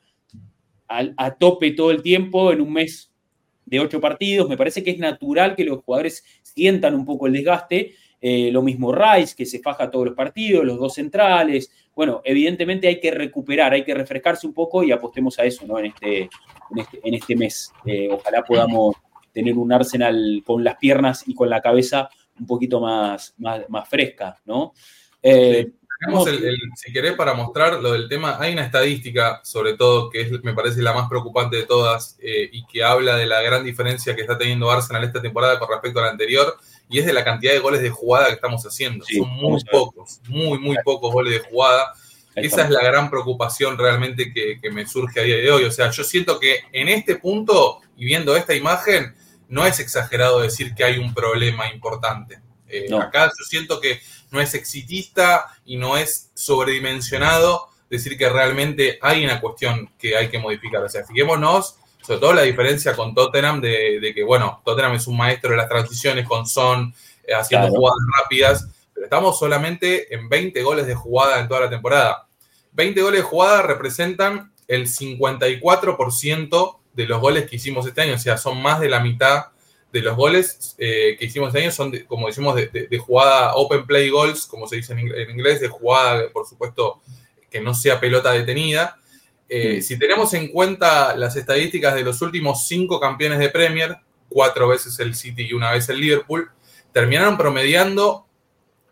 a 0.88 1.36
tope 1.36 1.72
todo 1.72 1.92
el 1.92 2.02
tiempo 2.02 2.52
en 2.52 2.60
un 2.60 2.74
mes 2.74 3.11
de 3.72 3.80
ocho 3.80 4.00
partidos. 4.02 4.50
Me 4.50 4.58
parece 4.58 4.84
que 4.84 4.92
es 4.92 5.00
natural 5.00 5.56
que 5.56 5.64
los 5.64 5.82
jugadores 5.84 6.24
sientan 6.44 6.94
un 6.94 7.06
poco 7.06 7.26
el 7.26 7.34
desgaste. 7.34 7.96
Eh, 8.20 8.52
lo 8.52 8.62
mismo 8.62 8.94
Rice, 8.94 9.34
que 9.36 9.48
se 9.48 9.60
faja 9.60 9.90
todos 9.90 10.08
los 10.08 10.16
partidos, 10.16 10.64
los 10.64 10.78
dos 10.78 10.94
centrales. 10.94 11.72
Bueno, 11.96 12.22
evidentemente 12.24 12.88
hay 12.88 13.00
que 13.00 13.10
recuperar, 13.10 13.74
hay 13.74 13.84
que 13.84 13.96
refrescarse 13.96 14.46
un 14.46 14.54
poco 14.54 14.84
y 14.84 14.92
apostemos 14.92 15.40
a 15.40 15.46
eso 15.46 15.66
¿no? 15.66 15.80
en, 15.80 15.86
este, 15.86 16.20
en, 16.22 16.78
este, 16.78 17.00
este 17.04 17.36
mes. 17.36 17.72
Eh, 17.86 18.10
ojalá 18.12 18.44
podamos 18.44 18.96
tener 19.32 19.58
un 19.58 19.72
Arsenal 19.72 20.44
con 20.46 20.64
las 20.64 20.76
piernas 20.76 21.24
y 21.26 21.34
con 21.34 21.50
la 21.50 21.62
cabeza 21.62 22.10
un 22.40 22.46
poquito 22.46 22.80
más, 22.82 23.34
más, 23.38 23.90
fresca, 23.90 24.38
¿no? 24.46 24.74
Eh, 25.24 25.72
si 26.76 26.92
querés, 26.92 27.14
para 27.14 27.34
mostrar 27.34 27.82
lo 27.82 27.92
del 27.92 28.10
tema, 28.10 28.38
hay 28.40 28.54
una 28.54 28.66
estadística, 28.66 29.40
sobre 29.44 29.74
todo, 29.74 30.10
que 30.10 30.22
es, 30.22 30.44
me 30.44 30.54
parece 30.54 30.82
la 30.82 30.94
más 30.94 31.08
preocupante 31.08 31.58
de 31.58 31.64
todas 31.64 32.18
eh, 32.20 32.50
y 32.52 32.66
que 32.66 32.84
habla 32.84 33.16
de 33.16 33.28
la 33.28 33.42
gran 33.42 33.64
diferencia 33.64 34.16
que 34.16 34.22
está 34.22 34.38
teniendo 34.38 34.72
Arsenal 34.72 35.04
esta 35.04 35.22
temporada 35.22 35.60
con 35.60 35.70
respecto 35.70 36.00
a 36.00 36.04
la 36.04 36.10
anterior, 36.10 36.58
y 36.90 37.00
es 37.00 37.06
de 37.06 37.14
la 37.14 37.24
cantidad 37.24 37.54
de 37.54 37.60
goles 37.60 37.82
de 37.82 37.90
jugada 37.90 38.28
que 38.28 38.34
estamos 38.34 38.66
haciendo. 38.66 39.06
Son 39.06 39.30
muy 39.30 39.64
pocos, 39.64 40.20
muy, 40.28 40.58
muy 40.60 40.76
pocos 40.84 41.14
goles 41.14 41.34
de 41.34 41.50
jugada. 41.50 41.94
Esa 42.36 42.64
es 42.64 42.70
la 42.70 42.84
gran 42.84 43.10
preocupación 43.10 43.78
realmente 43.78 44.34
que, 44.34 44.72
me 44.72 44.88
surge 44.88 45.20
a 45.20 45.24
día 45.24 45.38
de 45.38 45.52
hoy. 45.52 45.64
O 45.66 45.72
sea, 45.72 45.92
yo 45.92 46.04
siento 46.04 46.40
que 46.40 46.60
en 46.72 46.90
este 46.90 47.16
punto, 47.16 47.80
y 47.96 48.06
viendo 48.06 48.36
esta 48.36 48.56
imagen, 48.56 49.14
no 49.50 49.66
es 49.66 49.80
exagerado 49.80 50.42
decir 50.42 50.74
que 50.74 50.84
hay 50.84 50.98
un 50.98 51.14
problema 51.14 51.72
importante. 51.72 52.40
Eh, 52.68 52.88
acá 52.96 53.28
yo 53.28 53.46
siento 53.46 53.82
que 53.82 54.00
no 54.32 54.42
es 54.42 54.54
exitista 54.54 55.46
y 55.66 55.78
no 55.78 55.98
es 55.98 56.32
sobredimensionado 56.34 57.70
decir 57.90 58.18
que 58.18 58.30
realmente 58.30 58.98
hay 59.02 59.24
una 59.26 59.40
cuestión 59.42 59.92
que 60.00 60.16
hay 60.16 60.30
que 60.30 60.40
modificar. 60.40 60.82
O 60.84 60.90
sea, 60.90 61.06
fijémonos, 61.06 61.76
sobre 62.02 62.20
todo 62.20 62.34
la 62.34 62.44
diferencia 62.44 62.96
con 62.96 63.14
Tottenham, 63.14 63.60
de, 63.62 64.14
que, 64.16 64.24
bueno, 64.24 64.62
Tottenham 64.64 64.94
es 64.94 65.08
un 65.08 65.18
maestro 65.18 65.52
de 65.52 65.58
las 65.58 65.68
transiciones 65.68 66.26
con 66.26 66.48
Son, 66.48 66.94
eh, 67.28 67.34
haciendo 67.34 67.68
jugadas 67.68 68.00
rápidas, 68.22 68.68
pero 68.94 69.06
estamos 69.06 69.38
solamente 69.38 70.14
en 70.16 70.30
20 70.30 70.64
goles 70.64 70.88
de 70.88 70.96
jugada 70.96 71.40
en 71.40 71.50
toda 71.50 71.62
la 71.62 71.70
temporada. 71.70 72.28
20 72.72 73.02
goles 73.02 73.20
de 73.22 73.28
jugada 73.28 73.62
representan 73.64 74.54
el 74.70 74.88
54% 74.88 76.78
de 76.94 77.06
los 77.06 77.20
goles 77.20 77.50
que 77.50 77.58
hicimos 77.58 77.86
este 77.86 78.02
año, 78.02 78.16
o 78.16 78.20
sea, 78.20 78.38
son 78.38 78.62
más 78.62 78.80
de 78.80 78.90
la 78.90 79.02
mitad 79.02 79.48
de 79.92 80.02
los 80.02 80.16
goles 80.16 80.76
que 80.78 81.18
hicimos 81.20 81.50
este 81.50 81.62
año 81.62 81.72
son, 81.72 81.92
como 82.08 82.28
decimos, 82.28 82.56
de, 82.56 82.98
jugada 82.98 83.54
open 83.56 83.86
play 83.86 84.10
goals, 84.10 84.46
como 84.46 84.68
se 84.68 84.78
dice 84.78 84.94
en 84.94 85.30
inglés, 85.32 85.60
de 85.60 85.68
jugada, 85.68 86.30
por 86.32 86.48
supuesto, 86.48 87.02
que 87.50 87.60
no 87.60 87.74
sea 87.74 88.00
pelota 88.00 88.32
detenida. 88.32 88.98
Si 89.50 90.00
tenemos 90.00 90.34
en 90.34 90.48
cuenta 90.48 91.16
las 91.16 91.36
estadísticas 91.36 91.94
de 91.96 92.04
los 92.04 92.22
últimos 92.22 92.68
cinco 92.68 93.00
campeones 93.00 93.40
de 93.40 93.50
Premier, 93.50 93.98
cuatro 94.30 94.70
veces 94.70 94.98
el 95.00 95.14
City 95.14 95.48
y 95.50 95.54
una 95.54 95.72
vez 95.72 95.90
el 95.90 96.00
Liverpool, 96.00 96.50
terminaron 96.94 97.38
promediando 97.38 98.26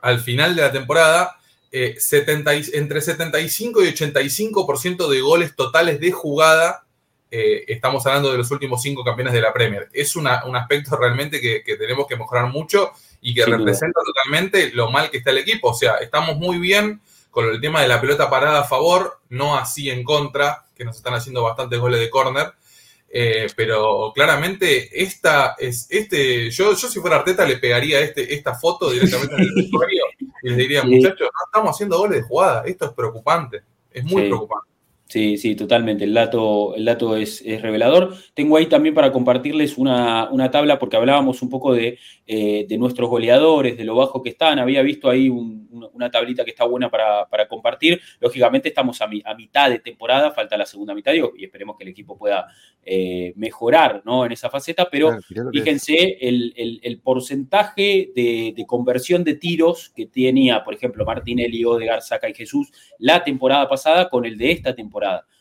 al 0.01 0.19
final 0.19 0.55
de 0.55 0.61
la 0.61 0.71
temporada 0.71 1.37
eh, 1.71 1.97
entre 2.73 3.01
75 3.01 3.83
y 3.83 3.87
85% 3.87 5.07
de 5.07 5.21
goles 5.21 5.55
totales 5.55 5.99
de 5.99 6.11
jugada. 6.11 6.85
Eh, 7.31 7.65
estamos 7.67 8.05
hablando 8.07 8.31
de 8.31 8.37
los 8.37 8.49
últimos 8.49 8.81
cinco 8.81 9.03
campeones 9.03 9.33
de 9.33 9.41
la 9.41 9.53
Premier. 9.53 9.87
Es 9.93 10.15
un 10.15 10.27
aspecto 10.27 10.95
realmente 10.97 11.39
que, 11.39 11.75
tenemos 11.77 12.07
que 12.07 12.15
mejorar 12.15 12.47
mucho 12.47 12.91
y 13.21 13.33
que 13.33 13.45
representa 13.45 13.99
totalmente 14.03 14.71
lo 14.71 14.89
mal 14.89 15.09
que 15.11 15.17
está 15.17 15.29
el 15.29 15.37
equipo. 15.37 15.69
O 15.69 15.73
sea, 15.73 15.97
estamos 15.97 16.37
muy 16.37 16.57
bien 16.57 17.01
con 17.29 17.45
el 17.47 17.61
tema 17.61 17.81
de 17.81 17.87
la 17.87 18.01
pelota 18.01 18.29
parada 18.29 18.61
a 18.61 18.63
favor, 18.63 19.19
no 19.29 19.55
así 19.55 19.89
en 19.89 20.03
contra, 20.03 20.65
que 20.75 20.85
nos 20.85 20.97
están 20.97 21.13
haciendo 21.13 21.43
bastantes 21.43 21.79
goles 21.79 21.99
de 21.99 22.09
córner. 22.09 22.53
Eh, 23.11 23.47
pero 23.55 24.11
claramente 24.13 25.01
esta 25.01 25.55
es 25.57 25.87
este 25.89 26.51
yo, 26.51 26.75
yo 26.75 26.87
si 26.87 26.99
fuera 26.99 27.15
Arteta 27.15 27.43
le 27.43 27.57
pegaría 27.57 27.99
este, 28.01 28.35
esta 28.35 28.53
foto 28.53 28.91
directamente 28.91 29.33
en 29.33 29.41
el 29.41 29.65
usuario 29.65 30.03
y 30.43 30.49
les 30.49 30.57
diría, 30.57 30.83
muchachos, 30.83 31.21
no 31.21 31.45
estamos 31.45 31.75
haciendo 31.75 31.97
goles 31.97 32.21
de 32.21 32.27
jugada, 32.27 32.63
esto 32.65 32.85
es 32.85 32.91
preocupante, 32.93 33.63
es 33.91 34.03
muy 34.03 34.27
preocupante. 34.27 34.68
Sí, 35.09 35.37
sí, 35.37 35.55
totalmente. 35.55 36.03
El 36.03 36.13
dato, 36.13 36.75
el 36.75 36.85
dato 36.85 37.15
es, 37.15 37.43
revelador. 37.43 38.13
Tengo 38.35 38.57
ahí 38.57 38.67
también 38.67 38.93
para 38.93 39.11
compartirles 39.11 39.75
una, 39.79 40.29
tabla, 40.51 40.77
porque 40.77 40.97
hablábamos 40.97 41.41
un 41.41 41.49
poco 41.49 41.73
de, 41.73 41.97
eh, 42.27 42.67
nuestros 42.77 43.09
goleadores, 43.09 43.75
de 43.75 43.85
lo 43.85 43.95
bajo 43.95 44.21
que 44.21 44.29
están. 44.29 44.59
Había 44.59 44.83
visto 44.83 45.09
ahí 45.09 45.27
una 45.29 46.11
tablita 46.11 46.45
que 46.45 46.51
está 46.51 46.65
buena 46.65 46.91
para, 46.91 47.47
compartir. 47.47 47.99
Lógicamente 48.19 48.69
estamos 48.69 49.01
a, 49.01 49.05
a, 49.05 49.33
mitad 49.33 49.71
de 49.71 49.79
temporada, 49.79 50.29
falta 50.29 50.55
la 50.55 50.67
segunda 50.67 50.93
mitad 50.93 51.11
y, 51.13 51.43
esperemos 51.43 51.75
que 51.75 51.85
el 51.85 51.89
equipo 51.89 52.15
pueda 52.15 52.45
eh, 52.85 53.33
mejorar 53.35 54.03
¿no? 54.05 54.27
en 54.27 54.31
esa 54.31 54.51
faceta, 54.51 54.89
pero 54.91 55.17
fíjense 55.51 56.19
el, 56.21 57.01
porcentaje 57.03 58.11
de, 58.15 58.53
de, 58.55 58.65
conversión 58.67 59.23
de 59.23 59.33
tiros 59.33 59.89
que 59.89 60.05
tenía, 60.05 60.63
por 60.63 60.75
ejemplo, 60.75 61.03
Martinelli, 61.03 61.65
Odegaard, 61.65 62.01
Saca 62.01 62.29
y 62.29 62.35
Jesús 62.35 62.71
la 62.99 63.23
temporada 63.23 63.67
pasada 63.67 64.07
con 64.07 64.25
el 64.25 64.37
de 64.37 64.51
esta 64.51 64.75
temporada 64.75 64.98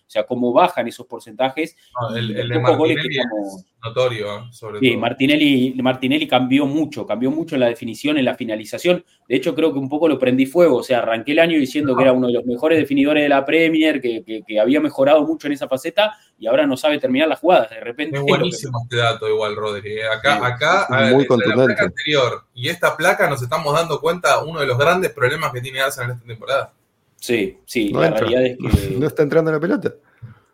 o 0.09 0.11
sea, 0.11 0.25
cómo 0.25 0.55
bajan 0.55 0.89
esos 0.89 1.07
porcentajes. 1.07 1.77
el, 2.17 2.49
de 2.49 2.59
Martinelli 2.59 3.19
es 3.19 3.67
notorio, 3.85 4.39
¿eh? 4.39 4.41
sobre 4.53 4.81
sí, 4.81 4.97
Martinelli, 4.97 5.75
Martinelli 5.83 6.27
cambió 6.27 6.65
mucho, 6.65 7.07
cambió 7.07 7.31
mucho 7.31 7.57
en 7.57 7.61
la 7.61 7.67
definición, 7.67 8.17
en 8.17 8.25
la 8.25 8.35
finalización. 8.35 9.05
De 9.29 9.37
hecho, 9.37 9.55
creo 9.55 9.71
que 9.71 9.79
un 9.79 9.91
poco 9.91 10.09
lo 10.09 10.19
prendí 10.19 10.47
fuego. 10.47 10.79
O 10.79 10.83
sea, 10.83 11.01
arranqué 11.01 11.33
el 11.33 11.41
año 11.41 11.59
diciendo 11.59 11.95
que 11.95 12.05
era 12.05 12.15
uno 12.15 12.29
de 12.29 12.33
los 12.33 12.47
mejores 12.47 12.79
definidores 12.79 13.23
de 13.23 13.29
la 13.29 13.45
Premier, 13.45 14.01
que, 14.01 14.43
había 14.59 14.81
mejorado 14.81 15.27
mucho 15.27 15.47
en 15.47 15.53
esa 15.53 15.69
faceta 15.69 16.17
y 16.39 16.47
ahora 16.47 16.67
no 16.67 16.79
sabe 16.79 16.99
terminar 16.99 17.29
las 17.29 17.41
jugadas. 17.41 17.69
De 17.69 17.81
repente. 17.81 18.17
Es 18.17 18.23
buenísimo 18.27 18.81
este 18.85 18.97
dato, 18.97 19.29
igual, 19.29 19.57
Rodri. 19.57 19.93
¿eh? 19.93 20.09
Acá, 20.09 20.45
acá 20.45 20.87
muy 21.13 21.27
la 21.29 21.55
placa 21.55 21.85
anterior 21.85 22.45
y 22.55 22.71
esta 22.71 22.97
placa 22.97 23.29
nos 23.29 23.43
estamos 23.43 23.75
dando 23.75 24.01
cuenta 24.01 24.43
uno 24.43 24.61
de 24.61 24.67
los 24.67 24.79
grandes 24.79 25.13
problemas 25.13 25.53
que 25.53 25.61
tiene 25.61 25.81
Arsenal 25.81 26.13
en 26.13 26.17
esta 26.17 26.27
temporada. 26.27 26.73
Sí, 27.21 27.59
sí, 27.65 27.91
la 27.91 28.11
realidad 28.11 28.45
es 28.45 28.59
que. 28.59 28.97
No 28.99 29.07
está 29.07 29.23
entrando 29.23 29.53
la 29.53 29.61
pelota. 29.61 29.95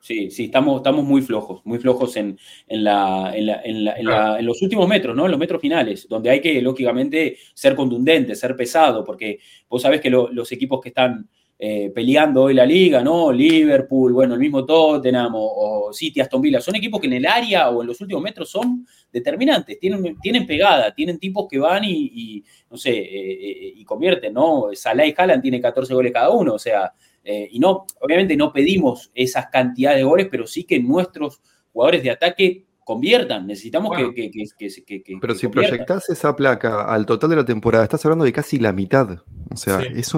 Sí, 0.01 0.31
sí, 0.31 0.45
estamos, 0.45 0.77
estamos 0.77 1.03
muy 1.03 1.23
flojos, 1.23 1.62
muy 1.65 1.79
flojos 1.79 2.15
en, 2.17 2.39
en, 2.67 2.85
la, 2.85 3.33
en, 3.35 3.47
la, 3.47 3.62
en, 3.62 3.85
la, 3.85 4.39
en, 4.39 4.45
los 4.45 4.61
últimos 4.61 4.87
metros, 4.87 5.17
¿no? 5.17 5.25
En 5.25 5.31
los 5.31 5.41
metros 5.41 5.62
finales, 5.62 6.07
donde 6.11 6.29
hay 6.29 6.43
que, 6.43 6.61
lógicamente, 6.61 7.39
ser 7.55 7.75
contundente, 7.75 8.35
ser 8.35 8.55
pesado, 8.55 9.03
porque 9.03 9.39
vos 9.67 9.81
sabés 9.81 10.03
que 10.03 10.11
los 10.11 10.53
equipos 10.53 10.83
que 10.83 10.91
están 10.91 11.27
eh, 11.57 11.93
peleando 11.95 12.43
hoy 12.43 12.55
la 12.55 12.67
liga, 12.67 13.03
¿no? 13.03 13.31
Liverpool, 13.31 14.13
bueno, 14.13 14.35
el 14.35 14.41
mismo 14.41 14.65
Tottenham 14.65 15.33
o, 15.37 15.93
City, 15.93 16.21
Aston 16.21 16.43
Villa, 16.43 16.61
son 16.61 16.75
equipos 16.75 17.01
que 17.01 17.07
en 17.07 17.13
el 17.13 17.27
área 17.27 17.71
o 17.71 17.81
en 17.81 17.87
los 17.87 18.01
últimos 18.01 18.23
metros 18.23 18.51
son 18.51 18.85
determinantes, 19.13 19.79
tienen, 19.79 20.19
tienen 20.21 20.47
pegada, 20.47 20.93
tienen 20.93 21.19
tipos 21.19 21.47
que 21.49 21.59
van 21.59 21.85
y, 21.85 22.43
no 22.69 22.77
sé, 22.77 22.91
eh, 22.91 23.33
eh, 23.33 23.73
y 23.77 23.85
convierten, 23.85 24.35
¿no? 24.35 24.71
Salah 24.75 25.07
y 25.07 25.15
Haaland 25.17 25.43
tienen 25.43 25.63
14 25.63 25.95
goles 25.95 26.13
cada 26.13 26.31
uno, 26.31 26.55
o 26.55 26.59
sea, 26.59 26.93
y 27.25 27.59
no, 27.59 27.87
obviamente 28.01 28.37
no 28.37 28.53
pedimos 28.53 29.11
esas 29.15 29.47
cantidades 29.47 29.99
de 29.99 30.05
goles, 30.05 30.29
pero 30.31 30.47
sí 30.47 30.65
que 30.65 30.79
nuestros 30.79 31.41
jugadores 31.73 32.03
de 32.03 32.11
ataque 32.11 32.64
conviertan, 32.85 33.47
necesitamos 33.47 33.97
que, 33.97 34.30
que, 34.30 35.18
Pero 35.20 35.35
si 35.35 35.49
proyectas 35.49 36.09
esa 36.11 36.37
placa 36.37 36.85
al 36.85 37.07
total 37.07 37.30
de 37.30 37.37
la 37.37 37.45
temporada, 37.45 37.85
estás 37.85 38.05
hablando 38.05 38.24
de 38.24 38.32
casi 38.32 38.59
la 38.59 38.72
mitad. 38.72 39.22
O 39.51 39.57
sea, 39.57 39.80
es, 39.80 40.12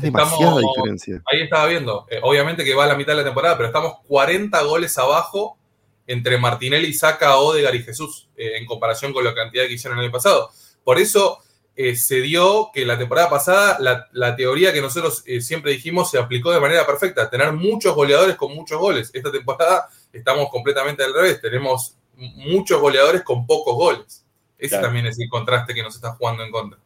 demasiada 0.00 0.60
diferencia. 0.60 1.22
Ahí 1.30 1.42
estaba 1.42 1.66
viendo, 1.66 2.06
eh, 2.10 2.18
obviamente 2.22 2.64
que 2.64 2.74
va 2.74 2.84
a 2.84 2.88
la 2.88 2.96
mitad 2.96 3.12
de 3.12 3.18
la 3.18 3.24
temporada, 3.24 3.56
pero 3.56 3.68
estamos 3.68 3.94
40 4.06 4.60
goles 4.62 4.98
abajo 4.98 5.58
entre 6.06 6.38
Martinelli, 6.38 6.92
Saca, 6.92 7.36
Odegar 7.36 7.74
y 7.74 7.82
Jesús, 7.82 8.28
eh, 8.36 8.56
en 8.56 8.66
comparación 8.66 9.12
con 9.12 9.24
la 9.24 9.34
cantidad 9.34 9.66
que 9.66 9.74
hicieron 9.74 9.98
el 9.98 10.04
año 10.04 10.12
pasado. 10.12 10.50
Por 10.82 10.98
eso 10.98 11.38
eh, 11.76 11.94
se 11.94 12.20
dio 12.20 12.70
que 12.74 12.84
la 12.84 12.98
temporada 12.98 13.30
pasada 13.30 13.78
la, 13.78 14.08
la 14.12 14.34
teoría 14.34 14.72
que 14.72 14.80
nosotros 14.80 15.24
siempre 15.40 15.72
dijimos 15.72 16.10
se 16.10 16.18
aplicó 16.18 16.50
de 16.50 16.60
manera 16.60 16.84
perfecta, 16.84 17.30
tener 17.30 17.52
muchos 17.52 17.94
goleadores 17.94 18.36
con 18.36 18.54
muchos 18.54 18.80
goles. 18.80 19.10
Esta 19.14 19.30
temporada 19.30 19.88
estamos 20.12 20.48
completamente 20.50 21.04
al 21.04 21.14
revés, 21.14 21.40
tenemos 21.40 21.96
muchos 22.16 22.80
goleadores 22.80 23.22
con 23.22 23.46
pocos 23.46 23.74
goles. 23.74 24.24
Ese 24.58 24.78
también 24.78 25.06
es 25.06 25.18
el 25.18 25.28
contraste 25.28 25.74
que 25.74 25.82
nos 25.82 25.96
está 25.96 26.12
jugando 26.12 26.44
en 26.44 26.52
contra. 26.52 26.78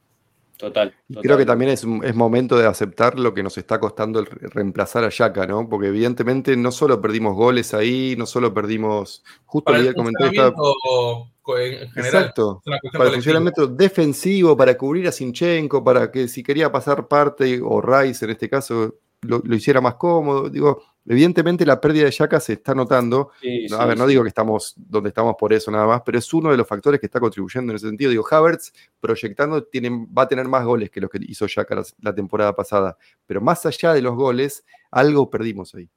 Total. 0.57 0.95
creo 1.21 1.37
que 1.37 1.45
también 1.45 1.71
es, 1.71 1.85
es, 2.03 2.15
momento 2.15 2.57
de 2.57 2.67
aceptar 2.67 3.19
lo 3.19 3.35
que 3.35 3.43
nos 3.43 3.59
está 3.59 3.79
costando 3.79 4.21
el 4.21 4.27
reemplazar 4.27 5.05
a 5.05 5.11
Yaka, 5.11 5.47
¿no? 5.47 5.69
Porque 5.69 5.89
evidentemente 5.89 6.57
no 6.57 6.73
solo 6.73 7.03
perdimos 7.03 7.35
goles 7.35 7.75
ahí, 7.75 8.15
no 8.17 8.25
solo 8.25 8.55
perdimos. 8.55 9.23
Justo 9.45 9.73
para 9.73 9.81
el 9.81 9.95
comentario. 9.95 10.55
En 11.49 11.91
general, 11.91 12.25
Exacto. 12.25 12.63
Para 12.93 13.05
el 13.09 13.15
funcionamiento 13.15 13.67
defensivo, 13.67 14.57
para 14.57 14.77
cubrir 14.77 15.07
a 15.09 15.13
Sinchenko, 15.13 15.85
para 15.85 16.11
que 16.11 16.27
si 16.27 16.43
quería 16.43 16.73
pasar 16.73 17.07
parte, 17.07 17.61
o 17.63 17.81
Rice 17.81 18.25
en 18.25 18.33
este 18.33 18.49
caso, 18.49 18.97
lo, 19.21 19.43
hiciera 19.55 19.81
más 19.81 19.95
cómodo. 19.95 20.49
Digo, 20.49 20.83
evidentemente 21.09 21.65
la 21.65 21.81
pérdida 21.81 22.05
de 22.05 22.11
Yaka 22.11 22.41
se 22.41 22.55
está 22.55 22.75
notando. 22.75 23.31
a 23.79 23.87
ver, 23.87 23.99
no 23.99 24.07
digo 24.07 24.23
que 24.23 24.29
estamos 24.29 24.75
donde 24.77 25.09
estamos 25.09 25.35
por 25.39 25.53
eso 25.53 25.71
nada 25.71 25.87
más, 25.87 26.03
pero 26.05 26.19
es 26.19 26.35
uno 26.35 26.51
de 26.51 26.57
los 26.57 26.67
factores 26.67 27.01
que 27.01 27.07
está 27.07 27.21
contribuyendo 27.21 27.73
en 27.73 27.77
ese 27.77 27.89
sentido. 27.89 28.11
Digo, 28.11 28.25
Havertz 28.29 28.73
proyectando 29.01 29.65
tiene, 29.65 29.91
va 29.91 30.23
a 30.23 30.29
tener 30.29 30.47
más 30.47 30.65
goles 30.65 30.91
que 30.91 31.01
los 31.01 31.11
que 31.11 31.19
hizo 31.23 31.47
Yaka 31.47 31.83
la, 32.01 32.15
temporada 32.15 32.55
pasada. 32.55 32.97
Pero 33.27 33.41
más 33.41 33.65
allá 33.67 33.93
de 33.93 34.03
los 34.03 34.15
goles, 34.15 34.65
algo 34.91 35.31
perdimos 35.31 35.75
ahí. 35.75 35.89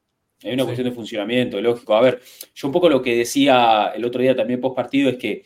Hay 0.43 0.53
una 0.53 0.64
cuestión 0.64 0.88
de 0.88 0.95
funcionamiento, 0.95 1.60
lógico. 1.60 1.95
A 1.95 2.01
ver, 2.01 2.22
yo 2.55 2.68
un 2.68 2.72
poco 2.72 2.88
lo 2.88 3.01
que 3.01 3.18
decía 3.18 3.91
el 3.93 4.05
otro 4.05 4.22
día 4.22 4.36
también 4.36 4.62
post 4.62 4.76
partido 4.76 5.10
es 5.10 5.18
que 5.18 5.43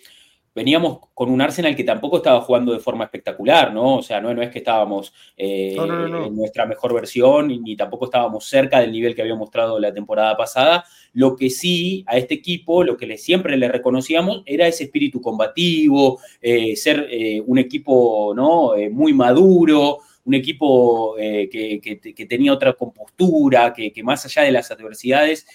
veníamos 0.56 1.00
con 1.14 1.30
un 1.30 1.42
Arsenal 1.42 1.76
que 1.76 1.84
tampoco 1.84 2.18
estaba 2.18 2.42
jugando 2.42 2.74
de 2.74 2.80
forma 2.80 3.06
espectacular, 3.06 3.74
¿no? 3.74 3.98
O 3.98 4.02
sea, 4.04 4.22
no, 4.22 4.34
no 4.34 4.42
es 4.42 4.50
que 4.50 4.60
estábamos 4.60 5.14
eh, 5.38 5.76
en 5.78 6.36
nuestra 6.36 6.66
mejor 6.66 6.94
versión 6.94 7.48
ni 7.48 7.76
tampoco 7.76 8.06
estábamos 8.06 8.46
cerca 8.46 8.80
del 8.80 8.92
nivel 8.92 9.16
que 9.16 9.22
había 9.22 9.36
mostrado 9.36 9.80
la 9.80 9.94
temporada 9.94 10.36
pasada. 10.38 10.86
Lo 11.14 11.36
que 11.36 11.50
sí, 11.50 12.04
a 12.08 12.18
este 12.18 12.36
equipo, 12.36 12.84
lo 12.84 12.98
que 12.98 13.08
le, 13.08 13.18
siempre 13.18 13.58
le 13.58 13.68
reconocíamos 13.68 14.44
era 14.46 14.68
ese 14.68 14.86
espíritu 14.86 15.22
combativo, 15.22 16.20
eh, 16.42 16.76
ser 16.76 17.08
eh, 17.10 17.42
un 17.46 17.58
equipo, 17.58 18.34
¿no? 18.36 18.74
muy 18.92 19.14
maduro, 19.14 20.00
un 20.26 20.34
equipo 20.34 21.16
que, 21.16 22.28
tenía 22.30 22.54
otra 22.54 22.74
compostura, 22.74 23.74
que, 23.74 23.92
más 24.04 24.26
allá 24.26 24.44
de 24.44 24.52
las 24.52 24.72
adversidades 24.72 25.46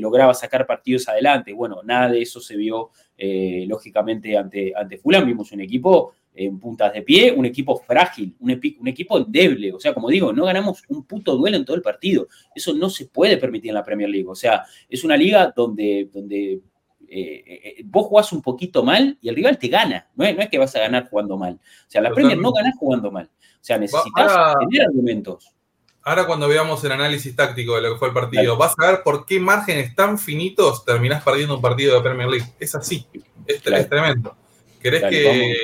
lograba 0.00 0.34
sacar 0.34 0.66
partidos 0.66 1.08
adelante. 1.08 1.52
Bueno, 1.52 1.82
nada 1.82 2.10
de 2.10 2.22
eso 2.22 2.40
se 2.40 2.56
vio 2.56 2.90
eh, 3.22 3.66
lógicamente 3.68 4.34
ante, 4.34 4.72
ante 4.74 4.96
Fulham 4.96 5.26
vimos 5.26 5.52
un 5.52 5.60
equipo 5.60 6.14
en 6.34 6.58
puntas 6.58 6.90
de 6.94 7.02
pie, 7.02 7.30
un 7.30 7.44
equipo 7.44 7.76
frágil, 7.76 8.34
un, 8.40 8.58
un, 8.80 8.88
equipo 8.88 9.18
endeble. 9.18 9.74
O 9.74 9.78
sea, 9.78 9.92
como 9.92 10.08
digo, 10.08 10.32
no 10.32 10.46
ganamos 10.46 10.82
un 10.88 11.04
puto 11.04 11.36
duelo 11.36 11.58
en 11.58 11.66
todo 11.66 11.76
el 11.76 11.82
partido. 11.82 12.28
Eso 12.54 12.72
no 12.72 12.88
se 12.88 13.08
puede 13.08 13.36
permitir 13.36 13.70
en 13.70 13.74
la 13.74 13.84
Premier 13.84 14.08
League. 14.08 14.26
O 14.26 14.34
sea, 14.34 14.64
es 14.88 15.04
una 15.04 15.18
liga 15.18 15.52
donde, 15.54 16.08
donde 16.10 16.62
eh, 17.08 17.44
eh, 17.46 17.82
vos 17.84 18.06
jugás 18.06 18.32
un 18.32 18.40
poquito 18.40 18.82
mal 18.82 19.18
y 19.20 19.28
el 19.28 19.36
rival 19.36 19.58
te 19.58 19.68
gana. 19.68 20.08
No 20.14 20.24
es, 20.24 20.34
no 20.34 20.40
es 20.40 20.48
que 20.48 20.58
vas 20.58 20.74
a 20.74 20.80
ganar 20.80 21.10
jugando 21.10 21.36
mal. 21.36 21.54
O 21.54 21.90
sea, 21.90 22.00
la 22.00 22.10
Premier 22.10 22.38
no 22.38 22.52
ganas 22.52 22.74
jugando 22.78 23.10
mal. 23.10 23.28
O 23.60 23.64
sea, 23.64 23.78
necesitas 23.78 24.56
tener 24.58 24.86
argumentos. 24.86 25.54
Ahora 26.02 26.26
cuando 26.26 26.48
veamos 26.48 26.82
el 26.84 26.92
análisis 26.92 27.36
táctico 27.36 27.76
de 27.76 27.82
lo 27.82 27.92
que 27.92 27.98
fue 27.98 28.08
el 28.08 28.14
partido, 28.14 28.56
vas 28.56 28.74
a 28.78 28.90
ver 28.90 29.02
por 29.02 29.26
qué 29.26 29.38
márgenes 29.38 29.94
tan 29.94 30.18
finitos 30.18 30.84
terminás 30.84 31.22
perdiendo 31.22 31.56
un 31.56 31.60
partido 31.60 31.94
de 31.94 32.00
Premier 32.00 32.28
League. 32.28 32.46
Es 32.58 32.74
así, 32.74 33.06
es, 33.46 33.62
tremendo. 33.62 34.34
¿Querés 34.80 35.02
que... 35.04 35.60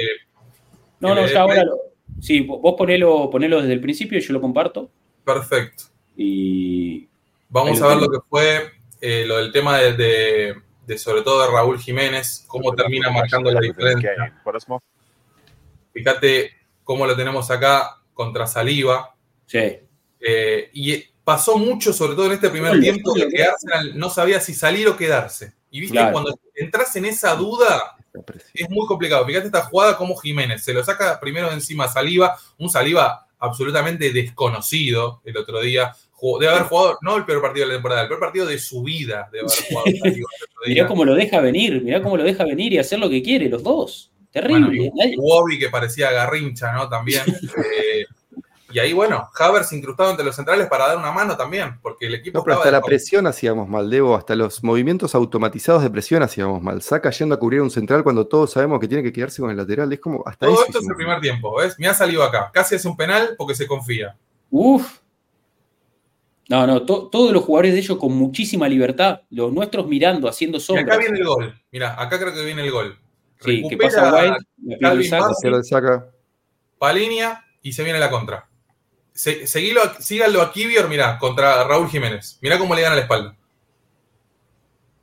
No, 1.00 1.14
no, 1.14 1.26
ya 1.26 1.40
ahora... 1.40 1.64
Lo... 1.64 1.78
Sí, 2.20 2.40
vos 2.40 2.74
ponelo, 2.76 3.30
ponelo 3.30 3.60
desde 3.60 3.72
el 3.72 3.80
principio 3.80 4.18
y 4.18 4.20
yo 4.20 4.34
lo 4.34 4.40
comparto. 4.40 4.90
Perfecto. 5.24 5.84
Y... 6.16 7.08
Vamos 7.48 7.80
a 7.80 7.88
ver 7.88 7.96
lo 7.96 8.08
que 8.08 8.18
fue 8.28 8.72
eh, 9.00 9.24
lo 9.26 9.38
del 9.38 9.52
tema 9.52 9.78
de, 9.78 10.54
de 10.86 10.98
sobre 10.98 11.22
todo 11.22 11.42
de 11.42 11.48
Raúl 11.48 11.78
Jiménez, 11.78 12.44
cómo 12.46 12.74
termina 12.74 13.10
marcando 13.10 13.50
la 13.50 13.60
diferencia. 13.60 14.12
Fíjate 15.94 16.55
cómo 16.86 17.04
lo 17.04 17.16
tenemos 17.16 17.50
acá 17.50 18.00
contra 18.14 18.46
Saliva. 18.46 19.14
Sí. 19.44 19.58
Eh, 20.20 20.70
y 20.72 21.02
pasó 21.24 21.58
mucho, 21.58 21.92
sobre 21.92 22.14
todo 22.14 22.26
en 22.26 22.32
este 22.32 22.48
primer 22.48 22.78
tiempo, 22.80 23.12
de 23.12 23.28
que 23.28 23.42
Arsenal 23.42 23.98
no 23.98 24.08
sabía 24.08 24.40
si 24.40 24.54
salir 24.54 24.86
o 24.86 24.96
quedarse. 24.96 25.54
Y 25.68 25.80
viste, 25.80 25.98
cuando 26.12 26.38
entras 26.54 26.94
en 26.94 27.06
esa 27.06 27.34
duda, 27.34 27.96
es 28.54 28.70
muy 28.70 28.86
complicado. 28.86 29.26
Fíjate 29.26 29.46
esta 29.46 29.64
jugada 29.64 29.96
como 29.96 30.16
Jiménez 30.16 30.62
se 30.62 30.72
lo 30.72 30.84
saca 30.84 31.18
primero 31.18 31.48
de 31.48 31.54
encima 31.54 31.88
Saliva, 31.88 32.38
un 32.56 32.70
Saliva 32.70 33.26
absolutamente 33.40 34.12
desconocido 34.12 35.20
el 35.24 35.36
otro 35.36 35.60
día. 35.60 35.92
de 36.40 36.48
haber 36.48 36.62
jugado, 36.62 36.98
no 37.02 37.16
el 37.16 37.24
peor 37.24 37.42
partido 37.42 37.66
de 37.66 37.72
la 37.72 37.78
temporada, 37.78 38.02
el 38.02 38.08
peor 38.08 38.20
partido 38.20 38.46
de 38.46 38.60
su 38.60 38.84
vida 38.84 39.28
de 39.32 39.40
haber 39.40 39.50
jugado 39.68 39.86
Mirá 40.66 40.86
cómo 40.86 41.04
lo 41.04 41.16
deja 41.16 41.40
venir, 41.40 41.82
mirá 41.82 42.00
cómo 42.00 42.16
lo 42.16 42.22
deja 42.22 42.44
venir 42.44 42.72
y 42.72 42.78
hacer 42.78 43.00
lo 43.00 43.10
que 43.10 43.22
quiere, 43.22 43.48
los 43.48 43.64
dos. 43.64 44.12
Terrible. 44.36 44.92
Bueno, 45.16 45.50
y 45.50 45.58
que 45.58 45.70
parecía 45.70 46.10
garrincha, 46.10 46.70
¿no? 46.72 46.88
También. 46.88 47.22
Eh, 47.56 48.04
y 48.72 48.78
ahí, 48.78 48.92
bueno, 48.92 49.30
Havers 49.38 49.72
incrustado 49.72 50.10
entre 50.10 50.26
los 50.26 50.36
centrales 50.36 50.66
para 50.66 50.88
dar 50.88 50.98
una 50.98 51.10
mano 51.10 51.36
también, 51.36 51.78
porque 51.80 52.06
el 52.06 52.16
equipo. 52.16 52.38
No, 52.38 52.44
pero 52.44 52.58
hasta 52.58 52.70
la 52.70 52.82
presión 52.82 53.26
hacíamos 53.26 53.68
mal, 53.68 53.88
Debo, 53.88 54.14
hasta 54.14 54.34
los 54.34 54.62
movimientos 54.62 55.14
automatizados 55.14 55.82
de 55.82 55.88
presión 55.88 56.22
hacíamos 56.22 56.60
mal. 56.60 56.82
Saca 56.82 57.10
yendo 57.10 57.34
a 57.34 57.38
cubrir 57.38 57.62
un 57.62 57.70
central 57.70 58.02
cuando 58.02 58.26
todos 58.26 58.52
sabemos 58.52 58.78
que 58.80 58.88
tiene 58.88 59.02
que 59.02 59.12
quedarse 59.12 59.40
con 59.40 59.50
el 59.50 59.56
lateral. 59.56 59.90
Es 59.92 60.00
como 60.00 60.22
hasta 60.26 60.46
Todo 60.46 60.64
esto 60.64 60.80
es 60.80 60.86
el 60.86 60.96
primer 60.96 61.20
tiempo, 61.20 61.56
¿ves? 61.56 61.78
Me 61.78 61.86
ha 61.86 61.94
salido 61.94 62.22
acá. 62.22 62.50
Casi 62.52 62.74
hace 62.74 62.88
un 62.88 62.96
penal 62.96 63.34
porque 63.38 63.54
se 63.54 63.66
confía. 63.66 64.16
Uf. 64.50 64.98
No, 66.48 66.66
no, 66.66 66.82
todos 66.82 67.32
los 67.32 67.42
jugadores 67.42 67.72
de 67.72 67.78
ellos 67.78 67.96
con 67.96 68.12
muchísima 68.12 68.68
libertad, 68.68 69.22
los 69.30 69.52
nuestros 69.52 69.86
mirando, 69.86 70.28
haciendo 70.28 70.60
sombra. 70.60 70.82
Y 70.82 70.86
acá 70.86 70.98
viene 70.98 71.18
el 71.18 71.24
gol. 71.24 71.54
Mira, 71.72 72.00
acá 72.00 72.18
creo 72.18 72.34
que 72.34 72.44
viene 72.44 72.62
el 72.62 72.70
gol. 72.70 72.98
Sí, 73.40 73.62
que 73.68 73.76
pasa 73.76 74.12
White, 74.12 74.78
Calvin 74.80 75.64
saca. 75.64 76.10
Palinia 76.78 77.44
y 77.62 77.72
se 77.72 77.84
viene 77.84 77.98
la 77.98 78.10
contra 78.10 78.48
seguilo, 79.16 79.80
síganlo 79.98 80.42
a 80.42 80.52
Kivior, 80.52 80.88
mirá, 80.88 81.18
contra 81.18 81.64
Raúl 81.64 81.88
Jiménez. 81.88 82.38
Mirá 82.42 82.58
cómo 82.58 82.74
le 82.74 82.82
gana 82.82 82.96
la 82.96 83.02
espalda. 83.02 83.36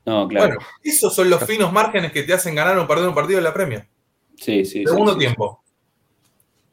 No, 0.06 0.28
claro. 0.28 0.56
Bueno, 0.56 0.62
esos 0.84 1.16
son 1.16 1.30
los 1.30 1.44
finos 1.46 1.72
márgenes 1.72 2.12
que 2.12 2.24
te 2.24 2.34
hacen 2.34 2.56
ganar 2.56 2.78
o 2.78 2.88
perder 2.88 3.08
un 3.08 3.16
partido 3.16 3.38
de 3.38 3.44
la 3.44 3.54
Premier. 3.54 3.88
Sí, 4.36 4.66
sí. 4.66 4.84
Segundo 4.86 5.18
tiempo. 5.18 5.64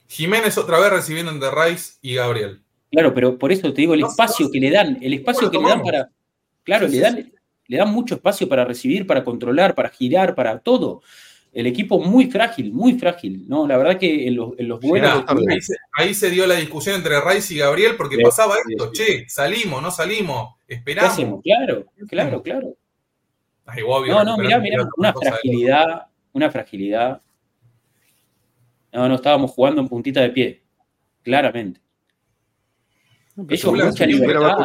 Jiménez 0.08 0.58
otra 0.58 0.78
vez 0.80 0.90
recibiendo 0.90 1.30
entre 1.30 1.50
Rice 1.50 1.94
y 2.02 2.14
Gabriel. 2.14 2.62
Claro, 2.90 3.14
pero 3.14 3.38
por 3.38 3.52
eso 3.52 3.72
te 3.72 3.82
digo 3.82 3.94
el 3.94 4.02
espacio 4.02 4.50
que 4.50 4.58
le 4.58 4.70
dan, 4.70 4.98
el 5.00 5.14
espacio 5.14 5.50
que 5.50 5.58
le 5.58 5.68
dan 5.68 5.82
para. 5.82 6.10
Claro, 6.64 6.88
le, 6.88 6.98
dan, 6.98 7.32
le 7.66 7.76
dan 7.76 7.90
mucho 7.90 8.16
espacio 8.16 8.48
para 8.48 8.64
recibir, 8.64 9.06
para 9.06 9.24
controlar, 9.24 9.74
para 9.74 9.88
girar, 9.88 10.34
para 10.34 10.58
todo 10.58 11.02
el 11.52 11.66
equipo 11.66 11.98
muy 11.98 12.30
frágil, 12.30 12.72
muy 12.72 12.98
frágil, 12.98 13.44
¿no? 13.48 13.66
La 13.66 13.76
verdad 13.76 13.98
que 13.98 14.28
en 14.28 14.36
los, 14.36 14.52
en 14.58 14.68
los 14.68 14.80
buenos... 14.80 15.24
ahí, 15.96 16.14
se, 16.14 16.30
dio 16.30 16.46
la 16.46 16.54
discusión 16.54 16.96
entre 16.96 17.20
Rice 17.20 17.54
y 17.54 17.58
Gabriel 17.58 17.96
porque 17.96 18.18
pasaba 18.18 18.54
esto, 18.68 18.92
che, 18.92 19.28
salimos, 19.28 19.82
no 19.82 19.90
salimos, 19.90 20.54
esperamos. 20.68 21.42
Claro, 21.42 21.86
claro, 22.08 22.42
claro. 22.42 22.76
no, 24.06 24.24
no, 24.24 24.38
mirá, 24.38 24.58
mirá, 24.60 24.88
una 24.96 25.12
fragilidad, 25.12 26.06
una 26.32 26.50
fragilidad. 26.50 27.20
No, 28.92 29.08
no, 29.08 29.16
estábamos 29.16 29.50
jugando 29.50 29.80
en 29.80 29.88
puntita 29.88 30.20
de 30.20 30.30
pie, 30.30 30.62
claramente. 31.22 31.80
Ellos 33.48 33.72
mucha 33.72 34.06
libertad. 34.06 34.58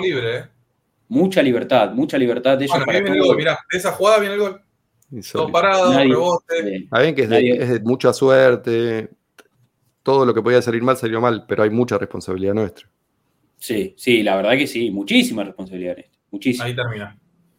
Libre, 0.00 0.36
¿eh? 0.38 0.44
Mucha 1.08 1.42
libertad, 1.42 1.92
mucha 1.92 2.18
libertad 2.18 2.58
de 2.58 2.64
ellos. 2.64 2.76
Bueno, 2.84 2.92
viene 2.92 3.18
el 3.18 3.22
gol, 3.24 3.36
mirá, 3.36 3.58
de 3.70 3.78
esa 3.78 3.92
jugada 3.92 4.18
viene 4.18 4.34
el 4.34 4.40
gol. 4.40 4.65
Todo 5.32 5.52
parado, 5.52 5.92
rebote. 5.92 6.76
Está 6.76 7.00
bien 7.00 7.14
que 7.14 7.22
es 7.22 7.28
de, 7.28 7.80
mucha 7.84 8.12
suerte. 8.12 9.08
Todo 10.02 10.24
lo 10.24 10.34
que 10.34 10.42
podía 10.42 10.62
salir 10.62 10.82
mal 10.82 10.96
salió 10.96 11.20
mal, 11.20 11.44
pero 11.46 11.62
hay 11.62 11.70
mucha 11.70 11.98
responsabilidad 11.98 12.54
nuestra. 12.54 12.88
Sí, 13.58 13.94
sí, 13.96 14.22
la 14.22 14.36
verdad 14.36 14.52
que 14.52 14.66
sí, 14.66 14.90
muchísima 14.90 15.44
responsabilidad 15.44 15.96
Muchísima. 16.30 16.66
Ahí 16.66 16.74
termina. 16.74 17.18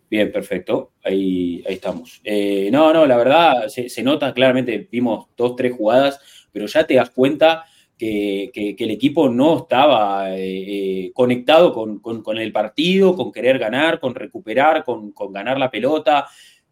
Bien, 0.09 0.31
perfecto. 0.31 0.93
Ahí, 1.03 1.63
ahí 1.67 1.75
estamos. 1.75 2.21
Eh, 2.23 2.69
no, 2.71 2.93
no, 2.93 3.05
la 3.05 3.17
verdad 3.17 3.67
se, 3.67 4.03
nota 4.03 4.33
claramente, 4.33 4.87
vimos 4.89 5.27
dos, 5.35 5.55
tres 5.55 5.73
jugadas, 5.73 6.19
pero 6.51 6.65
ya 6.65 6.85
te 6.85 6.95
das 6.95 7.09
cuenta 7.09 7.65
que, 7.97 8.75
el 8.77 8.91
equipo 8.91 9.27
no 9.27 9.57
estaba 9.57 10.37
eh, 10.37 11.07
eh, 11.07 11.11
conectado 11.13 11.73
con, 11.73 11.99
con, 11.99 12.37
el 12.37 12.51
partido, 12.51 13.15
con 13.15 13.31
querer 13.31 13.57
ganar, 13.57 13.99
con 13.99 14.15
recuperar, 14.15 14.83
con, 14.83 15.13
ganar 15.31 15.57
la 15.57 15.71
pelota 15.71 16.27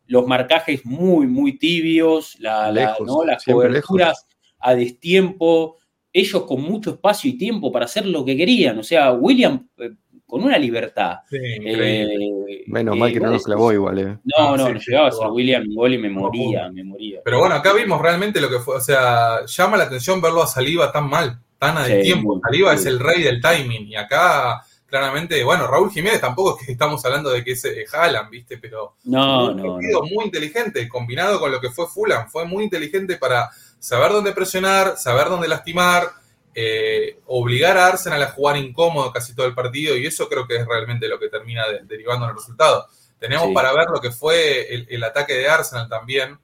los 0.07 0.27
marcajes 0.27 0.85
muy, 0.85 1.27
muy 1.27 1.57
tibios, 1.57 2.37
la, 2.39 2.71
las 2.71 2.97
coberturas 3.45 4.27
a 4.59 4.75
destiempo, 4.75 5.77
ellos 6.11 6.43
con 6.43 6.61
mucho 6.61 6.91
espacio 6.91 7.29
y 7.29 7.37
tiempo 7.37 7.71
para 7.71 7.85
hacer 7.85 8.05
lo 8.05 8.23
que 8.23 8.37
querían. 8.37 8.79
O 8.79 8.83
sea, 8.83 9.11
William 9.13 9.67
eh, 9.77 9.91
con 10.25 10.43
una 10.43 10.57
libertad. 10.57 11.19
Eh, 11.31 12.63
Menos 12.67 12.97
mal 12.97 13.13
que 13.13 13.19
no 13.19 13.31
nos 13.31 13.43
clavó 13.43 13.71
igual. 13.71 13.99
Eh. 13.99 14.17
No, 14.37 14.57
no, 14.57 14.69
no 14.69 14.79
llegaba 14.79 15.09
a 15.09 15.31
William 15.31 15.63
gol 15.73 15.93
y 15.93 15.97
me 15.97 16.09
moría, 16.09 16.69
me 16.69 16.83
moría. 16.83 17.21
Pero 17.23 17.39
bueno, 17.39 17.55
acá 17.55 17.73
vimos 17.73 18.01
realmente 18.01 18.41
lo 18.41 18.49
que 18.49 18.59
fue. 18.59 18.77
O 18.77 18.81
sea, 18.81 19.45
llama 19.45 19.77
la 19.77 19.83
atención 19.85 20.21
verlo 20.21 20.41
a 20.41 20.47
Saliva 20.47 20.91
tan 20.91 21.09
mal, 21.09 21.39
tan 21.59 21.77
a 21.77 21.85
destiempo. 21.85 22.39
Saliva 22.43 22.73
es 22.73 22.85
el 22.85 22.99
rey 22.99 23.23
del 23.23 23.41
timing 23.41 23.87
y 23.87 23.95
acá 23.95 24.61
claramente, 24.95 25.43
bueno, 25.43 25.67
Raúl 25.67 25.91
Jiménez 25.91 26.21
tampoco 26.21 26.57
es 26.57 26.65
que 26.65 26.71
estamos 26.71 27.03
hablando 27.03 27.29
de 27.29 27.43
que 27.43 27.51
es 27.51 27.65
eh, 27.65 27.85
Haaland, 27.91 28.29
¿viste? 28.29 28.57
Pero 28.57 28.95
no, 29.03 29.53
no, 29.53 29.77
muy 29.77 30.23
inteligente, 30.23 30.87
combinado 30.87 31.37
con 31.37 31.51
lo 31.51 31.59
que 31.59 31.69
fue 31.69 31.85
Fulham, 31.85 32.29
fue 32.29 32.45
muy 32.45 32.63
inteligente 32.63 33.17
para 33.17 33.49
saber 33.77 34.13
dónde 34.13 34.31
presionar, 34.31 34.95
saber 34.95 35.27
dónde 35.27 35.49
lastimar, 35.49 36.11
eh, 36.53 37.19
obligar 37.25 37.77
a 37.77 37.87
Arsenal 37.87 38.23
a 38.23 38.27
jugar 38.27 38.55
incómodo 38.55 39.11
casi 39.11 39.35
todo 39.35 39.45
el 39.47 39.53
partido 39.53 39.97
y 39.97 40.05
eso 40.05 40.29
creo 40.29 40.47
que 40.47 40.55
es 40.55 40.65
realmente 40.65 41.09
lo 41.09 41.19
que 41.19 41.27
termina 41.27 41.65
derivando 41.83 42.23
en 42.23 42.29
el 42.29 42.37
resultado. 42.37 42.87
Tenemos 43.19 43.53
para 43.53 43.73
ver 43.73 43.87
lo 43.93 43.99
que 43.99 44.11
fue 44.11 44.73
el, 44.87 45.03
ataque 45.03 45.33
de 45.33 45.49
Arsenal 45.49 45.89
también. 45.89 46.37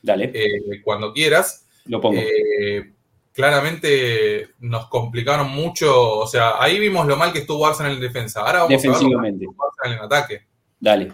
Dale. 0.00 0.30
Eh, 0.32 0.80
cuando 0.82 1.12
quieras. 1.12 1.66
Lo 1.84 2.00
pongo 2.00 2.22
claramente 3.38 4.48
nos 4.58 4.88
complicaron 4.88 5.48
mucho. 5.50 6.18
O 6.18 6.26
sea, 6.26 6.60
ahí 6.60 6.80
vimos 6.80 7.06
lo 7.06 7.16
mal 7.16 7.32
que 7.32 7.38
estuvo 7.38 7.64
Arsenal 7.64 7.92
en 7.92 8.00
defensa. 8.00 8.40
Ahora 8.40 8.64
vamos 8.64 8.84
a 8.84 8.88
ver 8.88 8.96
Arsenal 8.96 9.92
en 9.92 9.98
ataque. 10.00 10.42
Dale. 10.80 11.12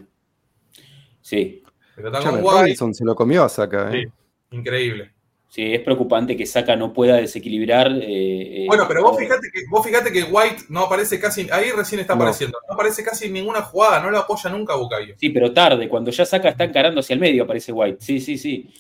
Sí. 1.20 1.62
Pero 1.95 2.11
Robinson 2.11 2.95
se 2.95 3.05
lo 3.05 3.14
comió 3.14 3.45
a 3.45 3.51
Saka. 3.51 3.95
¿eh? 3.95 4.07
Sí, 4.07 4.57
increíble. 4.57 5.12
Sí, 5.51 5.75
es 5.75 5.83
preocupante 5.83 6.35
que 6.35 6.47
Saka 6.47 6.75
no 6.77 6.95
pueda 6.95 7.16
desequilibrar. 7.16 7.93
Eh, 7.93 8.62
eh, 8.62 8.66
bueno, 8.68 8.87
pero 8.89 9.03
vos 9.03 9.18
fíjate, 9.18 9.51
que, 9.53 9.61
vos 9.68 9.85
fíjate 9.85 10.11
que 10.11 10.22
White 10.22 10.64
no 10.70 10.81
aparece 10.81 11.20
casi, 11.20 11.47
ahí 11.53 11.72
recién 11.72 12.01
está 12.01 12.14
apareciendo, 12.14 12.59
no 12.66 12.75
aparece 12.75 13.05
casi 13.05 13.27
en 13.27 13.35
ninguna 13.35 13.61
jugada, 13.61 14.01
no 14.01 14.11
lo 14.11 14.18
apoya 14.18 14.49
nunca 14.49 14.72
a 14.72 14.77
Bucayo. 14.77 15.14
Sí, 15.18 15.29
pero 15.29 15.53
tarde, 15.53 15.91
cuando 15.91 16.11
ya 16.11 16.25
Saka 16.25 16.49
está 16.49 16.64
encarando 16.64 17.01
hacia 17.01 17.14
el 17.14 17.20
medio 17.20 17.45
aparece 17.45 17.70
White. 17.70 17.99
Sí, 18.01 18.18
sí, 18.18 18.39
sí. 18.39 18.70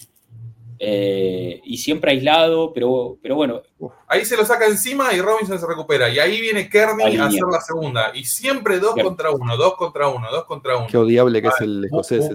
Eh, 0.86 1.62
y 1.64 1.78
siempre 1.78 2.10
aislado, 2.10 2.72
pero, 2.74 3.16
pero 3.22 3.36
bueno. 3.36 3.62
Ahí 4.06 4.24
se 4.26 4.36
lo 4.36 4.44
saca 4.44 4.66
encima 4.66 5.14
y 5.14 5.20
Robinson 5.20 5.58
se 5.58 5.66
recupera. 5.66 6.10
Y 6.10 6.18
ahí 6.18 6.42
viene 6.42 6.68
Kearney 6.68 7.16
a 7.16 7.26
hacer 7.26 7.42
la 7.50 7.60
segunda. 7.60 8.10
Y 8.14 8.24
siempre 8.24 8.78
dos 8.78 8.94
contra 8.94 9.30
uno, 9.30 9.56
dos 9.56 9.76
contra 9.76 10.08
uno, 10.08 10.30
dos 10.30 10.44
contra 10.44 10.76
uno. 10.76 10.86
Qué 10.88 10.98
odiable 10.98 11.40
que 11.40 11.48
es 11.48 11.60
el 11.60 11.86
escocés. 11.86 12.30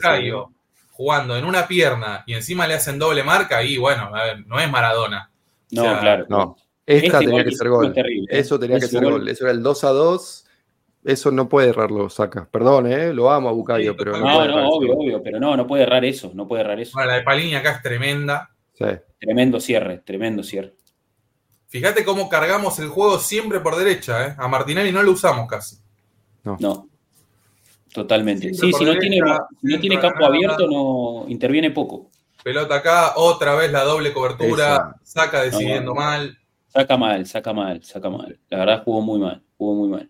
jugando 0.92 1.38
en 1.38 1.46
una 1.46 1.68
pierna 1.68 2.24
y 2.26 2.34
encima 2.34 2.68
le 2.68 2.74
hacen 2.74 2.98
doble 2.98 3.24
marca, 3.24 3.64
y 3.64 3.78
bueno, 3.78 4.10
no 4.48 4.60
es 4.60 4.72
Maradona. 4.72 5.30
No, 5.72 5.84
claro. 6.00 6.26
No. 6.28 6.58
Esta 6.86 7.20
tenía 7.20 7.44
que 7.44 7.52
ser 7.52 7.70
gol. 7.70 7.94
Eso 8.30 8.60
tenía 8.60 8.80
que 8.80 8.88
ser 8.88 9.04
gol. 9.04 9.28
Eso 9.28 9.44
era 9.44 9.52
el 9.52 9.62
2 9.62 9.84
a 9.84 9.90
2 9.90 10.46
eso 11.12 11.32
no 11.32 11.50
puede 11.50 11.70
errarlo, 11.70 12.10
saca. 12.10 12.48
Perdón, 12.50 12.92
¿eh? 12.92 13.14
lo 13.14 13.32
amo 13.32 13.50
a 13.50 13.52
Bucayo, 13.52 13.96
pero 13.96 14.18
no. 14.18 14.20
No, 14.20 14.48
no, 14.48 14.70
obvio, 14.70 14.94
obvio, 14.94 15.24
pero 15.24 15.40
no, 15.40 15.58
no 15.58 15.66
puede 15.66 15.84
errar 15.84 16.06
eso, 16.06 16.32
no 16.34 16.48
puede 16.48 16.62
errar 16.62 16.80
eso. 16.80 16.92
Bueno, 16.94 17.12
la 17.12 17.18
de 17.18 17.24
Palini 17.24 17.56
acá 17.56 17.72
es 17.72 17.82
tremenda. 17.82 18.50
Sí. 18.74 18.86
Tremendo 19.20 19.60
cierre, 19.60 20.00
tremendo 20.00 20.44
cierre. 20.44 20.74
Fíjate 21.68 22.04
cómo 22.04 22.30
cargamos 22.30 22.80
el 22.80 22.88
juego 22.88 23.20
siempre 23.20 23.60
por 23.60 23.76
derecha, 23.76 24.28
¿eh? 24.28 24.36
A 24.38 24.48
Martinelli 24.48 24.92
no 24.92 25.04
lo 25.04 25.12
usamos 25.12 25.48
casi. 25.48 25.78
No. 26.44 26.58
No. 26.60 26.90
Totalmente. 27.94 28.54
sí, 28.54 28.72
si 28.72 28.86
no, 28.86 28.98
tiene, 28.98 29.20
no 29.20 29.80
tiene 29.80 30.00
campo 30.00 30.26
abierto, 30.26 30.68
no 30.68 31.26
interviene 31.28 31.72
poco. 31.72 32.10
Pelota 32.44 32.76
acá, 32.76 33.14
otra 33.16 33.56
vez 33.56 33.72
la 33.72 33.84
doble 33.84 34.14
cobertura, 34.14 34.96
saca 35.04 35.42
decidiendo 35.42 35.94
mal. 35.94 36.38
Saca 36.68 36.98
mal, 36.98 37.26
saca 37.26 37.52
mal, 37.52 37.84
saca 37.84 38.10
mal. 38.10 38.40
La 38.50 38.60
verdad 38.60 38.84
jugó 38.84 39.02
muy 39.02 39.20
mal, 39.20 39.42
jugó 39.58 39.74
muy 39.74 39.90
mal. 39.90 40.10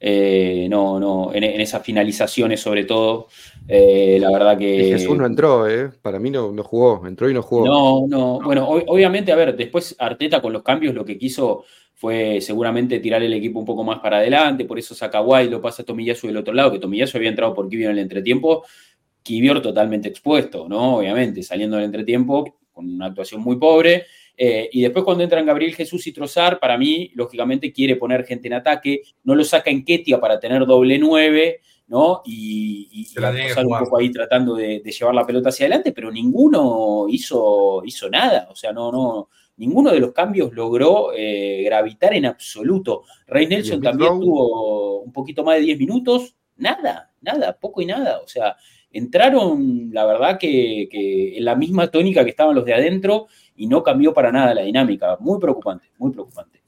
Eh, 0.00 0.68
no, 0.70 1.00
no, 1.00 1.34
en, 1.34 1.44
esas 1.60 1.82
finalizaciones 1.82 2.60
sobre 2.60 2.84
todo. 2.84 3.28
Eh, 3.66 4.18
la 4.20 4.30
verdad 4.30 4.56
que. 4.56 4.92
Jesús 4.92 5.16
no 5.16 5.26
entró, 5.26 5.68
¿eh? 5.68 5.90
Para 6.02 6.18
mí 6.18 6.30
no, 6.30 6.52
no 6.52 6.62
jugó, 6.62 7.06
entró 7.06 7.28
y 7.28 7.34
no 7.34 7.42
jugó. 7.42 7.66
No, 7.66 8.06
no. 8.06 8.40
Bueno, 8.40 8.68
obviamente, 8.68 9.32
a 9.32 9.36
ver, 9.36 9.56
después 9.56 9.96
Arteta 9.98 10.40
con 10.40 10.52
los 10.52 10.62
cambios 10.62 10.94
lo 10.94 11.04
que 11.04 11.18
quiso 11.18 11.64
fue 11.94 12.40
seguramente 12.40 13.00
tirar 13.00 13.24
el 13.24 13.32
equipo 13.32 13.58
un 13.58 13.64
poco 13.64 13.82
más 13.82 13.98
para 13.98 14.18
adelante, 14.18 14.64
por 14.64 14.78
eso 14.78 14.94
saca 14.94 15.18
Guay, 15.18 15.50
lo 15.50 15.60
pasa 15.60 15.82
a 15.82 15.84
Tomillazo 15.84 16.28
del 16.28 16.36
otro 16.36 16.54
lado, 16.54 16.70
que 16.70 16.78
Tomillazo 16.78 17.18
había 17.18 17.28
entrado 17.30 17.52
por 17.54 17.68
Kivior 17.68 17.90
en 17.90 17.98
el 17.98 18.04
entretiempo, 18.04 18.64
Kivior 19.24 19.60
totalmente 19.60 20.08
expuesto, 20.08 20.68
¿no? 20.68 20.98
Obviamente, 20.98 21.42
saliendo 21.42 21.76
del 21.76 21.86
entretiempo 21.86 22.58
con 22.72 22.88
una 22.88 23.06
actuación 23.06 23.40
muy 23.40 23.56
pobre. 23.56 24.06
Eh, 24.40 24.70
y 24.72 24.82
después 24.82 25.04
cuando 25.04 25.24
entran 25.24 25.44
Gabriel 25.44 25.74
Jesús 25.74 26.06
y 26.06 26.12
Trozar, 26.12 26.60
para 26.60 26.78
mí, 26.78 27.10
lógicamente, 27.14 27.72
quiere 27.72 27.96
poner 27.96 28.24
gente 28.24 28.46
en 28.46 28.54
ataque, 28.54 29.02
no 29.24 29.34
lo 29.34 29.42
saca 29.42 29.68
en 29.68 29.84
Ketia 29.84 30.20
para 30.20 30.38
tener 30.38 30.64
doble 30.64 30.96
nueve, 30.96 31.60
¿no? 31.88 32.22
Y, 32.24 32.88
y, 32.92 33.06
un 33.18 33.78
poco 33.78 33.98
ahí 33.98 34.12
tratando 34.12 34.54
de, 34.54 34.80
llevar 34.80 35.14
la 35.14 35.26
pelota 35.26 35.48
hacia 35.48 35.66
adelante, 35.66 35.90
pero 35.90 36.12
ninguno 36.12 37.06
hizo, 37.08 37.82
hizo 37.84 38.08
nada, 38.08 38.46
o 38.48 38.54
sea, 38.54 38.72
no, 38.72 38.92
no, 38.92 39.28
ninguno 39.56 39.90
de 39.90 39.98
los 39.98 40.12
cambios 40.12 40.52
logró 40.52 41.12
eh, 41.16 41.62
gravitar 41.64 42.14
en 42.14 42.26
absoluto. 42.26 43.02
Rey 43.26 43.48
Nelson 43.48 43.82
también 43.82 44.20
tuvo 44.20 45.00
un 45.00 45.12
poquito 45.12 45.42
más 45.42 45.56
de 45.56 45.62
10 45.62 45.78
minutos, 45.80 46.36
nada, 46.56 47.10
nada, 47.20 47.58
poco 47.58 47.82
y 47.82 47.86
nada. 47.86 48.20
O 48.20 48.28
sea, 48.28 48.56
entraron, 48.92 49.90
la 49.92 50.06
verdad, 50.06 50.38
que, 50.38 50.88
en 51.36 51.44
la 51.44 51.54
misma 51.54 51.90
tónica 51.90 52.24
que 52.24 52.30
estaban 52.30 52.54
los 52.54 52.64
de 52.64 52.74
adentro 52.74 53.26
y 53.58 53.66
no 53.66 53.82
cambió 53.82 54.14
para 54.14 54.32
nada 54.32 54.54
la 54.54 54.62
dinámica. 54.62 55.18
Muy 55.20 55.38
preocupante, 55.38 55.90
muy 55.98 56.12
preocupante. 56.12 56.62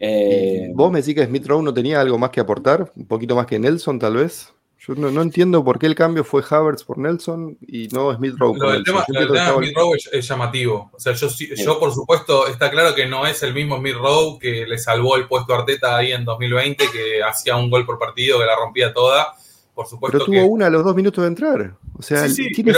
Eh, 0.00 0.72
¿Vos 0.74 0.90
me 0.90 1.00
decís 1.00 1.14
que 1.14 1.26
Smith 1.26 1.46
Rowe 1.46 1.62
no 1.62 1.74
tenía 1.74 2.00
algo 2.00 2.18
más 2.18 2.30
que 2.30 2.40
aportar? 2.40 2.90
¿Un 2.96 3.06
poquito 3.06 3.36
más 3.36 3.46
que 3.46 3.58
Nelson, 3.58 3.98
tal 3.98 4.16
vez? 4.16 4.52
Yo 4.78 4.94
no, 4.94 5.20
entiendo 5.20 5.62
por 5.62 5.78
qué 5.78 5.84
el 5.84 5.94
cambio 5.94 6.24
fue 6.24 6.42
Havertz 6.48 6.84
por 6.84 6.96
Nelson 6.96 7.58
y 7.68 7.88
no 7.88 8.16
Smith 8.16 8.34
Rowe. 8.38 8.56
Lo 8.58 8.70
del 8.70 8.82
tema, 8.82 9.04
de 9.06 9.52
Smith 9.52 9.76
Rowe 9.76 9.94
es, 10.10 10.26
llamativo. 10.26 10.90
O 10.94 10.98
sea, 10.98 11.12
yo, 11.12 11.28
yo, 11.28 11.78
por 11.78 11.92
supuesto, 11.92 12.46
está 12.46 12.70
claro 12.70 12.94
que 12.94 13.04
no 13.04 13.26
es 13.26 13.42
el 13.42 13.52
mismo 13.52 13.76
Smith 13.76 13.96
Rowe 13.96 14.38
que 14.38 14.64
le 14.66 14.78
salvó 14.78 15.16
el 15.16 15.28
puesto 15.28 15.52
a 15.52 15.58
Arteta 15.58 15.98
ahí 15.98 16.12
en 16.12 16.24
2020, 16.24 16.86
que 16.90 17.22
hacía 17.22 17.56
un 17.56 17.68
gol 17.68 17.84
por 17.84 17.98
partido, 17.98 18.38
que 18.38 18.46
la 18.46 18.56
rompía 18.56 18.94
toda. 18.94 19.34
Por 19.74 19.86
supuesto 19.86 20.18
pero 20.18 20.24
tuvo 20.24 20.46
una 20.46 20.66
a 20.66 20.70
los 20.70 20.84
dos 20.84 20.94
minutos 20.94 21.22
de 21.22 21.28
entrar. 21.28 21.74
O 21.96 22.02
sea, 22.02 22.26
¿tiene, 22.54 22.72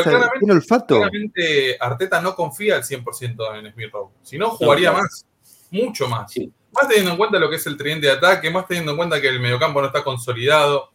olfato? 0.53 0.97
Claramente 0.97 1.76
Arteta 1.80 2.20
no 2.20 2.34
confía 2.34 2.76
al 2.76 2.82
100% 2.82 3.59
en 3.59 3.72
Smith 3.72 3.90
Rowe. 3.93 4.11
Si 4.22 4.38
no, 4.38 4.51
jugaría 4.51 4.93
más. 4.93 5.26
Mucho 5.70 6.07
más. 6.09 6.32
Más 6.72 6.88
teniendo 6.88 7.12
en 7.12 7.16
cuenta 7.16 7.38
lo 7.38 7.51
que 7.51 7.57
es 7.57 7.66
el 7.66 7.76
tridente 7.76 8.07
de 8.07 8.12
ataque, 8.12 8.51
más 8.51 8.66
teniendo 8.66 8.93
en 8.93 8.97
cuenta 8.99 9.20
que 9.20 9.28
el 9.28 9.40
mediocampo 9.40 9.80
no 9.80 9.86
está 9.88 10.05
consolidado 10.05 10.93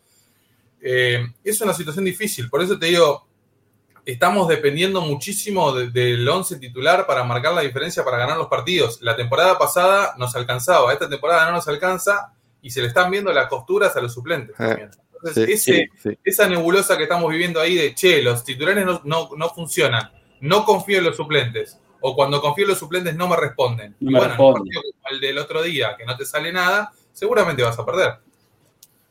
eh, 0.81 1.25
es 1.43 1.61
una 1.61 1.73
situación 1.73 2.05
difícil. 2.05 2.49
Por 2.49 2.61
eso 2.61 2.77
te 2.77 2.87
digo, 2.87 3.27
estamos 4.05 4.47
dependiendo 4.47 5.01
muchísimo 5.01 5.73
del 5.73 6.27
11 6.27 6.59
titular 6.59 7.05
para 7.05 7.23
marcar 7.23 7.53
la 7.53 7.61
diferencia 7.61 8.03
para 8.03 8.17
ganar 8.17 8.37
los 8.37 8.47
partidos. 8.47 9.01
La 9.01 9.15
temporada 9.15 9.57
pasada 9.57 10.15
nos 10.17 10.35
alcanzaba, 10.35 10.93
esta 10.93 11.09
temporada 11.09 11.45
no 11.45 11.53
nos 11.53 11.67
alcanza 11.67 12.33
y 12.61 12.69
se 12.69 12.81
le 12.81 12.87
están 12.87 13.11
viendo 13.11 13.31
las 13.33 13.47
costuras 13.47 13.95
a 13.95 14.01
los 14.01 14.13
suplentes 14.13 14.55
eh, 14.59 14.65
también. 14.65 14.91
Entonces, 15.23 15.89
esa 16.23 16.47
nebulosa 16.47 16.97
que 16.97 17.03
estamos 17.03 17.31
viviendo 17.31 17.59
ahí 17.59 17.75
de, 17.75 17.95
che, 17.95 18.21
los 18.21 18.43
titulares 18.43 18.85
no, 19.03 19.49
funcionan, 19.55 20.11
no 20.41 20.65
confío 20.65 20.99
en 20.99 21.05
los 21.05 21.17
suplentes, 21.17 21.79
o 22.01 22.15
cuando 22.15 22.41
confío 22.41 22.65
en 22.65 22.69
los 22.69 22.79
suplentes 22.79 23.15
no 23.15 23.27
me 23.27 23.35
responden. 23.35 23.95
y 23.99 24.11
bueno, 24.11 24.55
el 25.11 25.19
del 25.19 25.37
otro 25.37 25.63
día, 25.63 25.95
que 25.97 26.05
no 26.05 26.15
te 26.15 26.25
sale 26.25 26.51
nada, 26.51 26.91
seguramente 27.11 27.63
vas 27.63 27.79
a 27.79 27.85
perder. 27.85 28.13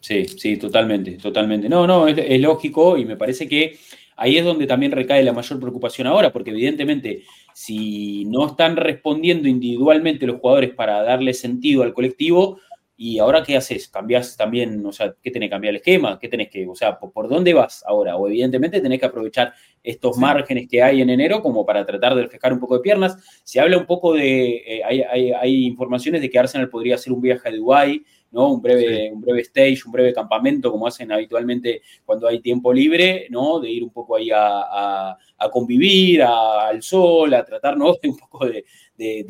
Sí, 0.01 0.25
sí, 0.27 0.57
totalmente, 0.57 1.13
totalmente. 1.13 1.69
No, 1.69 1.87
no, 1.87 2.07
es, 2.07 2.41
lógico 2.41 2.97
y 2.97 3.05
me 3.05 3.17
parece 3.17 3.49
que 3.49 3.79
ahí 4.17 4.39
es 4.39 4.45
donde 4.45 4.67
también 4.67 4.93
recae 4.93 5.25
la 5.25 5.33
mayor 5.33 5.59
preocupación 5.59 6.07
ahora, 6.07 6.33
porque 6.33 6.51
evidentemente 6.51 7.25
si 7.53 8.25
no 8.27 8.47
están 8.47 8.77
respondiendo 8.77 9.49
individualmente 9.49 10.27
los 10.27 10.41
jugadores 10.41 10.75
para 10.75 11.03
darle 11.03 11.35
sentido 11.35 11.83
al 11.83 11.93
colectivo, 11.93 12.61
¿y 12.97 13.19
ahora 13.19 13.43
qué 13.43 13.57
haces? 13.57 13.89
¿Cambiás 13.89 14.37
también, 14.37 14.85
o 14.85 14.93
sea, 14.93 15.15
qué 15.23 15.31
tenés 15.31 15.49
que 15.49 15.51
cambiar 15.51 15.71
el 15.71 15.77
esquema? 15.77 16.19
¿Qué 16.19 16.29
tenés 16.29 16.49
que, 16.49 16.67
o 16.67 16.75
sea, 16.75 16.99
por, 16.99 17.29
dónde 17.29 17.53
vas 17.53 17.85
ahora? 17.87 18.17
O 18.17 18.27
evidentemente 18.27 18.81
tenés 18.81 18.99
que 18.99 19.07
aprovechar 19.07 19.53
estos 19.83 20.17
márgenes 20.17 20.67
que 20.69 20.83
hay 20.83 21.03
en 21.03 21.11
enero 21.11 21.43
como 21.43 21.67
para 21.67 21.85
tratar 21.85 22.15
de 22.15 22.23
reflejar 22.23 22.53
un 22.53 22.61
poco 22.61 22.77
de 22.77 22.81
piernas. 22.81 23.17
Se 23.45 23.61
habla 23.61 23.77
un 23.79 23.87
poco 23.87 24.15
de, 24.15 24.57
eh, 24.57 24.85
hay, 24.85 25.03
hay, 25.03 25.33
hay, 25.33 25.67
informaciones 25.67 26.21
de 26.23 26.31
que 26.31 26.39
Arsenal 26.39 26.71
podría 26.71 26.95
hacer 26.95 27.13
un 27.13 27.21
viaje 27.21 27.49
a 27.49 27.53
Dubái 27.53 28.03
¿no? 28.31 28.53
Un 28.53 28.63
breve, 28.63 29.11
un 29.13 29.21
breve 29.21 29.41
stage, 29.41 29.83
un 29.87 29.93
breve 29.93 30.13
campamento, 30.13 30.71
como 30.71 30.87
hacen 30.87 31.11
habitualmente 31.13 31.83
cuando 32.05 32.29
hay 32.29 32.41
tiempo 32.41 32.73
libre, 32.73 33.27
¿no? 33.31 33.61
De 33.61 33.71
ir 33.71 33.83
un 33.83 33.91
poco 33.91 34.17
ahí 34.17 34.31
a, 34.33 35.17
convivir, 35.51 36.23
al 36.23 36.83
sol, 36.83 37.33
a 37.35 37.45
tratar, 37.45 37.77
¿no? 37.77 37.95
un 38.05 38.17
poco 38.17 38.47
de, 38.47 38.65
de, 38.97 39.25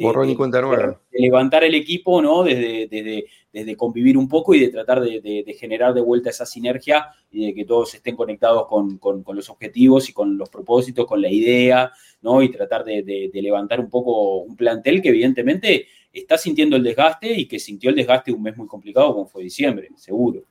levantar 1.13 1.65
el 1.65 1.75
equipo, 1.75 2.21
¿no? 2.23 2.43
Desde, 2.43 2.89
desde, 2.89 3.27
convivir 3.77 4.19
un 4.19 4.29
poco 4.29 4.55
y 4.55 4.61
de 4.61 4.69
tratar 4.69 5.01
de, 5.01 5.57
generar 5.59 5.95
de 5.95 6.01
vuelta 6.01 6.31
esa 6.31 6.45
sinergia 6.45 7.09
y 7.31 7.47
de 7.47 7.55
que 7.55 7.65
todos 7.65 7.95
estén 7.95 8.17
conectados 8.17 8.67
con, 8.67 9.01
los 9.35 9.49
objetivos 9.49 10.09
y 10.09 10.13
con 10.13 10.37
los 10.37 10.49
propósitos, 10.49 11.07
con 11.07 11.23
la 11.23 11.31
idea, 11.31 11.91
¿no? 12.23 12.43
Y 12.43 12.51
tratar 12.51 12.85
de, 12.85 13.31
levantar 13.33 13.81
un 13.81 13.89
poco 13.89 14.39
un 14.39 14.57
plantel 14.57 15.01
que 15.01 15.09
evidentemente 15.09 15.87
está 16.13 16.37
sintiendo 16.37 16.77
el 16.77 16.83
desgaste 16.83 17.33
y 17.33 17.47
que 17.47 17.59
sintió 17.59 17.91
el 17.91 17.97
desgaste 17.97 18.33
un 18.33 18.43
mes 18.43 18.57
muy 18.57 18.67
complicado 18.67 19.13
como 19.13 19.27
fue 19.27 19.43
diciembre, 19.43 19.91
seguro. 19.97 20.43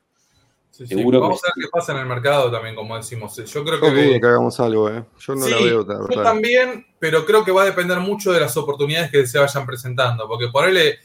seguro 0.71 1.19
Vamos 1.19 1.41
a 1.43 1.47
ver 1.47 1.65
qué 1.65 1.69
pasa 1.71 1.93
en 1.93 1.99
el 1.99 2.05
mercado 2.05 2.51
también, 2.51 2.75
como 2.75 2.95
decimos. 2.97 3.35
Yo 3.35 3.63
creo 3.63 3.79
que, 3.79 4.19
que 4.19 4.27
hagamos 4.27 4.59
algo, 4.59 4.89
¿eh? 4.89 5.03
Yo 5.19 5.35
no 5.35 5.47
la 5.47 5.57
veo. 5.57 6.09
Yo 6.09 6.23
también, 6.23 6.85
pero 6.99 7.25
creo 7.25 7.43
que 7.43 7.51
va 7.51 7.63
a 7.63 7.65
depender 7.65 7.99
mucho 7.99 8.31
de 8.31 8.39
las 8.39 8.55
oportunidades 8.57 9.11
que 9.11 9.25
se 9.25 9.39
vayan 9.39 9.65
presentando, 9.65 10.27
porque 10.27 10.47
ponerle 10.47 10.99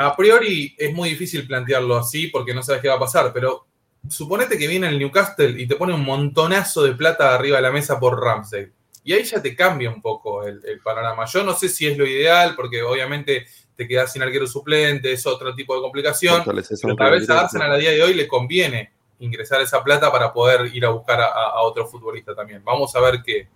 a 0.00 0.14
priori 0.14 0.76
es 0.78 0.94
muy 0.94 1.08
difícil 1.10 1.44
plantearlo 1.44 1.96
así 1.96 2.28
porque 2.28 2.54
no 2.54 2.62
sabes 2.62 2.80
qué 2.80 2.88
va 2.88 2.94
a 2.94 3.00
pasar, 3.00 3.32
pero 3.32 3.66
suponete 4.08 4.56
que 4.56 4.68
viene 4.68 4.86
el 4.86 4.96
Newcastle 4.96 5.60
y 5.60 5.66
te 5.66 5.74
pone 5.74 5.92
un 5.92 6.04
montonazo 6.04 6.84
de 6.84 6.94
plata 6.94 7.34
arriba 7.34 7.56
de 7.56 7.62
la 7.62 7.72
mesa 7.72 7.98
por 7.98 8.20
Ramsey. 8.20 8.68
Y 9.02 9.12
ahí 9.12 9.24
ya 9.24 9.42
te 9.42 9.56
cambia 9.56 9.90
un 9.90 10.00
poco 10.00 10.46
el, 10.46 10.60
el, 10.64 10.78
panorama. 10.80 11.24
Yo 11.24 11.42
no 11.42 11.52
sé 11.52 11.68
si 11.68 11.88
es 11.88 11.98
lo 11.98 12.06
ideal, 12.06 12.54
porque 12.54 12.80
obviamente 12.82 13.46
te 13.74 13.88
quedas 13.88 14.12
sin 14.12 14.22
arquero 14.22 14.46
suplente, 14.46 15.12
es 15.12 15.26
otro 15.26 15.52
tipo 15.52 15.74
de 15.74 15.80
complicación. 15.80 16.44
Pero 16.44 16.96
tal 16.96 17.10
vez 17.10 17.28
a 17.28 17.40
Arsenal 17.40 17.72
a 17.72 17.76
día 17.76 17.90
de 17.90 18.02
hoy 18.02 18.14
le 18.14 18.28
conviene 18.28 18.92
ingresar 19.18 19.60
esa 19.62 19.82
plata 19.82 20.12
para 20.12 20.32
poder 20.32 20.72
ir 20.72 20.84
a 20.84 20.90
buscar 20.90 21.20
a, 21.20 21.60
otro 21.62 21.88
futbolista 21.88 22.36
también. 22.36 22.62
Vamos 22.62 22.94
a 22.94 23.00
ver 23.00 23.20
qué, 23.24 23.48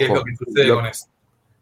es 0.00 0.08
lo 0.08 0.22
que 0.22 0.36
sucede 0.36 0.68
con 0.68 0.84
eso. 0.84 1.06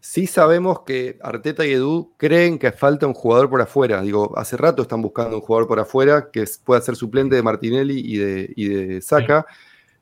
Sí 0.01 0.27
sabemos 0.27 0.81
que 0.87 1.19
Arteta 1.23 1.67
y 1.67 1.73
Edu 1.73 2.15
creen 2.17 2.59
que 2.59 2.73
falta 2.73 3.07
un 3.07 3.15
jugador 3.15 3.51
por 3.51 3.61
afuera. 3.61 4.01
Digo, 4.03 4.37
hace 4.37 4.57
rato 4.57 4.83
están 4.83 5.03
buscando 5.03 5.37
un 5.37 5.43
jugador 5.43 5.69
por 5.69 5.79
afuera 5.79 6.31
que 6.33 6.45
pueda 6.65 6.81
ser 6.81 6.97
suplente 6.97 7.37
de 7.37 7.43
Martinelli 7.43 8.01
y 8.01 8.17
de, 8.17 8.53
y 8.57 8.69
de 8.69 9.03
Saka 9.03 9.47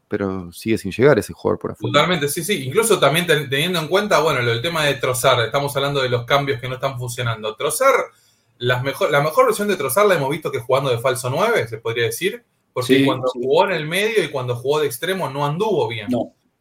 pero 0.09 0.51
sigue 0.53 0.79
sin 0.79 0.91
llegar 0.91 1.19
ese 1.19 1.33
jugador 1.33 1.59
por 1.59 1.73
afuera. 1.73 1.93
Totalmente, 1.93 2.29
sí, 2.29 2.43
sí. 2.43 2.65
Incluso 2.65 2.99
también 2.99 3.27
teniendo 3.27 3.79
en 3.79 3.89
cuenta, 3.89 4.21
bueno, 4.21 4.41
lo 4.41 4.51
del 4.51 4.63
tema 4.63 4.85
de 4.85 4.95
Trozar, 4.95 5.41
estamos 5.41 5.77
hablando 5.77 6.01
de 6.01 6.09
los 6.09 6.25
cambios 6.25 6.61
que 6.61 6.69
no 6.69 6.77
están 6.77 6.99
funcionando. 6.99 7.55
Trozar, 7.57 7.95
la 8.57 8.83
mejor, 8.83 9.11
la 9.11 9.21
mejor 9.21 9.47
versión 9.47 9.69
de 9.69 9.77
Trozar 9.77 10.07
la 10.07 10.15
hemos 10.15 10.31
visto 10.31 10.51
que 10.51 10.61
jugando 10.61 10.91
de 10.91 10.99
falso 10.99 11.29
9, 11.31 11.69
se 11.69 11.79
podría 11.79 12.05
decir, 12.05 12.43
porque 12.73 13.05
cuando 13.05 13.29
jugó 13.29 13.65
en 13.67 13.73
el 13.73 13.87
medio 13.87 14.25
y 14.25 14.31
cuando 14.31 14.57
jugó 14.57 14.81
de 14.81 14.87
extremo 14.87 15.29
no 15.29 15.45
anduvo 15.45 15.87
bien. 15.89 16.09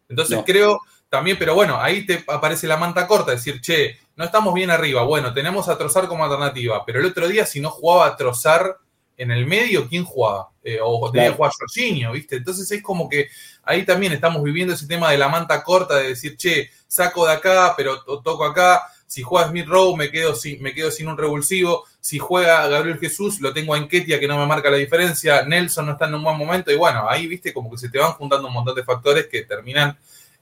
Entonces 0.10 0.40
creo 0.46 0.82
también, 1.10 1.38
pero 1.40 1.56
bueno, 1.56 1.80
ahí 1.80 2.06
te 2.06 2.24
aparece 2.28 2.68
la 2.68 2.78
manta 2.78 3.08
corta, 3.08 3.32
decir, 3.32 3.62
che, 3.62 3.98
no 4.16 4.26
estamos 4.26 4.54
bien 4.54 4.72
arriba, 4.72 5.04
bueno, 5.04 5.34
tenemos 5.34 5.70
a 5.70 5.78
Trozar 5.78 6.08
como 6.08 6.24
alternativa, 6.24 6.84
pero 6.86 7.00
el 7.00 7.06
otro 7.06 7.28
día 7.28 7.46
si 7.46 7.60
no 7.60 7.70
jugaba 7.70 8.08
a 8.08 8.16
Trozar 8.16 8.78
en 9.18 9.32
el 9.32 9.46
medio, 9.48 9.88
¿quién 9.88 10.06
jugaba? 10.06 10.50
Eh, 10.64 10.80
o 10.82 11.12
tenía 11.12 11.30
que 11.30 11.36
jugar 11.36 11.52
Jorginho, 11.58 12.12
¿viste? 12.12 12.36
Entonces 12.36 12.70
es 12.72 12.84
como 12.84 13.10
que 13.10 13.30
ahí 13.64 13.84
también 13.84 14.14
estamos 14.14 14.44
viviendo 14.44 14.74
ese 14.74 14.86
tema 14.86 15.12
de 15.12 15.18
la 15.18 15.28
manta 15.28 15.64
corta, 15.64 15.96
de 15.96 16.10
decir, 16.10 16.38
che, 16.38 16.70
saco 16.88 17.26
de 17.26 17.34
acá, 17.34 17.74
pero 17.76 18.02
toco 18.04 18.46
acá. 18.46 18.84
Si 19.08 19.24
juega 19.24 19.48
Smith 19.48 19.66
Rowe, 19.66 19.96
me 19.96 20.12
quedo, 20.12 20.36
sin, 20.36 20.62
me 20.62 20.74
quedo 20.74 20.92
sin 20.92 21.08
un 21.08 21.18
revulsivo. 21.18 21.86
Si 22.00 22.20
juega 22.20 22.68
Gabriel 22.68 23.00
Jesús, 23.00 23.40
lo 23.40 23.54
tengo 23.54 23.76
en 23.76 23.88
Ketia, 23.88 24.20
que 24.20 24.28
no 24.28 24.38
me 24.38 24.46
marca 24.46 24.70
la 24.70 24.76
diferencia. 24.76 25.44
Nelson 25.44 25.86
no 25.86 25.94
está 25.94 26.08
en 26.08 26.16
un 26.16 26.24
buen 26.24 26.38
momento. 26.38 26.72
Y 26.72 26.76
bueno, 26.76 27.06
ahí, 27.10 27.26
viste, 27.26 27.54
como 27.54 27.72
que 27.72 27.78
se 27.78 27.90
te 27.90 28.00
van 28.00 28.12
juntando 28.12 28.50
un 28.50 28.54
montón 28.54 28.76
de 28.76 28.84
factores 28.84 29.28
que 29.28 29.44
terminan 29.44 29.98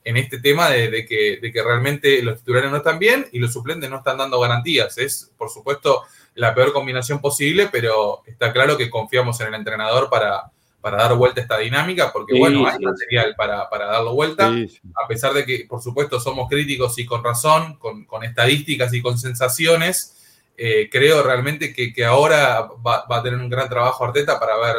en 0.05 0.17
este 0.17 0.39
tema 0.39 0.69
de, 0.69 1.05
que, 1.05 1.39
de 1.41 1.51
que 1.51 1.63
realmente 1.63 2.21
los 2.21 2.39
titulares 2.39 2.71
no 2.71 2.77
están 2.77 2.99
bien 2.99 3.27
y 3.31 3.39
los 3.39 3.51
suplentes 3.51 3.89
no 3.89 3.97
están 3.97 4.17
dando 4.17 4.39
garantías. 4.39 4.97
Es, 4.97 5.31
por 5.37 5.49
supuesto, 5.49 6.03
la 6.35 6.55
peor 6.55 6.71
combinación 6.71 7.19
posible, 7.19 7.67
pero 7.71 8.21
está 8.25 8.53
claro 8.53 8.77
que 8.77 8.89
confiamos 8.89 9.41
en 9.41 9.47
el 9.47 9.55
entrenador 9.55 10.09
para, 10.09 10.51
para 10.79 10.97
dar 10.97 11.15
vuelta 11.15 11.41
a 11.41 11.43
esta 11.43 11.57
dinámica, 11.57 12.13
porque 12.13 12.37
bueno, 12.37 12.67
hay 12.67 12.79
material 12.79 13.33
para, 13.35 13.67
para 13.69 13.87
darlo 13.87 14.13
vuelta, 14.13 14.47
a 14.47 15.07
pesar 15.07 15.33
de 15.33 15.45
que, 15.45 15.65
por 15.67 15.81
supuesto, 15.81 16.19
somos 16.19 16.47
críticos 16.47 16.97
y 16.99 17.05
con 17.05 17.23
razón, 17.23 17.77
con, 17.77 18.23
estadísticas 18.23 18.93
y 18.93 19.01
con 19.01 19.17
sensaciones, 19.17 20.15
eh, 20.55 20.87
creo 20.89 21.23
realmente 21.23 21.73
que, 21.73 22.05
ahora 22.05 22.69
va, 22.85 23.05
a 23.09 23.23
tener 23.23 23.39
un 23.39 23.49
gran 23.49 23.67
trabajo 23.67 24.05
Arteta 24.05 24.39
para 24.39 24.55
ver 24.57 24.75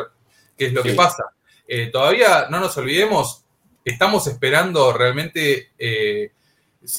¿Qué 0.57 0.66
es 0.66 0.73
lo 0.73 0.82
que 0.82 0.94
pasa? 0.94 1.24
Eh, 1.69 1.89
todavía 1.89 2.47
no 2.48 2.61
nos 2.61 2.77
olvidemos, 2.77 3.44
estamos 3.91 4.27
esperando 4.27 4.93
realmente, 4.93 5.71
eh, 5.79 6.33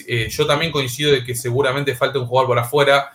eh, 0.08 0.28
yo 0.30 0.48
también 0.48 0.72
coincido 0.72 1.12
de 1.12 1.24
que 1.24 1.36
seguramente 1.36 1.96
falta 1.96 2.20
un 2.20 2.26
jugador 2.26 2.48
por 2.48 2.60
afuera, 2.60 3.14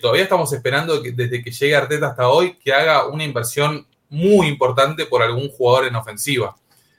todavía 0.00 0.22
estamos 0.22 0.50
esperando 0.54 1.02
que, 1.02 1.12
desde 1.12 1.42
que 1.42 1.50
llegue 1.50 1.76
Arteta 1.76 2.06
hasta 2.06 2.28
hoy 2.30 2.56
que 2.56 2.72
haga 2.72 3.08
una 3.08 3.24
inversión 3.24 3.86
muy 4.08 4.46
importante 4.46 5.04
por 5.04 5.22
algún 5.22 5.50
jugador 5.50 5.86
en 5.86 5.96
ofensiva. 5.96 6.56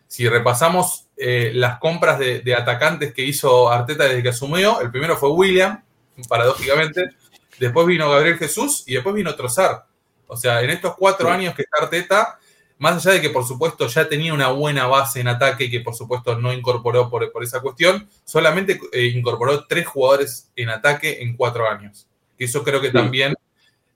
Si 0.07 0.29
repasamos 0.29 1.07
las 1.17 1.79
compras 1.79 2.19
de, 2.19 2.41
de, 2.41 2.53
atacantes 2.53 3.15
que 3.15 3.23
hizo 3.23 3.71
Arteta 3.71 4.03
desde 4.03 4.21
que 4.21 4.29
asumió, 4.29 4.79
el 4.79 4.91
primero 4.91 5.17
fue 5.17 5.31
William, 5.31 5.81
paradójicamente, 6.29 7.15
después 7.59 7.87
vino 7.87 8.11
Gabriel 8.11 8.37
Jesús 8.37 8.83
y 8.85 8.93
después 8.93 9.15
vino 9.15 9.33
Trozar. 9.35 9.85
O 10.27 10.35
sea, 10.35 10.61
en 10.61 10.69
estos 10.69 10.95
cuatro 10.95 11.29
años 11.29 11.55
que 11.55 11.63
está 11.63 11.83
Arteta, 11.83 12.39
más 12.79 13.05
allá 13.05 13.15
de 13.15 13.21
que 13.21 13.29
por 13.29 13.45
supuesto 13.45 13.87
ya 13.87 14.07
tenía 14.07 14.33
una 14.33 14.49
buena 14.49 14.87
base 14.87 15.19
en 15.19 15.27
ataque 15.27 15.65
y 15.65 15.71
que 15.71 15.81
por 15.81 15.95
supuesto 15.95 16.37
no 16.39 16.53
incorporó 16.53 17.09
por, 17.09 17.31
esa 17.43 17.61
cuestión, 17.61 18.07
solamente 18.23 18.79
eh, 18.91 19.07
incorporó 19.07 19.65
tres 19.65 19.87
jugadores 19.87 20.51
en 20.55 20.69
ataque 20.69 21.21
en 21.21 21.35
cuatro 21.35 21.67
años. 21.67 22.07
Eso 22.37 22.63
creo 22.63 22.79
que 22.79 22.91
también 22.91 23.33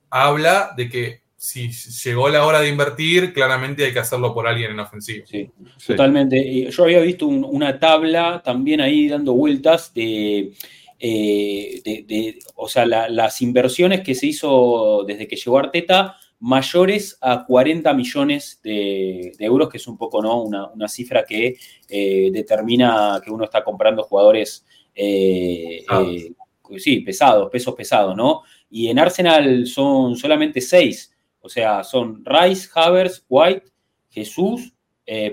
habla 0.09 0.73
de 0.75 0.89
que 0.89 1.21
si 1.41 1.71
llegó 1.71 2.29
la 2.29 2.45
hora 2.45 2.61
de 2.61 2.69
invertir, 2.69 3.33
claramente 3.33 3.83
hay 3.83 3.93
que 3.93 3.99
hacerlo 3.99 4.31
por 4.31 4.47
alguien 4.47 4.71
en 4.71 4.79
ofensivo. 4.79 5.25
Sí, 5.25 5.49
totalmente. 5.87 6.69
Yo 6.69 6.83
había 6.83 6.99
visto 6.99 7.25
una 7.25 7.79
tabla 7.79 8.43
también 8.45 8.79
ahí 8.79 9.07
dando 9.07 9.33
vueltas 9.33 9.91
de, 9.91 10.53
eh, 10.99 12.39
o 12.53 12.69
sea, 12.69 12.85
las 12.85 13.41
inversiones 13.41 14.01
que 14.01 14.13
se 14.13 14.27
hizo 14.27 15.03
desde 15.07 15.27
que 15.27 15.35
llegó 15.35 15.57
Arteta 15.57 16.17
mayores 16.41 17.17
a 17.21 17.45
40 17.45 17.93
millones 17.93 18.59
de, 18.63 19.31
euros, 19.39 19.69
que 19.69 19.77
es 19.77 19.87
un 19.87 19.95
poco 19.95 20.21
¿no? 20.21 20.41
una, 20.41 20.87
cifra 20.87 21.23
que 21.23 21.55
eh, 21.87 22.29
determina 22.31 23.21
que 23.23 23.31
uno 23.31 23.45
está 23.45 23.63
comprando 23.63 24.03
jugadores 24.03 24.65
eh, 24.93 25.85
eh, 25.87 26.33
sí, 26.77 27.01
pesados, 27.01 27.49
pesos 27.51 27.75
pesados, 27.75 28.17
¿no? 28.17 28.41
Y 28.71 28.87
en 28.87 28.97
Arsenal 28.97 29.67
son 29.67 30.15
solamente 30.15 30.61
seis, 30.61 31.15
o 31.41 31.47
sea, 31.47 31.83
son 31.83 32.23
Rice, 32.25 32.69
Havers, 32.73 33.23
White, 33.29 33.65
Jesús, 34.09 34.73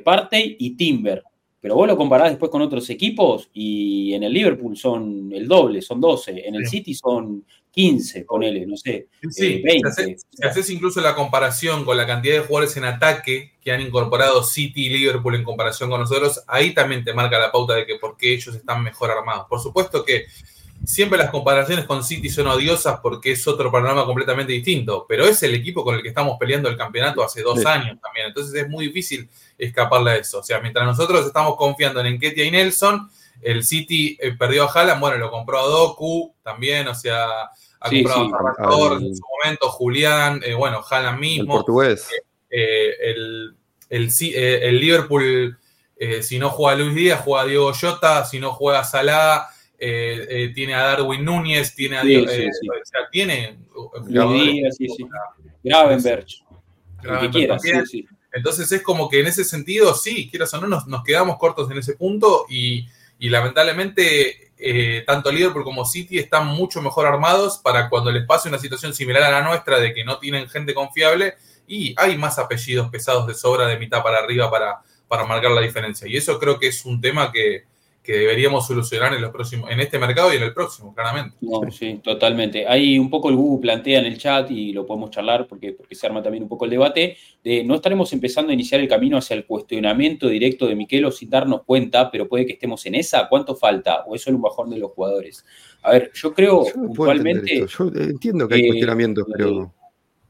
Partey 0.05 0.57
y 0.59 0.77
Timber. 0.77 1.23
Pero 1.61 1.75
vos 1.75 1.89
lo 1.89 1.97
comparás 1.97 2.31
después 2.31 2.51
con 2.51 2.63
otros 2.63 2.89
equipos 2.91 3.51
y 3.53 4.13
en 4.15 4.23
el 4.23 4.33
Liverpool 4.33 4.77
son 4.77 5.31
el 5.33 5.49
doble, 5.49 5.83
son 5.83 6.01
12. 6.01 6.47
En 6.47 6.55
el 6.55 6.67
City 6.67 6.95
son 6.95 7.45
15, 7.71 8.25
ponele, 8.25 8.67
no 8.67 8.77
sé, 8.77 9.09
sí, 9.31 9.63
20. 9.63 9.89
Eh, 9.89 10.17
si 10.19 10.47
haces, 10.47 10.71
incluso 10.71 11.01
la 11.01 11.15
comparación 11.15 11.85
con 11.85 11.97
la 11.97 12.07
cantidad 12.07 12.35
de 12.35 12.41
jugadores 12.41 12.77
en 12.77 12.85
ataque 12.85 13.53
que 13.61 13.73
han 13.73 13.81
incorporado 13.81 14.43
City 14.43 14.87
y 14.87 14.89
Liverpool 14.89 15.35
en 15.37 15.45
comparación 15.45 15.91
con 15.91 16.01
nosotros, 16.01 16.43
ahí 16.47 16.75
también 16.75 17.05
te 17.05 17.13
marca 17.13 17.39
la 17.39 17.53
pauta 17.53 17.75
de 17.75 17.87
que 17.87 17.97
por 17.97 18.17
qué 18.17 18.35
ellos 18.35 18.55
están 18.55 18.83
mejor 18.83 19.11
armados. 19.11 19.47
Por 19.49 19.61
supuesto 19.61 20.05
que 20.05 20.27
siempre 20.85 21.19
las 21.19 21.31
comparaciones 21.31 21.85
con 21.85 22.03
City 22.03 22.29
son 22.31 22.47
odiosas 22.47 23.01
porque 23.01 23.33
es 23.33 23.47
otro 23.47 23.71
panorama 23.71 24.05
completamente 24.05 24.53
distinto, 24.53 25.07
pero 25.09 25.27
es 25.27 25.43
el 25.43 25.55
equipo 25.55 25.85
con 25.85 25.95
el 25.95 26.03
que 26.03 26.09
estamos 26.09 26.37
peleando 26.39 26.69
el 26.69 26.77
campeonato 26.77 27.23
hace 27.23 27.43
dos 27.43 27.65
años 27.67 27.99
también, 28.01 28.27
entonces 28.29 28.55
es 28.63 28.69
muy 28.69 28.87
difícil 28.87 29.29
escaparle 29.57 30.13
a 30.13 30.17
eso. 30.17 30.39
O 30.39 30.43
sea, 30.43 30.61
mientras 30.61 30.87
nosotros 30.87 31.27
estamos 31.27 31.57
confiando 31.57 32.01
en 32.01 32.07
Enketia 32.07 32.45
y 32.45 32.51
Nelson, 32.51 33.11
el 33.43 33.65
City 33.65 34.17
eh, 34.21 34.33
perdió 34.33 34.65
a 34.65 34.73
Haaland, 34.73 35.01
bueno, 35.01 35.19
lo 35.19 35.31
compró 35.31 35.61
a 35.61 35.67
Doku 35.67 36.35
también, 36.43 36.89
o 36.89 36.95
sea, 36.95 37.45
ha 37.81 37.91
comprado 37.91 38.27
a 38.27 38.55
Salvador 38.55 39.03
en 39.03 39.17
su 39.17 39.23
momento, 39.43 39.69
Julián, 39.69 40.41
eh, 40.45 40.55
bueno, 40.55 40.83
Haaland 40.89 41.21
mismo. 41.21 41.55
El 41.55 41.59
portugués. 41.59 42.09
Eh, 42.51 42.95
el, 43.03 43.57
el, 43.91 44.81
Liverpool, 44.81 45.59
si 46.21 46.39
no 46.39 46.51
juega 46.51 46.79
Luis 46.79 46.95
Díaz, 46.95 47.21
juega 47.25 47.47
Diego 47.47 47.73
Jota, 47.73 48.25
si 48.25 48.41
no 48.41 48.53
juega 48.53 48.85
Salah, 48.85 49.49
tiene 49.79 50.75
a 50.75 50.83
Darwin 50.83 51.25
Núñez, 51.25 51.75
tiene 51.75 51.99
a 51.99 52.03
Diego, 52.03 52.27
o 52.27 52.85
sea, 52.85 53.09
tiene... 53.11 53.59
Díaz, 54.03 54.77
sí, 54.77 54.89
sí. 54.89 55.07
Gravenberg. 55.63 56.27
que 57.21 57.31
quieras, 57.31 57.63
sí, 57.63 57.71
sí. 57.87 58.09
Entonces 58.33 58.71
es 58.73 58.83
como 58.83 59.09
que 59.09 59.21
en 59.21 59.27
ese 59.27 59.45
sentido, 59.45 59.95
sí, 59.95 60.29
quieras 60.31 60.53
o 60.55 60.61
no, 60.61 60.67
nos, 60.67 60.87
nos 60.87 61.03
quedamos 61.03 61.39
cortos 61.39 61.71
en 61.71 61.79
ese 61.79 61.95
punto 61.95 62.45
y, 62.49 62.87
lamentablemente 63.21 64.53
eh, 64.59 65.05
tanto 65.07 65.31
Liverpool 65.31 65.65
como 65.65 65.85
City 65.85 66.19
están 66.19 66.47
mucho 66.47 66.83
mejor 66.83 67.07
armados 67.07 67.59
para 67.59 67.89
cuando 67.89 68.11
les 68.11 68.25
pase 68.27 68.49
una 68.49 68.59
situación 68.59 68.95
similar 68.95 69.23
a 69.23 69.31
la 69.31 69.43
nuestra 69.43 69.79
de 69.79 69.93
que 69.93 70.05
no 70.05 70.19
tienen 70.19 70.49
gente 70.49 70.75
confiable 70.75 71.35
y 71.67 71.95
hay 71.97 72.17
más 72.17 72.39
apellidos 72.39 72.89
pesados 72.91 73.27
de 73.27 73.35
sobra 73.35 73.67
de 73.67 73.79
mitad 73.79 74.03
para 74.03 74.19
arriba 74.19 74.51
para, 74.51 74.81
para 75.07 75.25
marcar 75.25 75.51
la 75.51 75.61
diferencia. 75.61 76.09
Y 76.09 76.17
eso 76.17 76.39
creo 76.39 76.59
que 76.59 76.69
es 76.69 76.85
un 76.85 77.01
tema 77.01 77.31
que, 77.31 77.65
que 78.09 78.17
deberíamos 78.17 78.67
solucionar 78.67 79.13
en, 79.13 79.21
los 79.21 79.31
próximos, 79.31 79.71
en 79.71 79.81
este 79.81 79.99
mercado 79.99 80.33
y 80.33 80.39
en 80.39 80.43
el 80.43 80.55
próximo, 80.55 80.95
claramente. 80.95 81.37
sí, 81.71 82.01
totalmente. 82.03 82.67
Hay 82.67 82.99
un 82.99 83.11
poco 83.11 83.29
el 83.29 83.37
Google 83.37 83.61
plantea 83.61 83.99
en 83.99 84.07
el 84.07 84.17
chat 84.17 84.51
y 84.51 84.73
lo 84.73 84.87
podemos 84.87 85.11
charlar 85.11 85.47
porque, 85.47 85.75
porque 85.75 85.95
se 85.95 86.07
arma 86.07 86.23
también 86.23 86.45
un 86.45 86.49
poco 86.49 86.65
el 86.65 86.71
debate, 86.71 87.19
de 87.45 87.63
no 87.65 87.75
estaremos 87.75 88.11
empezando 88.15 88.51
a 88.51 88.55
iniciar 88.55 88.81
el 88.81 88.89
camino 88.89 89.19
hacia 89.19 89.37
el 89.37 89.45
cuestionamiento 89.45 90.27
directo 90.27 90.67
de 90.67 90.75
Miquelo 90.75 91.11
sin 91.11 91.29
darnos 91.29 91.65
cuenta, 91.65 92.11
pero 92.11 92.27
puede 92.27 92.47
que 92.47 92.55
estemos 92.55 92.87
en 92.87 92.95
esa. 92.95 93.29
¿Cuánto 93.29 93.55
falta? 93.55 94.05
¿O 94.07 94.15
eso 94.15 94.31
es 94.31 94.37
un 94.37 94.41
bajón 94.41 94.71
de 94.71 94.79
los 94.79 94.93
jugadores? 94.93 95.45
A 95.83 95.91
ver, 95.91 96.11
yo 96.15 96.33
creo 96.33 96.65
puntualmente... 96.65 97.67
Yo 97.67 97.91
entiendo 97.95 98.49
que 98.49 98.55
hay 98.55 98.69
cuestionamientos, 98.69 99.27
pero... 99.37 99.75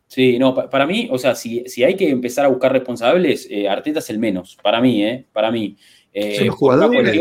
Sí, 0.08 0.36
no, 0.36 0.52
para 0.52 0.84
mí, 0.84 1.08
o 1.12 1.18
sea, 1.18 1.36
si, 1.36 1.62
si 1.68 1.84
hay 1.84 1.94
que 1.94 2.10
empezar 2.10 2.44
a 2.44 2.48
buscar 2.48 2.72
responsables, 2.72 3.46
eh, 3.48 3.68
Arteta 3.68 4.00
es 4.00 4.10
el 4.10 4.18
menos, 4.18 4.58
para 4.60 4.80
mí, 4.80 5.04
¿eh? 5.04 5.26
Para 5.32 5.52
mí. 5.52 5.76
Eh, 6.12 6.44
los 6.44 6.56
jugadores 6.56 7.20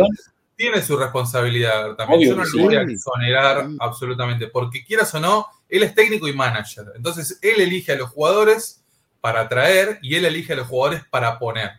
tiene 0.57 0.81
su 0.81 0.97
responsabilidad 0.97 1.95
también. 1.95 2.31
Yo 2.31 2.35
no 2.35 2.43
lo 2.43 2.63
voy 2.63 2.75
a 2.75 2.81
exonerar 2.81 3.69
absolutamente, 3.79 4.47
porque 4.47 4.83
quieras 4.83 5.13
o 5.13 5.19
no, 5.19 5.45
él 5.69 5.83
es 5.83 5.93
técnico 5.93 6.27
y 6.27 6.33
manager. 6.33 6.85
Entonces, 6.95 7.39
él 7.41 7.61
elige 7.61 7.93
a 7.93 7.95
los 7.95 8.09
jugadores 8.09 8.83
para 9.21 9.47
traer 9.47 9.99
y 10.01 10.15
él 10.15 10.25
elige 10.25 10.53
a 10.53 10.55
los 10.57 10.67
jugadores 10.67 11.03
para 11.09 11.37
poner. 11.37 11.71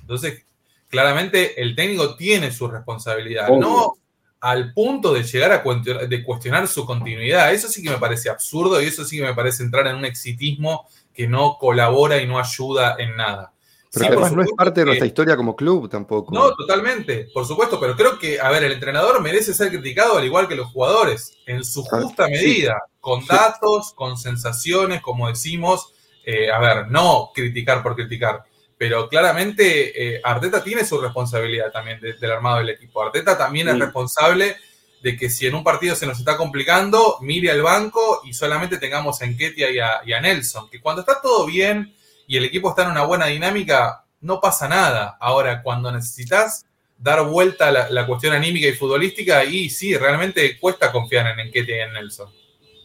Entonces, 0.00 0.44
claramente 0.88 1.60
el 1.60 1.76
técnico 1.76 2.16
tiene 2.16 2.50
su 2.50 2.66
responsabilidad, 2.68 3.50
no 3.50 3.94
al 4.40 4.72
punto 4.72 5.12
de 5.12 5.22
llegar 5.22 5.52
a 5.52 6.06
de 6.06 6.24
cuestionar 6.24 6.68
su 6.68 6.86
continuidad. 6.86 7.52
Eso 7.52 7.68
sí 7.68 7.82
que 7.82 7.90
me 7.90 7.98
parece 7.98 8.30
absurdo 8.30 8.80
y 8.80 8.86
eso 8.86 9.04
sí 9.04 9.16
que 9.18 9.24
me 9.24 9.34
parece 9.34 9.62
entrar 9.62 9.86
en 9.88 9.96
un 9.96 10.04
exitismo 10.04 10.88
que 11.12 11.26
no 11.26 11.58
colabora 11.58 12.20
y 12.22 12.26
no 12.26 12.38
ayuda 12.38 12.96
en 12.98 13.16
nada. 13.16 13.52
Pero 13.98 14.12
además 14.12 14.32
no 14.32 14.42
es 14.42 14.52
parte 14.56 14.80
de 14.80 14.86
nuestra 14.86 15.06
historia 15.06 15.36
como 15.36 15.56
club 15.56 15.88
tampoco. 15.88 16.34
No, 16.34 16.54
totalmente, 16.54 17.28
por 17.32 17.46
supuesto, 17.46 17.80
pero 17.80 17.96
creo 17.96 18.18
que, 18.18 18.38
a 18.40 18.50
ver, 18.50 18.64
el 18.64 18.72
entrenador 18.72 19.20
merece 19.22 19.54
ser 19.54 19.70
criticado 19.70 20.18
al 20.18 20.24
igual 20.24 20.48
que 20.48 20.54
los 20.54 20.70
jugadores, 20.70 21.36
en 21.46 21.64
su 21.64 21.82
justa 21.82 22.28
medida, 22.28 22.82
con 23.00 23.24
datos, 23.26 23.92
con 23.94 24.16
sensaciones, 24.16 25.00
como 25.00 25.28
decimos, 25.28 25.92
eh, 26.24 26.50
a 26.50 26.58
ver, 26.58 26.90
no 26.90 27.30
criticar 27.34 27.82
por 27.82 27.94
criticar, 27.94 28.44
pero 28.76 29.08
claramente 29.08 30.16
eh, 30.16 30.20
Arteta 30.22 30.62
tiene 30.62 30.84
su 30.84 31.00
responsabilidad 31.00 31.72
también 31.72 32.00
del 32.00 32.32
armado 32.32 32.58
del 32.58 32.70
equipo. 32.70 33.02
Arteta 33.02 33.38
también 33.38 33.68
es 33.68 33.78
responsable 33.78 34.56
de 35.02 35.16
que 35.16 35.30
si 35.30 35.46
en 35.46 35.54
un 35.54 35.64
partido 35.64 35.94
se 35.94 36.06
nos 36.06 36.18
está 36.18 36.36
complicando, 36.36 37.18
mire 37.20 37.50
al 37.50 37.62
banco 37.62 38.22
y 38.24 38.34
solamente 38.34 38.78
tengamos 38.78 39.22
a 39.22 39.24
Enketia 39.24 39.70
y 39.70 39.78
a, 39.78 40.00
y 40.04 40.12
a 40.12 40.20
Nelson, 40.20 40.68
que 40.68 40.80
cuando 40.80 41.00
está 41.00 41.20
todo 41.20 41.46
bien 41.46 41.94
y 42.26 42.36
el 42.36 42.44
equipo 42.44 42.70
está 42.70 42.84
en 42.84 42.90
una 42.90 43.04
buena 43.04 43.26
dinámica, 43.26 44.04
no 44.20 44.40
pasa 44.40 44.68
nada. 44.68 45.16
Ahora, 45.20 45.62
cuando 45.62 45.92
necesitas 45.92 46.66
dar 46.98 47.22
vuelta 47.24 47.70
la, 47.70 47.90
la 47.90 48.06
cuestión 48.06 48.34
anímica 48.34 48.66
y 48.66 48.72
futbolística, 48.72 49.44
y 49.44 49.70
sí, 49.70 49.96
realmente 49.96 50.58
cuesta 50.58 50.92
confiar 50.92 51.26
en 51.26 51.40
Enquete 51.40 51.76
y 51.76 51.80
en 51.80 51.92
Nelson. 51.92 52.30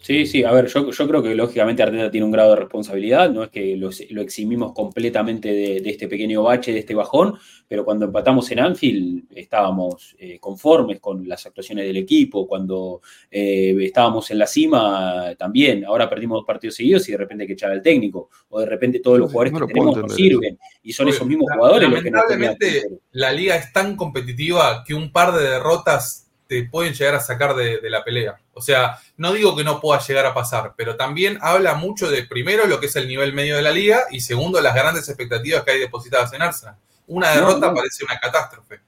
Sí, 0.01 0.25
sí, 0.25 0.43
a 0.43 0.51
ver, 0.51 0.65
yo, 0.65 0.89
creo 0.89 1.21
que 1.21 1.35
lógicamente 1.35 1.83
Arteta 1.83 2.09
tiene 2.09 2.25
un 2.25 2.31
grado 2.31 2.49
de 2.49 2.55
responsabilidad, 2.61 3.29
no 3.29 3.43
es 3.43 3.49
que 3.49 3.77
lo, 3.77 3.91
eximimos 4.21 4.73
completamente 4.73 5.53
de, 5.53 5.77
este 5.85 6.07
pequeño 6.07 6.41
bache, 6.41 6.73
de 6.73 6.79
este 6.79 6.95
bajón, 6.95 7.35
pero 7.67 7.85
cuando 7.85 8.05
empatamos 8.05 8.49
en 8.49 8.61
Anfield 8.61 9.25
estábamos 9.29 10.15
eh, 10.17 10.39
conformes 10.39 10.99
con 10.99 11.27
las 11.29 11.45
actuaciones 11.45 11.85
del 11.85 11.97
equipo, 11.97 12.47
cuando 12.47 13.01
eh, 13.29 13.75
estábamos 13.79 14.31
en 14.31 14.39
la 14.39 14.47
cima 14.47 15.35
también, 15.37 15.85
ahora 15.85 16.09
perdimos 16.09 16.39
dos 16.39 16.47
partidos 16.47 16.75
seguidos 16.75 17.07
y 17.07 17.11
de 17.11 17.19
repente 17.19 17.43
hay 17.43 17.47
que 17.47 17.53
echar 17.53 17.71
al 17.71 17.83
técnico, 17.83 18.31
o 18.49 18.59
de 18.59 18.65
repente 18.65 19.01
todos 19.01 19.19
los 19.19 19.31
jugadores 19.31 19.53
que 19.53 19.67
tenemos 19.71 19.97
no 19.97 20.09
sirven, 20.09 20.57
y 20.81 20.93
son 20.93 21.09
esos 21.09 21.27
mismos 21.27 21.47
jugadores 21.53 21.87
los 21.87 22.01
que 22.01 22.09
Lamentablemente 22.09 22.89
la 23.11 23.31
liga 23.31 23.55
es 23.55 23.71
tan 23.71 23.95
competitiva 23.95 24.83
que 24.83 24.95
un 24.95 25.11
par 25.11 25.31
de 25.31 25.43
derrotas 25.43 26.27
te 26.51 26.63
pueden 26.63 26.93
llegar 26.93 27.15
a 27.15 27.21
sacar 27.21 27.55
de, 27.55 27.79
la 27.89 28.03
pelea. 28.03 28.40
O 28.61 28.63
sea, 28.63 28.99
no 29.17 29.33
digo 29.33 29.55
que 29.55 29.63
no 29.63 29.81
pueda 29.81 29.99
llegar 29.99 30.27
a 30.27 30.35
pasar, 30.35 30.75
pero 30.77 30.95
también 30.95 31.39
habla 31.41 31.73
mucho 31.73 32.11
de, 32.11 32.25
primero, 32.25 32.67
lo 32.67 32.79
que 32.79 32.85
es 32.85 32.95
el 32.95 33.07
nivel 33.07 33.33
medio 33.33 33.55
de 33.55 33.63
la 33.63 33.71
liga 33.71 34.03
y 34.11 34.19
segundo, 34.19 34.61
las 34.61 34.75
grandes 34.75 35.09
expectativas 35.09 35.63
que 35.63 35.71
hay 35.71 35.79
depositadas 35.79 36.31
en 36.33 36.43
Arsenal. 36.43 36.75
Una 37.07 37.31
derrota 37.31 37.73
parece 37.73 38.05
una 38.05 38.19
catástrofe. 38.19 38.81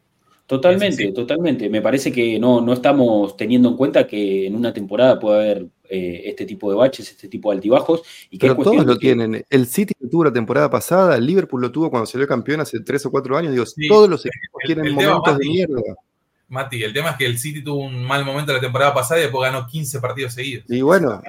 Totalmente, 0.45 1.11
totalmente. 1.11 1.69
Me 1.71 1.81
parece 1.81 2.11
que 2.11 2.37
no, 2.37 2.61
no 2.61 2.73
estamos 2.73 3.35
teniendo 3.35 3.69
en 3.69 3.77
cuenta 3.77 4.05
que 4.05 4.45
en 4.45 4.55
una 4.55 4.71
temporada 4.71 5.19
puede 5.19 5.39
haber 5.39 5.67
eh, 5.89 6.21
este 6.25 6.45
tipo 6.45 6.69
de 6.69 6.77
baches, 6.77 7.09
este 7.09 7.27
tipo 7.27 7.49
de 7.49 7.55
altibajos. 7.55 8.03
Y 8.29 8.37
que 8.37 8.49
Pero 8.49 8.61
todos 8.61 8.85
lo 8.85 8.95
tienen. 8.99 9.43
El 9.49 9.65
City 9.65 9.95
lo 9.99 10.07
tuvo 10.07 10.25
la 10.25 10.33
temporada 10.33 10.69
pasada, 10.69 11.15
el 11.15 11.25
Liverpool 11.25 11.61
lo 11.61 11.71
tuvo 11.71 11.89
cuando 11.89 12.05
salió 12.05 12.27
campeón 12.27 12.61
hace 12.61 12.81
tres 12.81 13.03
o 13.07 13.09
cuatro 13.09 13.35
años. 13.35 13.53
Digo, 13.53 13.65
todos 13.89 14.07
los 14.07 14.23
equipos 14.23 14.61
tienen 14.67 14.93
momentos 14.93 15.37
de 15.39 15.47
mierda. 15.47 15.81
Mati, 16.53 16.83
el 16.83 16.93
tema 16.93 17.09
es 17.09 17.17
que 17.17 17.25
el 17.25 17.39
City 17.39 17.63
tuvo 17.63 17.83
un 17.83 18.03
mal 18.03 18.23
momento 18.23 18.53
la 18.53 18.59
temporada 18.59 18.93
pasada 18.93 19.19
y 19.19 19.23
después 19.23 19.51
ganó 19.51 19.65
15 19.65 19.99
partidos 19.99 20.33
seguidos. 20.33 20.65
Y 20.69 20.81
bueno, 20.81 21.21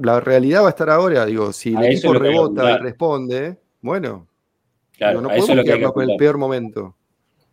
la, 0.00 0.20
realidad 0.20 0.62
va 0.62 0.66
a 0.66 0.70
estar 0.70 0.90
ahora. 0.90 1.24
Digo, 1.24 1.52
si 1.52 1.72
el 1.72 1.84
equipo 1.84 2.14
rebota 2.14 2.72
y 2.72 2.78
responde, 2.78 3.58
bueno, 3.80 4.26
claro, 4.96 5.20
no, 5.20 5.28
podemos 5.28 5.64
quedarnos 5.64 5.92
con 5.92 6.10
el 6.10 6.16
peor 6.16 6.36
momento. 6.36 6.96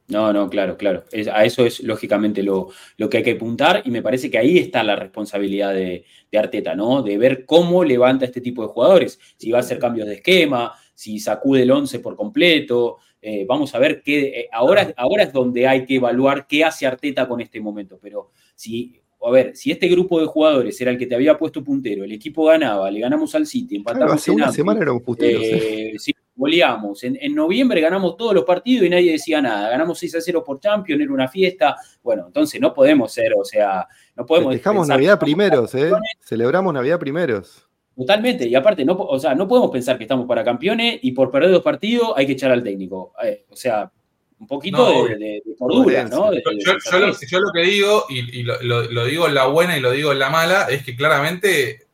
No, 0.07 0.31
no, 0.31 0.49
claro, 0.49 0.77
claro. 0.77 1.03
a 1.33 1.43
eso 1.43 1.65
es 1.65 1.83
lógicamente 1.83 2.41
lo, 2.41 2.69
que 3.11 3.17
hay 3.17 3.23
que 3.23 3.31
apuntar 3.31 3.81
y 3.83 3.91
me 3.91 4.01
parece 4.01 4.31
que 4.31 4.37
ahí 4.37 4.57
está 4.57 4.81
la 4.81 4.95
responsabilidad 4.95 5.73
de, 5.73 6.05
Arteta, 6.33 6.75
¿no? 6.75 7.01
De 7.01 7.17
ver 7.17 7.45
cómo 7.45 7.83
levanta 7.83 8.25
este 8.25 8.41
tipo 8.41 8.61
de 8.61 8.69
jugadores, 8.69 9.19
si 9.37 9.51
va 9.51 9.57
a 9.57 9.61
hacer 9.61 9.79
cambios 9.79 10.07
de 10.07 10.15
esquema, 10.15 10.73
si 10.93 11.19
sacude 11.19 11.63
el 11.63 11.71
11 11.71 11.99
por 11.99 12.15
completo. 12.15 12.97
Eh, 13.21 13.45
vamos 13.47 13.73
a 13.73 13.79
ver 13.79 14.01
qué. 14.01 14.41
Eh, 14.41 14.49
ahora, 14.51 14.93
ahora 14.95 15.23
es 15.23 15.33
donde 15.33 15.67
hay 15.67 15.85
que 15.85 15.95
evaluar 15.95 16.47
qué 16.47 16.63
hace 16.63 16.85
Arteta 16.85 17.27
con 17.27 17.41
este 17.41 17.59
momento, 17.59 17.99
pero 18.01 18.31
si. 18.55 19.01
A 19.19 19.31
ver, 19.31 19.55
si 19.55 19.71
este 19.71 19.87
grupo 19.87 20.21
de 20.21 20.27
jugadores 20.27 20.79
era 20.79 20.91
el 20.91 20.97
que 20.97 21.07
te 21.07 21.15
había 21.15 21.39
puesto 21.39 21.63
puntero, 21.63 22.03
el 22.03 22.11
equipo 22.11 22.45
ganaba, 22.45 22.89
le 22.91 22.99
ganamos 22.99 23.33
al 23.33 23.47
City, 23.47 23.77
empatamos. 23.77 24.13
hace 24.13 24.29
una 24.29 24.51
semana 24.51 24.81
éramos 24.81 25.01
puteros. 25.01 25.41
¿eh? 25.43 25.93
sí, 25.97 26.13
goleamos. 26.37 27.03
En, 27.03 27.35
noviembre 27.35 27.81
ganamos 27.81 28.15
todos 28.15 28.35
los 28.35 28.45
partidos 28.45 28.85
y 28.85 28.89
nadie 28.89 29.11
decía 29.11 29.41
nada. 29.41 29.69
Ganamos 29.69 29.97
6 29.99 30.15
a 30.15 30.21
0 30.21 30.43
por 30.45 30.59
Champions, 30.59 31.01
era 31.01 31.11
una 31.11 31.27
fiesta. 31.27 31.75
Bueno, 32.03 32.25
entonces 32.27 32.61
no 32.61 32.73
podemos 32.73 33.11
ser, 33.11 33.33
o 33.35 33.43
sea, 33.43 33.87
no 34.15 34.25
podemos. 34.25 34.53
Dejamos 34.53 34.87
Navidad 34.87 35.19
primeros, 35.19 35.73
¿eh? 35.75 35.91
Celebramos 36.21 36.73
Navidad 36.73 36.99
primeros. 36.99 37.66
Totalmente, 37.97 38.47
y 38.47 38.53
aparte, 38.53 38.85
no, 38.85 38.93
o 38.93 39.19
sea, 39.19 39.33
no 39.33 39.47
podemos 39.47 39.71
pensar 39.71 39.97
que 39.97 40.03
estamos 40.03 40.27
para 40.27 40.43
campeones 40.43 40.99
y 41.01 41.13
por 41.13 41.31
perder 41.31 41.49
dos 41.49 41.63
partidos 41.63 42.13
hay 42.15 42.27
que 42.27 42.33
echar 42.33 42.51
al 42.51 42.63
técnico. 42.63 43.13
Eh, 43.23 43.45
o 43.49 43.55
sea, 43.55 43.91
un 44.39 44.45
poquito 44.45 45.07
de, 45.07 45.41
cordura, 45.57 46.03
¿no? 46.03 46.31
yo, 46.31 47.39
lo, 47.39 47.51
que 47.51 47.61
digo, 47.61 48.05
y, 48.07 48.43
lo, 48.43 48.61
lo, 48.61 49.05
digo 49.05 49.27
en 49.27 49.33
la 49.33 49.47
buena 49.47 49.75
y 49.75 49.79
lo 49.79 49.89
digo 49.89 50.11
en 50.11 50.19
la 50.19 50.29
mala, 50.29 50.67
es 50.69 50.83
que 50.83 50.95
claramente 50.95 51.87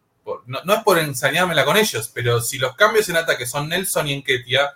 no, 0.46 0.74
es 0.74 0.84
por 0.84 1.00
ensañármela 1.00 1.64
con 1.64 1.78
ellos, 1.78 2.12
pero 2.14 2.42
si 2.42 2.58
los 2.58 2.76
cambios 2.76 3.08
en 3.08 3.16
ataque 3.16 3.46
son 3.46 3.70
Nelson 3.70 4.10
y 4.10 4.14
Enketia, 4.14 4.74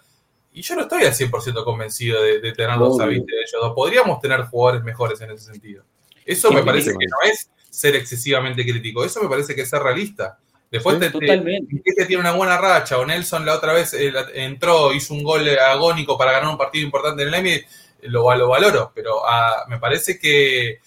y 0.53 0.61
yo 0.61 0.75
no 0.75 0.83
estoy 0.83 1.03
al 1.03 1.13
100% 1.13 1.65
convencido 1.65 2.23
de, 2.23 2.39
de 2.39 2.53
tenerlos 2.53 3.01
a 3.01 3.05
20 3.05 3.29
de 3.29 3.41
ellos 3.41 3.61
dos, 3.61 3.73
podríamos 3.75 4.21
tener 4.21 4.43
jugadores 4.43 4.81
mejores 4.85 5.19
en 5.19 5.31
ese 5.31 5.51
sentido. 5.51 5.83
Eso 6.25 6.51
me 6.51 6.63
parece 6.63 6.91
que 6.91 7.05
no 7.05 7.29
es 7.29 7.49
ser 7.69 7.97
excesivamente 7.97 8.63
crítico, 8.63 9.03
eso 9.03 9.21
me 9.21 9.27
parece 9.27 9.53
que 9.53 9.63
es 9.63 9.69
ser 9.69 9.83
realista. 9.83 10.39
Después 10.69 10.99
te, 10.99 11.09
tiene 11.09 12.17
una 12.17 12.33
buena 12.33 12.57
racha, 12.57 12.97
o 12.97 13.05
Nelson 13.05 13.45
la 13.45 13.55
otra 13.55 13.73
vez 13.73 13.93
eh, 13.93 14.11
entró, 14.33 14.93
hizo 14.93 15.13
un 15.13 15.23
gol 15.23 15.47
agónico 15.57 16.17
para 16.17 16.33
ganar 16.33 16.49
un 16.49 16.57
partido 16.57 16.85
importante 16.85 17.23
en 17.23 17.29
el 17.29 17.35
EMI, 17.35 17.61
lo, 18.03 18.35
lo 18.35 18.49
valoro, 18.49 18.91
pero 18.93 19.25
ah, 19.25 19.65
me 19.69 19.79
parece 19.79 20.19
que, 20.19 20.79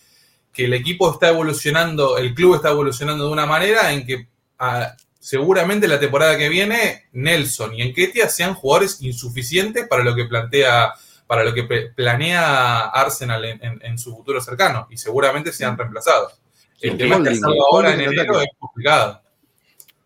que 0.52 0.66
el 0.66 0.74
equipo 0.74 1.10
está 1.10 1.28
evolucionando, 1.28 2.18
el 2.18 2.34
club 2.34 2.56
está 2.56 2.70
evolucionando 2.70 3.26
de 3.26 3.32
una 3.32 3.46
manera 3.46 3.92
en 3.92 4.06
que 4.06 4.28
seguramente 5.18 5.88
la 5.88 5.98
temporada 5.98 6.36
que 6.36 6.50
viene 6.50 7.08
Nelson 7.12 7.74
y 7.74 7.80
Enquetia 7.80 8.28
sean 8.28 8.54
jugadores 8.54 9.00
insuficientes 9.00 9.88
para 9.88 10.04
lo 10.04 10.14
que 10.14 10.26
plantea, 10.26 10.92
para 11.26 11.42
lo 11.42 11.54
que 11.54 11.62
planea 11.94 12.80
Arsenal 12.88 13.44
en, 13.46 13.98
su 13.98 14.14
futuro 14.14 14.42
cercano 14.42 14.86
y 14.90 14.98
seguramente 14.98 15.52
sean 15.52 15.78
reemplazados. 15.78 16.34
El 16.82 16.98
tema 16.98 17.16
es 17.16 17.22
que 17.22 17.28
hacerlo 17.30 17.64
ahora 17.72 17.94
en 17.94 18.00
enero 18.02 18.40
es 18.40 18.48
complicado 18.58 19.22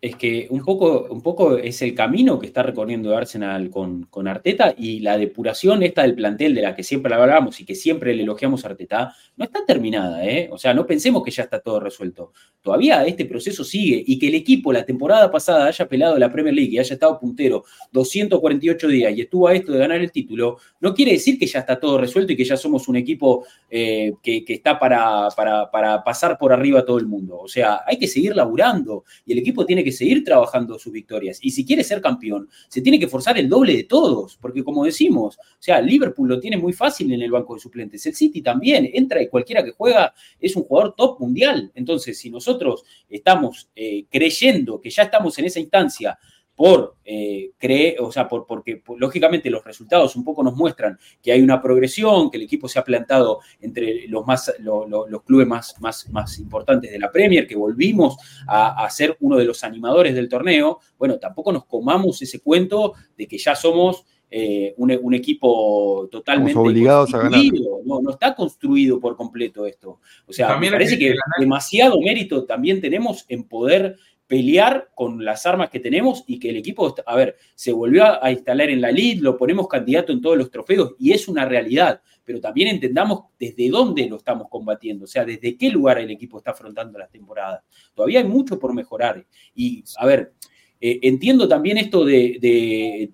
es 0.05 0.15
que 0.17 0.45
un 0.51 0.63
poco, 0.63 1.07
un 1.09 1.21
poco 1.21 1.57
es 1.57 1.81
el 1.81 1.95
camino 1.95 2.37
que 2.37 2.45
está 2.45 2.61
recorriendo 2.61 3.17
Arsenal 3.17 3.71
con, 3.71 4.03
con, 4.03 4.27
Arteta 4.27 4.75
y 4.77 4.99
la 4.99 5.17
depuración 5.17 5.81
esta 5.81 6.03
del 6.03 6.13
plantel 6.13 6.53
de 6.53 6.61
la 6.61 6.75
que 6.75 6.83
siempre 6.83 7.11
hablábamos 7.15 7.59
y 7.59 7.65
que 7.65 7.73
siempre 7.73 8.13
le 8.13 8.21
elogiamos 8.21 8.63
a 8.63 8.69
Arteta, 8.69 9.15
no 9.35 9.45
está 9.45 9.65
terminada, 9.65 10.23
¿eh? 10.23 10.47
O 10.51 10.59
sea, 10.59 10.75
no 10.75 10.85
pensemos 10.85 11.23
que 11.23 11.31
ya 11.31 11.43
está 11.43 11.59
todo 11.59 11.79
resuelto. 11.79 12.33
Todavía 12.61 13.03
este 13.03 13.25
proceso 13.25 13.63
sigue 13.63 14.03
y 14.05 14.19
que 14.19 14.27
el 14.27 14.35
equipo 14.35 14.71
la 14.71 14.85
temporada 14.85 15.31
pasada 15.31 15.65
haya 15.65 15.87
pelado 15.87 16.19
la 16.19 16.31
Premier 16.31 16.53
League 16.53 16.73
y 16.73 16.77
haya 16.77 16.93
estado 16.93 17.19
puntero 17.19 17.63
248 17.91 18.87
días 18.87 19.17
y 19.17 19.21
estuvo 19.21 19.47
a 19.47 19.55
esto 19.55 19.71
de 19.71 19.79
ganar 19.79 20.01
el 20.01 20.11
título, 20.11 20.57
no 20.81 20.93
quiere 20.93 21.13
decir 21.13 21.39
que 21.39 21.47
ya 21.47 21.59
está 21.59 21.79
todo 21.79 21.97
resuelto 21.97 22.31
y 22.31 22.35
que 22.35 22.45
ya 22.45 22.57
somos 22.57 22.87
un 22.87 22.97
equipo 22.97 23.43
eh, 23.71 24.13
que, 24.21 24.43
está 24.47 24.77
para, 24.77 25.29
para, 25.35 25.71
para 25.71 26.03
pasar 26.03 26.37
por 26.37 26.53
arriba 26.53 26.81
a 26.81 26.85
todo 26.85 26.99
el 26.99 27.07
mundo. 27.07 27.39
O 27.39 27.47
sea, 27.47 27.81
hay 27.87 27.97
que 27.97 28.07
seguir 28.07 28.35
laburando 28.35 29.03
y 29.25 29.31
el 29.31 29.39
equipo 29.39 29.65
tiene 29.65 29.83
que 29.83 29.94
seguir 29.95 30.23
trabajando 30.23 30.77
sus 30.77 30.93
victorias. 30.93 31.39
Y 31.41 31.51
si 31.51 31.65
quiere 31.65 31.83
ser 31.83 32.01
campeón, 32.01 32.49
se 32.67 32.81
tiene 32.81 32.99
que 32.99 33.07
forzar 33.07 33.37
el 33.37 33.49
doble 33.49 33.75
de 33.75 33.83
todos, 33.83 34.37
porque 34.39 34.63
como 34.63 34.85
decimos, 34.85 35.37
o 35.37 35.41
sea, 35.59 35.81
Liverpool 35.81 36.29
lo 36.29 36.39
tiene 36.39 36.57
muy 36.57 36.73
fácil 36.73 37.11
en 37.11 37.21
el 37.21 37.31
banco 37.31 37.55
de 37.55 37.61
suplentes, 37.61 38.05
el 38.05 38.15
City 38.15 38.41
también, 38.41 38.89
entra 38.93 39.21
y 39.21 39.27
cualquiera 39.27 39.63
que 39.63 39.71
juega 39.71 40.13
es 40.39 40.55
un 40.55 40.63
jugador 40.63 40.95
top 40.95 41.19
mundial. 41.19 41.71
Entonces, 41.75 42.17
si 42.17 42.29
nosotros 42.29 42.83
estamos 43.09 43.69
eh, 43.75 44.05
creyendo 44.09 44.79
que 44.79 44.89
ya 44.89 45.03
estamos 45.03 45.37
en 45.39 45.45
esa 45.45 45.59
instancia, 45.59 46.19
por 46.55 46.95
eh, 47.03 47.51
creer, 47.57 47.97
o 47.99 48.11
sea, 48.11 48.27
por, 48.27 48.45
porque 48.45 48.81
lógicamente 48.97 49.49
los 49.49 49.63
resultados 49.63 50.15
un 50.15 50.23
poco 50.23 50.41
nos 50.41 50.55
muestran 50.55 50.97
que 51.21 51.33
hay 51.33 51.41
una 51.41 51.61
progresión, 51.61 52.31
que 52.31 52.37
el 52.37 52.43
equipo 52.43 52.69
se 52.69 52.79
ha 52.79 52.83
plantado 52.83 53.41
entre 53.59 54.07
los, 54.07 54.25
más, 54.25 54.53
los 54.59 55.23
clubes 55.23 55.47
más, 55.47 55.75
más, 55.81 56.09
más 56.09 56.39
importantes 56.39 56.91
de 56.91 56.99
la 56.99 57.11
Premier, 57.11 57.45
que 57.45 57.57
volvimos 57.57 58.17
a, 58.47 58.89
ser 58.89 59.17
uno 59.19 59.37
de 59.37 59.45
los 59.45 59.63
animadores 59.63 60.15
del 60.15 60.29
torneo, 60.29 60.79
bueno, 60.97 61.19
tampoco 61.19 61.51
nos 61.51 61.65
comamos 61.65 62.21
ese 62.21 62.39
cuento 62.39 62.93
de 63.17 63.27
que 63.27 63.37
ya 63.37 63.55
somos 63.55 64.05
eh, 64.31 64.73
un, 64.77 65.13
equipo 65.13 66.07
totalmente 66.11 66.57
obligados 66.57 67.13
a 67.13 67.19
ganar. 67.19 67.41
No, 67.85 68.01
no 68.01 68.11
está 68.11 68.33
construido 68.33 68.99
por 68.99 69.15
completo 69.15 69.65
esto. 69.65 69.99
O 70.25 70.33
sea, 70.33 70.57
me 70.57 70.71
parece 70.71 70.97
que 70.97 71.13
demasiado 71.39 71.99
mérito 71.99 72.45
también 72.45 72.81
tenemos 72.81 73.25
en 73.27 73.43
poder 73.43 73.97
pelear 74.27 74.89
con 74.95 75.23
las 75.23 75.45
armas 75.45 75.69
que 75.69 75.79
tenemos 75.79 76.23
y 76.27 76.39
que 76.39 76.49
el 76.49 76.57
equipo, 76.57 76.95
a 77.05 77.15
ver, 77.15 77.35
se 77.53 77.71
volvió 77.71 78.23
a 78.23 78.31
instalar 78.31 78.69
en 78.69 78.81
la 78.81 78.91
lead, 78.91 79.17
lo 79.19 79.37
ponemos 79.37 79.67
candidato 79.67 80.11
en 80.11 80.21
todos 80.21 80.37
los 80.37 80.49
trofeos 80.49 80.95
y 80.97 81.11
es 81.11 81.27
una 81.27 81.45
realidad, 81.45 82.01
pero 82.23 82.41
también 82.41 82.69
entendamos 82.69 83.25
desde 83.39 83.69
dónde 83.69 84.07
lo 84.09 84.17
estamos 84.17 84.47
combatiendo, 84.49 85.05
o 85.05 85.07
sea, 85.07 85.25
desde 85.25 85.55
qué 85.57 85.69
lugar 85.69 85.99
el 85.99 86.09
equipo 86.09 86.39
está 86.39 86.51
afrontando 86.51 86.97
las 86.97 87.11
temporadas. 87.11 87.63
Todavía 87.93 88.19
hay 88.19 88.25
mucho 88.25 88.57
por 88.57 88.73
mejorar. 88.73 89.25
Y, 89.53 89.83
a 89.97 90.05
ver, 90.07 90.33
eh, 90.81 90.99
entiendo 91.03 91.47
también 91.47 91.77
esto 91.77 92.03
de, 92.03 93.11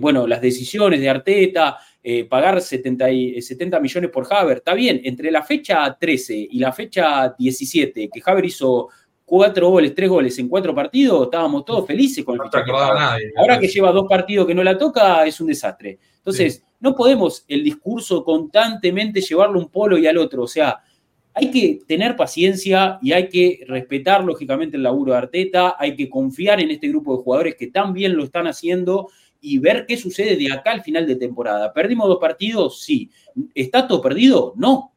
bueno, 0.00 0.28
las 0.28 0.40
decisiones 0.40 1.00
de 1.00 1.08
Arteta, 1.08 1.78
eh, 2.04 2.24
pagar 2.24 2.60
70, 2.60 3.06
70, 3.40 3.80
millones 3.80 4.10
por 4.10 4.26
Haber, 4.32 4.58
está 4.58 4.74
bien, 4.74 5.00
entre 5.04 5.30
la 5.30 5.42
fecha 5.42 5.96
13 5.98 6.48
y 6.50 6.58
la 6.58 6.72
fecha 6.72 7.34
17, 7.36 8.10
que 8.12 8.22
Haber 8.24 8.44
hizo 8.44 8.88
cuatro 9.32 9.70
goles, 9.70 9.94
tres 9.94 10.10
goles 10.10 10.38
en 10.38 10.46
cuatro 10.46 10.74
partidos, 10.74 11.24
estábamos 11.24 11.64
todos 11.64 11.86
felices 11.86 12.22
con 12.22 12.34
el 12.34 12.42
no 12.42 12.50
Ahora 13.38 13.58
que 13.58 13.66
lleva 13.66 13.90
dos 13.90 14.04
partidos 14.06 14.46
que 14.46 14.54
no 14.54 14.62
la 14.62 14.76
toca, 14.76 15.24
es 15.24 15.40
un 15.40 15.46
desastre. 15.46 15.98
Entonces, 16.18 16.62
no 16.80 16.94
podemos 16.94 17.42
el 17.48 17.64
discurso 17.64 18.24
constantemente 18.24 19.22
llevarlo 19.22 19.58
un 19.58 19.70
polo 19.70 19.96
y 19.96 20.06
al 20.06 20.18
otro. 20.18 20.42
O 20.42 20.46
sea, 20.46 20.80
hay 21.32 21.50
que 21.50 21.78
tener 21.88 22.14
paciencia 22.14 22.98
y 23.00 23.12
hay 23.12 23.30
que 23.30 23.64
respetar 23.66 24.22
lógicamente 24.22 24.76
el 24.76 24.82
laburo 24.82 25.12
de 25.12 25.18
Arteta, 25.20 25.76
hay 25.78 25.96
que 25.96 26.10
confiar 26.10 26.60
en 26.60 26.70
este 26.70 26.88
grupo 26.88 27.16
de 27.16 27.22
jugadores 27.22 27.54
que 27.58 27.68
tan 27.68 27.94
bien 27.94 28.14
lo 28.14 28.24
están 28.24 28.46
haciendo 28.46 29.08
y 29.40 29.56
ver 29.56 29.86
qué 29.86 29.96
sucede 29.96 30.36
de 30.36 30.52
acá 30.52 30.72
al 30.72 30.82
final 30.82 31.06
de 31.06 31.16
temporada. 31.16 31.72
¿Perdimos 31.72 32.06
dos 32.06 32.18
partidos? 32.20 32.82
Sí. 32.82 33.10
¿Está 33.54 33.88
todo 33.88 34.02
perdido? 34.02 34.52
No 34.56 34.91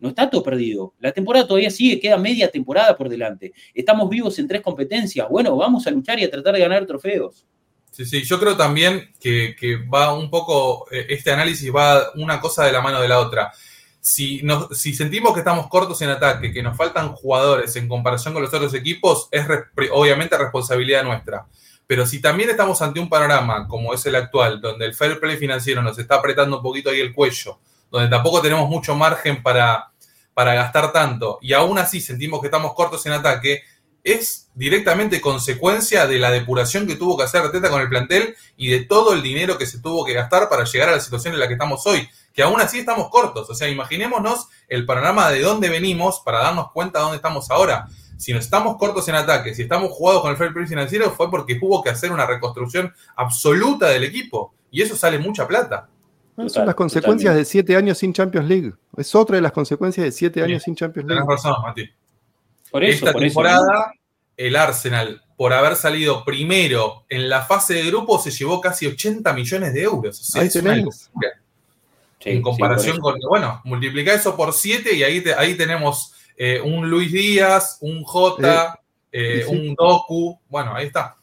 no 0.00 0.10
está 0.10 0.30
todo 0.30 0.42
perdido. 0.42 0.94
La 1.00 1.12
temporada 1.12 1.46
todavía 1.46 1.70
sigue, 1.70 2.00
queda 2.00 2.16
media 2.16 2.50
temporada 2.50 2.96
por 2.96 3.08
delante. 3.08 3.52
Estamos 3.74 4.08
vivos 4.08 4.38
en 4.38 4.48
tres 4.48 4.62
competencias. 4.62 5.28
Bueno, 5.28 5.56
vamos 5.56 5.86
a 5.86 5.90
luchar 5.90 6.18
y 6.18 6.24
a 6.24 6.30
tratar 6.30 6.54
de 6.54 6.60
ganar 6.60 6.86
trofeos. 6.86 7.46
Sí, 7.90 8.04
sí, 8.04 8.22
yo 8.22 8.38
creo 8.38 8.56
también 8.56 9.12
que, 9.18 9.56
va 9.92 10.14
un 10.14 10.30
poco, 10.30 10.86
eh, 10.92 11.06
este 11.08 11.32
análisis 11.32 11.74
va 11.74 12.12
una 12.14 12.40
cosa 12.40 12.64
de 12.64 12.72
la 12.72 12.80
mano 12.80 13.00
de 13.00 13.08
la 13.08 13.18
otra. 13.18 13.52
Si, 14.00 14.40
si 14.72 14.94
sentimos 14.94 15.32
que 15.32 15.40
estamos 15.40 15.66
cortos 15.68 16.00
en 16.02 16.10
ataque, 16.10 16.52
que 16.52 16.62
nos 16.62 16.76
faltan 16.76 17.12
jugadores 17.12 17.74
en 17.76 17.88
comparación 17.88 18.32
con 18.32 18.42
los 18.42 18.54
otros 18.54 18.72
equipos, 18.74 19.28
es 19.32 19.46
obviamente 19.90 20.38
responsabilidad 20.38 21.02
nuestra. 21.02 21.46
Pero 21.88 22.06
si 22.06 22.20
también 22.20 22.50
estamos 22.50 22.80
ante 22.82 23.00
un 23.00 23.08
panorama 23.08 23.66
como 23.66 23.92
es 23.94 24.04
el 24.06 24.14
actual, 24.14 24.60
donde 24.60 24.84
el 24.84 24.94
fair 24.94 25.18
play 25.18 25.36
financiero 25.36 25.82
nos 25.82 25.98
está 25.98 26.16
apretando 26.16 26.58
un 26.58 26.62
poquito 26.62 26.90
ahí 26.90 27.00
el 27.00 27.14
cuello, 27.14 27.58
donde 27.90 28.08
tampoco 28.08 28.40
tenemos 28.42 28.68
mucho 28.68 28.94
margen 28.94 29.42
para, 29.42 29.92
para 30.34 30.54
gastar 30.54 30.92
tanto, 30.92 31.38
y 31.40 31.52
aún 31.52 31.78
así 31.78 32.00
sentimos 32.00 32.40
que 32.40 32.46
estamos 32.46 32.74
cortos 32.74 33.04
en 33.06 33.12
ataque, 33.12 33.62
es 34.04 34.48
directamente 34.54 35.20
consecuencia 35.20 36.06
de 36.06 36.18
la 36.18 36.30
depuración 36.30 36.86
que 36.86 36.96
tuvo 36.96 37.16
que 37.16 37.24
hacer 37.24 37.42
Arteta 37.42 37.70
con 37.70 37.80
el 37.80 37.88
plantel 37.88 38.34
y 38.56 38.68
de 38.68 38.80
todo 38.84 39.12
el 39.12 39.22
dinero 39.22 39.58
que 39.58 39.66
se 39.66 39.80
tuvo 39.80 40.04
que 40.04 40.14
gastar 40.14 40.48
para 40.48 40.64
llegar 40.64 40.88
a 40.88 40.92
la 40.92 41.00
situación 41.00 41.34
en 41.34 41.40
la 41.40 41.46
que 41.46 41.54
estamos 41.54 41.86
hoy, 41.86 42.08
que 42.32 42.42
aún 42.42 42.60
así 42.60 42.78
estamos 42.78 43.08
cortos. 43.10 43.48
O 43.50 43.54
sea, 43.54 43.68
imaginémonos 43.68 44.48
el 44.68 44.86
panorama 44.86 45.30
de 45.30 45.40
dónde 45.40 45.68
venimos 45.68 46.20
para 46.20 46.40
darnos 46.40 46.72
cuenta 46.72 46.98
de 46.98 47.02
dónde 47.02 47.16
estamos 47.16 47.50
ahora. 47.50 47.86
Si 48.16 48.32
nos 48.32 48.44
estamos 48.44 48.76
cortos 48.78 49.06
en 49.08 49.14
ataque, 49.14 49.54
si 49.54 49.62
estamos 49.62 49.92
jugados 49.92 50.22
con 50.22 50.30
el 50.30 50.36
fair 50.36 50.52
play 50.52 50.66
financiero, 50.66 51.10
fue 51.12 51.30
porque 51.30 51.58
hubo 51.60 51.82
que 51.82 51.90
hacer 51.90 52.10
una 52.10 52.26
reconstrucción 52.26 52.92
absoluta 53.14 53.88
del 53.88 54.04
equipo. 54.04 54.54
Y 54.70 54.82
eso 54.82 54.96
sale 54.96 55.18
mucha 55.18 55.46
plata. 55.46 55.88
Son 56.46 56.66
las 56.66 56.74
consecuencias 56.74 57.34
de 57.34 57.44
siete 57.44 57.76
años 57.76 57.98
sin 57.98 58.12
Champions 58.12 58.48
League. 58.48 58.72
Es 58.96 59.14
otra 59.14 59.36
de 59.36 59.42
las 59.42 59.52
consecuencias 59.52 60.04
de 60.04 60.12
siete 60.12 60.42
años 60.42 60.62
sin 60.62 60.76
Champions 60.76 61.08
League. 61.08 61.22
Tienes 61.22 61.42
razón, 61.44 61.62
Mati. 61.62 61.90
Por 62.70 62.84
eso, 62.84 63.06
Esta 63.06 63.18
temporada, 63.18 63.92
el 64.36 64.54
Arsenal, 64.54 65.22
por 65.36 65.52
haber 65.52 65.76
salido 65.76 66.24
primero 66.24 67.04
en 67.08 67.28
la 67.28 67.42
fase 67.42 67.74
de 67.74 67.84
grupo, 67.86 68.18
se 68.18 68.30
llevó 68.30 68.60
casi 68.60 68.86
80 68.86 69.32
millones 69.32 69.72
de 69.72 69.82
euros. 69.82 70.36
ahí 70.36 70.48
tenemos. 70.48 71.10
en 72.20 72.42
comparación 72.42 72.98
con, 72.98 73.18
bueno, 73.28 73.60
multiplica 73.64 74.12
eso 74.12 74.36
por 74.36 74.52
7 74.52 74.94
y 74.94 75.02
ahí, 75.02 75.24
ahí 75.36 75.54
tenemos 75.56 76.12
eh, 76.36 76.60
un 76.60 76.88
Luis 76.88 77.10
Díaz, 77.10 77.78
un 77.80 78.02
J, 78.04 78.80
eh, 79.10 79.44
un 79.48 79.74
Doku, 79.74 80.38
bueno, 80.48 80.74
ahí 80.74 80.86
está. 80.86 81.17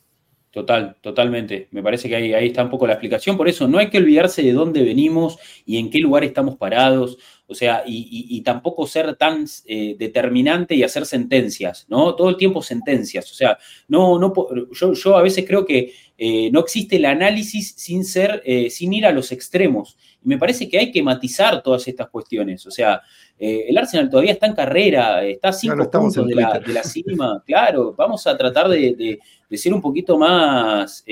Total, 0.56 0.96
totalmente. 1.02 1.68
Me 1.72 1.84
parece 1.84 2.08
que 2.08 2.16
ahí, 2.16 2.34
ahí 2.34 2.48
está 2.48 2.64
un 2.64 2.70
poco 2.70 2.88
la 2.88 2.94
explicación. 2.94 3.36
Por 3.36 3.50
eso 3.50 3.68
no 3.68 3.78
hay 3.78 3.90
que 3.90 3.98
olvidarse 3.98 4.42
de 4.42 4.54
dónde 4.54 4.84
venimos 4.84 5.38
y 5.66 5.78
en 5.80 5.90
qué 5.90 6.00
lugar 6.00 6.24
estamos 6.24 6.56
parados. 6.56 7.18
O 7.48 7.54
sea, 7.54 7.84
y, 7.86 8.42
tampoco 8.42 8.88
ser 8.88 9.16
tan 9.18 9.46
eh, 9.66 9.96
determinante 10.00 10.74
y 10.74 10.82
hacer 10.82 11.06
sentencias, 11.06 11.86
¿no? 11.90 12.16
Todo 12.16 12.30
el 12.30 12.38
tiempo 12.38 12.64
sentencias. 12.64 13.32
O 13.32 13.36
sea, 13.36 13.58
no, 13.88 14.18
no, 14.18 14.34
yo, 14.72 14.94
yo 14.94 15.16
a 15.16 15.22
veces 15.22 15.46
creo 15.48 15.64
que 15.64 15.94
eh, 16.18 16.50
no 16.52 16.62
existe 16.62 16.96
el 16.96 17.06
análisis 17.06 17.76
sin 17.78 18.04
ser, 18.04 18.42
eh, 18.46 18.72
sin 18.72 18.94
ir 18.94 19.06
a 19.06 19.12
los 19.12 19.32
extremos. 19.32 19.96
Y 20.24 20.28
me 20.28 20.40
parece 20.40 20.68
que 20.68 20.80
hay 20.80 20.92
que 20.92 21.04
matizar 21.04 21.62
todas 21.62 21.88
estas 21.88 22.10
cuestiones. 22.10 22.66
O 22.66 22.72
sea, 22.72 23.02
el 23.38 23.78
Arsenal 23.78 24.10
todavía 24.10 24.32
está 24.32 24.48
en 24.48 24.56
carrera, 24.56 25.24
está 25.24 25.50
a 25.50 25.54
cinco 25.54 25.92
puntos 25.92 26.26
de 26.26 26.36
la, 26.36 26.60
de 26.60 26.74
la, 26.74 26.84
cima. 26.84 27.44
Claro, 27.46 27.94
vamos 27.96 28.26
a 28.26 28.36
tratar 28.36 28.70
de, 28.70 29.20
ser 29.52 29.74
un 29.74 29.82
poquito 29.82 30.18
más 30.18 31.04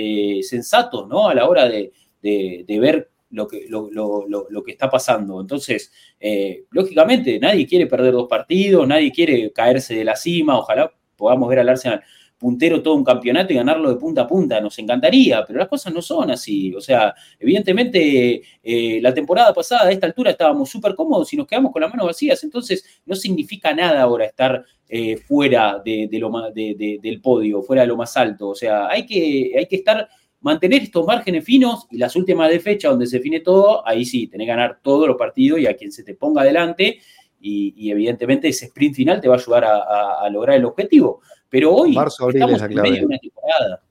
sensatos, 0.42 1.08
¿no? 1.08 1.28
A 1.28 1.36
la 1.36 1.48
hora 1.48 1.68
de, 1.68 1.92
de 2.22 2.80
ver 2.80 3.13
lo 3.34 3.48
que, 3.48 3.66
lo, 3.68 3.90
lo, 3.92 4.26
lo, 4.28 4.64
que 4.64 4.72
está 4.72 4.90
pasando. 4.90 5.42
Entonces, 5.42 5.92
eh, 6.20 6.66
lógicamente, 6.72 7.40
nadie 7.40 7.68
quiere 7.68 7.88
perder 7.88 8.14
dos 8.14 8.28
partidos, 8.28 8.88
nadie 8.88 9.12
quiere 9.12 9.52
caerse 9.52 9.96
de 9.96 10.06
la 10.06 10.16
cima, 10.16 10.58
ojalá 10.58 10.94
podamos 11.16 11.50
ver 11.50 11.60
al 11.60 11.70
Arsenal 11.70 12.02
puntero 12.44 12.84
todo 12.84 12.96
un 12.96 13.06
campeonato 13.06 13.54
y 13.54 13.56
ganarlo 13.56 13.90
de 13.90 13.96
punta 13.96 14.24
a 14.24 14.28
punta, 14.28 14.60
nos 14.60 14.78
encantaría, 14.78 15.46
pero 15.46 15.60
las 15.60 15.70
cosas 15.70 15.94
no 15.94 16.02
son 16.02 16.30
así. 16.30 16.76
O 16.76 16.82
sea, 16.82 17.16
evidentemente 17.40 18.42
eh, 18.62 19.00
la 19.02 19.14
temporada 19.14 19.54
pasada 19.54 19.88
a 19.88 19.92
esta 19.92 20.08
altura 20.08 20.32
estábamos 20.32 20.70
súper 20.70 20.94
cómodos 20.94 21.32
y 21.32 21.38
nos 21.38 21.48
quedamos 21.48 21.72
con 21.72 21.82
las 21.82 21.90
manos 21.90 22.08
vacías, 22.08 22.44
entonces 22.44 23.02
no 23.06 23.16
significa 23.16 23.74
nada 23.74 24.02
ahora 24.02 24.26
estar 24.26 24.62
eh, 24.90 25.16
fuera 25.16 25.82
de, 25.86 26.10
lo, 26.20 26.30
del 26.54 27.22
podio, 27.22 27.62
fuera 27.62 27.84
de 27.84 27.88
lo 27.88 27.96
más 27.96 28.18
alto. 28.18 28.50
O 28.50 28.56
sea, 28.56 28.90
hay 28.90 29.06
que, 29.06 29.54
hay 29.58 29.66
que 29.66 29.78
estar 29.78 30.10
mantener 30.44 30.84
estos 30.84 31.06
márgenes 31.06 31.44
finos 31.44 31.88
y 31.90 31.98
las 31.98 32.16
últimas 32.16 32.50
de 32.50 32.60
fecha 32.60 32.90
donde 32.90 33.08
se 33.08 33.18
define 33.18 33.40
todo, 33.40 33.88
ahí 33.88 34.06
sí, 34.06 34.28
tenés 34.28 34.46
que 34.46 34.50
ganar 34.50 34.80
todos 34.84 35.08
los 35.08 35.18
partidos 35.18 35.60
y 35.60 35.68
a 35.68 35.76
quien 35.76 35.92
se 35.92 36.04
te 36.04 36.14
ponga 36.14 36.42
adelante 36.42 37.00
y, 37.40 37.92
evidentemente 37.92 38.48
ese 38.48 38.68
sprint 38.68 38.96
final 38.96 39.20
te 39.20 39.28
va 39.28 39.36
a 39.36 39.38
ayudar 39.38 39.66
a, 39.66 40.30
lograr 40.30 40.58
el 40.58 40.66
objetivo. 40.66 41.22
Pero 41.50 41.74
hoy 41.74 41.94
Marzo, 41.94 42.26
abril 42.26 42.42
estamos 42.42 42.62
en 42.62 42.82
medio 42.82 43.00
de 43.02 43.06
una 43.06 43.18
temporada. 43.18 43.82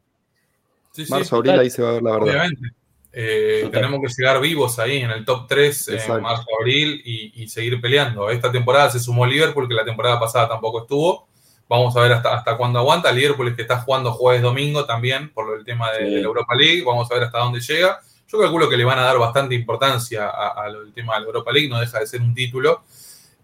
Sí, 0.92 1.04
Marzo, 1.08 1.36
abril, 1.36 1.52
ahí 1.52 1.70
se 1.70 1.82
va 1.82 1.90
a 1.90 1.92
ver 1.92 2.02
la 2.02 2.12
verdad. 2.12 2.28
Obviamente. 2.28 2.68
Eh, 3.14 3.68
tenemos 3.70 4.00
que 4.00 4.08
llegar 4.16 4.40
vivos 4.40 4.78
ahí 4.78 4.98
en 4.98 5.10
el 5.10 5.26
top 5.26 5.46
3 5.46 5.88
en 5.88 6.22
marzo, 6.22 6.46
abril 6.58 7.02
y, 7.04 7.42
y, 7.42 7.48
seguir 7.48 7.78
peleando. 7.78 8.30
Esta 8.30 8.50
temporada 8.50 8.88
se 8.88 9.00
sumó 9.00 9.26
Liverpool, 9.26 9.68
que 9.68 9.74
la 9.74 9.84
temporada 9.84 10.18
pasada 10.18 10.48
tampoco 10.48 10.80
estuvo. 10.80 11.28
Vamos 11.72 11.96
a 11.96 12.02
ver 12.02 12.12
hasta, 12.12 12.34
hasta 12.34 12.58
cuándo 12.58 12.78
aguanta. 12.80 13.10
Liverpool 13.10 13.48
es 13.48 13.56
que 13.56 13.62
está 13.62 13.78
jugando 13.80 14.12
jueves 14.12 14.42
domingo 14.42 14.84
también 14.84 15.32
por 15.32 15.58
el 15.58 15.64
tema 15.64 15.90
de, 15.90 16.02
la 16.02 16.18
Europa 16.18 16.54
League. 16.54 16.84
Vamos 16.84 17.10
a 17.10 17.14
ver 17.14 17.24
hasta 17.24 17.38
dónde 17.38 17.60
llega. 17.60 17.98
Yo 18.28 18.38
calculo 18.38 18.68
que 18.68 18.76
le 18.76 18.84
van 18.84 18.98
a 18.98 19.04
dar 19.04 19.16
bastante 19.16 19.54
importancia 19.54 20.28
al 20.28 20.92
tema 20.94 21.14
de 21.14 21.20
la 21.20 21.26
Europa 21.28 21.50
League, 21.50 21.70
no 21.70 21.80
deja 21.80 21.98
de 21.98 22.06
ser 22.06 22.20
un 22.20 22.34
título. 22.34 22.82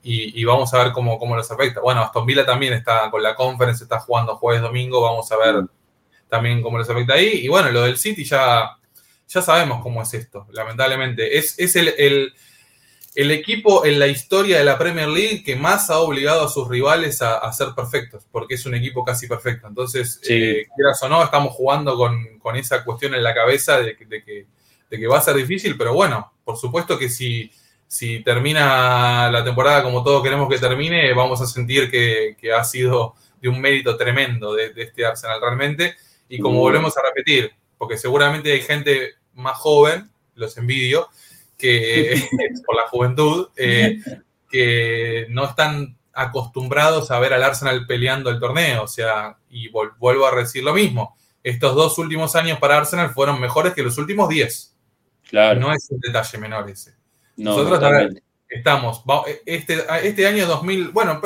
Y, 0.02 0.44
vamos 0.44 0.74
a 0.74 0.84
ver 0.84 0.92
cómo, 0.92 1.18
cómo 1.18 1.36
los 1.36 1.50
afecta. 1.50 1.80
Bueno, 1.80 2.02
Aston 2.02 2.26
Villa 2.26 2.44
también 2.44 2.74
está 2.74 3.10
con 3.10 3.22
la 3.22 3.34
conference, 3.34 3.84
está 3.84 3.98
jugando 3.98 4.36
jueves 4.36 4.60
domingo. 4.60 5.00
Vamos 5.00 5.32
a 5.32 5.36
ver 5.38 5.64
también 6.28 6.60
cómo 6.60 6.78
les 6.78 6.90
afecta 6.90 7.14
ahí. 7.14 7.40
Y 7.44 7.48
bueno, 7.48 7.70
lo 7.70 7.80
del 7.80 7.96
City 7.96 8.24
ya, 8.24 8.76
ya 9.26 9.40
sabemos 9.40 9.82
cómo 9.82 10.02
es 10.02 10.12
esto, 10.12 10.46
lamentablemente. 10.52 11.38
Es, 11.38 11.58
es 11.58 11.76
el 11.76 11.94
el 11.96 12.34
equipo 13.32 13.84
en 13.84 13.98
la 13.98 14.06
historia 14.06 14.58
de 14.58 14.64
la 14.64 14.78
Premier 14.78 15.08
League 15.08 15.42
que 15.42 15.56
más 15.56 15.90
ha 15.90 15.98
obligado 15.98 16.46
a 16.46 16.48
sus 16.48 16.68
rivales 16.68 17.20
a, 17.20 17.52
ser 17.52 17.70
perfectos, 17.74 18.24
porque 18.30 18.54
es 18.54 18.64
un 18.64 18.76
equipo 18.76 19.04
casi 19.04 19.26
perfecto. 19.26 19.66
Entonces, 19.66 20.20
eh, 20.28 20.66
quieras 20.76 21.02
o 21.02 21.08
no, 21.08 21.24
estamos 21.24 21.52
jugando 21.52 21.96
con, 21.96 22.28
esa 22.54 22.84
cuestión 22.84 23.16
en 23.16 23.24
la 23.24 23.34
cabeza 23.34 23.80
de, 23.80 23.96
que, 23.96 25.06
va 25.08 25.18
a 25.18 25.20
ser 25.20 25.34
difícil, 25.34 25.76
pero 25.76 25.94
bueno, 25.94 26.32
por 26.44 26.56
supuesto 26.56 26.96
que 26.96 27.08
si, 27.08 27.50
si 27.88 28.20
termina 28.20 29.28
la 29.32 29.42
temporada 29.42 29.82
como 29.82 30.04
todos 30.04 30.22
queremos 30.22 30.48
que 30.48 30.60
termine, 30.60 31.12
vamos 31.12 31.40
a 31.40 31.46
sentir 31.46 31.90
que, 31.90 32.36
ha 32.52 32.62
sido 32.62 33.16
de 33.42 33.48
un 33.48 33.60
mérito 33.60 33.96
tremendo 33.96 34.54
de, 34.54 34.72
este 34.76 35.04
Arsenal 35.04 35.40
realmente. 35.40 35.96
Y 36.28 36.38
como 36.38 36.60
volvemos 36.60 36.96
a 36.96 37.02
repetir, 37.02 37.50
porque 37.76 37.98
seguramente 37.98 38.52
hay 38.52 38.60
gente 38.60 39.14
más 39.34 39.58
joven, 39.58 40.08
los 40.36 40.56
envidio, 40.56 41.08
que 41.58 42.22
por 42.66 42.76
la 42.76 42.88
juventud, 42.88 43.48
eh, 43.56 44.00
que 44.50 45.26
no 45.28 45.44
están 45.44 45.98
acostumbrados 46.14 47.10
a 47.10 47.18
ver 47.18 47.34
al 47.34 47.42
Arsenal 47.42 47.86
peleando 47.86 48.30
el 48.30 48.40
torneo. 48.40 48.84
O 48.84 48.88
sea, 48.88 49.36
y 49.50 49.68
vuelvo 49.68 50.26
a 50.26 50.34
decir 50.34 50.64
lo 50.64 50.72
mismo. 50.72 51.16
Estos 51.42 51.74
dos 51.74 51.98
últimos 51.98 52.34
años 52.36 52.58
para 52.58 52.76
Arsenal 52.76 53.10
fueron 53.10 53.40
mejores 53.40 53.72
que 53.72 53.82
los 53.82 53.98
últimos 53.98 54.28
10. 54.28 54.74
Claro. 55.30 55.60
No 55.60 55.72
es 55.72 55.86
un 55.90 56.00
detalle 56.00 56.38
menor 56.38 56.68
ese. 56.70 56.94
Nosotros 57.36 57.80
estamos, 58.48 59.04
este, 59.46 59.84
este 60.02 60.26
año 60.26 60.46
2000, 60.46 60.88
bueno, 60.88 61.20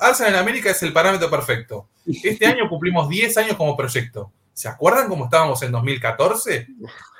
Arsenal 0.00 0.34
en 0.34 0.38
América 0.38 0.70
es 0.70 0.82
el 0.82 0.92
parámetro 0.92 1.30
perfecto. 1.30 1.88
Este 2.06 2.46
año 2.46 2.68
cumplimos 2.68 3.08
10 3.08 3.36
años 3.38 3.56
como 3.56 3.76
proyecto. 3.76 4.30
¿Se 4.52 4.68
acuerdan 4.68 5.08
cómo 5.08 5.24
estábamos 5.24 5.62
en 5.62 5.72
2014? 5.72 6.66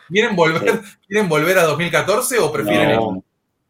¿Quieren 0.08 0.36
volver, 0.36 0.60
¿quieren 1.08 1.28
volver 1.28 1.58
a 1.58 1.62
2014 1.64 2.38
o 2.38 2.52
prefieren 2.52 2.96
no, 2.96 3.24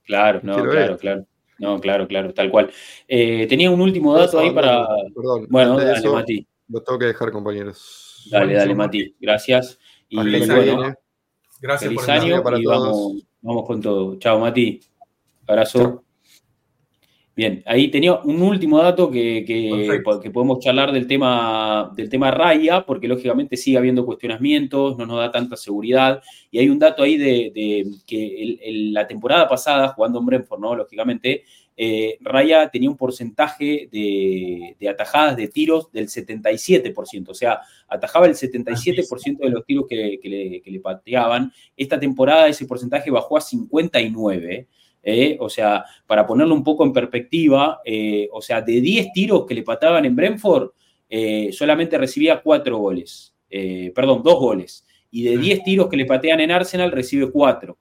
Claro, 0.05 0.41
no, 0.43 0.63
claro, 0.63 0.99
claro. 0.99 1.27
No, 1.59 1.81
claro, 1.81 2.07
claro, 2.07 2.35
tal 2.35 2.51
cual. 2.51 2.71
Eh, 3.09 3.47
tenía 3.49 3.71
un 3.71 3.81
último 3.81 4.17
dato 4.17 4.39
ahí 4.39 4.51
para. 4.51 4.87
Perdón, 5.15 5.47
bueno, 5.49 5.79
dale, 5.79 6.09
Mati. 6.09 6.47
Lo 6.69 6.83
tengo 6.83 6.99
que 6.99 7.07
dejar, 7.07 7.31
compañeros. 7.31 8.29
Dale, 8.31 8.55
dale, 8.55 8.75
Mati. 8.75 9.15
Gracias. 9.21 9.79
Y 10.09 10.17
bueno, 10.17 10.95
Gracias 11.61 11.89
feliz 11.89 12.01
por 12.01 12.11
año 12.11 12.43
para 12.43 12.59
y 12.59 12.65
Vamos, 12.67 13.25
vamos 13.41 13.67
con 13.67 13.81
todo. 13.81 14.19
Chao, 14.19 14.39
Mati. 14.41 14.81
Abrazo. 15.47 16.04
Bien, 17.37 17.65
ahí 17.67 17.91
tenía 17.91 18.15
un 18.15 18.41
último 18.43 18.79
dato 18.79 19.11
que, 19.11 19.45
que, 19.45 20.31
podemos 20.31 20.61
charlar 20.61 20.93
del 20.93 21.09
tema, 21.09 21.93
del 21.97 22.09
tema 22.09 22.31
Raya, 22.31 22.87
porque 22.87 23.09
lógicamente 23.09 23.57
sigue 23.57 23.77
habiendo 23.77 24.07
cuestionamientos, 24.07 24.97
no 24.97 25.05
nos 25.05 25.19
da 25.19 25.33
tanta 25.33 25.57
seguridad. 25.57 26.23
Y 26.53 26.61
hay 26.61 26.69
un 26.69 26.79
dato 26.79 27.03
ahí 27.03 27.17
de, 27.17 27.87
que 28.07 28.59
la 28.93 29.09
temporada 29.09 29.49
pasada, 29.49 29.89
jugando 29.89 30.21
en 30.21 30.27
Brentford, 30.27 30.61
¿no? 30.61 30.77
Lógicamente, 30.77 31.43
eh, 31.77 32.19
Raya 32.21 32.69
tenía 32.69 32.89
un 32.89 32.97
porcentaje 32.97 33.89
de, 33.91 34.89
atajadas 34.89 35.37
de 35.37 35.49
tiros 35.49 35.91
del 35.91 36.07
77%, 36.07 37.31
o 37.31 37.35
sea, 37.35 37.63
atajaba 37.89 38.27
el 38.27 38.35
77% 38.35 39.39
de 39.39 39.51
los 39.51 39.67
tiros 39.67 39.87
que, 39.89 39.97
le, 39.97 40.61
que 40.63 40.71
le 40.71 40.79
pateaban. 40.79 41.53
Esta 41.77 41.99
temporada 41.99 42.47
ese 42.47 42.65
porcentaje 42.65 43.11
bajó 43.11 43.37
a 43.37 43.41
59%. 43.41 44.67
¿Eh? 45.05 45.37
o 45.39 45.49
sea, 45.49 45.85
para 46.07 46.27
ponerlo 46.27 46.55
un 46.55 46.65
poco 46.65 46.85
en 46.85 46.93
perspectiva, 46.93 47.81
eh, 47.85 48.29
o 48.33 48.41
sea, 48.41 48.63
de 48.63 48.81
10 48.81 49.13
tiros 49.13 49.47
que 49.47 49.55
le 49.55 49.63
pataban 49.63 50.05
en 50.05 50.17
Brentford, 50.17 50.71
eh, 51.09 51.51
solamente 51.53 51.99
recibía 51.99 52.41
4 52.41 52.79
goles, 52.79 53.35
perdón, 53.95 54.23
2 54.25 54.39
goles, 54.39 54.85
y 55.11 55.23
de 55.23 55.39
10 55.39 55.63
tiros 55.63 55.89
que 55.89 55.97
le 55.97 56.07
patean 56.07 56.41
en 56.41 56.51
Arsenal 56.51 56.91
recibe 56.91 57.31
4. 57.31 57.77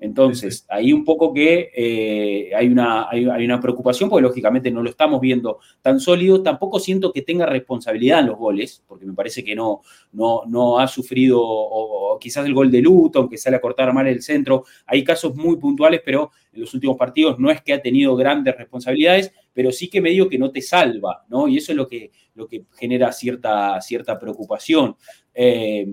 Entonces, 0.00 0.66
ahí 0.68 0.92
un 0.92 1.02
poco 1.02 1.32
que 1.32 2.52
hay, 2.54 2.66
una, 2.66 3.08
hay, 3.08 3.24
una 3.24 3.58
preocupación, 3.58 4.10
porque 4.10 4.24
lógicamente 4.24 4.70
no 4.70 4.82
lo 4.82 4.90
estamos 4.90 5.18
viendo 5.18 5.60
tan 5.80 5.98
sólido. 5.98 6.42
Tampoco 6.42 6.78
siento 6.78 7.10
que 7.10 7.22
tenga 7.22 7.46
responsabilidad 7.46 8.20
en 8.20 8.26
los 8.26 8.36
goles, 8.36 8.82
porque 8.86 9.06
me 9.06 9.14
parece 9.14 9.42
que 9.42 9.54
no, 9.54 9.80
no, 10.12 10.42
no 10.46 10.78
ha 10.78 10.88
sufrido, 10.88 11.40
o, 11.40 12.18
quizás 12.18 12.44
el 12.44 12.52
gol 12.52 12.70
de 12.70 12.82
Luto, 12.82 13.20
aunque 13.20 13.38
sale 13.38 13.56
a 13.56 13.60
cortar 13.60 13.94
mal 13.94 14.06
el 14.06 14.20
centro. 14.20 14.64
Hay 14.84 15.02
casos 15.04 15.34
muy 15.36 15.56
puntuales, 15.56 16.02
pero 16.04 16.32
en 16.54 16.60
los 16.60 16.72
últimos 16.74 16.96
partidos 16.96 17.38
no 17.38 17.50
es 17.50 17.60
que 17.62 17.72
ha 17.72 17.82
tenido 17.82 18.14
grandes 18.16 18.56
responsabilidades, 18.56 19.32
pero 19.52 19.72
sí 19.72 19.88
que 19.88 20.00
medio 20.00 20.28
que 20.28 20.38
no 20.38 20.50
te 20.50 20.62
salva, 20.62 21.24
¿no? 21.28 21.48
Y 21.48 21.58
eso 21.58 21.72
es 21.72 21.76
lo 21.76 21.88
que, 21.88 22.10
lo 22.34 22.46
que 22.46 22.64
genera 22.76 23.12
cierta, 23.12 23.80
cierta 23.80 24.18
preocupación. 24.18 24.96
Eh, 25.34 25.86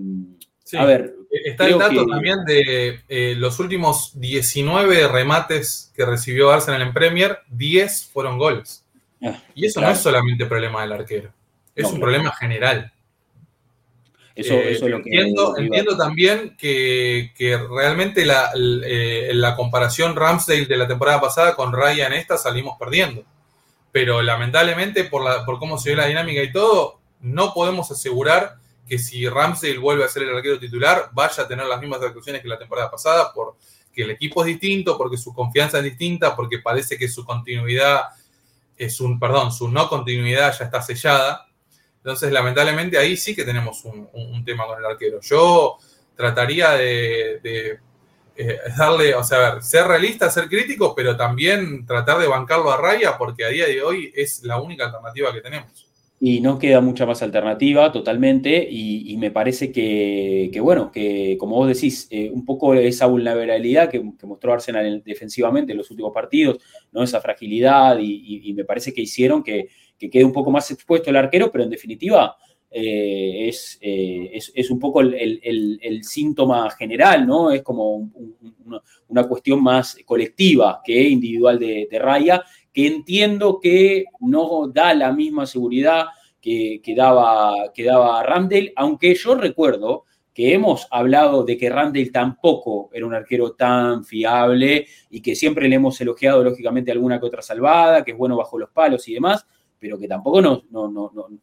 a 0.74 0.84
ver. 0.84 1.14
Está 1.30 1.66
el 1.66 1.78
dato 1.78 2.06
también 2.06 2.44
de 2.44 3.00
eh, 3.08 3.34
los 3.36 3.58
últimos 3.58 4.18
19 4.20 5.08
remates 5.08 5.92
que 5.94 6.04
recibió 6.04 6.50
Arsenal 6.50 6.82
en 6.82 6.92
Premier, 6.92 7.38
10 7.50 8.10
fueron 8.12 8.38
goles. 8.38 8.84
Ah, 9.22 9.40
y 9.54 9.66
eso 9.66 9.80
no 9.80 9.88
es 9.88 9.98
solamente 9.98 10.46
problema 10.46 10.82
del 10.82 10.92
arquero, 10.92 11.32
es 11.74 11.86
un 11.90 12.00
problema 12.00 12.32
general. 12.32 12.92
Eso, 14.34 14.54
eh, 14.54 14.72
es 14.72 14.80
lo 14.80 15.02
que 15.02 15.10
entiendo, 15.10 15.56
entiendo 15.58 15.96
también 15.96 16.56
que, 16.56 17.30
realmente 17.70 18.24
la, 18.24 18.50
eh, 18.54 19.30
la, 19.34 19.54
comparación 19.54 20.16
Ramsdale 20.16 20.66
de 20.66 20.76
la 20.76 20.88
temporada 20.88 21.20
pasada 21.20 21.54
con 21.54 21.72
Raya 21.72 22.06
en 22.06 22.14
esta 22.14 22.38
salimos 22.38 22.76
perdiendo. 22.78 23.24
Pero 23.90 24.22
lamentablemente, 24.22 25.04
por, 25.04 25.22
la, 25.22 25.44
por 25.44 25.58
cómo 25.58 25.76
se 25.76 25.90
ve 25.90 25.96
la 25.96 26.06
dinámica 26.06 26.42
y 26.42 26.50
todo, 26.50 27.00
no 27.20 27.52
podemos 27.52 27.90
asegurar 27.90 28.56
que 28.88 28.98
si 28.98 29.28
Ramsdale 29.28 29.78
vuelve 29.78 30.04
a 30.04 30.08
ser 30.08 30.22
el 30.24 30.34
arquero 30.34 30.58
titular, 30.58 31.10
vaya 31.12 31.42
a 31.42 31.48
tener 31.48 31.66
las 31.66 31.80
mismas 31.80 32.02
actuaciones 32.02 32.42
que 32.42 32.48
la 32.48 32.58
temporada 32.58 32.90
pasada, 32.90 33.32
porque 33.34 34.02
el 34.02 34.10
equipo 34.10 34.42
es 34.42 34.46
distinto, 34.46 34.96
porque 34.96 35.18
su 35.18 35.34
confianza 35.34 35.78
es 35.78 35.84
distinta, 35.84 36.34
porque 36.34 36.58
parece 36.58 36.96
que 36.96 37.08
su 37.08 37.24
continuidad 37.24 38.02
es 38.76 39.00
un, 39.00 39.18
perdón, 39.18 39.52
su 39.52 39.68
no 39.68 39.88
continuidad 39.88 40.56
ya 40.58 40.64
está 40.64 40.82
sellada. 40.82 41.46
Entonces, 42.02 42.32
lamentablemente, 42.32 42.98
ahí 42.98 43.16
sí 43.16 43.34
que 43.34 43.44
tenemos 43.44 43.84
un, 43.84 44.44
tema 44.44 44.66
con 44.66 44.78
el 44.78 44.84
arquero. 44.84 45.20
Yo 45.20 45.78
trataría 46.16 46.72
de, 46.72 47.78
eh, 48.36 48.58
darle, 48.76 49.14
o 49.14 49.22
sea, 49.22 49.62
ser 49.62 49.86
realista, 49.86 50.28
ser 50.28 50.48
crítico, 50.48 50.94
pero 50.96 51.16
también 51.16 51.86
tratar 51.86 52.18
de 52.18 52.26
bancarlo 52.26 52.72
a 52.72 52.76
raya, 52.76 53.16
porque 53.16 53.44
a 53.44 53.48
día 53.48 53.66
de 53.66 53.82
hoy 53.82 54.12
es 54.16 54.42
la 54.42 54.60
única 54.60 54.86
alternativa 54.86 55.32
que 55.32 55.40
tenemos 55.40 55.92
y 56.24 56.40
no 56.40 56.56
queda 56.56 56.80
mucha 56.80 57.04
más 57.04 57.20
alternativa 57.20 57.90
totalmente 57.90 58.64
y, 58.70 59.16
me 59.16 59.32
parece 59.32 59.72
que, 59.72 60.56
bueno, 60.62 60.92
que 60.92 61.36
como 61.36 61.56
vos 61.56 61.66
decís, 61.66 62.06
eh, 62.12 62.30
un 62.32 62.44
poco 62.44 62.74
esa 62.74 63.06
vulnerabilidad 63.06 63.90
que, 63.90 64.00
mostró 64.22 64.52
Arsenal 64.52 65.02
defensivamente 65.04 65.72
en 65.72 65.78
los 65.78 65.90
últimos 65.90 66.12
partidos, 66.12 66.58
¿no? 66.92 67.02
esa 67.02 67.20
fragilidad 67.20 67.98
y, 68.00 68.52
me 68.54 68.64
parece 68.64 68.94
que 68.94 69.00
hicieron 69.00 69.42
que, 69.42 69.68
quede 70.10 70.24
un 70.24 70.32
poco 70.32 70.50
más 70.50 70.70
expuesto 70.70 71.10
el 71.10 71.16
arquero, 71.16 71.50
pero 71.50 71.64
en 71.64 71.70
definitiva 71.70 72.36
eh, 72.70 73.48
eh, 73.80 74.30
es, 74.32 74.52
es, 74.54 74.70
un 74.70 74.78
poco 74.78 75.00
el, 75.02 76.00
síntoma 76.02 76.70
general, 76.70 77.26
¿no? 77.26 77.50
Es 77.50 77.62
como 77.62 78.10
una, 79.08 79.28
cuestión 79.28 79.62
más 79.62 79.98
colectiva 80.06 80.80
que 80.84 81.08
individual 81.08 81.58
de, 81.58 81.86
de 81.90 81.98
Raya 81.98 82.42
que 82.72 82.86
entiendo 82.86 83.60
que 83.60 84.06
no 84.20 84.68
da 84.68 84.94
la 84.94 85.12
misma 85.12 85.46
seguridad 85.46 86.06
que, 86.40 86.80
daba, 86.96 87.72
que 87.72 87.84
daba 87.84 88.24
aunque 88.76 89.14
yo 89.14 89.34
recuerdo 89.36 90.04
que 90.34 90.54
hemos 90.54 90.88
hablado 90.90 91.44
de 91.44 91.56
que 91.56 91.68
Randall 91.68 92.10
tampoco 92.10 92.90
era 92.92 93.06
un 93.06 93.14
arquero 93.14 93.52
tan 93.52 94.02
fiable 94.04 94.86
y 95.10 95.20
que 95.20 95.36
siempre 95.36 95.68
le 95.68 95.76
hemos 95.76 96.00
elogiado 96.00 96.42
lógicamente 96.42 96.90
alguna 96.90 97.20
que 97.20 97.26
otra 97.26 97.42
salvada, 97.42 98.02
que 98.02 98.12
es 98.12 98.16
bueno 98.16 98.36
bajo 98.36 98.58
los 98.58 98.70
palos 98.70 99.06
y 99.08 99.14
demás, 99.14 99.46
pero 99.82 99.98
que 99.98 100.06
tampoco 100.06 100.40
no, 100.40 100.62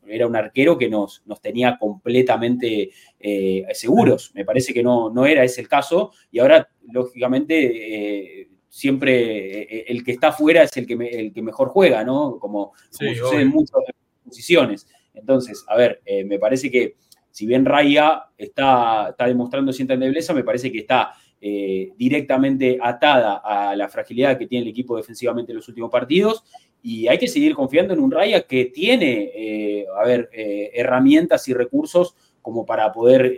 era 0.07 0.25
un 0.25 0.35
arquero 0.37 0.77
que 0.77 0.87
nos, 0.87 1.23
nos 1.25 1.41
tenía 1.41 1.77
completamente 1.77 2.89
eh, 3.19 3.65
seguros. 3.73 4.31
Me 4.33 4.45
parece 4.45 4.73
que 4.73 4.81
no, 4.81 5.09
no 5.09 5.25
era 5.25 5.43
ese 5.43 5.59
el 5.59 5.67
caso 5.67 6.13
y 6.31 6.39
ahora 6.39 6.69
lógicamente... 6.91 8.43
Eh, 8.43 8.49
siempre 8.71 9.61
eh, 9.63 9.85
el 9.87 10.03
que 10.03 10.11
está 10.11 10.27
afuera 10.27 10.61
es 10.61 10.77
el 10.77 10.85
que, 10.85 10.93
el 10.93 11.33
que 11.33 11.41
mejor 11.41 11.69
juega, 11.69 12.03
¿no? 12.03 12.37
Como, 12.39 12.73
sucede 12.91 13.41
en 13.41 13.47
muchas 13.49 13.81
posiciones. 14.23 14.87
Entonces, 15.15 15.65
a 15.67 15.75
ver, 15.75 16.01
eh, 16.05 16.23
me 16.23 16.37
parece 16.37 16.69
que 16.69 16.95
si 17.31 17.47
bien 17.47 17.65
Raya 17.65 18.25
está, 18.37 19.09
está 19.09 19.25
demostrando 19.25 19.73
cierta 19.73 19.95
endebleza, 19.95 20.35
me 20.35 20.43
parece 20.43 20.71
que 20.71 20.77
está 20.77 21.13
eh, 21.41 21.91
directamente 21.97 22.77
atada 22.81 23.41
a 23.43 23.75
la 23.75 23.87
fragilidad 23.89 24.37
que 24.37 24.47
tiene 24.47 24.63
el 24.63 24.69
equipo 24.69 24.97
defensivamente 24.97 25.51
en 25.51 25.57
los 25.57 25.67
últimos 25.67 25.89
partidos. 25.89 26.43
Y 26.81 27.07
hay 27.07 27.17
que 27.17 27.27
seguir 27.27 27.55
confiando 27.55 27.93
en 27.93 27.99
un 27.99 28.11
Raya 28.11 28.41
que 28.43 28.65
tiene, 28.65 29.85
a 30.01 30.05
ver, 30.05 30.29
herramientas 30.31 31.45
y 31.49 31.53
recursos 31.53 32.15
como 32.41 32.65
para 32.65 32.89
poder 32.93 33.35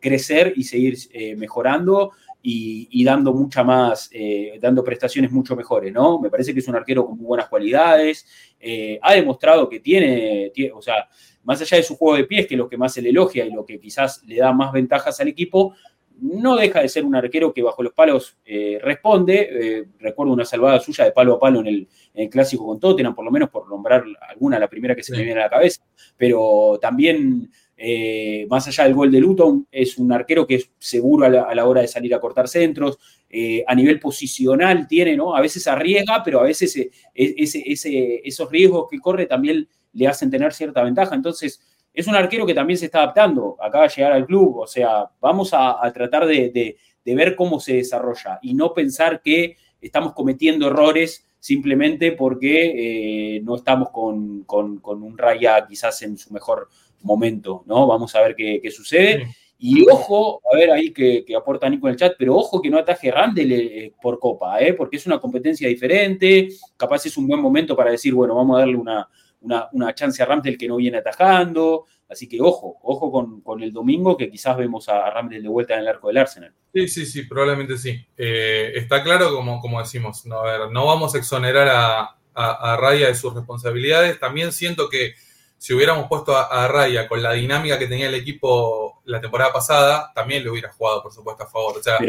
crecer 0.00 0.52
y 0.56 0.64
seguir 0.64 0.98
mejorando 1.36 2.10
y, 2.42 3.04
dando 3.04 3.32
mucha 3.32 3.62
más, 3.62 4.10
eh, 4.12 4.58
dando 4.60 4.82
prestaciones 4.82 5.30
mucho 5.30 5.54
mejores, 5.54 5.92
¿no? 5.92 6.18
Me 6.20 6.28
parece 6.28 6.52
que 6.52 6.60
es 6.60 6.68
un 6.68 6.74
arquero 6.74 7.06
con 7.06 7.16
muy 7.16 7.26
buenas 7.26 7.48
cualidades, 7.48 8.26
eh, 8.58 8.98
ha 9.00 9.14
demostrado 9.14 9.68
que 9.68 9.80
tiene, 9.80 10.52
o 10.74 10.82
sea, 10.82 11.08
más 11.44 11.60
allá 11.60 11.76
de 11.76 11.82
su 11.82 11.96
juego 11.96 12.16
de 12.16 12.24
pies, 12.24 12.46
que 12.46 12.54
es 12.54 12.58
lo 12.58 12.68
que 12.68 12.76
más 12.76 12.92
se 12.92 13.02
le 13.02 13.10
elogia 13.10 13.44
y 13.44 13.52
lo 13.52 13.64
que 13.64 13.78
quizás 13.78 14.22
le 14.24 14.36
da 14.36 14.52
más 14.52 14.72
ventajas 14.72 15.20
al 15.20 15.28
equipo, 15.28 15.74
no 16.22 16.56
deja 16.56 16.80
de 16.80 16.88
ser 16.88 17.04
un 17.04 17.14
arquero 17.14 17.52
que 17.52 17.62
bajo 17.62 17.82
los 17.82 17.92
palos 17.92 18.36
eh, 18.44 18.78
responde. 18.82 19.86
recuerdo 19.98 20.32
una 20.32 20.44
salvada 20.44 20.80
suya 20.80 21.04
de 21.04 21.12
palo 21.12 21.34
a 21.34 21.40
palo 21.40 21.60
en 21.60 21.66
el, 21.66 21.88
en 22.14 22.24
el, 22.24 22.30
clásico 22.30 22.66
con 22.66 22.80
Tottenham, 22.80 23.14
por 23.14 23.24
lo 23.24 23.30
menos 23.30 23.50
por 23.50 23.68
nombrar 23.68 24.04
alguna, 24.28 24.58
la 24.58 24.68
primera 24.68 24.94
que 24.94 25.02
se 25.02 25.12
me 25.12 25.22
viene 25.22 25.40
a 25.40 25.44
la 25.44 25.50
cabeza, 25.50 25.82
pero 26.16 26.78
también 26.80 27.50
eh, 27.84 28.46
más 28.48 28.68
allá 28.68 28.84
del 28.84 28.94
gol 28.94 29.10
de 29.10 29.18
Luton, 29.18 29.66
es 29.72 29.98
un 29.98 30.12
arquero 30.12 30.46
que 30.46 30.54
es 30.54 30.70
seguro 30.78 31.26
a 31.26 31.54
la, 31.54 31.66
hora 31.66 31.80
de 31.80 31.88
salir 31.88 32.14
a 32.14 32.20
cortar 32.20 32.46
centros. 32.46 32.96
Eh, 33.28 33.64
a 33.66 33.74
nivel 33.74 33.98
posicional 33.98 34.86
tiene, 34.86 35.16
¿no? 35.16 35.34
A 35.34 35.40
veces 35.40 35.66
arriesga, 35.66 36.22
pero 36.22 36.38
a 36.38 36.44
veces 36.44 36.76
eh, 36.76 36.90
esos 37.12 38.50
riesgos 38.52 38.86
que 38.88 39.00
corre 39.00 39.26
también 39.26 39.66
le 39.94 40.06
hacen 40.06 40.30
tener 40.30 40.52
cierta 40.52 40.84
ventaja. 40.84 41.16
Entonces, 41.16 41.60
es 41.94 42.06
un 42.06 42.14
arquero 42.14 42.46
que 42.46 42.54
también 42.54 42.78
se 42.78 42.86
está 42.86 43.02
adaptando. 43.02 43.56
Acaba 43.60 43.84
de 43.84 43.94
llegar 43.94 44.12
al 44.12 44.26
club. 44.26 44.58
O 44.58 44.66
sea, 44.66 45.10
vamos 45.20 45.50
a, 45.52 45.90
tratar 45.92 46.26
de, 46.26 46.76
ver 47.04 47.36
cómo 47.36 47.60
se 47.60 47.74
desarrolla 47.74 48.38
y 48.42 48.54
no 48.54 48.72
pensar 48.72 49.20
que 49.22 49.56
estamos 49.80 50.12
cometiendo 50.14 50.68
errores 50.68 51.26
simplemente 51.38 52.12
porque 52.12 53.40
no 53.42 53.56
estamos 53.56 53.90
con, 53.90 54.44
con, 54.44 54.80
un 54.84 55.18
Raya 55.18 55.66
quizás 55.68 56.00
en 56.02 56.16
su 56.16 56.32
mejor 56.32 56.68
momento, 57.02 57.64
¿no? 57.66 57.86
Vamos 57.86 58.14
a 58.14 58.22
ver 58.22 58.36
qué, 58.36 58.70
sucede. 58.70 59.26
Y 59.58 59.88
ojo, 59.88 60.40
a 60.52 60.56
ver 60.56 60.70
ahí 60.72 60.92
que, 60.92 61.24
aporta 61.36 61.68
Nico 61.68 61.86
en 61.86 61.92
el 61.92 61.98
chat, 61.98 62.14
pero 62.18 62.36
ojo 62.36 62.60
que 62.60 62.70
no 62.70 62.78
ataje 62.78 63.10
Randall 63.10 63.52
eh, 63.52 63.92
por 64.00 64.18
Copa, 64.18 64.60
¿eh? 64.60 64.72
porque 64.72 64.96
es 64.96 65.06
una 65.06 65.20
competencia 65.20 65.68
diferente, 65.68 66.48
capaz 66.76 67.06
es 67.06 67.16
un 67.16 67.28
buen 67.28 67.40
momento 67.40 67.76
para 67.76 67.92
decir, 67.92 68.12
bueno, 68.12 68.34
vamos 68.34 68.56
a 68.56 68.60
darle 68.60 68.76
una, 68.76 69.08
una, 69.42 69.94
chance 69.94 70.22
a 70.22 70.26
Randall 70.26 70.56
que 70.56 70.68
no 70.68 70.76
viene 70.76 70.98
atajando, 70.98 71.86
así 72.08 72.28
que 72.28 72.40
ojo, 72.40 72.78
ojo 72.82 73.42
con, 73.42 73.62
el 73.62 73.72
domingo 73.72 74.16
que 74.16 74.30
quizás 74.30 74.56
vemos 74.56 74.88
a 74.88 75.10
Randall 75.10 75.42
de 75.42 75.48
vuelta 75.48 75.74
en 75.74 75.80
el 75.80 75.88
arco 75.88 76.08
del 76.08 76.18
Arsenal. 76.18 76.54
Sí, 76.72 76.88
sí, 76.88 77.06
sí, 77.06 77.22
probablemente 77.24 77.76
sí. 77.76 78.04
Eh, 78.16 78.72
está 78.74 79.02
claro, 79.02 79.34
como, 79.34 79.60
como 79.60 79.80
decimos, 79.80 80.24
no, 80.26 80.40
a 80.40 80.58
ver, 80.58 80.70
no 80.70 80.86
vamos 80.86 81.14
a 81.14 81.18
exonerar 81.18 81.68
a, 81.68 82.16
a 82.34 82.76
Raya 82.78 83.08
de 83.08 83.14
sus 83.14 83.34
responsabilidades, 83.34 84.18
también 84.18 84.52
siento 84.52 84.88
que 84.88 85.14
si 85.62 85.72
hubiéramos 85.74 86.08
puesto 86.08 86.36
a, 86.36 86.66
Raya 86.66 87.06
con 87.06 87.22
la 87.22 87.34
dinámica 87.34 87.78
que 87.78 87.86
tenía 87.86 88.08
el 88.08 88.16
equipo 88.16 89.00
la 89.04 89.20
temporada 89.20 89.52
pasada, 89.52 90.10
también 90.12 90.42
le 90.42 90.50
hubiera 90.50 90.72
jugado, 90.72 91.04
por 91.04 91.12
supuesto, 91.12 91.44
a 91.44 91.46
favor. 91.46 91.78
O 91.78 91.80
sea, 91.80 92.00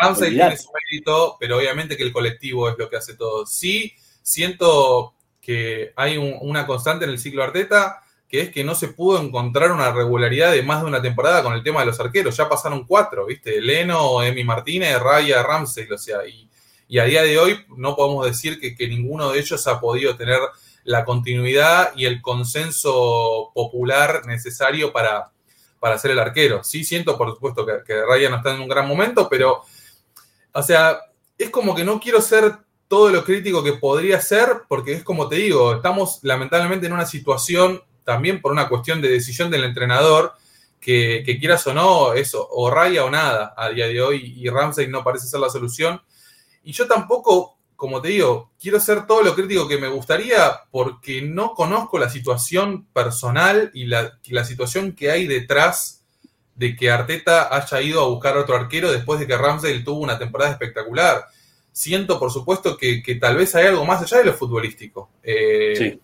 Ramsey 0.00 0.30
tiene 0.30 0.56
su 0.56 0.70
mérito, 0.70 1.36
pero 1.40 1.56
obviamente 1.56 1.96
que 1.96 2.04
el 2.04 2.12
colectivo 2.12 2.68
es 2.68 2.78
lo 2.78 2.88
que 2.88 2.94
hace 2.94 3.16
todo. 3.16 3.44
Sí, 3.44 3.92
siento 4.22 5.14
que 5.42 5.92
hay 5.96 6.16
una 6.16 6.66
constante 6.66 7.04
en 7.04 7.10
el 7.10 7.18
ciclo 7.18 7.42
Arteta, 7.42 8.00
que 8.28 8.40
es 8.40 8.50
que 8.50 8.64
no 8.64 8.74
se 8.74 8.88
pudo 8.88 9.20
encontrar 9.20 9.72
una 9.72 9.92
regularidad 9.92 10.52
de 10.52 10.62
más 10.62 10.80
de 10.80 10.86
una 10.86 11.02
temporada 11.02 11.42
con 11.42 11.52
el 11.52 11.62
tema 11.62 11.80
de 11.80 11.86
los 11.86 12.00
arqueros. 12.00 12.36
Ya 12.36 12.48
pasaron 12.48 12.86
cuatro, 12.86 13.26
¿viste? 13.26 13.60
Leno, 13.60 14.22
Emi 14.22 14.44
Martínez, 14.44 14.98
Raya, 15.00 15.42
Ramsey, 15.42 15.90
o 15.90 15.98
sea, 15.98 16.20
y, 16.26 16.48
a 16.98 17.04
día 17.04 17.22
de 17.22 17.38
hoy 17.38 17.58
no 17.76 17.96
podemos 17.96 18.24
decir 18.24 18.60
que, 18.60 18.74
que 18.74 18.86
ninguno 18.86 19.32
de 19.32 19.40
ellos 19.40 19.66
ha 19.66 19.80
podido 19.80 20.16
tener 20.16 20.38
la 20.84 21.04
continuidad 21.04 21.92
y 21.96 22.06
el 22.06 22.22
consenso 22.22 23.50
popular 23.54 24.26
necesario 24.26 24.92
para, 24.92 25.32
para 25.80 25.98
ser 25.98 26.12
el 26.12 26.18
arquero. 26.18 26.62
Sí 26.62 26.84
siento, 26.84 27.18
por 27.18 27.30
supuesto, 27.34 27.66
que, 27.66 27.82
que 27.84 28.04
Ryan 28.04 28.32
no 28.32 28.36
está 28.38 28.54
en 28.54 28.60
un 28.60 28.68
gran 28.68 28.86
momento, 28.86 29.28
pero, 29.28 29.62
o 30.52 30.62
sea, 30.62 31.00
es 31.36 31.50
como 31.50 31.74
que 31.74 31.84
no 31.84 31.98
quiero 31.98 32.20
ser 32.20 32.58
todo 32.92 33.08
lo 33.08 33.24
crítico 33.24 33.64
que 33.64 33.72
podría 33.72 34.20
ser, 34.20 34.64
porque 34.68 34.92
es 34.92 35.02
como 35.02 35.26
te 35.26 35.36
digo, 35.36 35.76
estamos 35.76 36.18
lamentablemente 36.20 36.88
en 36.88 36.92
una 36.92 37.06
situación 37.06 37.82
también 38.04 38.42
por 38.42 38.52
una 38.52 38.68
cuestión 38.68 39.00
de 39.00 39.08
decisión 39.08 39.50
del 39.50 39.64
entrenador, 39.64 40.34
que, 40.78 41.22
que 41.24 41.38
quieras 41.38 41.66
o 41.66 41.72
no, 41.72 42.12
eso, 42.12 42.46
o 42.50 42.68
raya 42.68 43.06
o 43.06 43.10
nada 43.10 43.54
a 43.56 43.70
día 43.70 43.88
de 43.88 44.02
hoy, 44.02 44.34
y 44.36 44.46
Ramsey 44.50 44.88
no 44.88 45.02
parece 45.02 45.26
ser 45.26 45.40
la 45.40 45.48
solución. 45.48 46.02
Y 46.64 46.72
yo 46.72 46.86
tampoco 46.86 47.56
como 47.74 48.02
te 48.02 48.10
digo, 48.10 48.52
quiero 48.60 48.78
ser 48.78 49.06
todo 49.06 49.22
lo 49.22 49.34
crítico 49.34 49.66
que 49.66 49.78
me 49.78 49.88
gustaría 49.88 50.60
porque 50.70 51.22
no 51.22 51.54
conozco 51.54 51.98
la 51.98 52.10
situación 52.10 52.84
personal 52.92 53.70
y 53.72 53.86
la, 53.86 54.18
situación 54.44 54.92
que 54.92 55.10
hay 55.10 55.26
detrás 55.26 56.04
de 56.56 56.76
que 56.76 56.90
Arteta 56.90 57.48
haya 57.56 57.80
ido 57.80 58.02
a 58.02 58.08
buscar 58.08 58.36
otro 58.36 58.54
arquero 58.54 58.92
después 58.92 59.18
de 59.18 59.26
que 59.26 59.38
Ramsdale 59.38 59.80
tuvo 59.80 60.00
una 60.00 60.18
temporada 60.18 60.52
espectacular. 60.52 61.24
Siento, 61.72 62.18
por 62.18 62.30
supuesto, 62.30 62.76
que, 62.76 63.02
tal 63.20 63.36
vez 63.36 63.54
hay 63.54 63.66
algo 63.66 63.84
más 63.84 64.02
allá 64.02 64.18
de 64.18 64.24
lo 64.24 64.34
futbolístico. 64.34 65.10
Eh, 65.22 65.98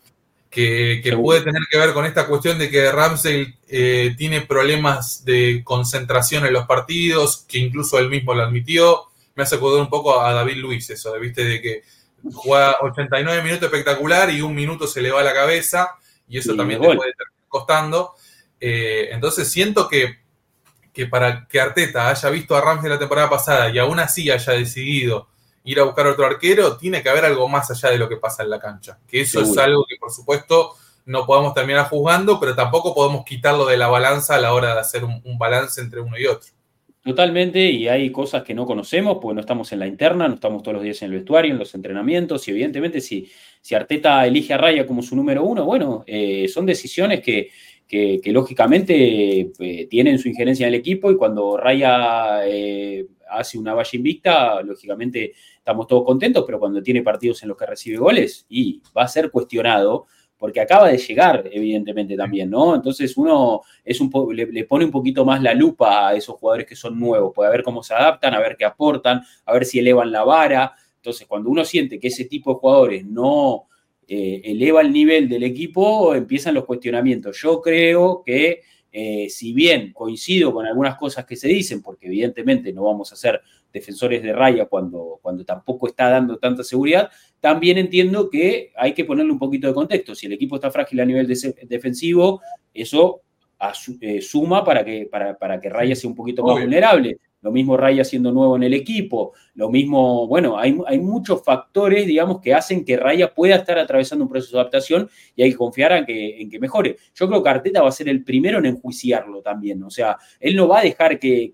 que, 0.51 1.15
puede 1.20 1.43
tener 1.43 1.62
que 1.70 1.78
ver 1.78 1.93
con 1.93 2.07
esta 2.07 2.27
cuestión 2.27 2.59
de 2.59 2.70
que 2.70 2.90
Ramsey 2.90 3.55
eh, 3.69 4.15
tiene 4.16 4.40
problemas 4.40 5.24
de 5.24 5.62
concentración 5.62 6.47
en 6.47 6.55
los 6.55 6.66
partidos, 6.66 7.45
que 7.47 7.59
incluso 7.59 7.99
él 7.99 8.09
mismo 8.09 8.35
lo 8.35 8.43
admitió. 8.43 9.05
Me 9.35 9.43
hace 9.43 9.57
acordar 9.57 9.82
un 9.82 9.90
poco 9.90 10.20
a 10.20 10.32
David 10.32 10.57
Luis 10.57 10.89
eso, 10.90 11.19
¿viste? 11.20 11.45
De 11.45 11.61
que 11.61 11.82
juega 12.32 12.77
89 12.82 13.43
minutos 13.43 13.65
espectacular 13.66 14.31
y 14.31 14.40
un 14.40 14.55
minuto 14.55 14.86
se 14.86 15.01
le 15.01 15.11
va 15.11 15.20
a 15.20 15.24
la 15.24 15.35
cabeza 15.35 15.97
y 16.28 16.39
eso 16.39 16.57
también 16.57 16.81
te 16.81 16.95
puede 16.95 17.11
estar 17.11 17.27
costando. 17.47 18.15
Eh, 18.61 19.11
entonces 19.12 19.49
siento 19.49 19.89
que, 19.89 20.19
que, 20.93 21.07
para 21.07 21.47
que 21.47 21.61
Arteta 21.61 22.09
haya 22.09 22.31
visto 22.31 22.57
a 22.57 22.61
Ramsey 22.61 22.90
la 22.90 22.99
temporada 22.99 23.31
pasada 23.31 23.70
y 23.70 23.78
aún 23.78 24.01
así 24.01 24.31
haya 24.31 24.55
decidido 24.55 25.28
ir 25.70 25.81
a 25.81 25.85
buscar 25.85 26.07
otro 26.07 26.27
arquero, 26.27 26.77
tiene 26.77 27.03
que 27.03 27.09
haber 27.09 27.24
algo 27.24 27.49
más 27.49 27.70
allá 27.70 27.90
de 27.90 27.99
lo 27.99 28.09
que 28.09 28.16
pasa 28.16 28.43
en 28.43 28.51
la 28.51 28.61
cancha. 28.61 28.99
Que 29.07 29.20
eso 29.20 29.40
es 29.40 29.57
algo 29.59 29.85
que 29.89 29.97
por 29.97 30.11
supuesto 30.11 30.74
no 31.07 31.27
podemos 31.27 31.55
terminar 31.55 31.89
juzgando, 31.89 32.39
pero 32.39 32.55
tampoco 32.55 32.95
podemos 32.95 33.24
quitarlo 33.24 33.66
de 33.66 33.77
la 33.77 33.89
balanza 33.89 34.36
a 34.36 34.40
la 34.40 34.53
hora 34.53 34.74
de 34.74 34.81
hacer 34.81 35.05
un 35.05 35.39
balance 35.39 35.81
entre 35.81 36.01
uno 36.01 36.19
y 36.19 36.27
otro. 36.27 36.51
Totalmente, 37.09 37.70
y 37.70 37.89
hay 37.89 38.12
cosas 38.12 38.43
que 38.43 38.53
no 38.53 38.66
conocemos 38.66 39.16
porque 39.19 39.36
no 39.36 39.40
estamos 39.40 39.73
en 39.73 39.78
la 39.78 39.86
interna, 39.86 40.28
no 40.28 40.35
estamos 40.35 40.62
todos 40.62 40.74
los 40.74 40.82
días 40.82 41.01
en 41.01 41.07
el 41.07 41.16
vestuario, 41.16 41.53
en 41.53 41.59
los 41.59 41.74
entrenamientos, 41.74 42.47
y 42.47 42.51
evidentemente 42.51 43.01
si, 43.01 43.31
si 43.62 43.74
Arteta 43.74 44.27
elige 44.27 44.53
a 44.53 44.59
Raya 44.59 44.86
como 44.86 45.01
su 45.01 45.16
número 45.16 45.43
uno, 45.43 45.65
bueno, 45.65 46.05
eh, 46.07 46.49
son 46.49 46.66
decisiones 46.66 47.20
que, 47.20 47.51
lógicamente 48.27 49.53
eh, 49.59 49.86
tienen 49.89 50.19
su 50.19 50.28
injerencia 50.28 50.66
en 50.66 50.74
el 50.74 50.81
equipo 50.81 51.11
y 51.11 51.16
cuando 51.16 51.57
Raya 51.57 52.47
eh, 52.47 53.07
hace 53.31 53.57
una 53.57 53.73
valla 53.73 53.90
invicta, 53.95 54.61
lógicamente 54.61 55.32
estamos 55.69 55.86
todos 55.86 56.05
contentos, 56.05 56.45
pero 56.47 56.59
cuando 56.59 56.82
tiene 56.82 57.03
partidos 57.03 57.43
en 57.43 57.51
los 57.51 57.59
que 57.59 57.66
recibe 57.66 57.99
goles 57.99 58.47
y 58.49 58.81
va 58.97 59.03
a 59.03 59.09
ser 59.09 59.31
cuestionado 59.31 60.07
porque 60.39 60.61
acaba 60.62 60.89
de 60.89 60.97
llegar, 60.97 61.45
evidentemente, 61.53 62.16
también, 62.16 62.49
¿no? 62.49 62.74
Entonces 62.74 63.15
uno 63.19 63.61
es 63.85 64.01
un 64.01 64.11
le, 64.32 64.65
pone 64.65 64.86
un 64.86 64.90
poquito 64.90 65.27
más 65.27 65.43
la 65.43 65.53
lupa 65.53 66.09
a 66.09 66.15
esos 66.15 66.36
jugadores 66.36 66.66
que 66.66 66.74
son 66.74 66.99
nuevos, 66.99 67.32
puede 67.35 67.51
ver 67.51 67.62
cómo 67.62 67.82
se 67.82 67.93
adaptan, 67.93 68.32
a 68.32 68.39
ver 68.39 68.57
qué 68.57 68.65
aportan, 68.65 69.20
a 69.45 69.53
ver 69.53 69.66
si 69.66 69.81
elevan 69.81 70.11
la 70.11 70.24
vara. 70.24 70.74
Entonces, 70.97 71.27
cuando 71.27 71.51
uno 71.51 71.65
siente 71.66 71.99
que 71.99 72.09
ese 72.09 72.24
tipo 72.24 72.55
de 72.55 72.61
jugadores 72.61 73.05
no 73.05 73.65
eh, 74.07 74.40
eleva 74.45 74.81
el 74.81 74.90
nivel 74.90 75.28
del 75.28 75.43
equipo, 75.43 76.15
empiezan 76.15 76.55
los 76.55 76.65
cuestionamientos. 76.65 77.39
Yo 77.43 77.61
creo 77.61 78.23
que 78.24 78.62
eh, 78.90 79.28
si 79.28 79.53
bien 79.53 79.93
coincido 79.93 80.53
con 80.53 80.65
algunas 80.65 80.97
cosas 80.97 81.27
que 81.27 81.36
se 81.36 81.49
dicen, 81.49 81.82
porque 81.82 82.07
evidentemente 82.07 82.73
no 82.73 82.85
vamos 82.85 83.12
a 83.12 83.16
ser 83.16 83.43
defensores 83.73 84.23
de 84.23 84.32
raya 84.32 84.66
cuando, 84.66 85.19
cuando 85.23 85.45
tampoco 85.45 85.89
está 85.89 86.09
dando 86.09 86.39
tanta 86.39 86.65
seguridad, 86.65 87.11
también 87.40 87.78
entiendo 87.78 88.31
que 88.31 88.73
hay 88.77 88.95
que 88.95 89.05
ponerle 89.05 89.32
un 89.32 89.39
poquito 89.39 89.66
de 89.66 89.74
contexto. 89.74 90.15
Si 90.15 90.27
el 90.27 90.32
equipo 90.32 90.57
está 90.57 90.70
frágil 90.70 91.01
a 91.01 91.05
nivel 91.05 91.27
defensivo, 91.27 92.40
eso 92.73 93.23
eh, 94.01 94.20
suma 94.20 94.65
para 94.65 94.85
que, 94.85 95.09
para, 95.11 95.36
para 95.36 95.61
que 95.61 95.69
Raya 95.69 95.95
sea 95.95 96.09
un 96.11 96.16
poquito 96.16 96.43
más 96.43 96.61
vulnerable 96.61 97.19
lo 97.40 97.52
mismo 97.52 97.77
Raya 97.77 98.05
siendo 98.05 98.32
nuevo 98.32 98.56
en 98.56 98.65
el 98.65 98.74
equipo, 98.74 99.32
lo 99.55 99.70
mismo, 99.70 100.27
bueno, 100.27 100.59
hay, 100.59 100.77
hay, 100.86 100.98
muchos 100.98 101.43
factores, 101.44 102.06
digamos, 102.06 102.40
que 102.40 102.55
hacen 102.55 102.85
que 102.85 102.97
Raya 102.97 103.32
pueda 103.32 103.56
estar 103.56 103.78
atravesando 103.78 104.24
un 104.24 104.31
proceso 104.31 104.56
de 104.56 104.60
adaptación 104.60 105.09
y 105.36 105.43
hay 105.43 105.51
que 105.51 105.56
confiar 105.56 105.93
en 105.93 106.05
que, 106.05 106.40
en 106.40 106.51
que 106.51 106.59
mejore. 106.59 106.97
Yo 107.15 107.28
creo 107.28 107.43
que 107.43 107.48
Arteta 107.48 107.82
va 107.82 107.89
a 107.89 107.93
ser 107.93 108.09
el 108.09 108.24
primero 108.24 108.59
en 108.59 108.66
enjuiciarlo 108.66 109.40
también, 109.43 109.82
o 109.82 109.90
sea, 109.90 110.16
él 110.40 110.56
no 110.56 110.69
va 110.69 110.81
a 110.81 110.82
dejar 110.82 111.19
que, 111.19 111.51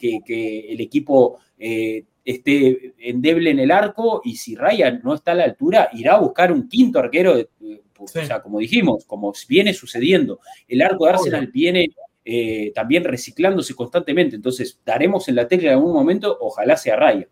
el 0.69 0.81
equipo 0.81 1.39
eh, 1.59 2.05
esté 2.24 2.94
endeble 2.98 3.51
en 3.51 3.59
el 3.59 3.70
arco 3.70 4.23
y 4.24 4.36
si 4.36 4.55
Raya 4.55 4.90
no 5.02 5.15
está 5.15 5.32
a 5.32 5.35
la 5.35 5.44
altura, 5.44 5.90
irá 5.93 6.15
a 6.15 6.20
buscar 6.20 6.51
un 6.51 6.69
quinto 6.69 6.98
arquero, 6.98 7.36
o 7.98 8.09
sea, 8.09 8.43
como 8.43 8.59
dijimos, 8.59 9.05
como 9.05 9.32
viene 9.48 9.74
sucediendo, 9.74 10.40
el 10.66 10.82
arco 10.82 11.05
de 11.05 11.12
Arsenal 11.12 11.48
viene 11.48 11.90
eh, 12.25 12.73
también 12.75 13.05
reciclándose 13.05 13.75
constantemente. 13.75 14.37
Entonces, 14.37 14.81
daremos 14.85 15.29
en 15.29 15.37
la 15.37 15.47
tecla 15.47 15.69
en 15.69 15.75
algún 15.75 15.93
momento, 15.93 16.37
ojalá 16.41 16.77
sea 16.77 16.97
Raya. 16.97 17.29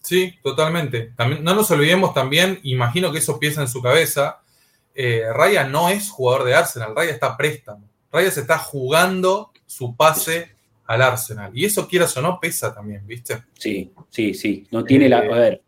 Sí, 0.00 0.34
totalmente. 0.42 1.12
También, 1.16 1.42
no 1.42 1.54
nos 1.54 1.70
olvidemos 1.70 2.14
también, 2.14 2.60
imagino 2.62 3.12
que 3.12 3.18
eso 3.18 3.38
piensa 3.38 3.60
en 3.60 3.68
su 3.68 3.82
cabeza, 3.82 4.40
eh, 4.94 5.24
Raya 5.32 5.64
no 5.64 5.90
es 5.90 6.10
jugador 6.10 6.44
de 6.44 6.54
Arsenal, 6.54 6.94
Raya 6.94 7.12
está 7.12 7.36
préstamo. 7.36 7.88
Raya 8.10 8.30
se 8.30 8.40
está 8.40 8.58
jugando 8.58 9.52
su 9.66 9.94
pase 9.96 10.56
al 10.86 11.02
Arsenal. 11.02 11.52
Y 11.54 11.64
eso, 11.64 11.86
quieras 11.86 12.16
o 12.16 12.22
no, 12.22 12.40
pesa 12.40 12.74
también, 12.74 13.06
¿viste? 13.06 13.44
Sí, 13.54 13.92
sí, 14.08 14.34
sí. 14.34 14.66
No 14.70 14.82
tiene 14.82 15.08
la. 15.08 15.18
A 15.18 15.22
ver. 15.22 15.62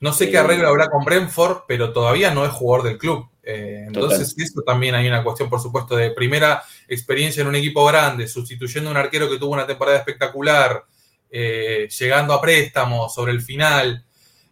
No 0.00 0.12
sé 0.12 0.30
qué 0.30 0.38
arreglo 0.38 0.68
habrá 0.68 0.88
con 0.88 1.04
Brentford, 1.04 1.62
pero 1.66 1.92
todavía 1.92 2.32
no 2.32 2.44
es 2.44 2.52
jugador 2.52 2.86
del 2.86 2.98
club. 2.98 3.26
Eh, 3.50 3.84
entonces, 3.86 4.34
esto 4.36 4.60
también 4.60 4.94
hay 4.94 5.08
una 5.08 5.24
cuestión, 5.24 5.48
por 5.48 5.58
supuesto, 5.58 5.96
de 5.96 6.10
primera 6.10 6.62
experiencia 6.86 7.40
en 7.40 7.46
un 7.46 7.54
equipo 7.54 7.82
grande, 7.86 8.28
sustituyendo 8.28 8.90
a 8.90 8.92
un 8.92 8.98
arquero 8.98 9.26
que 9.26 9.38
tuvo 9.38 9.54
una 9.54 9.66
temporada 9.66 9.96
espectacular, 9.96 10.84
eh, 11.30 11.88
llegando 11.98 12.34
a 12.34 12.42
préstamo 12.42 13.08
sobre 13.08 13.32
el 13.32 13.40
final. 13.40 14.04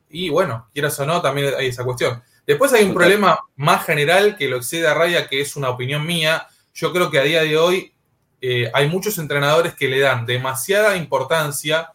Y 0.09 0.31
bueno, 0.31 0.71
quieras 0.73 0.99
o 0.99 1.05
no, 1.05 1.21
también 1.21 1.53
hay 1.59 1.67
esa 1.67 1.85
cuestión. 1.85 2.23
Después 2.47 2.73
hay 2.73 2.87
un 2.87 2.95
problema 2.95 3.39
más 3.57 3.85
general 3.85 4.35
que 4.35 4.49
lo 4.49 4.57
excede 4.57 4.87
a 4.87 4.95
Raya, 4.95 5.29
que 5.29 5.43
es 5.43 5.57
una 5.57 5.69
opinión 5.69 6.07
mía. 6.07 6.47
Yo 6.73 6.91
creo 6.91 7.11
que 7.11 7.19
a 7.19 7.25
día 7.25 7.43
de 7.43 7.55
hoy 7.59 7.93
eh, 8.41 8.71
hay 8.73 8.89
muchos 8.89 9.19
entrenadores 9.19 9.75
que 9.75 9.89
le 9.89 10.01
dan 10.01 10.25
demasiada 10.25 10.97
importancia 10.97 11.91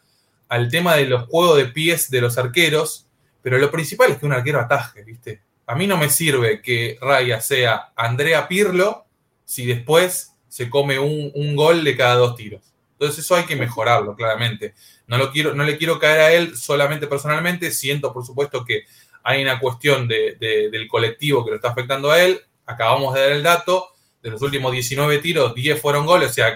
al 0.49 0.69
tema 0.69 0.95
de 0.97 1.05
los 1.05 1.27
juegos 1.27 1.57
de 1.57 1.65
pies 1.65 2.11
de 2.11 2.21
los 2.21 2.37
arqueros, 2.37 3.07
pero 3.41 3.57
lo 3.57 3.71
principal 3.71 4.11
es 4.11 4.19
que 4.19 4.27
un 4.27 4.33
arquero 4.33 4.59
ataje, 4.59 5.03
¿viste? 5.03 5.41
A 5.67 5.75
mí 5.75 5.87
no 5.87 5.97
me 5.97 6.09
sirve 6.09 6.61
que 6.61 6.97
Raya 7.01 7.39
sea 7.39 7.91
Andrea 7.95 8.47
Pirlo 8.47 9.05
si 9.45 9.65
después 9.65 10.31
se 10.51 10.69
come 10.69 10.99
un, 10.99 11.55
gol 11.55 11.83
de 11.83 11.95
cada 11.95 12.15
dos 12.15 12.35
tiros. 12.35 12.61
Entonces 12.93 13.23
eso 13.23 13.35
hay 13.35 13.45
que 13.45 13.55
mejorarlo, 13.55 14.15
claramente. 14.15 14.73
No, 15.07 15.17
lo 15.17 15.31
quiero, 15.31 15.53
no 15.53 15.63
le 15.63 15.77
quiero 15.77 15.97
caer 15.97 16.19
a 16.19 16.31
él 16.33 16.57
solamente 16.57 17.07
personalmente. 17.07 17.71
Siento, 17.71 18.13
por 18.13 18.25
supuesto, 18.25 18.65
que 18.65 18.83
hay 19.23 19.41
una 19.41 19.59
cuestión 19.59 20.07
del 20.07 20.87
colectivo 20.89 21.43
que 21.43 21.51
lo 21.51 21.55
está 21.55 21.69
afectando 21.69 22.11
a 22.11 22.21
él. 22.21 22.41
Acabamos 22.65 23.13
de 23.13 23.21
dar 23.21 23.31
el 23.31 23.43
dato. 23.43 23.87
De 24.21 24.29
los 24.29 24.41
últimos 24.41 24.71
19 24.71 25.17
tiros, 25.17 25.55
10 25.55 25.81
fueron 25.81 26.05
goles. 26.05 26.29
O 26.29 26.33
sea, 26.33 26.55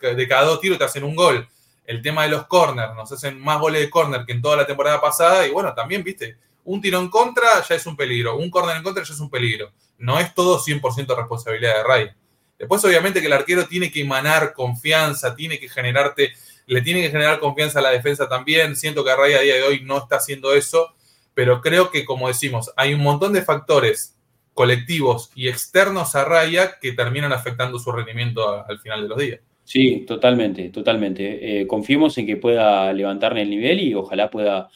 de 0.00 0.28
cada 0.28 0.44
dos 0.44 0.60
tiros 0.60 0.78
te 0.78 0.84
hacen 0.84 1.04
un 1.04 1.16
gol. 1.16 1.46
El 1.84 2.00
tema 2.00 2.22
de 2.22 2.30
los 2.30 2.46
corners, 2.46 2.94
nos 2.94 3.10
hacen 3.10 3.38
más 3.38 3.60
goles 3.60 3.80
de 3.80 3.90
corner 3.90 4.24
que 4.24 4.32
en 4.32 4.40
toda 4.40 4.56
la 4.56 4.66
temporada 4.66 5.00
pasada. 5.00 5.46
Y 5.46 5.50
bueno, 5.50 5.74
también, 5.74 6.02
viste, 6.02 6.36
un 6.68 6.82
tiro 6.82 7.00
en 7.00 7.08
contra 7.08 7.48
ya 7.66 7.74
es 7.74 7.86
un 7.86 7.96
peligro, 7.96 8.36
un 8.36 8.50
córner 8.50 8.76
en 8.76 8.82
contra 8.82 9.02
ya 9.02 9.14
es 9.14 9.20
un 9.20 9.30
peligro. 9.30 9.72
No 9.96 10.20
es 10.20 10.34
todo 10.34 10.60
100% 10.60 11.16
responsabilidad 11.16 11.76
de 11.76 11.82
Ray. 11.82 12.10
Después, 12.58 12.84
obviamente, 12.84 13.20
que 13.20 13.26
el 13.26 13.32
arquero 13.32 13.66
tiene 13.66 13.90
que 13.90 14.02
emanar 14.02 14.52
confianza, 14.52 15.34
tiene 15.34 15.58
que 15.58 15.68
generarte, 15.68 16.32
le 16.66 16.82
tiene 16.82 17.00
que 17.00 17.10
generar 17.10 17.40
confianza 17.40 17.78
a 17.78 17.82
la 17.82 17.90
defensa 17.90 18.28
también. 18.28 18.76
Siento 18.76 19.02
que 19.02 19.16
Ray 19.16 19.32
a 19.34 19.40
día 19.40 19.54
de 19.54 19.62
hoy 19.62 19.80
no 19.82 19.96
está 19.96 20.16
haciendo 20.16 20.52
eso, 20.52 20.94
pero 21.32 21.62
creo 21.62 21.90
que, 21.90 22.04
como 22.04 22.28
decimos, 22.28 22.70
hay 22.76 22.92
un 22.92 23.00
montón 23.00 23.32
de 23.32 23.42
factores 23.42 24.16
colectivos 24.52 25.30
y 25.34 25.48
externos 25.48 26.16
a 26.16 26.24
Raya 26.24 26.78
que 26.80 26.92
terminan 26.92 27.32
afectando 27.32 27.78
su 27.78 27.92
rendimiento 27.92 28.64
al 28.68 28.78
final 28.80 29.02
de 29.02 29.08
los 29.08 29.18
días. 29.18 29.40
Sí, 29.64 30.04
totalmente, 30.06 30.68
totalmente. 30.68 31.60
Eh, 31.60 31.66
confiemos 31.66 32.18
en 32.18 32.26
que 32.26 32.36
pueda 32.36 32.92
levantar 32.92 33.38
el 33.38 33.48
nivel 33.48 33.80
y 33.80 33.94
ojalá 33.94 34.30
pueda 34.30 34.68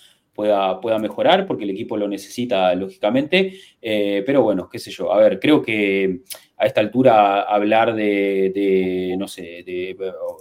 pueda, 0.43 0.99
mejorar, 0.99 1.47
porque 1.47 1.65
el 1.65 1.71
equipo 1.71 1.97
lo 1.97 2.09
necesita, 2.09 2.75
lógicamente. 2.75 3.55
Eh, 3.81 4.23
pero 4.27 4.43
bueno, 4.43 4.69
qué 4.69 4.79
sé 4.79 4.91
yo. 4.91 5.13
A 5.13 5.19
ver, 5.19 5.39
creo 5.41 5.63
que 5.63 6.21
a 6.57 6.67
esta 6.67 6.81
altura 6.81 7.43
hablar 7.43 7.95
de, 7.95 9.15
no 9.19 9.27
sé, 9.27 9.65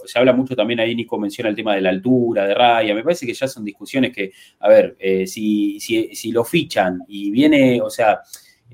se 0.04 0.18
habla 0.18 0.32
mucho 0.32 0.54
también 0.54 0.78
ahí, 0.80 0.94
Nico 0.94 1.18
menciona 1.18 1.50
el 1.50 1.56
tema 1.56 1.74
de 1.74 1.80
la 1.80 1.90
altura, 1.90 2.46
de 2.46 2.54
raya, 2.54 2.94
me 2.94 3.02
parece 3.02 3.26
que 3.26 3.34
ya 3.34 3.48
son 3.48 3.64
discusiones 3.64 4.12
que, 4.12 4.30
a 4.60 4.68
ver, 4.68 4.96
eh, 5.00 5.26
si, 5.26 5.80
si, 5.80 6.14
si, 6.14 6.30
lo 6.30 6.44
fichan 6.44 7.00
y 7.08 7.30
viene, 7.32 7.80
o 7.80 7.90
sea, 7.90 8.20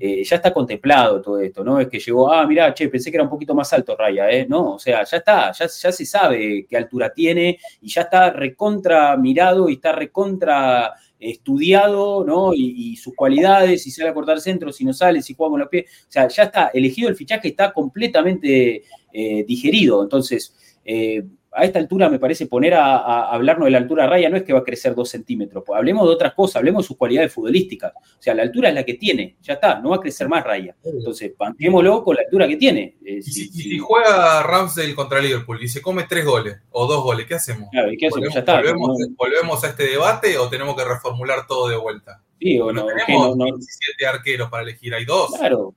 eh, 0.01 0.23
ya 0.23 0.37
está 0.37 0.53
contemplado 0.53 1.21
todo 1.21 1.39
esto, 1.39 1.61
¿no? 1.61 1.77
Es 1.79 1.89
que 1.89 1.99
llegó, 1.99 2.31
ah, 2.31 2.47
mira, 2.47 2.73
che, 2.73 2.87
pensé 2.87 3.11
que 3.11 3.17
era 3.17 3.23
un 3.23 3.29
poquito 3.29 3.53
más 3.53 3.73
alto 3.73 3.97
Raya. 3.97 4.27
No, 4.47 4.75
o 4.75 4.79
sea, 4.79 5.03
ya 5.03 5.17
está, 5.17 5.51
ya, 5.51 5.67
ya 5.67 5.91
se 5.91 6.05
sabe 6.05 6.65
qué 6.69 6.77
altura 6.77 7.11
tiene 7.11 7.59
y 7.81 7.89
ya 7.89 8.03
está 8.03 8.29
recontra 8.29 9.17
mirado 9.17 9.67
y 9.67 9.73
está 9.73 9.91
recontra 9.91 10.93
estudiado, 11.19 12.23
¿no? 12.23 12.53
Y, 12.53 12.95
sus 12.95 13.13
cualidades, 13.13 13.83
si 13.83 13.91
sale 13.91 14.09
a 14.09 14.13
cortar 14.13 14.39
centro, 14.39 14.71
si 14.71 14.85
no 14.85 14.93
sale, 14.93 15.21
si 15.21 15.33
juega 15.33 15.51
con 15.51 15.59
los 15.59 15.69
pies. 15.69 15.85
O 16.07 16.11
sea, 16.11 16.27
ya 16.27 16.43
está 16.43 16.71
elegido 16.73 17.09
el 17.09 17.15
fichaje, 17.15 17.49
está 17.49 17.73
completamente 17.73 18.83
eh, 19.13 19.43
digerido. 19.45 20.01
Entonces, 20.01 20.55
eh, 20.85 21.23
a 21.51 21.65
esta 21.65 21.79
altura 21.79 22.09
me 22.09 22.19
parece 22.19 22.45
poner 22.45 22.73
a, 22.73 23.29
hablarnos 23.29 23.65
de 23.65 23.71
la 23.71 23.77
altura 23.79 24.03
de 24.03 24.09
raya 24.09 24.29
no 24.29 24.37
es 24.37 24.43
que 24.43 24.53
va 24.53 24.59
a 24.59 24.63
crecer 24.63 24.95
dos 24.95 25.09
centímetros, 25.09 25.63
pues 25.65 25.77
hablemos 25.77 26.07
de 26.07 26.13
otras 26.13 26.33
cosas, 26.33 26.57
hablemos 26.57 26.83
de 26.83 26.87
sus 26.87 26.97
cualidades 26.97 27.33
futbolísticas. 27.33 27.93
O 27.95 28.21
sea, 28.21 28.33
la 28.33 28.43
altura 28.43 28.69
es 28.69 28.75
la 28.75 28.83
que 28.83 28.95
tiene, 28.95 29.37
ya 29.41 29.53
está, 29.53 29.79
no 29.79 29.89
va 29.89 29.97
a 29.97 29.99
crecer 29.99 30.27
más 30.27 30.43
raya. 30.43 30.75
Entonces, 30.83 31.33
banquémoslo 31.37 32.03
con 32.03 32.15
la 32.15 32.21
altura 32.21 32.47
que 32.47 32.57
tiene. 32.57 32.97
Eh, 33.03 33.21
si, 33.21 33.77
juega 33.79 34.43
Ramsdale 34.43 34.95
contra 34.95 35.19
Liverpool 35.19 35.61
y 35.61 35.67
se 35.67 35.81
come 35.81 36.05
tres 36.07 36.25
goles 36.25 36.57
o 36.71 36.87
dos 36.87 37.03
goles, 37.03 37.25
¿qué 37.25 37.35
hacemos? 37.35 37.69
Claro, 37.71 37.91
¿y 37.91 37.97
qué 37.97 38.07
hacemos? 38.07 38.33
ya 38.33 38.39
está, 38.39 38.57
volvemos, 38.57 38.97
¿Volvemos 39.17 39.63
a 39.63 39.67
este 39.67 39.83
debate 39.83 40.37
o 40.37 40.49
tenemos 40.49 40.75
que 40.75 40.85
reformular 40.85 41.47
todo 41.47 41.69
de 41.69 41.77
vuelta? 41.77 42.21
Sí, 42.39 42.59
o 42.59 42.71
no, 42.71 42.83
no, 42.83 42.87
tenemos 43.05 43.35
no, 43.35 43.45
17 43.45 44.07
arqueros 44.07 44.49
para 44.49 44.63
elegir, 44.63 44.93
hay 44.93 45.05
dos. 45.05 45.31
Claro. 45.37 45.75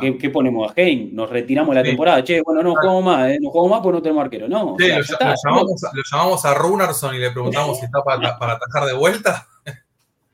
¿Qué, 0.00 0.30
ponemos 0.30 0.70
a 0.70 0.74
Hein? 0.76 1.10
Nos 1.12 1.30
retiramos 1.30 1.74
la 1.74 1.82
temporada. 1.82 2.22
Che, 2.22 2.40
bueno, 2.42 2.62
no 2.62 2.74
jugamos 2.74 3.04
más, 3.04 3.30
¿eh? 3.30 3.38
no 3.40 3.50
jugamos 3.50 3.70
más 3.70 3.80
porque 3.82 3.96
no 3.96 4.02
tenemos 4.02 4.24
arquero. 4.24 4.48
No. 4.48 4.76
Sí, 4.78 4.88
lo, 4.88 5.00
llamamos, 5.00 5.82
lo, 5.92 6.02
llamamos, 6.10 6.44
a 6.44 6.54
Runarsson 6.54 7.14
y 7.14 7.18
le 7.18 7.30
preguntamos 7.30 7.78
si 7.80 7.84
está 7.84 8.02
para, 8.02 8.38
para 8.38 8.54
atajar 8.54 8.86
de 8.86 8.94
vuelta. 8.94 9.46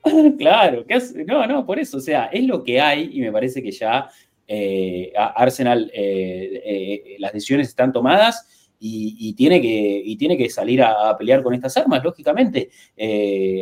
claro, 0.39 0.85
¿qué 0.87 0.95
hace? 0.95 1.25
no, 1.25 1.47
no, 1.47 1.67
por 1.67 1.79
eso, 1.79 1.99
o 1.99 2.01
sea, 2.01 2.27
es 2.27 2.45
lo 2.45 2.63
que 2.63 2.81
hay 2.81 3.11
y 3.13 3.21
me 3.21 3.33
parece 3.33 3.63
que 3.63 3.71
ya 3.71 4.09
eh, 4.51 5.13
Arsenal, 5.15 5.91
eh, 5.93 6.63
eh, 6.65 7.17
las 7.19 7.35
decisiones 7.35 7.69
están 7.69 7.93
tomadas 7.93 8.49
y, 8.81 9.35
tiene, 9.35 9.61
que, 9.61 10.03
y 10.05 10.17
tiene 10.17 10.39
que 10.39 10.49
salir 10.49 10.83
a, 10.83 11.17
pelear 11.19 11.43
con 11.43 11.53
estas 11.53 11.77
armas, 11.77 12.03
lógicamente. 12.03 12.71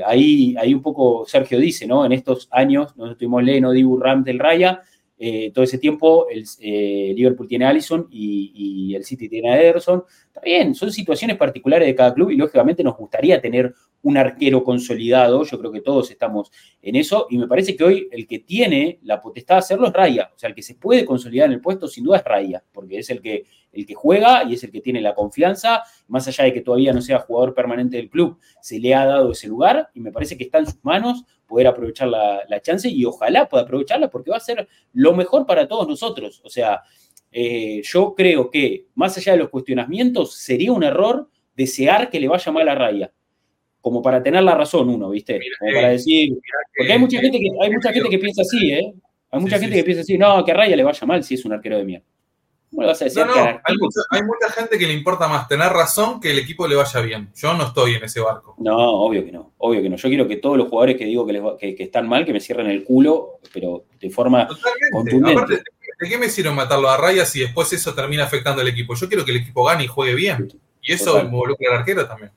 ahí, 0.06 0.54
ahí 0.58 0.74
un 0.74 0.82
poco 0.82 1.24
Sergio 1.26 1.58
dice, 1.58 1.86
¿no? 1.86 2.04
En 2.04 2.12
estos 2.12 2.48
años, 2.52 2.94
nosotros 2.96 3.18
tuvimos 3.18 3.42
Leno, 3.42 3.72
Dibu, 3.72 3.98
Ram 3.98 4.22
del 4.22 4.38
Raya, 4.38 4.82
eh, 5.18 5.50
todo 5.54 5.64
ese 5.64 5.78
tiempo 5.78 6.28
el 6.28 6.44
eh, 6.60 7.14
Liverpool 7.16 7.48
tiene 7.48 7.64
a 7.64 7.70
Allison 7.70 8.06
y, 8.10 8.94
el 8.94 9.04
City 9.04 9.28
tiene 9.28 9.50
a 9.50 9.60
Ederson. 9.60 10.04
Está 10.26 10.40
bien, 10.40 10.74
son 10.74 10.90
situaciones 10.90 11.36
particulares 11.36 11.86
de 11.86 11.94
cada 11.94 12.14
club 12.14 12.30
y 12.30 12.36
lógicamente 12.36 12.82
nos 12.82 12.96
gustaría 12.96 13.40
tener 13.40 13.74
un 14.02 14.16
arquero 14.16 14.62
consolidado. 14.62 15.42
Yo 15.44 15.58
creo 15.58 15.72
que 15.72 15.80
todos 15.80 16.10
estamos 16.10 16.50
en 16.80 16.96
eso 16.96 17.26
y 17.30 17.38
me 17.38 17.46
parece 17.46 17.76
que 17.76 17.84
hoy 17.84 18.08
el 18.10 18.26
que 18.26 18.38
tiene 18.38 18.98
la 19.02 19.20
potestad 19.20 19.56
de 19.56 19.58
hacerlo 19.60 19.88
es 19.88 19.92
Raya. 19.92 20.30
O 20.34 20.38
sea, 20.38 20.48
el 20.48 20.54
que 20.54 20.62
se 20.62 20.74
puede 20.74 21.04
consolidar 21.04 21.46
en 21.46 21.54
el 21.54 21.60
puesto 21.60 21.88
sin 21.88 22.04
duda 22.04 22.18
es 22.18 22.24
Raya, 22.24 22.62
porque 22.72 22.98
es 22.98 23.10
el 23.10 23.20
que, 23.20 23.44
el 23.72 23.84
que 23.84 23.94
juega 23.94 24.44
y 24.44 24.54
es 24.54 24.64
el 24.64 24.70
que 24.70 24.80
tiene 24.80 25.00
la 25.00 25.14
confianza. 25.14 25.82
Más 26.08 26.28
allá 26.28 26.44
de 26.44 26.52
que 26.52 26.60
todavía 26.60 26.92
no 26.92 27.02
sea 27.02 27.18
jugador 27.18 27.54
permanente 27.54 27.96
del 27.96 28.08
club, 28.08 28.38
se 28.60 28.78
le 28.78 28.94
ha 28.94 29.04
dado 29.04 29.32
ese 29.32 29.48
lugar 29.48 29.90
y 29.94 30.00
me 30.00 30.12
parece 30.12 30.36
que 30.36 30.44
está 30.44 30.58
en 30.58 30.66
sus 30.66 30.84
manos 30.84 31.24
poder 31.46 31.66
aprovechar 31.66 32.08
la, 32.08 32.60
chance 32.60 32.88
y 32.88 33.04
ojalá 33.04 33.48
pueda 33.48 33.64
aprovecharla 33.64 34.10
porque 34.10 34.30
va 34.30 34.36
a 34.36 34.40
ser 34.40 34.68
lo 34.92 35.14
mejor 35.14 35.46
para 35.46 35.68
todos 35.68 35.86
nosotros. 35.88 36.40
O 36.44 36.50
sea, 36.50 36.82
eh, 37.30 37.82
yo 37.84 38.14
creo 38.14 38.50
que 38.50 38.86
más 38.94 39.16
allá 39.16 39.32
de 39.32 39.38
los 39.38 39.48
cuestionamientos, 39.48 40.34
sería 40.34 40.72
un 40.72 40.82
error 40.82 41.28
desear 41.54 42.10
que 42.10 42.20
le 42.20 42.28
vaya 42.28 42.52
mal 42.52 42.68
a 42.68 42.74
Raya. 42.74 43.12
Como 43.80 44.02
para 44.02 44.22
tener 44.22 44.42
la 44.42 44.54
razón 44.54 44.90
uno, 44.90 45.10
¿viste? 45.10 45.38
Como 45.60 45.72
para 45.72 45.90
decir. 45.90 46.36
Porque 46.76 46.92
hay 46.92 46.98
mucha 46.98 47.20
gente 47.20 47.38
que, 47.38 47.50
hay 47.60 47.70
mucha 47.70 47.92
gente 47.92 48.08
que 48.08 48.18
piensa 48.18 48.42
así, 48.42 48.72
¿eh? 48.72 48.94
Hay 49.30 49.40
mucha 49.40 49.58
gente 49.58 49.76
que 49.76 49.84
piensa 49.84 50.02
así, 50.02 50.18
no, 50.18 50.44
que 50.44 50.52
a 50.52 50.54
Raya 50.54 50.76
le 50.76 50.82
vaya 50.82 51.06
mal 51.06 51.22
si 51.22 51.34
es 51.34 51.44
un 51.44 51.52
arquero 51.52 51.78
de 51.78 51.84
mierda. 51.84 52.06
¿Cómo 52.70 52.86
vas 52.86 53.00
a 53.00 53.04
decir? 53.04 53.24
No, 53.24 53.34
no, 53.34 53.60
hay, 53.64 53.76
mucha, 54.22 54.50
gente 54.52 54.78
que 54.78 54.86
le 54.86 54.92
importa 54.92 55.28
más 55.28 55.48
tener 55.48 55.68
razón 55.68 56.20
que 56.20 56.30
el 56.32 56.38
equipo 56.38 56.66
le 56.66 56.74
vaya 56.74 57.00
bien. 57.00 57.30
Yo 57.34 57.54
no 57.54 57.64
estoy 57.64 57.94
en 57.94 58.04
ese 58.04 58.20
barco. 58.20 58.54
No, 58.58 58.76
obvio 58.76 59.24
que 59.24 59.32
no, 59.32 59.52
obvio 59.58 59.82
que 59.82 59.88
no. 59.88 59.96
Yo 59.96 60.08
quiero 60.08 60.28
que 60.28 60.36
todos 60.36 60.58
los 60.58 60.68
jugadores 60.68 60.96
que 60.96 61.04
digo 61.04 61.26
que, 61.26 61.76
están 61.78 62.08
mal, 62.08 62.26
que 62.26 62.32
me 62.32 62.40
cierren 62.40 62.66
el 62.66 62.84
culo, 62.84 63.40
pero 63.52 63.84
de 64.00 64.10
forma 64.10 64.48
Totalmente. 64.48 65.32
Aparte, 65.32 65.62
¿de 66.00 66.08
qué 66.08 66.18
me 66.18 66.28
sirve 66.28 66.50
matarlo 66.50 66.90
a 66.90 66.96
rayas 66.96 67.28
si 67.28 67.40
después 67.40 67.72
eso 67.72 67.94
termina 67.94 68.24
afectando 68.24 68.60
al 68.60 68.68
equipo? 68.68 68.94
Yo 68.94 69.08
quiero 69.08 69.24
que 69.24 69.30
el 69.30 69.38
equipo 69.38 69.64
gane 69.64 69.84
y 69.84 69.88
juegue 69.88 70.14
bien. 70.14 70.48
Y 70.82 70.92
eso 70.92 71.20
involucra 71.20 71.72
al 71.72 71.78
arquero 71.78 72.06
también. 72.06 72.32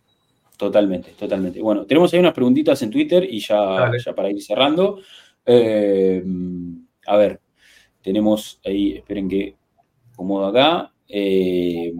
Totalmente, 0.57 1.11
totalmente. 1.11 1.61
Bueno, 1.61 1.85
tenemos 1.85 2.13
ahí 2.13 2.19
unas 2.19 2.33
preguntitas 2.33 2.81
en 2.81 2.91
Twitter 2.91 3.23
y 3.23 3.39
ya, 3.39 3.91
ya 4.03 4.13
para 4.13 4.29
ir 4.29 4.41
cerrando. 4.41 4.99
Eh, 5.45 6.23
a 7.07 7.15
ver, 7.15 7.39
tenemos 8.01 8.59
ahí, 8.65 8.97
esperen 8.97 9.29
que 9.29 9.55
acá. 10.47 10.91
Eh, 11.07 11.93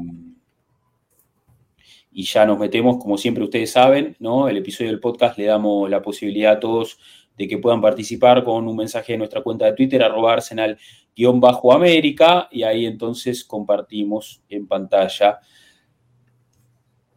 y 2.12 2.24
ya 2.24 2.46
nos 2.46 2.60
metemos, 2.60 2.98
como 2.98 3.18
siempre 3.18 3.44
ustedes 3.44 3.72
saben, 3.72 4.16
¿no? 4.20 4.50
El 4.50 4.58
episodio 4.58 4.92
del 4.92 5.00
podcast 5.00 5.38
le 5.38 5.46
damos 5.46 5.90
la 5.90 6.02
posibilidad 6.02 6.52
a 6.54 6.60
todos 6.60 7.00
de 7.38 7.48
que 7.48 7.58
puedan 7.58 7.82
participar 7.82 8.44
con 8.44 8.68
un 8.68 8.76
mensaje 8.76 9.14
de 9.14 9.20
nuestra 9.20 9.42
cuenta 9.42 9.66
de 9.66 9.74
Twitter, 9.74 10.04
arroba 10.04 10.34
arsenal-américa, 10.34 12.50
y 12.52 12.64
ahí 12.64 12.86
entonces 12.86 13.46
compartimos 13.46 14.42
en 14.50 14.68
pantalla 14.68 15.40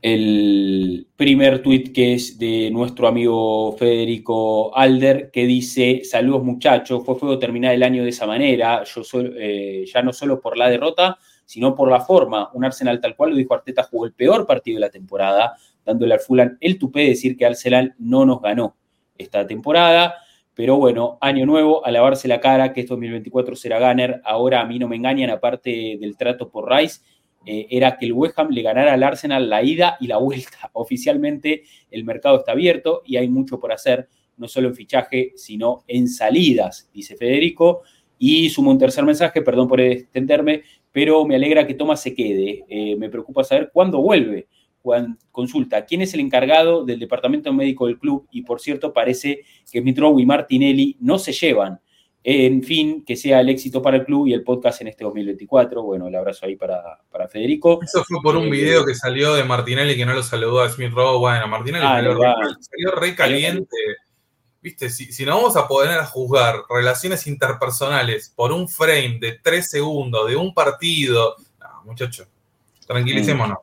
el 0.03 1.07
primer 1.15 1.63
tuit 1.63 1.95
que 1.95 2.15
es 2.15 2.37
de 2.37 2.71
nuestro 2.73 3.07
amigo 3.07 3.77
Federico 3.79 4.77
Alder, 4.77 5.31
que 5.31 5.47
dice, 5.47 6.03
saludos 6.05 6.43
muchachos, 6.43 7.05
fue 7.05 7.15
fuego 7.15 7.39
terminar 7.39 7.73
el 7.73 7.85
año 7.85 8.03
de 8.03 8.09
esa 8.09 8.27
manera, 8.27 8.83
yo 8.83 9.05
soy, 9.05 9.33
eh, 9.39 9.85
ya 9.87 10.03
no 10.03 10.13
solo 10.13 10.41
por 10.41 10.59
la 10.59 10.69
derrota, 10.69 11.19
sino 11.45 11.77
por 11.77 11.89
la 11.89 12.01
forma. 12.01 12.51
Un 12.53 12.65
Arsenal 12.65 13.01
tal 13.01 13.15
cual, 13.15 13.31
lo 13.31 13.37
dijo 13.37 13.55
Arteta, 13.55 13.85
jugó 13.85 14.07
el 14.07 14.13
peor 14.13 14.45
partido 14.45 14.77
de 14.77 14.81
la 14.81 14.91
temporada, 14.91 15.55
dándole 15.85 16.15
al 16.15 16.21
Fulan 16.21 16.59
el 16.61 16.79
tupé 16.79 17.03
de 17.03 17.09
decir 17.11 17.37
que 17.37 17.47
Arsenal 17.47 17.95
no 17.99 18.27
nos 18.27 18.43
ganó 18.43 18.77
esta 19.17 19.47
temporada. 19.47 20.17
Pero 20.55 20.77
bueno, 20.77 21.17
año 21.21 21.47
nuevo, 21.47 21.87
a 21.87 21.91
lavarse 21.93 22.27
la 22.27 22.41
cara, 22.41 22.73
que 22.73 22.81
este 22.81 22.93
2024 22.93 23.55
será 23.55 23.79
Gunner. 23.79 24.21
Ahora 24.25 24.61
a 24.61 24.67
mí 24.67 24.79
no 24.79 24.89
me 24.89 24.97
engañan, 24.97 25.31
aparte 25.31 25.97
del 26.01 26.17
trato 26.17 26.51
por 26.51 26.71
Rice, 26.71 27.01
eh, 27.45 27.67
era 27.71 27.97
que 27.99 28.07
el 28.07 28.13
West 28.13 28.39
Ham 28.39 28.51
le 28.51 28.63
ganara 28.63 28.93
al 28.93 29.03
Arsenal 29.03 29.49
la 29.49 29.63
ida 29.63 29.97
y 30.01 30.07
la 30.07 30.19
vuelta. 30.19 30.71
Oficialmente 30.73 31.65
el 31.91 32.05
mercado 32.05 32.39
está 32.39 32.53
abierto 32.53 33.03
y 33.05 33.17
hay 33.17 33.29
mucho 33.29 33.59
por 33.59 33.73
hacer, 33.73 34.09
no 34.37 34.49
solo 34.49 34.69
en 34.69 34.75
fichaje, 34.75 35.33
sino 35.37 35.85
en 35.87 36.09
salidas, 36.09 36.89
dice 36.93 37.17
Federico. 37.17 37.83
Y 38.19 38.51
sumo 38.51 38.71
un 38.71 38.79
tercer 38.79 39.05
mensaje, 39.05 39.43
perdón 39.43 39.67
por 39.67 39.81
extenderme, 39.81 40.63
pero 40.93 41.25
me 41.25 41.35
alegra 41.35 41.67
que 41.67 41.75
Thomas 41.75 42.01
se 42.01 42.15
quede. 42.15 42.65
Eh, 42.69 42.95
me 42.97 43.09
preocupa 43.09 43.43
saber 43.43 43.71
cuándo 43.73 44.01
vuelve. 44.01 44.47
Juan 44.83 45.19
consulta, 45.31 45.85
¿quién 45.85 46.03
es 46.03 46.13
el 46.15 46.21
encargado 46.21 46.85
del 46.85 46.99
departamento 46.99 47.53
médico 47.53 47.87
del 47.87 47.99
club? 47.99 48.27
Y 48.31 48.43
por 48.43 48.61
cierto, 48.61 48.93
parece 48.93 49.43
que 49.71 49.81
Mitrow 49.81 50.19
y 50.19 50.27
Martinelli 50.27 50.97
no 51.01 51.19
se 51.19 51.33
llevan. 51.33 51.81
En 52.25 52.63
fin, 52.63 53.05
que 53.05 53.17
sea 53.17 53.41
el 53.41 53.49
éxito 53.49 53.83
para 53.83 53.97
el 53.97 54.05
club 54.05 54.29
y 54.29 54.33
el 54.33 54.45
podcast 54.45 54.81
en 54.81 54.89
este 54.89 55.03
2024. 55.03 55.83
Bueno, 55.83 56.07
el 56.07 56.15
abrazo 56.15 56.47
ahí 56.47 56.55
para, 56.55 57.01
para 57.11 57.27
Federico. 57.27 57.81
Eso 57.83 58.05
fue 58.05 58.19
por 58.23 58.37
un 58.37 58.47
eh, 58.47 58.51
video 58.51 58.85
que 58.85 58.95
salió 58.95 59.35
de 59.35 59.43
Martinelli 59.43 59.97
que 59.97 60.07
no 60.07 60.15
lo 60.15 60.23
saludó 60.23 60.61
a 60.61 60.69
Smith 60.69 60.93
Rowe. 60.93 61.19
Bueno, 61.19 61.49
Martinelli 61.49 61.85
ah, 61.85 61.97
salió, 62.61 62.93
re, 62.93 63.17
caliente. 63.17 63.77
Viste, 64.61 64.89
si, 64.89 65.13
si 65.13 65.25
nos 65.25 65.35
vamos 65.35 65.57
a 65.57 65.67
poder 65.67 66.01
juzgar 66.05 66.63
relaciones 66.71 67.27
interpersonales 67.27 68.33
por 68.37 68.53
un 68.53 68.69
frame 68.69 69.19
de 69.21 69.41
tres 69.43 69.69
segundos 69.69 70.29
de 70.29 70.37
un 70.37 70.55
partido, 70.55 71.35
no, 71.59 71.83
muchachos, 71.87 72.29
tranquilicémonos. 72.87 73.59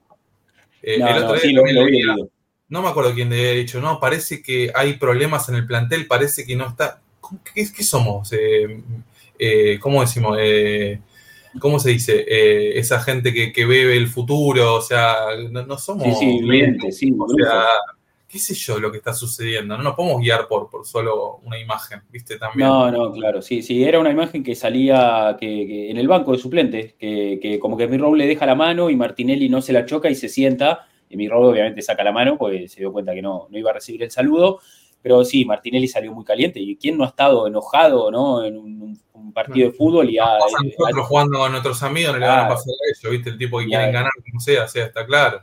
no, 2.68 2.82
me 2.82 2.90
acuerdo 2.90 3.14
quién 3.14 3.30
le 3.30 3.38
había 3.38 3.52
dicho, 3.52 3.80
no, 3.80 4.02
parece 4.02 4.44
que 4.44 4.70
hay 4.76 4.98
problemas 4.98 5.48
en 5.48 5.56
el 5.56 5.66
plantel, 5.66 6.08
parece 6.08 6.46
que 6.46 6.58
no 6.58 6.68
está 6.68 7.02
¿qué, 7.54 7.84
somos? 7.84 8.32
Eh, 8.34 8.82
eh, 9.38 9.80
¿Cómo 9.80 10.02
decimos? 10.02 10.38
Eh, 10.40 11.00
¿Cómo 11.60 11.80
se 11.80 11.90
dice? 11.90 12.26
esa 12.78 13.02
gente 13.02 13.34
que, 13.34 13.66
bebe 13.66 13.98
el 13.98 14.08
futuro, 14.08 14.76
o 14.76 14.82
sea, 14.82 15.16
no, 15.50 15.78
somos... 15.78 16.04
Sí, 16.04 16.14
sí, 16.20 16.40
evidente, 16.44 16.92
sí. 16.92 17.14
O 17.18 17.28
sea, 17.28 17.66
qué 18.28 18.38
sé 18.38 18.54
yo 18.54 18.80
lo 18.80 18.92
que 18.92 19.00
está 19.00 19.14
sucediendo, 19.14 19.76
no 19.76 19.84
nos 19.84 19.96
podemos 19.96 20.22
guiar 20.22 20.48
por, 20.48 20.70
por 20.70 20.86
solo 20.86 21.40
una 21.44 21.58
imagen, 21.58 22.04
¿viste? 22.12 22.38
También. 22.38 22.70
No, 22.70 22.92
no, 22.92 23.12
claro, 23.12 23.42
sí, 23.42 23.64
sí, 23.64 23.84
era 23.84 24.00
una 24.00 24.12
imagen 24.12 24.44
que 24.44 24.54
salía 24.54 25.36
que, 25.40 25.90
en 25.90 25.98
el 25.98 26.08
banco 26.08 26.34
de 26.34 26.38
suplentes, 26.38 26.94
que, 26.94 27.58
como 27.60 27.76
que 27.76 27.88
Mirrow 27.88 28.14
le 28.14 28.28
deja 28.28 28.46
la 28.46 28.54
mano 28.54 28.92
y 28.92 28.96
Martinelli 28.96 29.50
no 29.50 29.62
se 29.62 29.74
la 29.74 29.86
choca 29.86 30.10
y 30.12 30.16
se 30.16 30.30
sienta, 30.30 30.88
y 31.10 31.18
Mirrow 31.18 31.50
obviamente 31.50 31.82
saca 31.82 32.04
la 32.04 32.12
mano 32.12 32.38
porque 32.38 32.68
se 32.68 32.82
dio 32.82 32.92
cuenta 32.92 33.16
que 33.16 33.24
no, 33.24 33.48
no 33.50 33.58
iba 33.58 33.72
a 33.72 33.74
recibir 33.74 34.04
el 34.04 34.12
saludo, 34.12 34.60
pero 35.02 35.24
sí, 35.24 35.46
Martinelli 35.46 35.88
salió 35.88 36.14
muy 36.14 36.26
caliente. 36.26 36.60
¿Y 36.60 36.76
quién 36.76 36.98
no 36.98 37.04
ha 37.04 37.08
estado 37.08 37.48
enojado 37.48 38.12
¿no? 38.12 38.44
en 38.44 38.58
un, 38.58 39.00
partido 39.34 39.70
de 39.70 39.76
fútbol? 39.76 40.10
Y 40.10 40.18
ha, 40.18 40.38
nosotros 40.40 41.08
jugando 41.08 41.40
con 41.40 41.52
nuestros 41.52 41.82
amigos 41.84 42.14
no 42.14 42.20
le 42.20 42.28
van 42.28 42.46
a 42.46 42.50
pasar 42.50 42.74
eso, 42.92 43.10
¿viste? 43.12 43.30
El 43.30 43.38
tipo 43.38 43.60
que 43.60 43.68
quieren 43.68 43.92
ganar, 43.92 44.12
como 44.30 44.40
sea, 44.40 44.68
sea, 44.68 44.86
está 44.86 45.06
claro. 45.06 45.42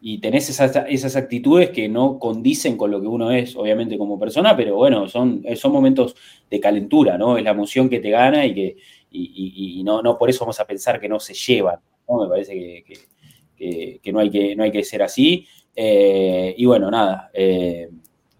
Y 0.00 0.18
tenés 0.18 0.50
esas, 0.50 0.76
esas, 0.88 1.16
actitudes 1.16 1.70
que 1.70 1.88
no 1.88 2.18
condicen 2.18 2.76
con 2.76 2.90
lo 2.90 3.00
que 3.00 3.06
uno 3.06 3.30
es, 3.30 3.56
obviamente, 3.56 3.96
como 3.96 4.18
persona, 4.18 4.56
pero 4.56 4.74
bueno, 4.74 5.08
son, 5.08 5.44
son 5.54 5.72
momentos 5.72 6.16
de 6.50 6.60
calentura, 6.60 7.16
¿no? 7.16 7.38
Es 7.38 7.44
la 7.44 7.52
emoción 7.52 7.88
que 7.88 8.00
te 8.00 8.10
gana 8.10 8.44
y 8.44 8.54
que 8.54 8.76
y, 9.12 9.82
no, 9.84 10.02
no 10.02 10.18
por 10.18 10.30
eso 10.30 10.40
vamos 10.40 10.58
a 10.60 10.66
pensar 10.66 11.00
que 11.00 11.08
no 11.08 11.20
se 11.20 11.34
llevan, 11.34 11.78
¿no? 12.08 12.22
Me 12.22 12.28
parece 12.28 12.52
que, 12.52 14.00
que, 14.02 14.12
no, 14.12 14.20
hay 14.20 14.30
que 14.30 14.56
no 14.56 14.64
hay 14.64 14.72
que 14.72 14.84
ser 14.84 15.02
así. 15.02 15.46
Eh, 15.74 16.54
y 16.56 16.64
bueno, 16.64 16.90
nada. 16.90 17.30
Eh, 17.32 17.88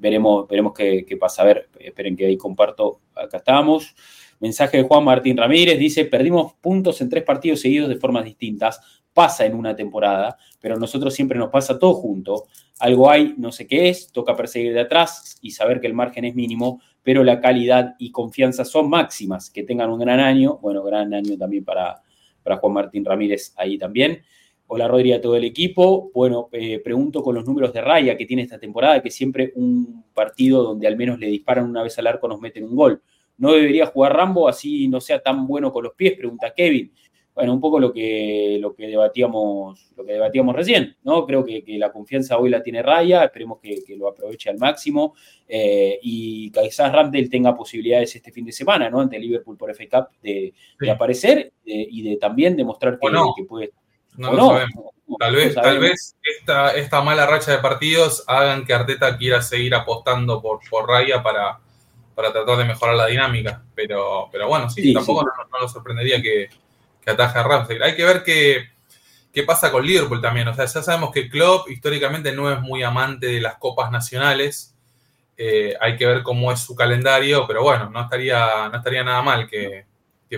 veremos, 0.03 0.49
veremos 0.49 0.73
qué, 0.74 1.16
pasa. 1.19 1.43
A 1.43 1.45
ver, 1.47 1.69
esperen 1.79 2.16
que 2.16 2.27
ahí 2.27 2.37
comparto, 2.37 3.01
acá 3.15 3.39
estamos. 3.39 3.95
Mensaje 4.41 4.79
de 4.79 4.83
Juan 4.83 5.05
Martín 5.05 5.37
Ramírez, 5.37 5.79
dice, 5.79 6.05
perdimos 6.05 6.55
puntos 6.55 7.01
en 7.01 7.09
tres 7.09 7.23
partidos 7.23 7.61
seguidos 7.61 7.89
de 7.89 7.95
formas 7.95 8.24
distintas, 8.24 8.81
pasa 9.15 9.47
en 9.47 9.55
una 9.55 9.77
temporada, 9.77 10.37
pero 10.61 10.74
a 10.74 10.79
nosotros 10.79 11.15
siempre 11.15 11.39
nos 11.39 11.51
pasa 11.51 11.79
todo 11.79 11.95
junto. 11.95 12.47
Algo 12.81 13.09
hay, 13.09 13.35
no 13.39 13.53
sé 13.53 13.69
qué 13.69 13.89
es, 13.89 14.11
toca 14.11 14.35
perseguir 14.35 14.74
de 14.74 14.81
atrás 14.81 15.39
y 15.41 15.53
saber 15.53 15.81
que 15.81 15.87
el 15.87 15.95
margen 15.95 16.24
es 16.24 16.35
mínimo, 16.35 16.81
pero 17.05 17.23
la 17.23 17.41
calidad 17.41 17.95
y 18.01 18.11
confianza 18.11 18.65
son 18.65 18.91
máximas. 18.91 19.49
Que 19.49 19.62
tengan 19.62 19.91
un 19.91 20.01
gran 20.01 20.19
año, 20.19 20.59
bueno, 20.61 20.83
gran 20.83 21.15
año 21.15 21.39
también 21.39 21.65
para, 21.65 22.03
para 22.43 22.57
Juan 22.57 22.73
Martín 22.73 23.05
Ramírez 23.05 23.55
ahí 23.57 23.79
también. 23.79 24.23
Hola 24.74 24.89
Rodri 24.89 25.12
a 25.12 25.20
todo 25.20 25.36
el 25.36 25.44
equipo. 25.44 26.11
Bueno, 26.15 26.49
eh, 26.51 26.81
pregunto 26.82 27.23
con 27.23 27.35
los 27.35 27.44
números 27.44 27.74
de 27.74 27.82
Raya 27.82 28.16
que 28.16 28.24
tiene 28.24 28.40
esta 28.40 28.59
temporada, 28.59 29.03
que 29.03 29.11
siempre 29.11 29.53
un 29.55 30.03
partido 30.15 30.62
donde 30.62 30.86
al 30.86 30.97
menos 30.97 31.19
le 31.19 31.27
disparan 31.27 31.69
una 31.69 31.82
vez 31.82 31.99
al 31.99 32.07
arco 32.07 32.27
nos 32.27 32.40
meten 32.40 32.65
un 32.65 32.74
gol. 32.74 33.03
¿No 33.36 33.53
debería 33.53 33.85
jugar 33.85 34.16
Rambo 34.16 34.49
así 34.49 34.89
no 34.89 34.99
sea 35.03 35.20
tan 35.20 35.47
bueno 35.47 35.70
con 35.70 35.85
los 35.85 35.93
pies? 35.93 36.15
Pregunta 36.15 36.55
Kevin 36.57 36.90
bueno, 37.35 37.55
un 37.55 37.61
poco 37.61 37.81
lo 37.81 37.93
que, 37.93 38.59
lo 38.61 38.74
que, 38.74 38.86
debatíamos, 38.86 39.93
lo 39.97 40.05
que 40.05 40.12
debatíamos 40.12 40.55
recién, 40.55 40.97
¿no? 41.03 41.24
Creo 41.27 41.44
que, 41.44 41.65
la 41.78 41.90
confianza 41.90 42.39
hoy 42.39 42.51
la 42.51 42.62
tiene 42.62 42.82
Raya, 42.82 43.24
esperemos 43.24 43.59
que, 43.59 43.82
lo 43.97 44.09
aproveche 44.09 44.51
al 44.51 44.59
máximo 44.59 45.15
eh, 45.49 45.99
y 46.03 46.51
quizás 46.51 46.93
Ramdale 46.93 47.28
tenga 47.28 47.55
posibilidades 47.55 48.15
este 48.16 48.32
fin 48.32 48.44
de 48.44 48.53
semana, 48.53 48.90
¿no? 48.90 49.01
Ante 49.01 49.19
Liverpool 49.19 49.57
por 49.57 49.74
FA 49.74 49.85
Cup 49.90 50.16
de, 50.23 50.53
aparecer 50.90 51.53
y 51.65 52.03
de 52.03 52.16
también 52.16 52.55
demostrar 52.57 52.99
que, 52.99 53.09
que 53.36 53.44
puede. 53.44 53.73
No, 54.16 54.32
lo 54.32 54.48
sabemos. 54.48 54.93
Tal 55.18 55.36
vez, 55.36 55.55
tal 55.55 55.78
vez 55.78 56.16
esta, 56.22 56.70
esta 56.74 57.02
mala 57.02 57.26
racha 57.26 57.52
de 57.52 57.59
partidos 57.59 58.24
hagan 58.26 58.64
que 58.64 58.72
Arteta 58.72 59.16
quiera 59.18 59.43
seguir 59.43 59.74
apostando 59.74 60.40
por, 60.40 60.60
por 60.70 60.89
Raya 60.89 61.22
para, 61.22 61.59
para 62.14 62.32
tratar 62.32 62.56
de 62.56 62.64
mejorar 62.64 62.97
la 62.97 63.06
dinámica. 63.06 63.62
Pero, 63.74 64.28
pero 64.32 64.48
bueno, 64.48 64.70
sí, 64.70 64.93
tampoco 64.93 65.24
nos 65.24 65.60
No, 65.60 65.68
sorprendería 65.68 66.22
que, 66.22 66.48
que 67.05 67.10
ataja 67.10 67.40
a 67.40 67.43
Ramsey. 67.43 67.78
Hay 67.82 67.94
que 67.94 68.05
ver 68.05 68.22
qué, 68.24 68.70
qué 69.32 69.43
pasa 69.43 69.70
con 69.70 69.84
Liverpool 69.84 70.20
también. 70.20 70.48
O 70.48 70.55
sea, 70.55 70.66
ya 70.66 70.82
sabemos 70.82 71.10
que 71.10 71.28
Klopp 71.28 71.70
históricamente 71.70 72.32
no 72.32 72.51
es 72.52 72.60
muy 72.60 72.82
amante 72.82 73.26
de 73.26 73.40
las 73.40 73.56
copas 73.56 73.90
nacionales. 73.90 74.74
Eh, 75.36 75.74
hay 75.80 75.97
que 75.97 76.06
ver 76.06 76.22
cómo 76.22 76.52
es 76.52 76.60
su 76.60 76.76
calendario, 76.76 77.47
pero 77.47 77.62
bueno, 77.62 77.90
no 77.90 78.02
estaría, 78.02 78.68
no 78.68 78.76
estaría 78.76 79.02
nada 79.02 79.22
mal 79.22 79.48
que, 79.48 79.86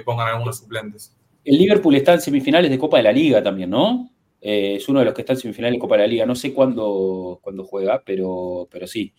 pongan 0.05 0.28
algunos 0.28 0.59
suplentes. 0.59 1.14
El 1.44 1.58
Liverpool 1.58 1.94
está 1.94 2.14
en 2.14 2.20
semifinales 2.20 2.70
de 2.70 2.78
Copa 2.78 2.96
de 2.96 3.02
la 3.02 3.12
Liga 3.12 3.42
también, 3.42 3.70
¿no? 3.70 4.10
Eh, 4.40 4.76
es 4.76 4.88
uno 4.88 4.98
de 5.00 5.06
los 5.06 5.14
que 5.14 5.22
está 5.22 5.34
en 5.34 5.40
semifinales 5.40 5.76
de 5.76 5.80
Copa 5.80 5.96
de 5.96 6.02
la 6.02 6.06
Liga. 6.06 6.26
No 6.26 6.34
sé 6.34 6.52
cuándo, 6.52 7.40
cuándo 7.42 7.64
juega, 7.64 8.02
pero, 8.04 8.68
pero 8.70 8.86
sí. 8.86 9.12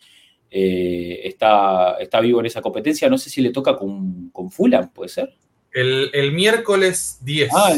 Eh, 0.49 1.21
está, 1.23 1.97
está 1.99 2.19
vivo 2.19 2.39
en 2.39 2.45
esa 2.45 2.61
competencia. 2.61 3.09
No 3.09 3.17
sé 3.17 3.29
si 3.29 3.41
le 3.41 3.51
toca 3.51 3.75
con, 3.75 4.29
con 4.29 4.51
Fulham, 4.51 4.91
¿puede 4.93 5.09
ser? 5.09 5.35
El, 5.71 6.31
miércoles 6.31 7.19
10. 7.23 7.49
Ah, 7.53 7.73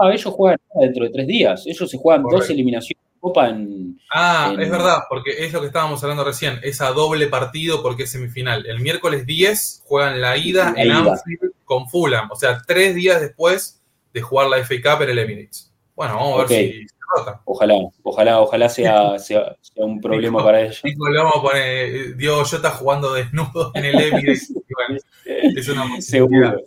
ah, 0.00 0.12
ellos 0.12 0.32
juegan 0.32 0.58
dentro 0.80 1.04
de 1.04 1.10
tres 1.10 1.26
días. 1.26 1.66
Ellos 1.66 1.90
se 1.90 1.98
juegan 1.98 2.22
dos 2.22 2.48
eliminaciones 2.48 3.02
de 3.02 3.20
Copa 3.20 3.48
en. 3.48 3.98
Ah, 4.14 4.54
es 4.56 4.70
verdad, 4.70 4.98
porque 5.08 5.44
es 5.44 5.52
lo 5.52 5.60
que 5.60 5.66
estábamos 5.66 6.02
hablando 6.04 6.22
recién. 6.22 6.60
Es 6.62 6.80
a 6.80 6.90
doble 6.92 7.26
partido 7.26 7.82
porque 7.82 8.04
es 8.04 8.10
semifinal. 8.10 8.64
El 8.66 8.80
miércoles 8.80 9.26
10 9.26 9.82
juegan 9.84 10.20
la 10.20 10.36
ida 10.36 10.74
en 10.76 10.92
Anfield 10.92 11.52
con 11.64 11.88
Fulham. 11.88 12.30
O 12.30 12.36
sea, 12.36 12.62
tres 12.64 12.94
días 12.94 13.20
después 13.20 13.79
de 14.12 14.20
jugar 14.20 14.48
la 14.48 14.58
FA 14.64 14.74
Cup 14.82 15.02
en 15.02 15.10
el 15.10 15.18
Emirates. 15.18 15.72
Bueno, 15.94 16.14
vamos 16.16 16.34
a 16.34 16.38
ver 16.38 16.48
si 16.48 16.88
se 16.88 16.94
rota. 17.14 17.40
Ojalá, 17.44 17.74
ojalá, 18.02 18.40
ojalá 18.40 18.68
sea, 18.70 19.18
sea, 19.18 19.56
un 19.76 20.00
problema 20.00 20.42
para 20.42 20.62
ellos. 20.62 20.80
le 20.84 21.18
vamos 21.18 21.36
a 21.36 21.42
poner 21.42 22.16
Diego 22.16 22.44
Jota 22.44 22.70
jugando 22.70 23.12
desnudo 23.14 23.72
en 23.74 23.84
el 23.84 24.00
Emirates. 24.00 24.52
es 25.24 25.68
una 25.68 26.00
Seguro. 26.00 26.60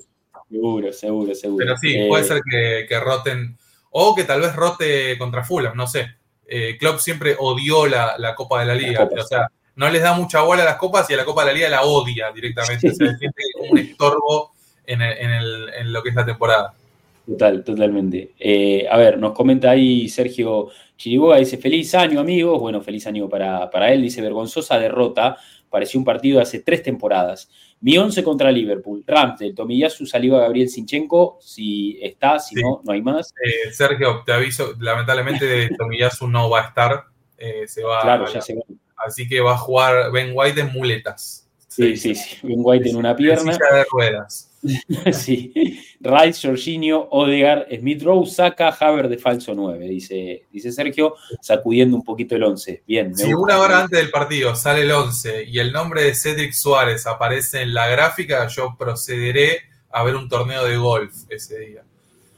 Seguro, 0.50 0.94
seguro, 0.94 1.34
seguro. 1.34 1.66
Pero 1.66 1.78
sí, 1.78 2.06
puede 2.08 2.24
eh, 2.24 2.28
ser 2.28 2.42
que, 2.88 3.00
roten, 3.00 3.58
o 3.90 4.14
que 4.14 4.24
tal 4.24 4.42
vez 4.42 4.56
rote 4.56 5.18
contra 5.18 5.44
Fulham, 5.44 5.76
no 5.76 5.88
sé. 5.88 6.16
Eh, 6.46 6.78
Klopp 6.78 7.00
siempre 7.00 7.36
odió 7.40 7.88
la, 7.88 8.36
Copa 8.36 8.60
de 8.60 8.68
la 8.68 8.76
Liga, 8.76 9.10
o 9.12 9.24
sea, 9.24 9.48
no 9.76 9.90
les 9.90 10.04
da 10.04 10.14
mucha 10.14 10.42
bola 10.42 10.62
a 10.62 10.66
las 10.66 10.76
copas 10.76 11.10
y 11.10 11.14
a 11.14 11.18
la 11.18 11.26
Copa 11.26 11.42
de 11.42 11.48
la 11.48 11.54
Liga 11.54 11.70
la 11.70 11.84
odia 11.84 12.32
directamente, 12.32 12.94
se 12.94 13.18
siente 13.18 13.42
como 13.54 13.72
un 13.72 13.78
estorbo 13.80 14.52
en, 14.86 15.92
lo 15.92 16.04
que 16.04 16.10
es 16.10 16.16
la 16.16 16.26
temporada. 16.26 16.74
Total, 17.26 17.64
totalmente. 17.64 18.34
Eh, 18.38 18.86
a 18.90 18.98
ver, 18.98 19.18
nos 19.18 19.34
comenta 19.34 19.72
ahí 19.72 20.10
Sergio 20.10 20.70
Chiriboga, 20.98 21.38
dice, 21.38 21.58
feliz 21.58 21.96
año 21.96 22.20
amigos, 22.20 22.60
bueno, 22.60 22.82
feliz 22.82 23.08
año 23.08 23.30
para, 23.30 23.70
para 23.70 23.94
él, 23.94 24.02
dice, 24.02 24.22
vergonzosa 24.22 24.78
derrota, 24.78 25.38
pareció 25.70 26.00
un 26.00 26.04
partido 26.04 26.38
de 26.38 26.44
hace 26.44 26.60
tres 26.60 26.84
temporadas. 26.84 27.50
Mi 27.84 27.98
11 27.98 28.24
contra 28.24 28.50
Liverpool. 28.50 29.04
Ramsdale, 29.06 29.54
Tomiyasu, 29.54 30.06
Saliba, 30.06 30.40
Gabriel 30.40 30.70
Sinchenko. 30.70 31.38
Si 31.42 32.00
está, 32.02 32.40
si 32.40 32.56
no, 32.56 32.82
no 32.82 32.94
hay 32.94 33.02
más. 33.02 33.34
Eh, 33.44 33.74
Sergio, 33.74 34.24
te 34.26 34.32
aviso, 34.32 34.74
lamentablemente 34.80 35.70
Tomiyasu 35.78 36.30
no 36.30 36.50
va 36.50 36.62
a 36.62 36.68
estar. 36.70 37.04
Eh, 37.38 37.68
se 37.68 37.84
va 37.84 38.02
claro, 38.02 38.26
ya 38.32 38.40
se 38.40 38.56
va. 38.56 38.62
Así 38.96 39.28
que 39.28 39.42
va 39.42 39.56
a 39.56 39.58
jugar 39.58 40.14
Ben 40.14 40.32
White 40.34 40.62
en 40.62 40.72
muletas. 40.72 41.50
Sí, 41.68 41.98
sí, 41.98 42.16
sí. 42.16 42.38
Ben 42.44 42.60
White 42.60 42.90
en 42.90 42.96
una 42.96 43.14
pierna. 43.18 43.52
En 43.52 43.58
silla 43.58 43.76
de 43.76 43.86
ruedas. 43.92 44.53
sí. 45.12 45.54
Rice, 46.00 46.48
Jorginho, 46.48 47.08
Odegar, 47.12 47.68
Smith 47.78 48.04
Rowe, 48.04 48.26
saca 48.26 48.70
Haber 48.70 49.10
de 49.10 49.18
falso 49.18 49.54
9, 49.54 49.88
dice, 49.88 50.46
dice 50.52 50.72
Sergio, 50.72 51.16
sacudiendo 51.42 51.96
un 51.96 52.04
poquito 52.04 52.36
el 52.36 52.44
11. 52.44 52.84
Bien. 52.88 53.16
Si 53.16 53.34
una 53.34 53.60
hora 53.60 53.84
antes 53.84 54.00
del 54.00 54.10
partido 54.10 54.56
sale 54.56 54.82
el 54.82 54.92
11 54.92 55.46
y 55.46 55.60
el 55.60 55.72
nombre 55.72 56.04
de 56.04 56.16
Cedric 56.16 56.54
Suárez 56.54 57.06
aparece 57.08 57.62
en 57.62 57.74
la 57.74 57.88
gráfica, 57.88 58.48
yo 58.48 58.76
procederé 58.78 59.62
a 59.92 60.04
ver 60.04 60.16
un 60.16 60.28
torneo 60.28 60.66
de 60.66 60.78
golf 60.78 61.14
ese 61.30 61.60
día. 61.60 61.84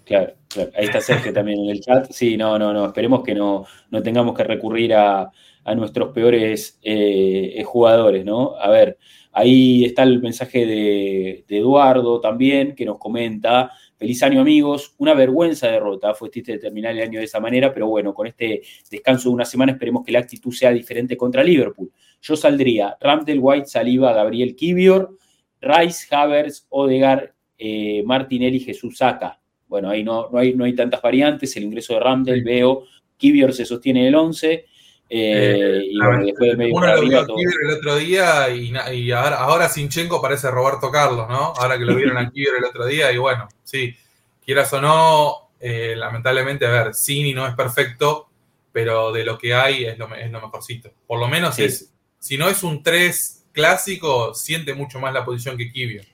Claro, 0.06 0.34
claro. 0.48 0.72
Ahí 0.78 0.86
está 0.86 1.02
Sergio 1.02 1.34
también 1.34 1.60
en 1.60 1.70
el 1.70 1.82
chat. 1.82 2.12
Sí, 2.12 2.38
no, 2.38 2.60
no, 2.60 2.72
no. 2.72 2.86
Esperemos 2.86 3.24
que 3.24 3.34
no, 3.34 3.66
no 3.90 4.04
tengamos 4.04 4.36
que 4.36 4.44
recurrir 4.44 4.94
a, 4.94 5.32
nuestros 5.76 6.14
peores 6.14 6.78
eh, 6.84 7.64
jugadores, 7.66 8.24
¿no? 8.24 8.56
A 8.56 8.70
ver, 8.70 9.00
Ahí 9.38 9.84
está 9.84 10.04
el 10.04 10.22
mensaje 10.22 10.66
de, 10.66 11.44
Eduardo 11.50 12.22
también, 12.22 12.74
que 12.74 12.86
nos 12.86 12.98
comenta, 12.98 13.70
feliz 13.98 14.24
año 14.24 14.40
amigos, 14.40 14.96
una 14.98 15.14
vergüenza 15.14 15.68
derrota, 15.68 16.14
fue 16.14 16.30
triste 16.30 16.58
terminar 16.58 16.94
el 16.94 17.02
año 17.02 17.20
de 17.20 17.26
esa 17.26 17.42
manera, 17.42 17.74
pero 17.74 17.88
bueno, 17.88 18.14
con 18.14 18.28
este 18.28 18.62
descanso 18.90 19.28
de 19.28 19.36
una 19.36 19.44
semana 19.44 19.74
esperemos 19.74 20.06
que 20.06 20.14
la 20.14 20.20
actitud 20.20 20.54
sea 20.54 20.72
diferente 20.72 21.18
contra 21.18 21.44
Liverpool. 21.44 21.92
Yo 22.22 22.38
saldría. 22.38 22.96
Ramdel 22.98 23.40
White, 23.42 23.66
Saliba, 23.66 24.14
Gabriel 24.14 24.56
Kivior, 24.56 25.18
Rice, 25.60 26.08
Havers, 26.16 26.66
Odegar, 26.70 27.36
eh, 27.58 28.04
Martinelli, 28.06 28.62
Jesús 28.62 29.00
Saca. 29.00 29.42
Bueno, 29.68 29.90
ahí 29.90 30.02
no, 30.02 30.30
no, 30.32 30.38
hay, 30.38 30.54
no 30.54 30.64
hay 30.64 30.76
tantas 30.76 31.02
variantes, 31.02 31.58
el 31.58 31.64
ingreso 31.64 31.96
de 31.96 32.00
Ramdel, 32.00 32.42
veo, 32.42 32.84
Kivior 33.18 33.52
se 33.52 33.66
sostiene 33.66 34.00
en 34.00 34.08
el 34.08 34.16
11, 34.16 34.66
eh, 35.10 35.82
y 35.84 36.26
después 36.26 36.58
de 36.58 36.72
uno 36.72 36.96
lo 36.96 37.02
vio 37.02 37.20
el 37.22 37.72
otro 37.78 37.96
día 37.96 38.50
y, 38.50 39.12
ahora, 39.12 39.70
Sinchenko 39.70 40.22
parece 40.22 40.50
Roberto 40.50 40.92
Carlos, 40.92 41.30
¿no? 41.30 41.54
Ahora 41.56 41.78
que 41.78 41.86
lo 41.86 41.96
vieron 41.96 42.18
a 42.18 42.30
Kivior 42.30 42.56
el 42.58 42.66
otro 42.66 42.86
día 42.86 43.12
y 43.12 43.18
bueno, 43.18 43.48
sí, 43.64 43.96
quieras 44.44 44.72
o 44.74 44.82
no, 44.82 45.50
eh, 45.60 45.94
lamentablemente, 45.96 46.66
a 46.66 46.72
ver, 46.72 46.94
Cini 46.94 47.34
no 47.34 47.48
es 47.48 47.54
perfecto, 47.54 48.30
pero 48.72 49.12
de 49.12 49.24
lo 49.24 49.38
que 49.38 49.54
hay 49.54 49.86
es 49.86 49.98
lo, 49.98 50.14
es 50.16 50.32
lo 50.32 50.42
mejorcito. 50.42 50.92
Por 51.08 51.20
lo 51.20 51.28
menos 51.28 51.58
es, 51.60 51.94
si 52.20 52.38
no 52.38 52.50
es 52.50 52.64
un 52.64 52.84
3 52.84 53.46
clásico, 53.52 54.34
siente 54.34 54.74
mucho 54.74 55.00
más 55.00 55.14
la 55.14 55.24
posición 55.24 55.58
que 55.58 55.72
Kivior. 55.72 56.06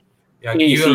Y 0.42 0.48
a 0.48 0.54
Kivior 0.54 0.90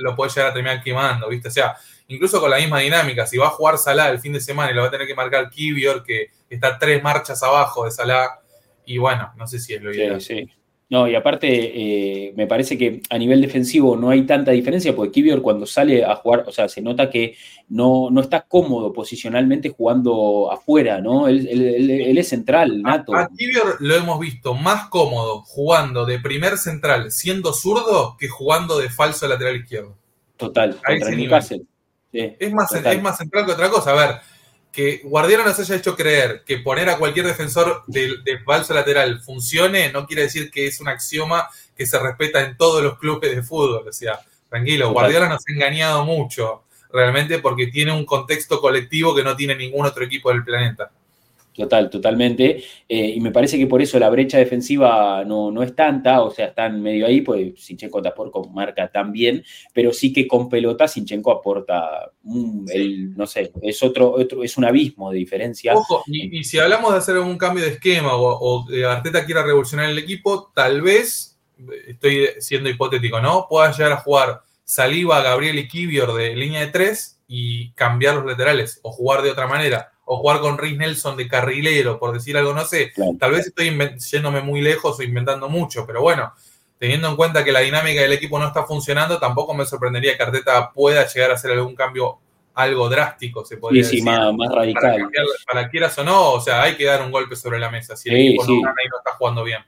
lo, 0.00 0.16
puede 0.16 0.30
llegar 0.30 0.50
a 0.50 0.54
terminar 0.54 0.82
quemando, 0.82 1.28
¿viste? 1.28 1.48
O 1.48 1.50
sea, 1.50 1.76
incluso 2.08 2.40
con 2.40 2.50
la 2.50 2.56
misma 2.58 2.80
dinámica, 2.80 3.26
si 3.26 3.36
va 3.36 3.46
a 3.46 3.50
jugar 3.50 3.78
Salah 3.78 4.10
el 4.10 4.18
fin 4.18 4.32
de 4.32 4.40
semana 4.40 4.72
y 4.72 4.74
lo 4.74 4.82
va 4.82 4.88
a 4.88 4.90
tener 4.90 5.06
que 5.06 5.14
marcar 5.14 5.50
Kivior, 5.50 6.02
que 6.02 6.30
está 6.50 6.78
tres 6.78 7.02
marchas 7.02 7.42
abajo 7.42 7.84
de 7.84 7.90
Salah, 7.90 8.40
y 8.84 8.98
bueno, 8.98 9.32
no 9.36 9.46
sé 9.46 9.58
si 9.58 9.74
es 9.74 9.82
lo 9.82 9.94
ideal. 9.94 10.20
Sí, 10.20 10.46
sí. 10.46 10.50
No, 10.90 11.06
y 11.06 11.14
aparte, 11.14 11.48
eh, 11.50 12.32
me 12.34 12.46
parece 12.46 12.78
que 12.78 13.02
a 13.10 13.18
nivel 13.18 13.42
defensivo 13.42 13.94
no 13.94 14.08
hay 14.08 14.22
tanta 14.22 14.52
diferencia, 14.52 14.96
porque 14.96 15.12
Kivior 15.12 15.42
cuando 15.42 15.66
sale 15.66 16.02
a 16.02 16.16
jugar, 16.16 16.44
o 16.46 16.52
sea, 16.52 16.66
se 16.66 16.80
nota 16.80 17.10
que 17.10 17.36
no, 17.68 18.08
no 18.10 18.22
está 18.22 18.40
cómodo 18.40 18.90
posicionalmente 18.94 19.68
jugando 19.68 20.50
afuera, 20.50 21.02
¿no? 21.02 21.28
Él, 21.28 22.16
es 22.16 22.28
central, 22.28 22.80
nato. 22.80 23.14
A, 23.14 23.28
Kivior 23.28 23.76
lo 23.80 23.96
hemos 23.96 24.18
visto 24.18 24.54
más 24.54 24.88
cómodo 24.88 25.42
jugando 25.42 26.06
de 26.06 26.20
primer 26.20 26.56
central 26.56 27.12
siendo 27.12 27.52
zurdo 27.52 28.16
que 28.18 28.28
jugando 28.28 28.78
de 28.78 28.88
falso 28.88 29.28
lateral 29.28 29.56
izquierdo. 29.56 29.94
Total, 30.38 30.74
contra 30.86 31.10
Newcastle 31.10 31.66
es, 32.12 32.52
más, 32.52 32.72
es 32.72 33.02
más 33.02 33.18
central 33.18 33.46
que 33.46 33.52
otra 33.52 33.70
cosa. 33.70 33.90
A 33.90 33.94
ver, 33.94 34.20
que 34.72 35.00
Guardiola 35.04 35.44
nos 35.44 35.58
haya 35.58 35.76
hecho 35.76 35.96
creer 35.96 36.44
que 36.46 36.58
poner 36.58 36.88
a 36.88 36.98
cualquier 36.98 37.26
defensor 37.26 37.82
de, 37.86 38.38
falso 38.44 38.74
lateral 38.74 39.20
funcione, 39.20 39.90
no 39.92 40.06
quiere 40.06 40.22
decir 40.22 40.50
que 40.50 40.66
es 40.66 40.80
un 40.80 40.88
axioma 40.88 41.48
que 41.76 41.86
se 41.86 41.98
respeta 41.98 42.42
en 42.42 42.56
todos 42.56 42.82
los 42.82 42.98
clubes 42.98 43.34
de 43.34 43.42
fútbol. 43.42 43.88
O 43.88 43.92
sea, 43.92 44.20
tranquilo, 44.48 44.92
Guardiola 44.92 45.28
nos 45.28 45.42
ha 45.48 45.52
engañado 45.52 46.04
mucho, 46.04 46.64
realmente, 46.92 47.38
porque 47.38 47.68
tiene 47.68 47.92
un 47.92 48.04
contexto 48.04 48.60
colectivo 48.60 49.14
que 49.14 49.24
no 49.24 49.36
tiene 49.36 49.54
ningún 49.54 49.86
otro 49.86 50.04
equipo 50.04 50.30
del 50.30 50.44
planeta. 50.44 50.90
Total, 51.58 51.90
totalmente. 51.90 52.62
Eh, 52.88 53.14
y 53.16 53.20
me 53.20 53.32
parece 53.32 53.58
que 53.58 53.66
por 53.66 53.82
eso 53.82 53.98
la 53.98 54.08
brecha 54.10 54.38
defensiva 54.38 55.24
no, 55.24 55.50
no 55.50 55.64
es 55.64 55.74
tanta, 55.74 56.22
o 56.22 56.30
sea, 56.30 56.46
están 56.46 56.80
medio 56.80 57.04
ahí, 57.04 57.20
pues 57.20 57.54
Sinchenko 57.56 58.00
tampoco 58.00 58.48
marca 58.48 58.88
tan 58.92 59.10
bien, 59.10 59.44
pero 59.74 59.92
sí 59.92 60.12
que 60.12 60.28
con 60.28 60.48
pelota 60.48 60.86
Sinchenko 60.86 61.32
aporta, 61.32 62.12
el, 62.68 63.16
no 63.16 63.26
sé, 63.26 63.50
es 63.60 63.82
otro, 63.82 64.12
otro, 64.12 64.44
es 64.44 64.56
un 64.56 64.66
abismo 64.66 65.10
de 65.10 65.18
diferencia. 65.18 65.74
Ojo, 65.74 66.04
y, 66.06 66.44
si 66.44 66.60
hablamos 66.60 66.92
de 66.92 66.98
hacer 66.98 67.18
un 67.18 67.36
cambio 67.36 67.64
de 67.64 67.70
esquema 67.70 68.14
o, 68.14 68.38
o 68.38 68.66
Arteta 68.86 69.26
quiera 69.26 69.42
revolucionar 69.42 69.90
el 69.90 69.98
equipo, 69.98 70.52
tal 70.54 70.80
vez, 70.80 71.40
estoy 71.88 72.28
siendo 72.38 72.70
hipotético, 72.70 73.20
¿no? 73.20 73.46
Pueda 73.48 73.72
llegar 73.72 73.90
a 73.90 73.96
jugar 73.96 74.42
Saliba, 74.62 75.22
Gabriel 75.22 75.58
y 75.58 75.66
Kivior 75.66 76.14
de 76.14 76.36
línea 76.36 76.60
de 76.60 76.68
tres 76.68 77.20
y 77.26 77.72
cambiar 77.72 78.14
los 78.14 78.26
laterales 78.26 78.78
o 78.82 78.92
jugar 78.92 79.22
de 79.22 79.32
otra 79.32 79.48
manera 79.48 79.90
o 80.10 80.16
jugar 80.16 80.40
con 80.40 80.56
Rick 80.56 80.78
Nelson 80.78 81.18
de 81.18 81.28
carrilero, 81.28 81.98
por 81.98 82.12
decir 82.12 82.34
algo, 82.38 82.54
no 82.54 82.64
sé. 82.64 82.92
Tal 83.18 83.30
vez 83.30 83.46
estoy 83.48 83.76
yéndome 84.10 84.40
muy 84.40 84.62
lejos 84.62 84.98
o 84.98 85.02
inventando 85.02 85.50
mucho, 85.50 85.84
pero 85.86 86.00
bueno, 86.00 86.32
teniendo 86.78 87.08
en 87.08 87.16
cuenta 87.16 87.44
que 87.44 87.52
la 87.52 87.60
dinámica 87.60 88.00
del 88.00 88.14
equipo 88.14 88.38
no 88.38 88.46
está 88.46 88.64
funcionando, 88.64 89.18
tampoco 89.18 89.52
me 89.52 89.66
sorprendería 89.66 90.16
que 90.16 90.22
Arteta 90.22 90.72
pueda 90.72 91.06
llegar 91.06 91.30
a 91.30 91.34
hacer 91.34 91.50
algún 91.50 91.74
cambio 91.74 92.20
algo 92.54 92.88
drástico, 92.88 93.44
se 93.44 93.58
podría 93.58 93.84
sí, 93.84 93.98
sí, 93.98 94.02
Más, 94.02 94.34
radical. 94.50 95.10
Para, 95.46 95.68
quieras 95.68 95.96
o 95.98 96.04
no, 96.04 96.32
o 96.32 96.40
sea, 96.40 96.62
hay 96.62 96.74
que 96.74 96.86
dar 96.86 97.02
un 97.02 97.12
golpe 97.12 97.36
sobre 97.36 97.58
la 97.58 97.70
mesa 97.70 97.94
si 97.94 98.08
el 98.08 98.16
equipo 98.16 98.46
no 98.46 98.62
gana 98.62 98.82
y 98.82 98.88
no 98.88 98.98
está 98.98 99.12
jugando 99.18 99.44
bien. 99.44 99.60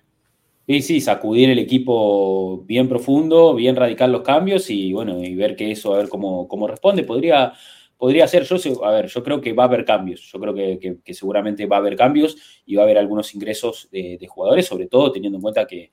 Sí, 0.67 0.81
sí, 0.81 1.01
sacudir 1.03 1.51
el 1.51 1.59
equipo 1.59 2.63
bien 2.65 2.89
profundo, 2.89 3.55
bien 3.55 3.77
radical 3.77 4.11
los 4.11 4.23
cambios 4.23 4.71
y 4.71 4.93
bueno, 4.95 5.23
y 5.23 5.35
ver 5.35 5.55
que 5.55 5.71
eso, 5.71 5.93
a 5.93 5.99
ver 5.99 6.09
cómo, 6.09 6.49
cómo 6.49 6.67
responde. 6.67 7.03
Podría, 7.03 7.53
podría 8.01 8.27
ser, 8.27 8.45
yo, 8.45 8.85
a 8.85 8.91
ver, 8.91 9.07
yo 9.07 9.23
creo 9.23 9.41
que 9.41 9.53
va 9.53 9.65
a 9.65 9.67
haber 9.67 9.85
cambios, 9.85 10.23
yo 10.33 10.41
creo 10.41 10.55
que, 10.55 11.15
seguramente 11.15 11.67
va 11.67 11.77
a 11.77 11.79
haber 11.79 11.95
cambios 11.95 12.63
y 12.67 12.75
va 12.75 12.83
a 12.83 12.85
haber 12.87 12.99
algunos 12.99 13.33
ingresos 13.35 13.89
de, 13.93 14.27
jugadores, 14.29 14.67
sobre 14.67 14.87
todo 14.87 15.13
teniendo 15.13 15.39
en 15.39 15.43
cuenta 15.43 15.67
que, 15.67 15.93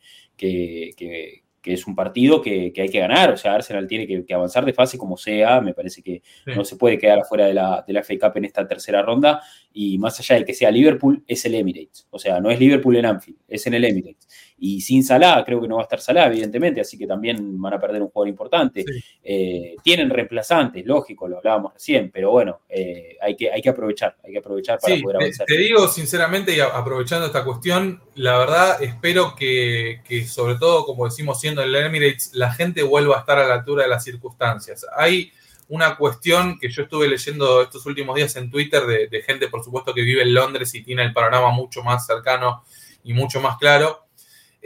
que 1.68 1.74
es 1.74 1.86
un 1.86 1.96
partido 1.96 2.42
que, 2.42 2.72
hay 2.78 2.90
que 2.90 3.00
ganar, 3.00 3.32
o 3.32 3.38
sea, 3.38 3.56
Arsenal 3.56 3.88
tiene 3.88 4.08
que, 4.08 4.34
avanzar 4.34 4.64
de 4.66 4.74
fase 4.74 4.98
como 4.98 5.18
sea, 5.18 5.60
me 5.60 5.74
parece 5.74 6.02
que 6.02 6.22
no 6.46 6.64
se 6.64 6.78
puede 6.78 6.98
quedar 6.98 7.20
afuera 7.20 7.46
de 7.46 7.54
la, 7.54 7.84
de 7.86 7.94
la 7.94 8.04
FA 8.04 8.14
Cup 8.20 8.38
en 8.38 8.46
esta 8.46 8.66
tercera 8.66 9.02
ronda, 9.02 9.42
y 9.74 9.98
más 9.98 10.18
allá 10.20 10.38
de 10.38 10.46
que 10.46 10.54
sea 10.54 10.72
Liverpool, 10.72 11.24
es 11.28 11.46
el 11.46 11.56
Emirates, 11.56 12.08
o 12.10 12.20
sea, 12.20 12.40
no 12.40 12.50
es 12.50 12.60
Liverpool 12.60 12.96
en 12.96 13.06
Anfield, 13.06 13.40
es 13.48 13.68
en 13.68 13.74
el 13.74 13.84
Emirates. 13.84 14.28
Y 14.60 14.82
sin 14.82 15.04
Salah, 15.04 15.44
creo 15.46 15.62
que 15.62 15.68
no 15.68 15.76
va 15.76 15.82
a 15.82 15.84
estar 15.84 16.02
Salah, 16.02 16.26
evidentemente, 16.26 16.82
así 16.82 16.98
que 16.98 17.06
también 17.06 17.62
van 17.62 17.76
a 17.76 17.80
perder 17.80 18.02
un 18.02 18.10
jugador 18.10 18.30
importante. 18.30 18.84
Eh, 19.24 19.76
tienen 19.84 20.10
reemplazantes, 20.10 20.84
lógico, 20.84 21.28
lo 21.28 21.38
hablábamos 21.38 21.74
recién, 21.74 22.10
pero 22.12 22.32
bueno, 22.32 22.62
eh, 22.68 23.18
hay, 23.22 23.36
que, 23.36 23.52
hay 23.52 23.62
que 23.62 23.70
aprovechar, 23.70 24.16
hay 24.24 24.32
que 24.32 24.40
aprovechar 24.40 24.80
para 24.80 24.96
poder 25.00 25.18
avanzar. 25.18 25.46
Te, 25.46 25.58
digo 25.58 25.88
sinceramente, 25.88 26.56
y 26.56 26.60
aprovechando 26.60 27.28
esta 27.28 27.44
cuestión, 27.44 28.02
la 28.16 28.40
verdad 28.40 28.82
espero 28.82 29.36
que, 29.36 30.02
sobre 30.28 30.56
todo, 30.56 30.86
como 30.86 31.06
decimos, 31.06 31.40
siendo 31.40 31.62
el 31.62 31.76
Emirates, 31.76 32.32
la 32.34 32.52
gente 32.52 32.82
vuelva 32.82 33.18
a 33.18 33.20
estar 33.20 33.38
a 33.38 33.48
la 33.48 33.54
altura 33.54 33.84
de 33.84 33.90
las 33.90 34.04
circunstancias. 34.04 34.88
Hay 34.98 35.32
una 35.70 35.98
cuestión 35.98 36.58
que 36.58 36.70
yo 36.70 36.84
estuve 36.84 37.08
leyendo 37.08 37.62
estos 37.62 37.86
últimos 37.86 38.16
días 38.16 38.36
en 38.38 38.50
Twitter 38.50 38.88
de, 38.88 39.08
de 39.08 39.22
gente, 39.22 39.50
por 39.50 39.64
supuesto, 39.64 39.94
que 39.94 40.02
vive 40.02 40.24
en 40.24 40.34
Londres 40.34 40.74
y 40.74 40.82
tiene 40.82 41.04
el 41.04 41.14
panorama 41.14 41.52
mucho 41.52 41.84
más 41.84 42.08
cercano 42.08 42.64
y 43.04 43.14
mucho 43.14 43.40
más 43.40 43.58
claro 43.58 44.07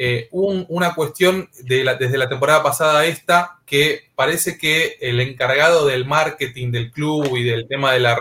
eh, 0.04 0.30
una 0.32 0.96
cuestión 0.96 1.48
de 1.60 1.84
desde 2.00 2.18
la 2.18 2.28
temporada 2.28 2.64
pasada 2.64 3.02
a 3.02 3.06
esta 3.06 3.60
que 3.68 4.10
parece 4.16 4.58
que 4.58 4.98
el 5.00 5.20
encargado 5.20 5.86
del 5.86 6.08
marketing 6.08 6.72
del 6.72 6.92
club 6.92 7.38
y 7.38 7.44
del 7.44 7.68
tema 7.68 7.94
de 7.94 8.00
la, 8.00 8.20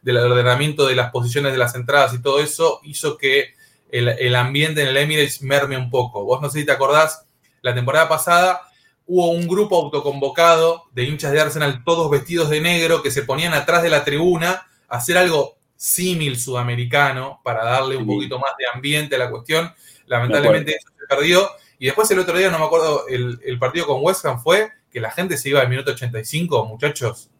del 0.00 0.16
ordenamiento 0.16 0.86
de 0.86 0.96
las 0.96 1.10
posiciones 1.10 1.52
de 1.52 1.58
las 1.58 1.74
entradas 1.74 2.14
y 2.14 2.22
todo 2.22 2.40
eso 2.40 2.80
hizo 2.82 3.18
que 3.18 3.50
el, 3.90 4.34
ambiente 4.36 4.80
en 4.80 4.88
el 4.88 4.96
Emirates 4.96 5.42
merme 5.42 5.76
un 5.76 5.90
poco. 5.90 6.24
Vos 6.24 6.40
no 6.40 6.48
sé 6.48 6.60
si 6.60 6.64
te 6.64 6.72
acordás, 6.72 7.26
la 7.60 7.74
temporada 7.74 8.08
pasada 8.08 8.62
hubo 9.06 9.28
un 9.28 9.46
grupo 9.46 9.76
autoconvocado 9.76 10.84
de 10.92 11.04
hinchas 11.04 11.32
de 11.32 11.42
Arsenal, 11.42 11.84
todos 11.84 12.10
vestidos 12.10 12.48
de 12.48 12.62
negro, 12.62 13.02
que 13.02 13.10
se 13.10 13.20
ponían 13.20 13.52
atrás 13.52 13.82
de 13.82 13.90
la 13.90 14.02
tribuna 14.02 14.66
a 14.88 14.96
hacer 14.96 15.18
algo 15.18 15.58
símil 15.76 16.40
sudamericano 16.40 17.42
para 17.44 17.64
darle 17.64 17.98
un 17.98 18.06
poquito 18.06 18.38
más 18.38 18.52
de 18.58 18.64
ambiente 18.72 19.16
a 19.16 19.18
la 19.18 19.28
cuestión. 19.28 19.70
Lamentablemente 20.06 20.74
eso 20.74 20.88
perdió. 21.08 21.48
Y 21.78 21.86
después 21.86 22.10
el 22.10 22.18
otro 22.18 22.36
día, 22.36 22.50
no 22.50 22.58
me 22.58 22.64
acuerdo, 22.64 23.06
el, 23.08 23.58
partido 23.58 23.86
con 23.86 24.02
West 24.02 24.24
Ham 24.26 24.40
fue 24.40 24.70
que 24.90 25.00
la 25.00 25.10
gente 25.10 25.36
se 25.36 25.50
iba 25.50 25.60
al 25.60 25.68
minuto 25.68 25.92
85, 25.92 26.66
muchachos. 26.66 27.30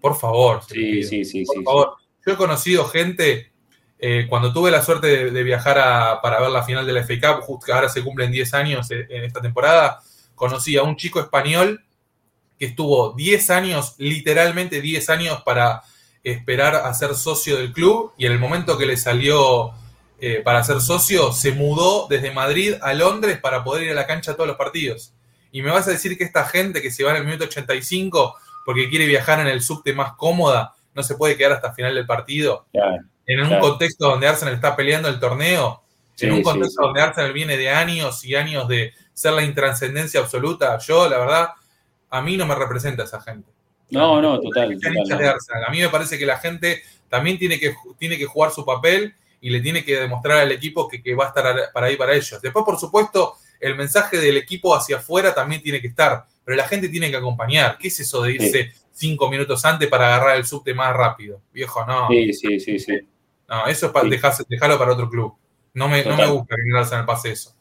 Por 0.00 0.16
favor. 0.16 0.62
Sí, 0.68 1.02
sí, 1.02 1.24
sí. 1.24 1.44
Por 1.44 1.62
favor. 1.62 1.96
Yo 2.24 2.34
he 2.34 2.36
conocido 2.36 2.84
gente, 2.86 3.52
eh, 3.98 4.26
cuando 4.28 4.52
tuve 4.52 4.70
la 4.70 4.82
suerte 4.82 5.30
de, 5.30 5.42
viajar 5.42 6.20
para 6.22 6.40
ver 6.40 6.50
la 6.50 6.62
final 6.62 6.86
de 6.86 6.92
la 6.92 7.04
FA 7.04 7.14
Cup, 7.20 7.44
justo 7.44 7.66
que 7.66 7.72
ahora 7.72 7.88
se 7.88 8.02
cumplen 8.02 8.30
10 8.30 8.54
años 8.54 8.90
eh, 8.90 9.06
en 9.08 9.24
esta 9.24 9.40
temporada, 9.40 10.00
conocí 10.34 10.76
a 10.76 10.82
un 10.82 10.96
chico 10.96 11.20
español 11.20 11.84
que 12.58 12.66
estuvo 12.66 13.12
10 13.14 13.50
años, 13.50 13.94
literalmente 13.98 14.80
10 14.80 15.10
años 15.10 15.42
para 15.42 15.82
esperar 16.22 16.76
a 16.76 16.94
ser 16.94 17.14
socio 17.14 17.56
del 17.56 17.72
club 17.72 18.12
y 18.16 18.26
en 18.26 18.32
el 18.32 18.38
momento 18.38 18.78
que 18.78 18.86
le 18.86 18.96
salió 18.96 19.72
eh, 20.24 20.40
para 20.40 20.62
ser 20.62 20.80
socio, 20.80 21.32
se 21.32 21.50
mudó 21.50 22.06
desde 22.08 22.30
Madrid 22.30 22.74
a 22.80 22.94
Londres 22.94 23.40
para 23.40 23.64
poder 23.64 23.82
ir 23.82 23.90
a 23.90 23.94
la 23.94 24.06
cancha 24.06 24.30
a 24.30 24.34
todos 24.36 24.46
los 24.46 24.56
partidos. 24.56 25.12
Y 25.50 25.62
me 25.62 25.72
vas 25.72 25.88
a 25.88 25.90
decir 25.90 26.16
que 26.16 26.22
esta 26.22 26.44
gente 26.44 26.80
que 26.80 26.92
se 26.92 27.02
va 27.02 27.10
en 27.10 27.16
el 27.16 27.24
minuto 27.24 27.42
85 27.42 28.36
porque 28.64 28.88
quiere 28.88 29.06
viajar 29.06 29.40
en 29.40 29.48
el 29.48 29.60
subte 29.60 29.92
más 29.92 30.12
cómoda, 30.12 30.76
no 30.94 31.02
se 31.02 31.16
puede 31.16 31.36
quedar 31.36 31.54
hasta 31.54 31.70
el 31.70 31.74
final 31.74 31.96
del 31.96 32.06
partido. 32.06 32.66
en 33.26 33.40
un 33.42 33.58
contexto 33.58 34.10
donde 34.10 34.28
Arsenal 34.28 34.54
está 34.54 34.76
peleando 34.76 35.08
el 35.08 35.18
torneo, 35.18 35.82
en 36.20 36.32
un 36.34 36.42
contexto 36.44 36.84
donde 36.84 37.00
Arsenal 37.00 37.32
viene 37.32 37.56
de 37.56 37.70
años 37.70 38.24
y 38.24 38.36
años 38.36 38.68
de 38.68 38.92
ser 39.12 39.32
la 39.32 39.42
intranscendencia 39.42 40.20
absoluta, 40.20 40.78
yo, 40.78 41.08
la 41.08 41.18
verdad, 41.18 41.48
a 42.10 42.22
mí 42.22 42.36
no 42.36 42.46
me 42.46 42.54
representa 42.54 43.02
esa 43.02 43.20
gente. 43.20 43.50
No, 43.90 44.22
no, 44.22 44.38
total. 44.38 44.78
A 45.66 45.70
mí 45.72 45.80
me 45.80 45.88
parece 45.88 46.16
que 46.16 46.26
la 46.26 46.38
gente 46.38 46.84
también 47.08 47.40
tiene 47.40 47.58
que, 47.58 47.74
tiene 47.98 48.16
que 48.16 48.26
jugar 48.26 48.52
su 48.52 48.64
papel 48.64 49.16
y 49.42 49.50
le 49.50 49.60
tiene 49.60 49.84
que 49.84 49.98
demostrar 49.98 50.38
al 50.38 50.52
equipo 50.52 50.88
que, 50.88 51.14
va 51.14 51.24
a 51.24 51.28
estar 51.28 51.72
para 51.74 51.86
ahí 51.88 51.96
para 51.96 52.14
ellos. 52.14 52.40
Después, 52.40 52.64
por 52.64 52.78
supuesto, 52.78 53.34
el 53.58 53.74
mensaje 53.74 54.16
del 54.18 54.36
equipo 54.36 54.74
hacia 54.74 54.98
afuera 54.98 55.34
también 55.34 55.60
tiene 55.60 55.80
que 55.80 55.88
estar, 55.88 56.24
pero 56.44 56.56
la 56.56 56.66
gente 56.68 56.88
tiene 56.88 57.10
que 57.10 57.16
acompañar. 57.16 57.76
¿Qué 57.76 57.88
es 57.88 58.00
eso 58.00 58.22
de 58.22 58.34
irse 58.34 58.72
cinco 58.92 59.28
minutos 59.28 59.64
antes 59.64 59.88
para 59.88 60.06
agarrar 60.06 60.36
el 60.36 60.46
subte 60.46 60.72
más 60.74 60.94
rápido? 60.96 61.42
Viejo, 61.52 61.84
no. 61.84 62.06
Sí, 62.08 62.32
sí, 62.32 62.60
sí, 62.60 62.78
sí. 62.78 63.00
No, 63.48 63.66
eso 63.66 63.86
es 63.86 63.92
para 63.92 64.08
dejarlo 64.08 64.78
para 64.78 64.92
otro 64.92 65.10
club. 65.10 65.34
No 65.74 65.88
me, 65.88 66.04
no 66.04 66.16
me 66.16 66.26
gusta 66.26 66.54
que 66.54 66.62
en 66.62 67.00
el 67.00 67.04
pase 67.04 67.32
eso. 67.32 67.52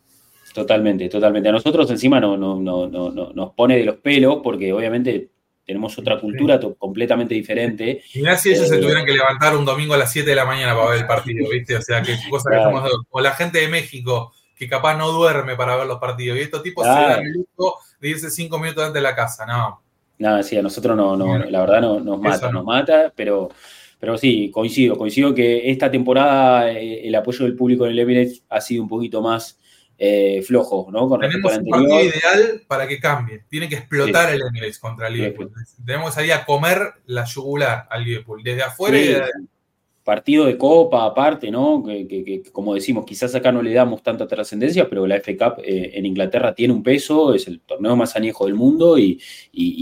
Totalmente, 0.53 1.09
totalmente. 1.09 1.49
A 1.49 1.51
nosotros 1.51 1.89
encima 1.89 2.19
no, 2.19 2.37
no, 2.37 2.59
no, 2.59 2.87
no, 2.87 3.09
nos 3.33 3.53
pone 3.53 3.77
de 3.77 3.85
los 3.85 3.95
pelos 3.95 4.39
porque 4.43 4.71
obviamente 4.71 5.30
tenemos 5.65 5.97
otra 5.97 6.19
cultura 6.19 6.59
completamente 6.77 7.33
diferente. 7.33 8.03
Mirá 8.15 8.38
si 8.38 8.51
ellos 8.51 8.67
se 8.67 8.77
eh, 8.77 8.79
tuvieran 8.79 9.05
que 9.05 9.13
levantar 9.13 9.55
un 9.55 9.65
domingo 9.65 9.93
a 9.93 9.97
las 9.97 10.11
7 10.11 10.29
de 10.29 10.35
la 10.35 10.45
mañana 10.45 10.75
para 10.75 10.89
ver 10.89 10.99
el 10.99 11.07
partido, 11.07 11.49
¿viste? 11.49 11.77
O 11.77 11.81
sea, 11.81 12.01
que 12.01 12.17
cosa 12.29 12.49
que 12.49 12.57
estamos 12.57 12.89
O 13.09 13.21
la 13.21 13.31
gente 13.31 13.59
de 13.59 13.67
México, 13.67 14.33
que 14.55 14.67
capaz 14.67 14.95
no 14.95 15.11
duerme 15.11 15.55
para 15.55 15.75
ver 15.75 15.88
los 15.88 15.99
partidos. 15.99 16.38
Y 16.38 16.41
estos 16.41 16.63
tipos 16.63 16.85
se 16.85 16.91
dan 16.91 17.25
el 17.25 17.31
lujo 17.33 17.79
de 17.99 18.09
irse 18.09 18.29
5 18.29 18.57
minutos 18.59 18.83
antes 18.83 18.95
de 18.95 19.01
la 19.01 19.15
casa, 19.15 19.45
¿no? 19.45 19.81
Nada, 20.17 20.43
sí, 20.43 20.55
a 20.55 20.61
nosotros 20.61 20.95
no, 20.95 21.15
no 21.15 21.39
la 21.39 21.61
verdad 21.61 21.81
no, 21.81 21.99
nos 21.99 22.19
mata, 22.19 22.51
nos 22.51 22.63
mata, 22.63 23.11
pero, 23.15 23.49
pero 23.99 24.19
sí, 24.19 24.51
coincido, 24.51 24.95
coincido 24.95 25.33
que 25.33 25.71
esta 25.71 25.89
temporada 25.89 26.71
eh, 26.71 27.07
el 27.07 27.15
apoyo 27.15 27.45
del 27.45 27.55
público 27.55 27.85
en 27.85 27.93
el 27.93 27.99
Emirates 27.99 28.43
ha 28.49 28.61
sido 28.61 28.83
un 28.83 28.89
poquito 28.89 29.23
más 29.23 29.57
eh, 30.03 30.41
flojo, 30.41 30.87
¿no? 30.91 31.07
Con 31.07 31.19
Tenemos 31.19 31.55
un 31.59 31.67
partido 31.67 32.01
ideal 32.01 32.63
para 32.65 32.87
que 32.87 32.99
cambie. 32.99 33.43
Tiene 33.47 33.69
que 33.69 33.75
explotar 33.75 34.33
el 34.33 34.41
Emirates 34.41 34.79
contra 34.79 35.07
el 35.07 35.13
Liverpool. 35.13 35.51
Tenemos 35.85 36.09
que 36.09 36.15
salir 36.15 36.33
a 36.33 36.43
comer 36.43 36.79
la 37.05 37.23
yugular 37.25 37.87
al 37.87 38.03
Liverpool, 38.03 38.41
desde 38.43 38.63
afuera 38.63 38.97
y 38.97 39.07
desde 39.09 39.31
Partido 40.03 40.45
de 40.47 40.57
Copa 40.57 41.05
aparte, 41.05 41.51
¿no? 41.51 41.83
Que, 41.83 42.41
como 42.51 42.73
decimos, 42.73 43.05
quizás 43.05 43.35
acá 43.35 43.51
no 43.51 43.61
le 43.61 43.75
damos 43.75 44.01
tanta 44.01 44.27
trascendencia, 44.27 44.89
pero 44.89 45.05
la 45.05 45.17
FA 45.17 45.37
Cup 45.37 45.61
eh, 45.63 45.91
en 45.93 46.07
Inglaterra 46.07 46.55
tiene 46.55 46.73
un 46.73 46.81
peso, 46.81 47.35
es 47.35 47.47
el 47.47 47.59
torneo 47.59 47.95
más 47.95 48.15
añejo 48.15 48.47
del 48.47 48.55
mundo 48.55 48.97
y, 48.97 49.21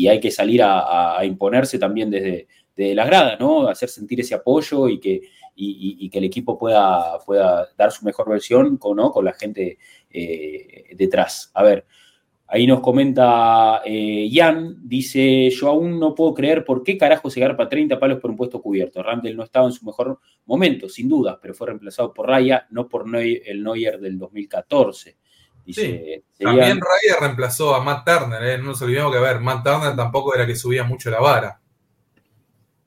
hay 0.06 0.20
que 0.20 0.32
salir 0.32 0.62
a, 0.62 1.18
imponerse 1.24 1.80
también 1.80 2.10
desde, 2.10 2.50
desde 2.76 2.94
las 2.94 3.08
gradas, 3.08 3.40
¿no? 3.40 3.70
Hacer 3.70 3.88
sentir 3.88 4.20
ese 4.20 4.36
apoyo 4.36 4.90
y 4.90 5.00
que, 5.00 5.22
y, 5.62 6.10
que 6.10 6.20
el 6.20 6.26
equipo 6.26 6.58
pueda, 6.58 7.20
pueda 7.26 7.68
dar 7.78 7.92
su 7.92 8.06
mejor 8.06 8.30
versión 8.30 8.78
con, 8.78 8.98
¿no? 8.98 9.12
con 9.12 9.26
la 9.26 9.34
gente 9.34 9.78
eh, 10.10 10.96
detrás. 10.96 11.52
A 11.54 11.64
ver, 11.64 11.86
ahí 12.48 12.66
nos 12.66 12.80
comenta 12.80 13.82
eh, 13.86 14.30
Jan, 14.32 14.88
dice, 14.88 15.50
yo 15.50 15.68
aún 15.68 16.00
no 16.00 16.16
puedo 16.16 16.34
creer 16.34 16.64
por 16.64 16.82
qué 16.84 16.98
carajo 16.98 17.30
se 17.30 17.42
garpa 17.42 17.68
30 17.68 18.00
palos 18.00 18.20
por 18.20 18.32
un 18.32 18.38
puesto 18.38 18.62
cubierto. 18.62 19.04
Randall 19.04 19.36
no 19.36 19.44
estaba 19.44 19.68
en 19.68 19.74
su 19.74 19.86
mejor 19.86 20.20
momento, 20.46 20.88
sin 20.88 21.10
duda, 21.10 21.38
pero 21.42 21.54
fue 21.54 21.68
reemplazado 21.68 22.14
por 22.14 22.28
Raya, 22.28 22.68
no 22.72 22.88
por 22.88 23.06
el 23.16 23.64
Neuer 23.64 24.00
del 24.00 24.18
2014. 24.18 25.18
Dice, 25.66 26.24
también 26.40 26.80
Raya 26.80 27.20
reemplazó 27.20 27.76
a 27.76 27.84
Matt 27.84 28.06
Turner, 28.06 28.44
¿eh? 28.44 28.58
no 28.58 28.66
nos 28.66 28.82
olvidemos 28.82 29.12
que, 29.12 29.18
a 29.20 29.22
ver, 29.22 29.40
Matt 29.40 29.64
Turner 29.64 29.96
tampoco 29.96 30.34
era 30.34 30.48
que 30.48 30.56
subía 30.56 30.84
mucho 30.84 31.12
la 31.12 31.20
vara. 31.20 31.62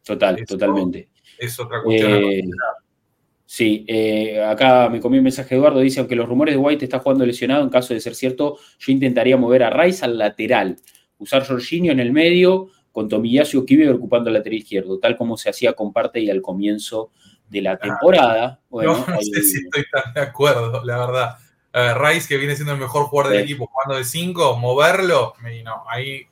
Total, 0.02 0.44
totalmente. 0.44 1.11
Es 1.42 1.58
otra 1.58 1.82
cuestión. 1.82 2.12
Eh, 2.12 2.42
sí, 3.44 3.84
eh, 3.88 4.40
acá 4.40 4.88
me 4.88 5.00
comí 5.00 5.18
un 5.18 5.24
mensaje 5.24 5.50
de 5.50 5.56
Eduardo, 5.56 5.80
dice, 5.80 5.98
aunque 5.98 6.14
los 6.14 6.28
rumores 6.28 6.54
de 6.54 6.58
White 6.58 6.84
está 6.84 7.00
jugando 7.00 7.26
lesionado, 7.26 7.64
en 7.64 7.68
caso 7.68 7.92
de 7.92 8.00
ser 8.00 8.14
cierto, 8.14 8.58
yo 8.78 8.92
intentaría 8.92 9.36
mover 9.36 9.64
a 9.64 9.70
Rice 9.70 10.04
al 10.04 10.18
lateral, 10.18 10.76
usar 11.18 11.44
Jorginho 11.44 11.90
en 11.90 11.98
el 11.98 12.12
medio, 12.12 12.68
con 12.92 13.08
Tomiyasu 13.08 13.66
Kibe 13.66 13.90
ocupando 13.90 14.28
el 14.28 14.34
lateral 14.34 14.58
izquierdo, 14.58 15.00
tal 15.00 15.16
como 15.16 15.36
se 15.36 15.50
hacía 15.50 15.72
con 15.72 15.92
parte 15.92 16.20
y 16.20 16.30
al 16.30 16.40
comienzo 16.40 17.10
de 17.48 17.62
la 17.62 17.72
ah, 17.72 17.78
temporada. 17.78 18.60
no, 18.70 19.04
sé 19.20 19.42
si 19.42 19.64
estoy 19.64 19.82
tan 19.90 20.14
de 20.14 20.20
acuerdo, 20.20 20.84
la 20.84 20.98
verdad. 20.98 21.38
Rice, 21.98 22.28
que 22.28 22.36
viene 22.36 22.54
siendo 22.54 22.74
el 22.74 22.78
mejor 22.78 23.06
jugador 23.06 23.32
del 23.32 23.42
equipo 23.42 23.66
jugando 23.66 23.96
de 23.96 24.04
5, 24.04 24.58
moverlo, 24.58 25.34
no, 25.64 25.84
ahí 25.88 26.26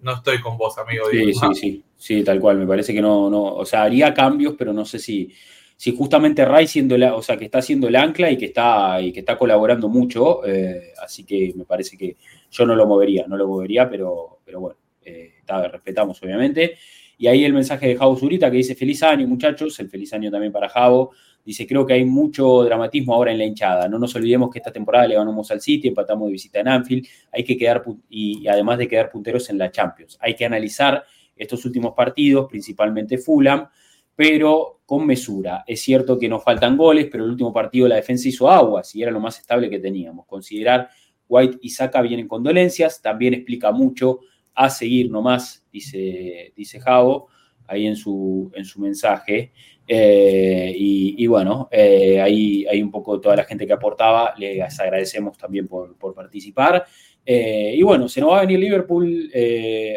no 0.00 0.14
estoy 0.14 0.40
con 0.42 0.58
vos, 0.58 0.76
amigo. 0.76 1.06
Sí, 1.10 1.32
sí, 1.32 1.54
sí, 1.54 1.84
sí, 2.00 2.24
tal 2.24 2.40
cual. 2.40 2.56
Me 2.56 2.66
parece 2.66 2.94
que 2.94 3.02
no, 3.02 3.28
no, 3.28 3.42
o 3.42 3.64
sea, 3.66 3.82
haría 3.82 4.14
cambios, 4.14 4.54
pero 4.58 4.72
no 4.72 4.84
sé 4.84 4.98
si, 4.98 5.30
si 5.76 5.94
justamente 5.94 6.44
Ray 6.44 6.66
siendo 6.66 6.96
la, 6.96 7.14
o 7.14 7.22
sea, 7.22 7.36
que 7.36 7.44
está 7.44 7.58
haciendo 7.58 7.88
el 7.88 7.96
ancla 7.96 8.30
y 8.30 8.38
que 8.38 8.46
está, 8.46 9.00
y 9.00 9.12
que 9.12 9.20
está 9.20 9.36
colaborando 9.36 9.88
mucho, 9.88 10.44
eh, 10.46 10.92
así 11.02 11.24
que 11.24 11.52
me 11.54 11.64
parece 11.64 11.96
que 11.98 12.16
yo 12.50 12.66
no 12.66 12.74
lo 12.74 12.86
movería, 12.86 13.26
no 13.28 13.36
lo 13.36 13.46
movería, 13.46 13.88
pero, 13.88 14.40
pero 14.44 14.60
bueno, 14.60 14.76
eh, 15.04 15.34
respetamos 15.70 16.22
obviamente. 16.22 16.76
Y 17.18 17.26
ahí 17.26 17.44
el 17.44 17.52
mensaje 17.52 17.88
de 17.88 17.96
Javo 17.96 18.16
Zurita 18.16 18.50
que 18.50 18.56
dice 18.56 18.74
feliz 18.74 19.02
año 19.02 19.28
muchachos, 19.28 19.78
el 19.80 19.90
feliz 19.90 20.12
año 20.14 20.30
también 20.30 20.52
para 20.52 20.70
Javo. 20.70 21.10
Dice, 21.44 21.66
creo 21.66 21.84
que 21.84 21.92
hay 21.92 22.04
mucho 22.04 22.64
dramatismo 22.64 23.14
ahora 23.14 23.32
en 23.32 23.38
la 23.38 23.44
hinchada. 23.44 23.88
No 23.88 23.98
nos 23.98 24.14
olvidemos 24.14 24.50
que 24.50 24.58
esta 24.58 24.72
temporada 24.72 25.06
le 25.06 25.16
ganamos 25.16 25.50
al 25.50 25.60
City, 25.60 25.88
empatamos 25.88 26.28
de 26.28 26.32
visita 26.32 26.60
en 26.60 26.68
Anfield. 26.68 27.06
Hay 27.32 27.44
que 27.44 27.58
quedar, 27.58 27.82
y 28.08 28.46
además 28.46 28.78
de 28.78 28.88
quedar 28.88 29.10
punteros 29.10 29.50
en 29.50 29.58
la 29.58 29.70
Champions. 29.70 30.16
Hay 30.20 30.34
que 30.34 30.46
analizar 30.46 31.04
estos 31.40 31.64
últimos 31.64 31.94
partidos, 31.94 32.46
principalmente 32.48 33.18
Fulham, 33.18 33.68
pero 34.14 34.80
con 34.84 35.06
mesura. 35.06 35.64
Es 35.66 35.80
cierto 35.80 36.18
que 36.18 36.28
nos 36.28 36.44
faltan 36.44 36.76
goles, 36.76 37.08
pero 37.10 37.24
el 37.24 37.30
último 37.30 37.52
partido 37.52 37.88
la 37.88 37.96
defensa 37.96 38.28
hizo 38.28 38.50
aguas 38.50 38.94
y 38.94 39.02
era 39.02 39.10
lo 39.10 39.20
más 39.20 39.38
estable 39.38 39.70
que 39.70 39.78
teníamos. 39.78 40.26
Considerar 40.26 40.90
White 41.28 41.58
y 41.62 41.70
Saka 41.70 42.02
vienen 42.02 42.28
con 42.28 42.42
dolencias, 42.42 43.00
también 43.00 43.34
explica 43.34 43.72
mucho 43.72 44.20
a 44.54 44.68
seguir 44.68 45.10
nomás, 45.10 45.66
dice, 45.72 46.52
dice 46.54 46.80
Javo 46.80 47.28
ahí 47.70 47.86
en 47.86 47.96
su, 47.96 48.50
en 48.54 48.64
su 48.64 48.80
mensaje. 48.80 49.52
Eh, 49.86 50.72
y, 50.76 51.26
bueno, 51.26 51.68
eh, 51.70 52.20
ahí 52.20 52.64
hay 52.66 52.82
un 52.82 52.90
poco 52.90 53.20
toda 53.20 53.36
la 53.36 53.44
gente 53.44 53.66
que 53.66 53.72
aportaba, 53.72 54.34
les 54.36 54.78
agradecemos 54.78 55.36
también 55.38 55.66
por, 55.66 55.96
participar. 56.14 56.84
Eh, 57.32 57.74
y 57.76 57.82
bueno, 57.82 58.08
se 58.08 58.20
nos 58.20 58.32
va 58.32 58.38
a 58.38 58.40
venir 58.40 58.58
Liverpool. 58.58 59.30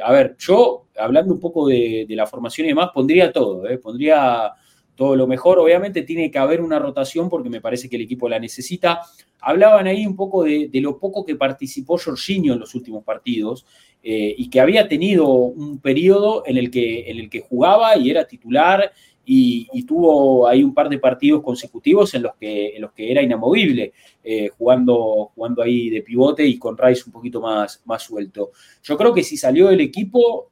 a 0.04 0.12
ver, 0.12 0.36
yo, 0.38 0.86
hablando 0.96 1.34
un 1.34 1.40
poco 1.40 1.68
de, 1.68 2.06
la 2.10 2.28
formación 2.28 2.66
y 2.66 2.70
demás, 2.70 2.92
pondría 2.94 3.32
todo, 3.32 3.64
pondría 3.82 4.52
todo 4.94 5.16
lo 5.16 5.26
mejor. 5.26 5.58
Obviamente 5.58 6.04
tiene 6.04 6.30
que 6.30 6.38
haber 6.38 6.62
una 6.62 6.78
rotación 6.78 7.30
porque 7.30 7.50
me 7.50 7.60
parece 7.60 7.90
que 7.90 7.96
el 7.96 8.04
equipo 8.04 8.30
la 8.30 8.38
necesita. 8.38 9.02
Hablaban 9.40 9.88
ahí 9.88 10.06
un 10.06 10.16
poco 10.16 10.44
de, 10.44 10.70
de 10.72 10.80
lo 10.80 11.00
poco 11.00 11.26
que 11.26 11.36
participó 11.36 11.98
Jorginho 11.98 12.54
en 12.54 12.60
los 12.60 12.76
últimos 12.76 13.04
partidos. 13.04 13.66
y 14.04 14.50
que 14.52 14.60
había 14.60 14.88
tenido 14.88 15.28
un 15.28 15.80
periodo 15.80 16.44
en 16.46 16.58
el 16.58 16.70
que, 16.70 17.10
en 17.10 17.18
el 17.18 17.30
que 17.32 17.40
jugaba 17.40 17.98
y 17.98 18.12
era 18.12 18.28
titular 18.28 18.92
y, 19.26 19.86
tuvo 19.86 20.48
ahí 20.48 20.64
un 20.64 20.74
par 20.74 20.90
de 20.90 21.00
partidos 21.00 21.42
consecutivos 21.42 22.14
en 22.14 22.24
los 22.24 22.36
que, 22.36 22.76
en 22.76 22.82
los 22.82 22.92
que 22.94 23.12
era 23.12 23.22
inamovible, 23.22 23.94
eh, 24.24 24.50
jugando, 24.50 25.32
jugando 25.36 25.62
ahí 25.62 25.90
de 25.90 26.02
pivote 26.02 26.46
y 26.46 26.58
con 26.58 26.78
Rice 26.78 27.04
un 27.06 27.12
poquito 27.14 27.42
más, 27.42 27.82
más 27.86 28.04
suelto. 28.04 28.52
Yo 28.82 28.98
creo 28.98 29.14
que 29.14 29.24
si 29.24 29.38
salió 29.38 29.68
del 29.68 29.82
equipo 29.82 30.52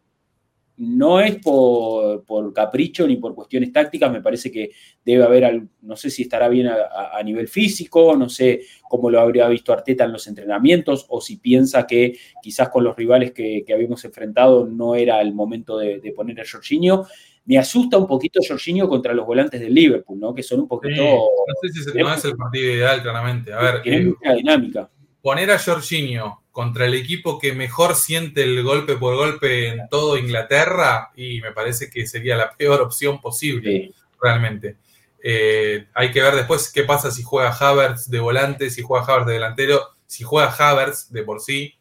no 0.77 1.19
es 1.19 1.35
por, 1.35 2.53
capricho 2.53 3.05
ni 3.05 3.17
por 3.17 3.35
cuestiones 3.35 3.71
tácticas, 3.71 4.11
me 4.11 4.21
parece 4.21 4.51
que 4.51 4.71
debe 5.05 5.23
haber, 5.23 5.63
no 5.81 5.95
sé 5.95 6.09
si 6.09 6.23
estará 6.23 6.49
bien 6.49 6.67
a, 6.67 7.21
nivel 7.23 7.47
físico, 7.47 8.15
no 8.15 8.29
sé 8.29 8.61
cómo 8.89 9.11
lo 9.11 9.19
habría 9.19 9.47
visto 9.47 9.73
Arteta 9.73 10.05
en 10.05 10.13
los 10.13 10.25
entrenamientos, 10.25 11.05
o 11.09 11.21
si 11.21 11.37
piensa 11.37 11.85
que 11.85 12.17
quizás 12.41 12.69
con 12.69 12.83
los 12.83 12.95
rivales 12.95 13.31
que, 13.31 13.63
habíamos 13.71 14.03
enfrentado 14.05 14.65
no 14.65 14.95
era 14.95 15.21
el 15.21 15.35
momento 15.35 15.77
de, 15.77 15.99
de 15.99 16.13
poner 16.13 16.41
a 16.41 16.45
Jorginho. 16.49 17.05
Me 17.45 17.57
asusta 17.57 17.97
un 17.97 18.07
poquito 18.07 18.39
Jorginho 18.47 18.87
contra 18.87 19.13
los 19.13 19.25
volantes 19.25 19.59
del 19.59 19.73
Liverpool, 19.73 20.19
¿no? 20.19 20.33
Que 20.33 20.43
son 20.43 20.61
un 20.61 20.67
poquito. 20.67 21.01
no 21.01 21.53
sé 21.61 21.69
si 21.69 21.83
se, 21.83 21.99
no 21.99 22.13
es 22.13 22.23
el 22.25 22.35
partido 22.35 22.71
ideal, 22.71 23.01
claramente. 23.01 23.51
A 23.51 23.59
ver. 23.61 23.81
Tiene 23.81 23.97
eh, 23.97 24.05
mucha 24.05 24.33
dinámica. 24.33 24.89
Poner 25.21 25.51
a 25.51 25.59
Jorginho 25.59 26.41
contra 26.51 26.85
el 26.85 26.93
equipo 26.93 27.39
que 27.39 27.53
mejor 27.53 27.95
siente 27.95 28.43
el 28.43 28.61
golpe 28.63 28.95
por 28.95 29.15
golpe 29.15 29.69
en 29.69 29.89
todo 29.89 30.17
Inglaterra, 30.17 31.11
y 31.15 31.41
me 31.41 31.51
parece 31.51 31.89
que 31.89 32.05
sería 32.05 32.35
la 32.35 32.51
peor 32.51 32.81
opción 32.81 33.21
posible, 33.21 33.91
realmente. 34.21 34.77
Eh, 35.23 35.87
hay 35.93 36.11
que 36.11 36.21
ver 36.21 36.35
después 36.35 36.71
qué 36.71 36.83
pasa 36.83 37.11
si 37.11 37.23
juega 37.23 37.51
Havertz 37.51 38.09
de 38.09 38.19
volante, 38.19 38.69
si 38.69 38.81
juega 38.81 39.05
Havertz 39.05 39.27
de 39.27 39.33
delantero, 39.33 39.81
si 40.05 40.23
juega 40.23 40.51
Havertz 40.51 41.11
de 41.11 41.23
por 41.23 41.41
sí. 41.41 41.75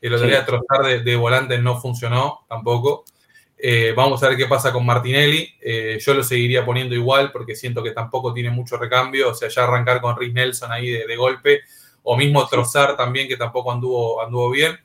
El 0.00 0.14
otro 0.14 0.28
día 0.28 0.46
trozar 0.46 0.84
de, 0.84 1.00
de 1.00 1.16
volante 1.16 1.58
no 1.58 1.80
funcionó 1.80 2.46
tampoco. 2.48 3.04
Eh, 3.60 3.92
vamos 3.96 4.22
a 4.22 4.28
ver 4.28 4.36
qué 4.36 4.46
pasa 4.46 4.72
con 4.72 4.86
Martinelli. 4.86 5.52
Eh, 5.60 5.98
yo 6.00 6.14
lo 6.14 6.22
seguiría 6.22 6.64
poniendo 6.64 6.94
igual 6.94 7.32
porque 7.32 7.56
siento 7.56 7.82
que 7.82 7.90
tampoco 7.90 8.32
tiene 8.32 8.50
mucho 8.50 8.76
recambio. 8.76 9.30
O 9.30 9.34
sea, 9.34 9.48
ya 9.48 9.64
arrancar 9.64 10.00
con 10.00 10.16
Rhys 10.16 10.32
Nelson 10.32 10.70
ahí 10.70 10.90
de, 10.90 11.16
golpe. 11.16 11.62
O 12.04 12.16
mismo 12.16 12.46
Trozar 12.46 12.96
también, 12.96 13.28
que 13.28 13.36
tampoco 13.36 13.72
anduvo, 13.72 14.22
anduvo 14.22 14.50
bien. 14.50 14.78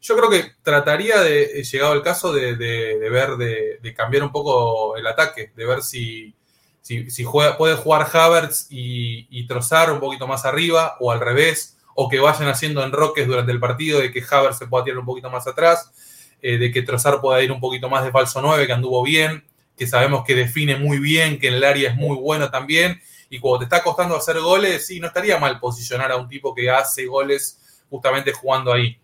Yo 0.00 0.16
creo 0.16 0.30
que 0.30 0.52
trataría 0.62 1.20
de, 1.20 1.64
llegado 1.64 1.94
el 1.94 2.02
caso, 2.02 2.32
de, 2.32 2.54
ver, 2.54 3.36
de, 3.36 3.94
cambiar 3.96 4.22
un 4.22 4.30
poco 4.30 4.96
el 4.96 5.04
ataque, 5.06 5.50
de 5.56 5.66
ver 5.66 5.82
si, 5.82 6.36
si, 6.82 7.24
juega, 7.24 7.56
puede 7.56 7.74
jugar 7.74 8.06
Havertz 8.12 8.68
y, 8.70 9.26
y, 9.30 9.46
Trozar 9.48 9.90
un 9.90 9.98
poquito 9.98 10.28
más 10.28 10.44
arriba, 10.44 10.96
o 11.00 11.10
al 11.10 11.18
revés, 11.18 11.78
o 11.96 12.08
que 12.08 12.20
vayan 12.20 12.48
haciendo 12.48 12.84
enroques 12.84 13.26
durante 13.26 13.50
el 13.50 13.58
partido, 13.58 13.98
de 13.98 14.12
que 14.12 14.22
Havertz 14.30 14.58
se 14.58 14.68
pueda 14.68 14.84
tirar 14.84 15.00
un 15.00 15.06
poquito 15.06 15.30
más 15.30 15.48
atrás 15.48 15.90
eh, 16.42 16.58
de 16.58 16.70
que 16.70 16.82
Trozar 16.82 17.20
pueda 17.20 17.42
ir 17.42 17.50
un 17.50 17.60
poquito 17.60 17.88
más 17.88 18.04
de 18.04 18.10
falso 18.10 18.40
9, 18.40 18.66
que 18.66 18.72
anduvo 18.72 19.02
bien, 19.02 19.44
que 19.76 19.86
sabemos 19.86 20.24
que 20.24 20.34
define 20.34 20.76
muy 20.76 20.98
bien, 20.98 21.38
que 21.38 21.48
en 21.48 21.54
el 21.54 21.64
área 21.64 21.90
es 21.90 21.96
muy 21.96 22.16
bueno 22.16 22.50
también. 22.50 23.00
Y 23.30 23.38
cuando 23.38 23.60
te 23.60 23.64
está 23.64 23.82
costando 23.82 24.16
hacer 24.16 24.40
goles, 24.40 24.86
sí, 24.86 25.00
no 25.00 25.08
estaría 25.08 25.38
mal 25.38 25.60
posicionar 25.60 26.10
a 26.12 26.16
un 26.16 26.28
tipo 26.28 26.54
que 26.54 26.70
hace 26.70 27.06
goles 27.06 27.82
justamente 27.90 28.32
jugando 28.32 28.72
ahí. 28.72 28.98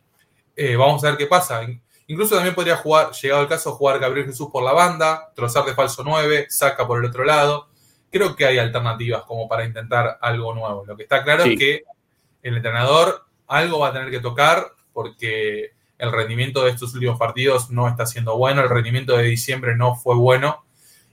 Eh, 0.57 0.77
vamos 0.77 1.03
a 1.05 1.09
ver 1.09 1.19
qué 1.19 1.27
pasa. 1.27 1.63
Incluso 2.07 2.35
también 2.35 2.55
podría 2.55 2.77
jugar, 2.77 3.13
llegado 3.13 3.43
el 3.43 3.49
caso, 3.49 3.73
jugar 3.73 3.99
Gabriel 3.99 4.27
Jesús 4.27 4.49
por 4.53 4.63
la 4.63 4.73
banda, 4.73 5.33
Trozar 5.35 5.65
de 5.65 5.75
falso 5.75 6.03
9, 6.05 6.47
saca 6.51 6.87
por 6.87 6.99
el 6.99 7.09
otro 7.09 7.25
lado. 7.25 7.69
Creo 8.11 8.37
que 8.37 8.47
hay 8.47 8.59
alternativas 8.59 9.25
como 9.25 9.49
para 9.49 9.65
intentar 9.65 10.19
algo 10.21 10.55
nuevo. 10.55 10.85
Lo 10.87 10.97
que 10.97 11.03
está 11.05 11.23
claro 11.23 11.45
es 11.45 11.59
que 11.59 11.83
el 12.43 12.57
entrenador 12.57 13.25
algo 13.47 13.81
va 13.81 13.89
a 13.89 13.93
tener 13.93 14.11
que 14.11 14.21
tocar 14.21 14.73
porque 14.93 15.73
el 16.05 16.13
rendimiento 16.13 16.65
de 16.65 16.71
estos 16.71 16.95
últimos 16.95 17.19
partidos 17.19 17.71
no 17.71 17.89
está 17.89 18.07
siendo 18.07 18.37
bueno, 18.39 18.63
el 18.63 18.69
rendimiento 18.69 19.17
de 19.17 19.25
diciembre 19.25 19.77
no 19.77 19.97
fue 19.97 20.15
bueno 20.15 20.65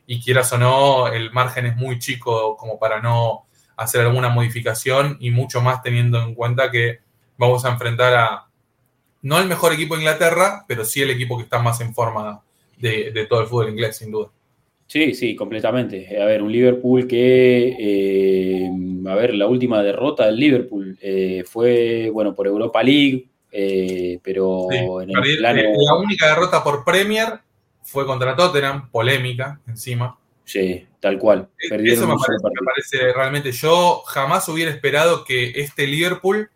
y 0.05 0.21
quieras 0.21 0.51
o 0.53 0.57
no, 0.57 1.07
el 1.07 1.31
margen 1.31 1.65
es 1.65 1.75
muy 1.75 1.97
chico 1.99 2.55
como 2.57 2.77
para 2.77 3.01
no 3.01 3.45
hacer 3.77 4.01
alguna 4.01 4.29
modificación 4.29 5.17
y 5.19 5.31
mucho 5.31 5.61
más 5.61 5.81
teniendo 5.81 6.21
en 6.21 6.35
cuenta 6.35 6.69
que 6.69 6.99
vamos 7.37 7.65
a 7.65 7.71
enfrentar 7.71 8.13
a 8.13 8.45
no 9.23 9.39
el 9.39 9.47
mejor 9.47 9.73
equipo 9.73 9.95
de 9.95 10.01
Inglaterra, 10.01 10.65
pero 10.67 10.83
sí 10.83 11.01
el 11.01 11.11
equipo 11.11 11.37
que 11.37 11.43
está 11.43 11.59
más 11.59 11.79
en 11.81 11.93
forma 11.93 12.43
de, 12.77 13.25
todo 13.29 13.41
el 13.41 13.47
fútbol 13.47 13.69
inglés, 13.69 13.97
sin 13.97 14.11
duda. 14.11 14.29
Sí, 14.87 15.13
sí, 15.13 15.35
completamente. 15.35 16.19
A 16.21 16.25
ver, 16.25 16.41
un 16.41 16.51
Liverpool 16.51 17.07
que, 17.07 17.75
eh, 17.79 18.69
a 19.07 19.15
ver, 19.15 19.33
la 19.35 19.47
última 19.47 19.81
derrota 19.81 20.25
del 20.25 20.35
Liverpool 20.35 20.97
eh, 21.01 21.43
fue, 21.45 22.09
bueno, 22.11 22.35
por 22.35 22.47
Europa 22.47 22.83
League, 22.83 23.27
eh, 23.51 24.19
pero 24.23 24.71
en 25.01 25.09
el 25.09 25.37
plano... 25.37 25.59
Eh, 25.59 25.73
la 25.85 25.95
única 25.95 26.27
derrota 26.27 26.63
por 26.63 26.85
Premier 26.85 27.39
fue 27.83 28.05
contra 28.05 28.35
Tottenham, 28.35 28.89
polémica 28.89 29.59
encima. 29.67 30.17
Sí, 30.45 30.85
tal 30.99 31.17
cual. 31.19 31.49
Eh, 31.59 31.77
eso 31.85 32.07
me 32.07 32.15
parece, 32.15 33.13
realmente. 33.13 33.51
Yo 33.51 34.01
jamás 34.05 34.47
hubiera 34.49 34.71
esperado 34.71 35.23
que 35.25 35.51
este 35.55 35.85
Liverpool 35.85 36.49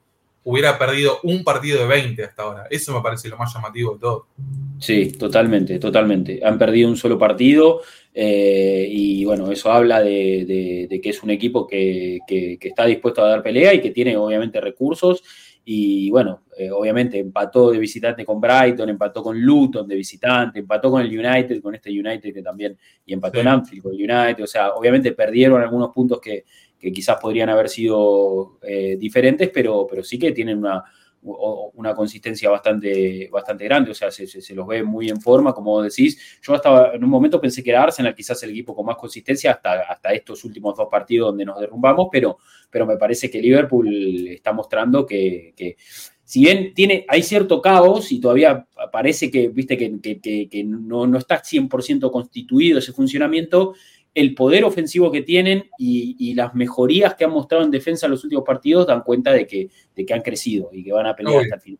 hubiera 0.44 0.78
perdido 0.78 1.20
un 1.24 1.44
partido 1.44 1.80
de 1.80 1.88
20 1.88 2.24
hasta 2.24 2.44
ahora. 2.44 2.68
Eso 2.70 2.94
me 2.94 3.02
parece 3.02 3.28
lo 3.30 3.38
más 3.38 3.54
llamativo 3.54 3.96
de 3.96 4.00
todo. 4.00 4.28
Sí, 4.80 5.12
totalmente, 5.14 5.80
totalmente. 5.80 6.40
Han 6.44 6.58
perdido 6.58 6.88
un 6.88 6.98
solo 6.98 7.18
partido 7.18 7.82
y 8.14 9.26
bueno, 9.26 9.52
eso 9.52 9.72
habla 9.72 10.02
de, 10.02 11.00
que 11.02 11.10
es 11.10 11.24
un 11.24 11.32
equipo 11.32 11.68
que, 11.68 12.20
que, 12.28 12.58
está 12.62 12.86
dispuesto 12.86 13.24
a 13.24 13.30
dar 13.30 13.44
pelea 13.44 13.74
y 13.74 13.82
que 13.82 13.92
tiene 13.92 14.16
obviamente 14.16 14.62
recursos 14.62 15.24
y 15.68 16.12
bueno, 16.12 16.44
eh, 16.56 16.70
obviamente 16.70 17.18
empató 17.18 17.72
de 17.72 17.80
visitante 17.80 18.24
con 18.24 18.40
Brighton, 18.40 18.88
empató 18.88 19.24
con 19.24 19.42
Luton 19.42 19.88
de 19.88 19.96
visitante, 19.96 20.60
empató 20.60 20.92
con 20.92 21.02
el 21.02 21.08
United, 21.08 21.60
con 21.60 21.74
este 21.74 21.90
United 21.90 22.32
que 22.32 22.44
también, 22.44 22.78
y 23.04 23.14
empató 23.14 23.40
en 23.40 23.48
Anfield 23.48 23.82
con 23.82 23.96
el 23.96 24.00
United. 24.00 24.44
O 24.44 24.48
sea, 24.48 24.74
obviamente 24.76 25.12
perdieron 25.14 25.60
algunos 25.62 25.90
puntos 25.90 26.22
que, 26.22 26.46
quizás 26.94 27.18
podrían 27.20 27.50
haber 27.50 27.68
sido 27.68 28.60
eh, 28.62 28.96
diferentes, 29.00 29.50
pero, 29.52 29.88
pero 29.90 30.04
sí 30.04 30.20
que 30.20 30.32
tienen 30.34 30.60
una, 30.60 30.84
una 31.26 31.96
consistencia 31.96 32.50
bastante, 32.50 33.28
bastante 33.32 33.66
grande, 33.66 33.92
o 33.92 33.94
sea, 33.96 34.12
se, 34.12 34.54
los 34.54 34.68
ve 34.68 34.84
muy 34.84 35.10
en 35.10 35.20
forma, 35.20 35.54
como 35.54 35.82
decís. 35.82 36.40
Yo 36.42 36.54
hasta 36.54 36.94
en 36.94 37.04
un 37.04 37.10
momento 37.10 37.42
pensé 37.42 37.64
que 37.64 37.72
era 37.72 37.84
Arsenal 37.84 38.14
quizás 38.14 38.42
el 38.44 38.52
equipo 38.52 38.76
con 38.76 38.86
más 38.86 38.98
consistencia 38.98 39.52
hasta, 39.52 39.82
hasta 39.82 40.14
estos 40.14 40.44
últimos 40.44 40.78
dos 40.78 40.88
partidos 40.90 41.30
donde 41.30 41.46
nos 41.46 41.60
derrumbamos, 41.60 42.08
pero, 42.12 42.38
pero 42.76 42.86
me 42.86 42.98
parece 42.98 43.32
que 43.32 43.42
Liverpool 43.42 44.28
está 44.28 44.52
mostrando 44.52 45.06
que, 45.06 45.78
si 46.26 46.42
bien 46.42 46.74
tiene, 46.74 47.06
hay 47.08 47.24
cierto 47.24 47.62
caos 47.62 48.12
y 48.12 48.20
todavía 48.20 48.68
parece 48.92 49.32
que, 49.32 49.48
viste, 49.48 49.78
que, 49.78 50.64
no, 50.66 51.08
no, 51.08 51.18
está 51.18 51.42
100% 51.42 52.12
constituido 52.12 52.80
ese 52.80 52.92
funcionamiento, 52.92 53.76
el 54.14 54.36
poder 54.36 54.66
ofensivo 54.66 55.10
que 55.10 55.22
tienen 55.22 55.70
y, 55.80 56.34
las 56.34 56.54
mejorías 56.54 57.16
que 57.16 57.24
han 57.24 57.32
mostrado 57.32 57.64
en 57.64 57.72
defensa 57.72 58.08
en 58.08 58.12
los 58.12 58.26
últimos 58.26 58.44
partidos 58.44 58.86
dan 58.86 59.04
cuenta 59.04 59.32
de 59.32 59.48
que, 59.48 59.70
de 59.96 60.06
que 60.06 60.14
han 60.14 60.22
crecido 60.22 60.70
y 60.74 60.84
que 60.84 60.92
van 60.92 61.08
a 61.08 61.16
pelear 61.16 61.44
hasta 61.44 61.56
el 61.56 61.62
final. 61.62 61.80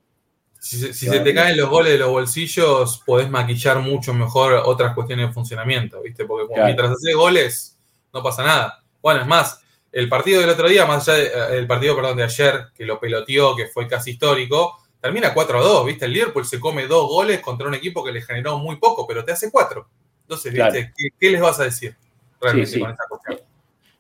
Si, 0.62 0.78
se 0.94 1.20
te 1.20 1.34
caen 1.34 1.58
los 1.58 1.70
goles 1.70 1.92
de 1.92 2.00
los 2.00 2.10
bolsillos, 2.10 3.04
podés 3.06 3.30
maquillar 3.30 3.80
mucho 3.80 4.14
mejor 4.14 4.54
otras 4.64 4.96
cuestiones 4.96 5.28
de 5.28 5.34
funcionamiento, 5.34 6.02
¿viste? 6.02 6.24
Porque 6.24 6.46
mientras 6.64 6.92
haces 6.92 7.14
goles, 7.14 7.78
no 8.14 8.24
pasa 8.24 8.46
nada. 8.46 8.82
Bueno, 9.02 9.20
es 9.20 9.28
más, 9.28 9.65
el 9.96 10.10
partido 10.10 10.42
del 10.42 10.50
otro 10.50 10.68
día, 10.68 10.86
más 10.86 11.08
allá 11.08 11.48
del 11.48 11.68
partido, 11.68 11.96
perdón, 11.96 12.18
de 12.18 12.24
ayer, 12.24 12.66
que 12.76 12.86
lo 12.86 13.00
peloteó, 13.00 13.56
que 13.56 13.68
fue 13.68 13.88
casi 13.88 14.12
histórico, 14.12 14.78
termina 15.00 15.34
4 15.34 15.58
a 15.58 15.62
2, 15.64 15.86
¿viste? 15.86 16.04
El 16.04 16.12
Liverpool 16.12 16.46
se 16.46 16.60
come 16.60 16.86
dos 16.86 17.08
goles 17.08 17.40
contra 17.40 17.66
un 17.66 17.76
equipo 17.76 18.04
que 18.04 18.12
le 18.12 18.22
generó 18.22 18.60
muy 18.60 18.76
poco, 18.76 19.08
pero 19.08 19.24
te 19.24 19.32
hace 19.32 19.50
cuatro. 19.50 19.88
Entonces, 20.24 20.52
¿viste? 20.52 20.94
¿Qué, 21.18 21.32
les 21.32 21.40
vas 21.40 21.62
a 21.62 21.64
decir 21.64 21.96
realmente 22.42 22.78
con 22.78 22.92
esa 22.92 23.04
cuestión? 23.08 23.40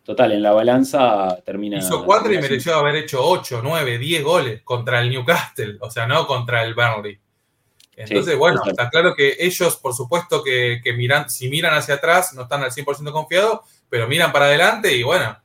Total, 0.03 0.33
en 0.33 0.43
la 0.43 0.51
balanza 0.51 1.37
termina. 1.45 1.77
Hizo 1.77 2.03
cuatro 2.03 2.33
y 2.33 2.39
mereció 2.39 2.75
haber 2.75 2.97
hecho 2.97 3.25
8, 3.25 3.61
9, 3.63 3.97
10 3.97 4.23
goles 4.25 4.61
contra 4.63 4.99
el 4.99 5.09
Newcastle, 5.09 5.77
o 5.79 5.89
sea, 5.89 6.05
no 6.05 6.27
contra 6.27 6.65
el 6.65 6.75
Burnley. 6.75 7.17
Entonces, 7.95 8.37
bueno, 8.37 8.61
está 8.67 8.89
claro 8.89 9.15
que 9.15 9.37
ellos, 9.39 9.77
por 9.77 9.93
supuesto, 9.93 10.43
que, 10.43 10.81
miran, 10.97 11.29
si 11.29 11.47
miran 11.47 11.73
hacia 11.73 11.95
atrás, 11.95 12.33
no 12.33 12.41
están 12.41 12.63
al 12.63 12.71
100% 12.71 13.13
confiados, 13.13 13.61
pero 13.87 14.09
miran 14.09 14.33
para 14.33 14.47
adelante 14.47 14.93
y 14.93 15.01
bueno, 15.01 15.37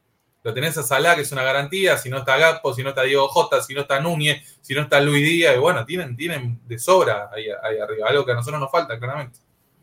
lo 0.43 0.55
tenés 0.55 0.77
a 0.79 0.83
Salah, 0.83 1.15
que 1.15 1.23
es 1.23 1.33
una 1.33 1.43
garantía, 1.43 1.97
si 1.99 2.09
no 2.09 2.19
está 2.19 2.37
Gapo, 2.37 2.75
si 2.75 2.83
no 2.83 2.91
está 2.91 3.03
Diego 3.03 3.29
Jota, 3.29 3.63
si 3.63 3.75
no 3.75 3.83
está 3.83 4.01
Núñez, 4.01 4.59
si 4.61 4.75
no 4.75 4.83
está 4.83 5.01
Luis 5.01 5.25
Díaz, 5.25 5.57
y 5.57 5.59
bueno, 5.59 5.85
tienen, 5.85 6.17
tienen 6.17 6.61
de 6.67 6.79
sobra 6.79 7.31
ahí, 7.33 7.47
ahí 7.63 7.79
arriba, 7.79 8.09
algo 8.09 8.25
que 8.25 8.33
a 8.33 8.37
nosotros 8.37 8.61
nos 8.61 8.71
falta, 8.71 8.99
claramente. 8.99 9.39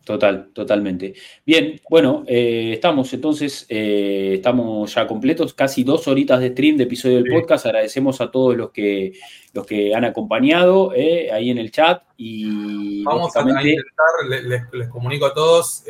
Total, 0.08 0.52
totalmente. 0.54 1.16
Bien, 1.46 1.82
bueno, 1.90 2.24
eh, 2.28 2.72
estamos 2.72 3.12
entonces, 3.14 3.66
eh, 3.68 4.36
estamos 4.36 4.96
ya 4.96 5.06
completos, 5.06 5.54
casi 5.54 5.84
dos 5.84 6.08
horitas 6.08 6.40
de 6.40 6.52
stream 6.52 6.78
de 6.78 6.86
episodio 6.86 7.18
del 7.18 7.30
podcast. 7.30 7.66
Agradecemos 7.66 8.22
a 8.22 8.32
todos 8.32 8.56
los 8.56 8.72
que 8.72 9.12
los 9.52 9.66
que 9.66 9.94
han 9.94 10.06
acompañado 10.06 10.94
eh, 10.96 11.30
ahí 11.30 11.50
en 11.50 11.58
el 11.58 11.72
chat 11.72 12.04
y 12.16 13.04
vamos 13.04 13.36
a 13.36 13.42
intentar, 13.42 14.64
les, 14.72 14.88
comunico 14.88 15.26
a 15.26 15.34
todos, 15.34 15.84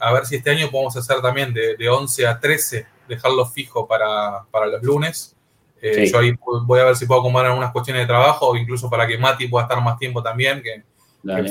a 0.00 0.12
ver 0.12 0.26
si 0.26 0.34
este 0.34 0.50
año 0.50 0.68
podemos 0.68 0.96
hacer 0.96 1.20
también 1.22 1.54
de, 1.54 1.76
de 1.76 1.88
11 1.88 2.26
a 2.26 2.40
13, 2.40 2.86
dejarlo 3.08 3.46
fijo 3.46 3.86
para, 3.86 4.44
los 4.70 4.82
lunes. 4.82 5.34
Yo 5.80 6.18
ahí 6.18 6.34
voy 6.64 6.80
a 6.80 6.84
ver 6.84 6.96
si 6.96 7.06
puedo 7.06 7.20
acomodar 7.20 7.46
algunas 7.46 7.72
cuestiones 7.72 8.02
de 8.02 8.06
trabajo 8.06 8.56
incluso 8.56 8.90
para 8.90 9.06
que 9.06 9.16
Mati 9.16 9.46
pueda 9.46 9.64
estar 9.64 9.80
más 9.82 9.98
tiempo 9.98 10.22
también, 10.22 10.62
que 10.62 10.82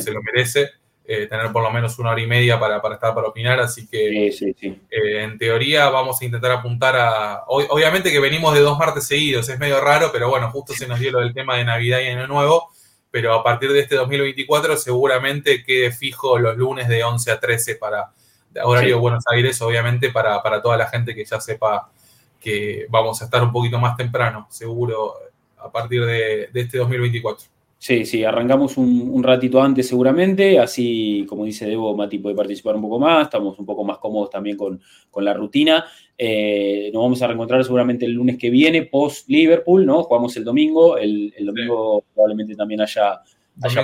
se 0.01 0.11
lo 0.11 0.21
merece. 0.21 0.69
Eh, 1.09 1.25
tener 1.27 1.53
por 1.53 1.63
lo 1.63 1.71
menos 1.71 1.97
una 1.99 2.11
hora 2.11 2.19
y 2.19 2.27
media 2.27 2.59
para, 2.59 2.79
estar 2.79 3.15
para 3.15 3.29
opinar, 3.29 3.61
así 3.61 3.87
que 3.87 4.27
eh, 4.27 5.23
en 5.23 5.37
teoría 5.37 5.87
vamos 5.87 6.21
a 6.21 6.25
intentar 6.25 6.51
apuntar 6.51 6.97
a... 6.97 7.43
Obviamente 7.47 8.11
que 8.11 8.19
venimos 8.19 8.53
de 8.53 8.59
dos 8.59 8.77
martes 8.77 9.07
seguidos, 9.07 9.47
es 9.47 9.57
medio 9.57 9.79
raro, 9.79 10.09
pero 10.11 10.29
bueno, 10.29 10.51
justo 10.51 10.73
se 10.73 10.85
nos 10.85 10.99
dio 10.99 11.13
lo 11.13 11.19
del 11.21 11.33
tema 11.33 11.55
de 11.55 11.63
Navidad 11.63 12.01
y 12.01 12.07
Año 12.07 12.27
Nuevo, 12.27 12.71
pero 13.09 13.33
a 13.33 13.41
partir 13.41 13.71
de 13.71 13.79
este 13.79 13.95
2024 13.95 14.75
seguramente 14.75 15.63
quede 15.63 15.93
fijo 15.93 16.37
los 16.39 16.57
lunes 16.57 16.89
de 16.89 17.01
11 17.05 17.31
a 17.31 17.39
13 17.39 17.75
para 17.75 18.11
horario 18.63 18.95
de 18.95 19.01
Buenos 19.01 19.23
Aires, 19.27 19.61
obviamente 19.61 20.09
para, 20.11 20.41
toda 20.61 20.77
la 20.77 20.87
gente 20.87 21.13
que 21.13 21.25
ya 21.25 21.39
sepa 21.39 21.91
que 22.39 22.85
vamos 22.89 23.21
a 23.21 23.25
estar 23.25 23.43
un 23.43 23.51
poquito 23.51 23.79
más 23.79 23.95
temprano, 23.95 24.47
seguro, 24.49 25.13
a 25.57 25.71
partir 25.71 26.05
de, 26.05 26.49
de 26.51 26.61
este 26.61 26.77
2024. 26.77 27.47
Sí, 27.79 28.05
sí, 28.05 28.23
arrancamos 28.23 28.75
un, 28.77 29.21
ratito 29.23 29.61
antes 29.61 29.87
seguramente, 29.87 30.57
así 30.57 31.25
como 31.29 31.45
dice 31.45 31.67
Debo, 31.67 31.95
Mati 31.95 32.17
puede 32.17 32.35
participar 32.35 32.75
un 32.75 32.81
poco 32.81 32.97
más, 32.97 33.25
estamos 33.25 33.57
un 33.59 33.67
poco 33.67 33.83
más 33.83 33.99
cómodos 33.99 34.31
también 34.31 34.57
con, 34.57 34.81
la 35.17 35.33
rutina. 35.33 35.85
Eh, 36.17 36.89
nos 36.91 37.03
vamos 37.03 37.21
a 37.21 37.27
reencontrar 37.27 37.63
seguramente 37.63 38.05
el 38.05 38.13
lunes 38.13 38.37
que 38.37 38.49
viene, 38.49 38.83
post 38.83 39.29
Liverpool, 39.29 39.85
¿no? 39.85 40.03
Jugamos 40.03 40.35
el 40.37 40.43
domingo, 40.43 40.97
el, 40.97 41.31
domingo 41.39 42.03
probablemente 42.15 42.55
también 42.55 42.81
haya, 42.81 43.21
haya 43.61 43.83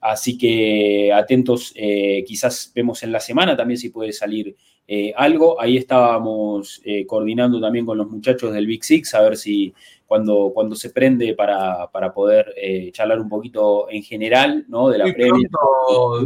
Así 0.00 0.38
que 0.38 1.12
atentos, 1.12 1.72
eh, 1.74 2.24
quizás 2.26 2.72
vemos 2.74 3.02
en 3.02 3.12
la 3.12 3.20
semana 3.20 3.56
también 3.56 3.78
si 3.78 3.90
puede 3.90 4.12
salir 4.12 4.56
eh, 4.86 5.12
algo. 5.16 5.60
Ahí 5.60 5.76
estábamos 5.76 6.80
coordinando 7.06 7.60
también 7.60 7.84
con 7.84 7.98
los 7.98 8.08
muchachos 8.08 8.52
del 8.52 8.66
Big 8.66 8.84
Six, 8.84 9.14
a 9.14 9.22
ver 9.22 9.36
si 9.36 9.74
cuando, 10.08 10.52
cuando 10.54 10.74
se 10.74 10.88
prende 10.88 11.34
para, 11.34 11.90
poder 12.14 12.54
eh, 12.56 12.90
charlar 12.92 13.20
un 13.20 13.28
poquito 13.28 13.90
en 13.90 14.02
general, 14.02 14.64
¿no? 14.66 14.88
De 14.88 14.96
la 14.96 15.04
previa. 15.04 15.48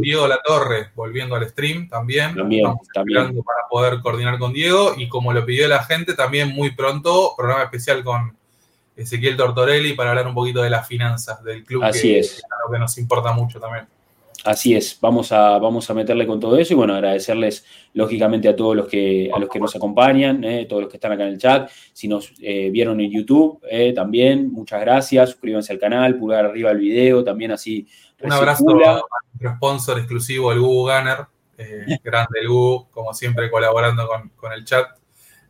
Diego 0.01 0.29
La 0.29 0.39
Torre, 0.43 0.93
volviendo 0.95 1.35
al 1.35 1.49
stream 1.49 1.89
también. 1.89 2.33
También, 2.33 2.73
también. 2.95 3.43
Para 3.43 3.69
poder 3.69 4.01
coordinar 4.01 4.39
con 4.39 4.53
Diego 4.53 4.93
y 4.97 5.09
como 5.09 5.33
lo 5.33 5.45
pidió 5.45 5.67
la 5.67 5.83
gente, 5.83 6.15
también 6.15 6.55
muy 6.55 6.77
pronto, 6.77 7.35
programa 7.37 7.65
especial 7.65 8.05
con 8.05 8.37
Ezequiel 8.97 9.37
Tortorelli 9.37 9.95
para 9.95 10.11
hablar 10.11 10.27
un 10.27 10.35
poquito 10.35 10.63
de 10.63 10.71
las 10.71 10.87
finanzas 10.87 11.43
del 11.43 11.65
club. 11.65 11.83
Así 11.85 12.15
es. 12.15 12.39
es 12.39 12.45
algo 12.45 12.73
que 12.73 12.79
nos 12.79 12.99
importa 12.99 13.33
mucho 13.33 13.59
también. 13.59 13.87
Así 14.45 14.75
es, 14.75 14.99
vamos 15.01 15.31
a, 15.31 15.59
vamos 15.59 15.89
a 15.89 15.95
meterle 15.95 16.27
con 16.27 16.41
todo 16.41 16.57
eso 16.59 16.73
y 16.73 16.77
bueno, 16.77 16.95
agradecerles 16.95 17.65
lógicamente 17.95 18.49
a 18.49 18.57
todos 18.57 18.75
los 18.75 18.89
que, 18.89 19.31
a 19.33 19.39
los 19.39 19.49
que 19.49 19.61
nos 19.61 19.77
acompañan, 19.77 20.43
eh, 20.43 20.67
todos 20.69 20.83
los 20.83 20.91
que 20.91 20.97
están 20.97 21.13
acá 21.13 21.23
en 21.23 21.29
el 21.29 21.39
chat, 21.39 21.71
si 21.93 22.09
nos 22.09 22.33
eh, 22.41 22.69
vieron 22.71 23.01
en 23.01 23.13
YouTube 23.13 23.61
eh, 23.71 23.93
también, 23.93 24.51
muchas 24.51 24.81
gracias, 24.81 25.31
suscríbanse 25.31 25.73
al 25.73 25.79
canal, 25.79 26.19
pulgar 26.19 26.45
arriba 26.45 26.73
el 26.73 26.79
video, 26.79 27.23
también 27.23 27.53
así. 27.53 27.87
Un 28.21 28.33
abrazo 28.33 28.65
a 28.69 28.75
nuestro 28.75 29.57
sponsor 29.57 29.99
exclusivo, 29.99 30.51
el 30.51 30.59
Google 30.59 30.99
Gunner, 30.99 31.19
grande 32.03 32.41
el 32.41 32.49
Google, 32.49 32.89
como 32.91 33.15
siempre 33.15 33.49
colaborando 33.49 34.09
con, 34.09 34.31
con 34.31 34.53
el 34.53 34.65
chat, 34.65 34.89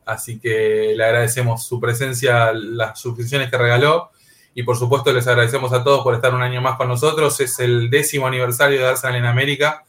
así 0.05 0.39
que 0.39 0.95
le 0.97 1.05
agradecemos 1.05 1.65
su 1.65 1.81
presencia, 1.81 2.53
las 2.53 2.99
suscripciones 2.99 3.51
que 3.51 3.59
regaló 3.59 4.11
y 4.55 4.63
por 4.65 4.77
supuesto 4.77 5.13
les 5.13 5.27
agradecemos 5.27 5.73
a 5.73 5.83
todos 5.83 6.03
por 6.03 6.15
estar 6.15 6.35
un 6.35 6.43
año 6.43 6.61
más 6.61 6.77
con 6.77 6.89
nosotros. 6.89 7.41
Es 7.41 7.59
el 7.59 7.89
décimo 7.91 8.27
aniversario 8.27 8.81
de 8.81 8.87
Arsenal 8.87 9.17
en 9.17 9.25
América. 9.25 9.85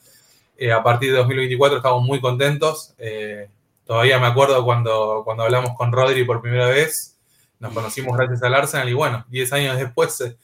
Eh, 0.57 0.71
a 0.71 0.81
partir 0.83 1.11
de 1.11 1.17
2024 1.17 1.77
estamos 1.77 2.03
muy 2.03 2.21
contentos. 2.21 2.93
Eh, 2.97 3.49
todavía 3.85 4.19
me 4.19 4.27
acuerdo 4.27 4.63
cuando, 4.63 5.21
cuando 5.25 5.43
hablamos 5.43 5.71
con 5.75 5.91
Rodri 5.91 6.23
por 6.23 6.41
primera 6.41 6.67
vez. 6.67 7.17
Nos 7.59 7.73
conocimos 7.73 8.15
gracias 8.17 8.41
al 8.43 8.53
Arsenal 8.53 8.89
y 8.89 8.93
bueno, 8.93 9.25
10 9.29 9.53
años 9.53 9.77
después, 9.77 10.35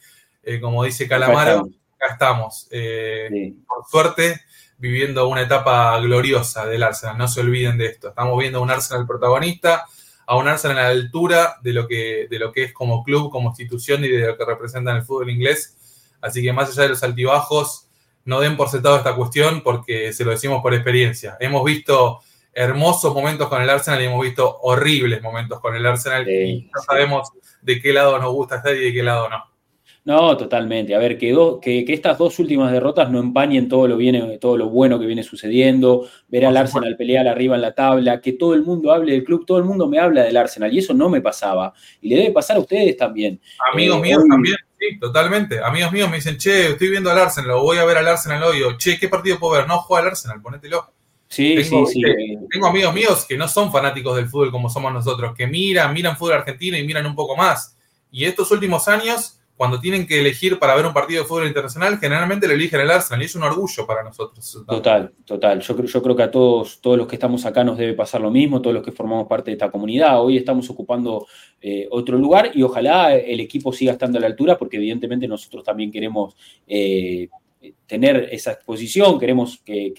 eh, 0.42 0.60
como 0.60 0.84
dice 0.84 1.06
Calamaro, 1.08 1.68
acá 1.96 2.12
estamos. 2.12 2.68
Por 2.70 3.84
suerte, 3.90 4.40
viviendo 4.80 5.28
una 5.28 5.42
etapa 5.42 5.98
gloriosa 6.00 6.66
del 6.66 6.82
Arsenal. 6.82 7.18
No 7.18 7.28
se 7.28 7.40
olviden 7.40 7.76
de 7.76 7.86
esto. 7.86 8.08
Estamos 8.08 8.38
viendo 8.38 8.62
un 8.62 8.70
Arsenal 8.70 9.06
protagonista 9.06 9.84
a 10.26 10.36
un 10.36 10.48
Arsenal 10.48 10.78
a 10.78 10.82
la 10.84 10.88
altura 10.88 11.56
de 11.62 11.72
lo, 11.74 11.86
que, 11.86 12.26
de 12.30 12.38
lo 12.38 12.50
que 12.50 12.64
es 12.64 12.72
como 12.72 13.04
club, 13.04 13.30
como 13.30 13.50
institución 13.50 14.04
y 14.04 14.08
de 14.08 14.26
lo 14.26 14.38
que 14.38 14.44
representa 14.44 14.90
en 14.90 14.98
el 14.98 15.02
fútbol 15.02 15.30
inglés. 15.30 15.76
Así 16.22 16.42
que 16.42 16.52
más 16.52 16.70
allá 16.70 16.84
de 16.84 16.88
los 16.90 17.02
altibajos, 17.02 17.88
no 18.24 18.40
den 18.40 18.56
por 18.56 18.68
sentado 18.68 18.96
esta 18.96 19.14
cuestión 19.14 19.62
porque 19.62 20.12
se 20.12 20.24
lo 20.24 20.30
decimos 20.30 20.62
por 20.62 20.72
experiencia. 20.72 21.36
Hemos 21.40 21.62
visto 21.64 22.20
hermosos 22.52 23.14
momentos 23.14 23.48
con 23.48 23.60
el 23.60 23.68
Arsenal 23.68 24.00
y 24.00 24.06
hemos 24.06 24.22
visto 24.22 24.58
horribles 24.62 25.22
momentos 25.22 25.60
con 25.60 25.76
el 25.76 25.86
Arsenal 25.86 26.28
y 26.28 26.70
no 26.74 26.80
sabemos 26.80 27.30
de 27.60 27.80
qué 27.80 27.92
lado 27.92 28.18
nos 28.18 28.32
gusta 28.32 28.56
estar 28.56 28.74
y 28.74 28.84
de 28.84 28.92
qué 28.92 29.02
lado 29.02 29.28
no. 29.28 29.49
No, 30.02 30.34
totalmente. 30.36 30.94
A 30.94 30.98
ver, 30.98 31.18
que, 31.18 31.34
que, 31.62 31.92
estas 31.92 32.16
dos 32.16 32.38
últimas 32.38 32.72
derrotas 32.72 33.10
no 33.10 33.20
empañen 33.20 33.68
todo 33.68 33.86
lo, 33.86 33.98
viene, 33.98 34.38
todo 34.38 34.56
lo 34.56 34.70
bueno 34.70 34.98
que 34.98 35.04
viene 35.04 35.22
sucediendo, 35.22 36.08
ver 36.28 36.46
al 36.46 36.56
Arsenal 36.56 36.96
pelear 36.96 37.28
arriba 37.28 37.56
en 37.56 37.62
la 37.62 37.74
tabla, 37.74 38.20
que 38.20 38.32
todo 38.32 38.54
el 38.54 38.62
mundo 38.62 38.92
hable 38.92 39.12
del 39.12 39.24
club, 39.24 39.44
todo 39.44 39.58
el 39.58 39.64
mundo 39.64 39.86
me 39.88 39.98
habla 39.98 40.22
del 40.22 40.38
Arsenal, 40.38 40.72
y 40.72 40.78
eso 40.78 40.94
no 40.94 41.10
me 41.10 41.20
pasaba. 41.20 41.74
Y 42.00 42.08
le 42.08 42.16
debe 42.16 42.30
pasar 42.30 42.56
a 42.56 42.60
ustedes 42.60 42.96
también. 42.96 43.40
Amigos 43.72 43.98
eh, 43.98 44.00
míos 44.00 44.24
también, 44.26 44.56
sí, 44.78 44.98
totalmente. 44.98 45.60
Amigos 45.62 45.92
míos 45.92 46.08
me 46.08 46.16
dicen, 46.16 46.38
che, 46.38 46.68
estoy 46.68 46.88
viendo 46.88 47.10
al 47.10 47.18
Arsenal, 47.18 47.50
lo 47.50 47.62
voy 47.62 47.76
a 47.76 47.84
ver 47.84 47.98
al 47.98 48.08
Arsenal 48.08 48.42
hoy. 48.42 48.62
O, 48.62 48.78
che, 48.78 48.98
¿qué 48.98 49.08
partido 49.08 49.38
puedo 49.38 49.54
ver? 49.54 49.68
No, 49.68 49.80
juega 49.80 50.02
al 50.02 50.08
Arsenal, 50.12 50.40
ponételo. 50.40 50.92
Sí, 51.28 51.62
sí, 51.62 51.76
sí. 51.86 52.02
Tengo 52.50 52.66
amigos 52.66 52.92
míos 52.92 53.26
que 53.28 53.36
no 53.36 53.46
son 53.46 53.70
fanáticos 53.70 54.16
del 54.16 54.28
fútbol 54.28 54.50
como 54.50 54.68
somos 54.70 54.92
nosotros, 54.92 55.34
que 55.36 55.46
miran, 55.46 55.92
miran 55.92 56.16
fútbol 56.16 56.32
argentino 56.32 56.76
y 56.76 56.84
miran 56.84 57.06
un 57.06 57.14
poco 57.14 57.36
más. 57.36 57.76
Y 58.10 58.24
estos 58.24 58.50
últimos 58.50 58.88
años 58.88 59.39
cuando 59.60 59.78
tienen 59.78 60.06
que 60.06 60.18
elegir 60.18 60.58
para 60.58 60.74
ver 60.74 60.86
un 60.86 60.94
partido 60.94 61.20
de 61.20 61.28
fútbol 61.28 61.46
internacional, 61.46 61.98
generalmente 61.98 62.48
lo 62.48 62.54
eligen 62.54 62.80
el 62.80 62.90
Arsenal 62.90 63.20
y 63.20 63.26
es 63.26 63.34
un 63.34 63.42
orgullo 63.42 63.86
para 63.86 64.02
nosotros. 64.02 64.64
Total, 64.66 65.12
total. 65.26 65.60
Yo, 65.60 65.84
yo 65.84 66.02
creo 66.02 66.16
que 66.16 66.22
a 66.22 66.30
todos, 66.30 66.80
todos 66.80 66.96
los 66.96 67.06
que 67.06 67.16
estamos 67.16 67.44
acá 67.44 67.62
nos 67.62 67.76
debe 67.76 67.92
pasar 67.92 68.22
lo 68.22 68.30
mismo, 68.30 68.62
todos 68.62 68.72
los 68.72 68.82
que 68.82 68.90
formamos 68.90 69.28
parte 69.28 69.50
de 69.50 69.56
esta 69.56 69.70
comunidad. 69.70 70.24
Hoy 70.24 70.38
estamos 70.38 70.70
ocupando 70.70 71.26
eh, 71.60 71.86
otro 71.90 72.16
lugar 72.16 72.52
y 72.54 72.62
ojalá 72.62 73.14
el 73.14 73.38
equipo 73.38 73.70
siga 73.70 73.92
estando 73.92 74.16
a 74.16 74.22
la 74.22 74.28
altura 74.28 74.56
porque 74.56 74.78
evidentemente 74.78 75.28
nosotros 75.28 75.62
también 75.62 75.92
queremos 75.92 76.34
eh, 76.66 77.28
tener 77.86 78.28
esa 78.32 78.52
exposición, 78.52 79.18
queremos 79.18 79.60
que, 79.64 79.92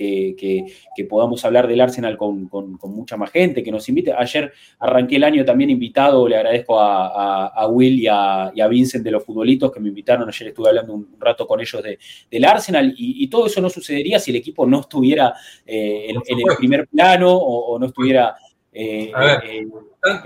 podamos 1.07 1.45
hablar 1.45 1.67
del 1.67 1.81
Arsenal 1.81 2.17
con, 2.17 2.49
mucha 2.83 3.17
más 3.17 3.29
gente, 3.31 3.63
que 3.63 3.71
nos 3.71 3.87
invite. 3.89 4.13
Ayer 4.13 4.51
arranqué 4.79 5.17
el 5.17 5.23
año 5.23 5.45
también 5.45 5.69
invitado, 5.69 6.27
le 6.27 6.37
agradezco 6.37 6.79
a, 6.79 7.67
Will 7.69 7.99
y 7.99 8.07
a, 8.07 8.67
Vincent 8.69 9.03
de 9.03 9.11
los 9.11 9.23
futbolitos 9.23 9.71
que 9.71 9.79
me 9.79 9.89
invitaron, 9.89 10.27
ayer 10.27 10.47
estuve 10.47 10.69
hablando 10.69 10.93
un 10.93 11.15
rato 11.19 11.45
con 11.45 11.59
ellos 11.59 11.83
de, 11.83 11.99
del 12.29 12.45
Arsenal 12.45 12.93
y, 12.97 13.27
todo 13.31 13.45
eso 13.45 13.61
no 13.61 13.69
sucedería 13.69 14.19
si 14.19 14.31
el 14.31 14.37
equipo 14.37 14.65
no 14.65 14.81
estuviera 14.81 15.33
eh, 15.65 16.07
en, 16.09 16.17
el 16.17 16.57
primer 16.57 16.87
plano 16.87 17.31
o, 17.33 17.77
no 17.77 17.85
estuviera... 17.85 18.35
Eh, 18.73 19.11
a 19.13 19.25
ver, 19.25 19.39
eh, 19.45 19.67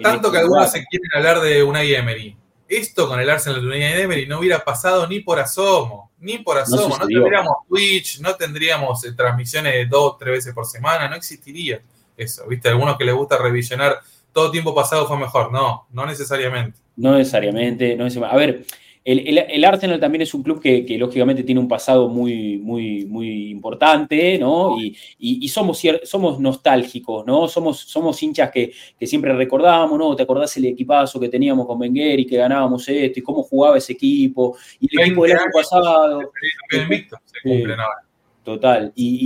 tanto 0.01 0.31
que 0.31 0.37
algunos 0.37 0.71
se 0.71 0.85
quieren 0.85 1.09
hablar 1.15 1.41
de 1.41 1.63
Unai 1.63 1.93
Emery 1.93 2.35
esto 2.67 3.07
con 3.07 3.19
el 3.19 3.29
Arsenal 3.29 3.61
de 3.61 3.67
Unidad 3.67 3.95
de 3.95 4.01
Emery 4.03 4.27
no 4.27 4.39
hubiera 4.39 4.63
pasado 4.63 5.07
ni 5.07 5.19
por 5.19 5.39
asomo, 5.39 6.11
ni 6.19 6.39
por 6.39 6.57
asomo. 6.57 6.97
No, 6.97 7.07
tendríamos 7.07 7.55
Twitch, 7.67 8.19
no 8.19 8.35
tendríamos 8.35 9.05
eh, 9.05 9.13
transmisiones 9.13 9.73
de 9.73 9.85
dos, 9.85 10.17
tres 10.17 10.33
veces 10.33 10.53
por 10.53 10.65
semana, 10.65 11.07
no 11.07 11.15
existiría 11.15 11.81
eso. 12.17 12.47
¿Viste? 12.47 12.69
Algunos 12.69 12.97
que 12.97 13.05
les 13.05 13.13
gusta 13.13 13.37
revisionar 13.37 13.99
todo 14.33 14.51
tiempo 14.51 14.73
pasado 14.73 15.07
fue 15.07 15.17
mejor. 15.17 15.51
No, 15.51 15.87
no 15.91 16.05
necesariamente. 16.05 16.79
No 16.95 17.17
necesariamente, 17.17 17.95
no 17.95 18.05
necesariamente. 18.05 18.35
A 18.35 18.45
ver, 18.45 18.65
el, 19.05 19.63
Arsenal 19.63 19.99
también 19.99 20.23
es 20.23 20.33
un 20.33 20.41
club 20.41 20.59
que, 20.59 20.83
lógicamente 20.97 21.43
tiene 21.43 21.61
un 21.61 21.67
pasado 21.67 22.09
muy, 22.09 22.57
muy, 22.57 23.05
muy 23.05 23.51
importante, 23.51 24.39
¿no? 24.39 24.77
Y, 24.79 25.47
somos, 25.47 25.79
somos 26.03 26.39
nostálgicos, 26.39 27.23
¿no? 27.23 27.47
Somos, 27.47 27.79
somos 27.81 28.21
hinchas 28.23 28.49
que, 28.49 28.73
siempre 29.05 29.31
recordábamos, 29.33 29.99
¿no? 29.99 30.15
¿Te 30.15 30.23
acordás 30.23 30.57
el 30.57 30.65
equipazo 30.65 31.19
que 31.19 31.29
teníamos 31.29 31.67
con 31.67 31.79
Wenger 31.79 32.19
y 32.19 32.25
que 32.25 32.37
ganábamos 32.37 32.89
esto 32.89 33.19
y 33.19 33.23
cómo 33.23 33.43
jugaba 33.43 33.77
ese 33.77 33.93
equipo? 33.93 34.57
Y 34.79 34.87
el 34.91 35.03
equipo 35.03 35.23
del 35.23 35.37
año 35.37 35.51
pasado. 35.53 36.31
se 36.71 37.41
cumplen 37.43 37.79
ahora. 37.79 38.01
Total. 38.43 38.91
Y, 38.95 39.23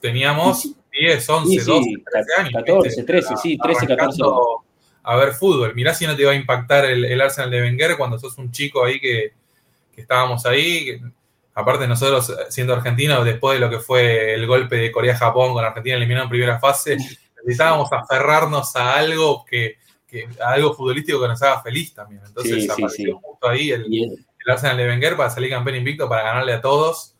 teníamos 0.00 0.62
10, 0.92 1.28
11, 1.28 1.64
12, 1.64 1.90
13 2.12 2.40
años. 2.40 2.52
14, 2.52 3.02
13, 3.02 3.36
sí, 3.36 3.58
13, 3.58 3.86
14 3.86 4.22
a 5.02 5.16
ver 5.16 5.32
fútbol. 5.32 5.74
Mirá 5.74 5.94
si 5.94 6.06
no 6.06 6.16
te 6.16 6.24
va 6.24 6.32
a 6.32 6.36
impactar 6.36 6.84
el, 6.84 7.20
Arsenal 7.20 7.50
de 7.50 7.62
Wenger 7.62 7.96
cuando 7.96 8.18
sos 8.18 8.38
un 8.38 8.50
chico 8.50 8.84
ahí 8.84 9.00
que, 9.00 9.32
estábamos 9.96 10.46
ahí. 10.46 11.00
aparte 11.54 11.86
nosotros, 11.86 12.34
siendo 12.48 12.74
argentinos, 12.74 13.24
después 13.24 13.58
de 13.58 13.60
lo 13.60 13.70
que 13.70 13.78
fue 13.78 14.34
el 14.34 14.46
golpe 14.46 14.76
de 14.76 14.92
Corea-Japón 14.92 15.52
con 15.52 15.64
Argentina 15.64 15.96
eliminado 15.96 16.24
en 16.24 16.30
primera 16.30 16.58
fase, 16.58 16.96
necesitábamos 17.44 17.92
aferrarnos 17.92 18.74
a 18.76 18.96
algo 18.96 19.44
que, 19.44 19.76
algo 20.44 20.74
futbolístico 20.74 21.20
que 21.20 21.28
nos 21.28 21.42
haga 21.42 21.62
feliz 21.62 21.94
también. 21.94 22.22
Entonces 22.24 22.68
apareció 22.68 23.18
justo 23.18 23.48
ahí 23.48 23.70
el, 23.70 23.86
Arsenal 24.44 24.76
de 24.76 24.88
Wenger 24.88 25.16
para 25.16 25.30
salir 25.30 25.50
campeón 25.50 25.76
invicto, 25.76 26.08
para 26.08 26.24
ganarle 26.24 26.52
a 26.54 26.60
todos. 26.60 27.14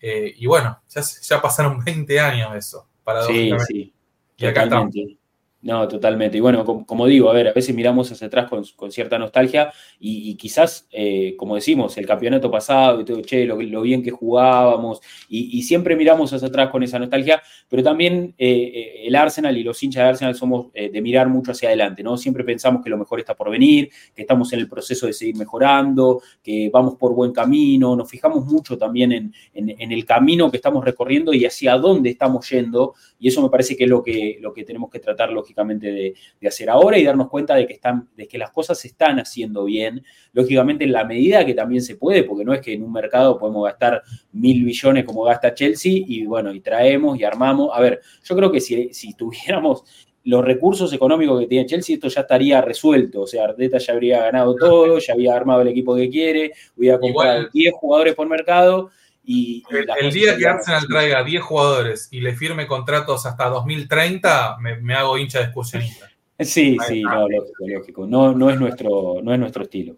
Eh, 0.00 0.34
y 0.36 0.46
bueno, 0.46 0.78
ya, 0.88 1.00
ya 1.00 1.40
pasaron 1.40 1.78
20 1.84 2.20
años 2.20 2.52
de 2.52 2.58
eso. 2.58 2.86
Para 3.04 3.22
sí, 3.22 3.50
sí. 3.66 3.94
Y 4.36 4.46
acá 4.46 4.64
estamos. 4.64 4.94
No, 5.60 5.88
totalmente. 5.88 6.38
Y 6.38 6.40
bueno, 6.40 6.64
como, 6.64 7.06
digo, 7.06 7.28
a 7.30 7.32
ver, 7.32 7.48
a 7.48 7.52
veces 7.52 7.74
miramos 7.74 8.12
hacia 8.12 8.28
atrás 8.28 8.48
con, 8.48 8.92
cierta 8.92 9.18
nostalgia 9.18 9.72
y, 9.98 10.36
quizás, 10.36 10.86
eh, 10.92 11.34
como 11.36 11.56
decimos, 11.56 11.98
el 11.98 12.06
campeonato 12.06 12.48
pasado 12.48 13.00
y 13.00 13.04
todo, 13.04 13.20
che, 13.22 13.44
lo, 13.44 13.56
bien 13.82 14.00
que 14.00 14.12
jugábamos 14.12 15.00
y, 15.28 15.60
siempre 15.62 15.96
miramos 15.96 16.32
hacia 16.32 16.46
atrás 16.46 16.70
con 16.70 16.84
esa 16.84 17.00
nostalgia, 17.00 17.42
pero 17.68 17.82
también 17.82 18.34
eh, 18.38 18.72
eh, 18.72 19.06
el 19.06 19.16
Arsenal 19.16 19.56
y 19.56 19.64
los 19.64 19.82
hinchas 19.82 20.04
de 20.04 20.08
Arsenal 20.08 20.34
somos 20.36 20.72
de 20.72 21.00
mirar 21.02 21.28
mucho 21.28 21.50
hacia 21.50 21.68
adelante, 21.68 22.04
¿no? 22.04 22.16
Siempre 22.16 22.44
pensamos 22.44 22.82
que 22.82 22.88
lo 22.88 22.96
mejor 22.96 23.18
está 23.18 23.34
por 23.34 23.50
venir, 23.50 23.90
que 24.14 24.22
estamos 24.22 24.52
en 24.52 24.60
el 24.60 24.68
proceso 24.68 25.06
de 25.06 25.12
seguir 25.12 25.36
mejorando, 25.36 26.22
que 26.42 26.70
vamos 26.72 26.94
por 26.94 27.14
buen 27.14 27.32
camino, 27.32 27.96
nos 27.96 28.08
fijamos 28.08 28.46
mucho 28.46 28.78
también 28.78 29.32
en, 29.52 29.92
el 29.92 30.04
camino 30.04 30.50
que 30.50 30.58
estamos 30.58 30.84
recorriendo 30.84 31.34
y 31.34 31.44
hacia 31.44 31.76
dónde 31.76 32.10
estamos 32.10 32.48
yendo 32.48 32.94
y 33.18 33.28
eso 33.28 33.42
me 33.42 33.50
parece 33.50 33.76
que 33.76 33.84
es 33.84 33.90
lo 33.90 34.02
que, 34.02 34.38
lo 34.40 34.52
que 34.52 34.64
tenemos 34.64 34.88
que 34.90 35.00
tratar, 35.00 35.32
lógicamente, 35.48 36.14
de, 36.40 36.48
hacer 36.48 36.68
ahora 36.68 36.98
y 36.98 37.04
darnos 37.04 37.28
cuenta 37.28 37.54
de 37.54 37.66
que, 37.66 37.74
están, 37.74 38.08
de 38.16 38.28
que 38.28 38.36
las 38.36 38.50
cosas 38.50 38.78
se 38.78 38.88
están 38.88 39.18
haciendo 39.18 39.64
bien, 39.64 40.04
lógicamente 40.32 40.84
en 40.84 40.92
la 40.92 41.04
medida 41.04 41.44
que 41.44 41.54
también 41.54 41.82
se 41.82 41.96
puede, 41.96 42.24
porque 42.24 42.44
no 42.44 42.52
es 42.52 42.60
que 42.60 42.74
en 42.74 42.82
un 42.82 42.92
mercado 42.92 43.38
podemos 43.38 43.64
gastar 43.64 44.02
mil 44.32 44.64
billones 44.64 45.04
como 45.04 45.24
gasta 45.24 45.54
Chelsea 45.54 45.92
y 46.06 46.26
bueno, 46.26 46.52
y 46.52 46.60
traemos 46.60 47.18
y 47.18 47.24
armamos. 47.24 47.70
A 47.72 47.80
ver, 47.80 48.00
yo 48.22 48.36
creo 48.36 48.52
que 48.52 48.60
si, 48.60 48.92
si 48.92 49.14
tuviéramos 49.14 49.84
los 50.24 50.44
recursos 50.44 50.92
económicos 50.92 51.40
que 51.40 51.46
tiene 51.46 51.64
Chelsea, 51.64 51.94
esto 51.94 52.08
ya 52.08 52.20
estaría 52.20 52.60
resuelto. 52.60 53.22
O 53.22 53.26
sea, 53.26 53.44
Arteta 53.44 53.78
ya 53.78 53.94
habría 53.94 54.20
ganado 54.20 54.54
todo, 54.54 54.98
ya 54.98 55.14
había 55.14 55.34
armado 55.34 55.62
el 55.62 55.68
equipo 55.68 55.96
que 55.96 56.10
quiere, 56.10 56.52
hubiera 56.76 56.98
comprado 56.98 57.48
10 57.52 57.72
jugadores 57.74 58.14
por 58.14 58.28
mercado 58.28 58.90
el, 59.30 60.12
día 60.12 60.38
que 60.38 60.46
Arsenal 60.46 60.86
traiga 60.88 61.22
10 61.22 61.42
jugadores 61.42 62.08
y 62.10 62.20
le 62.20 62.34
firme 62.34 62.66
contratos 62.66 63.26
hasta 63.26 63.48
2030, 63.48 64.56
me, 64.58 64.94
hago 64.94 65.18
hincha 65.18 65.38
de 65.40 65.44
excursionista. 65.44 66.10
Sí, 66.38 66.78
sí, 66.86 67.02
no, 67.02 67.28
lógico, 67.28 67.66
lógico. 67.66 68.06
No, 68.06 68.32
no, 68.32 68.48
es 68.48 68.58
nuestro, 68.58 69.16
no 69.22 69.34
es 69.34 69.38
nuestro 69.38 69.64
estilo. 69.64 69.96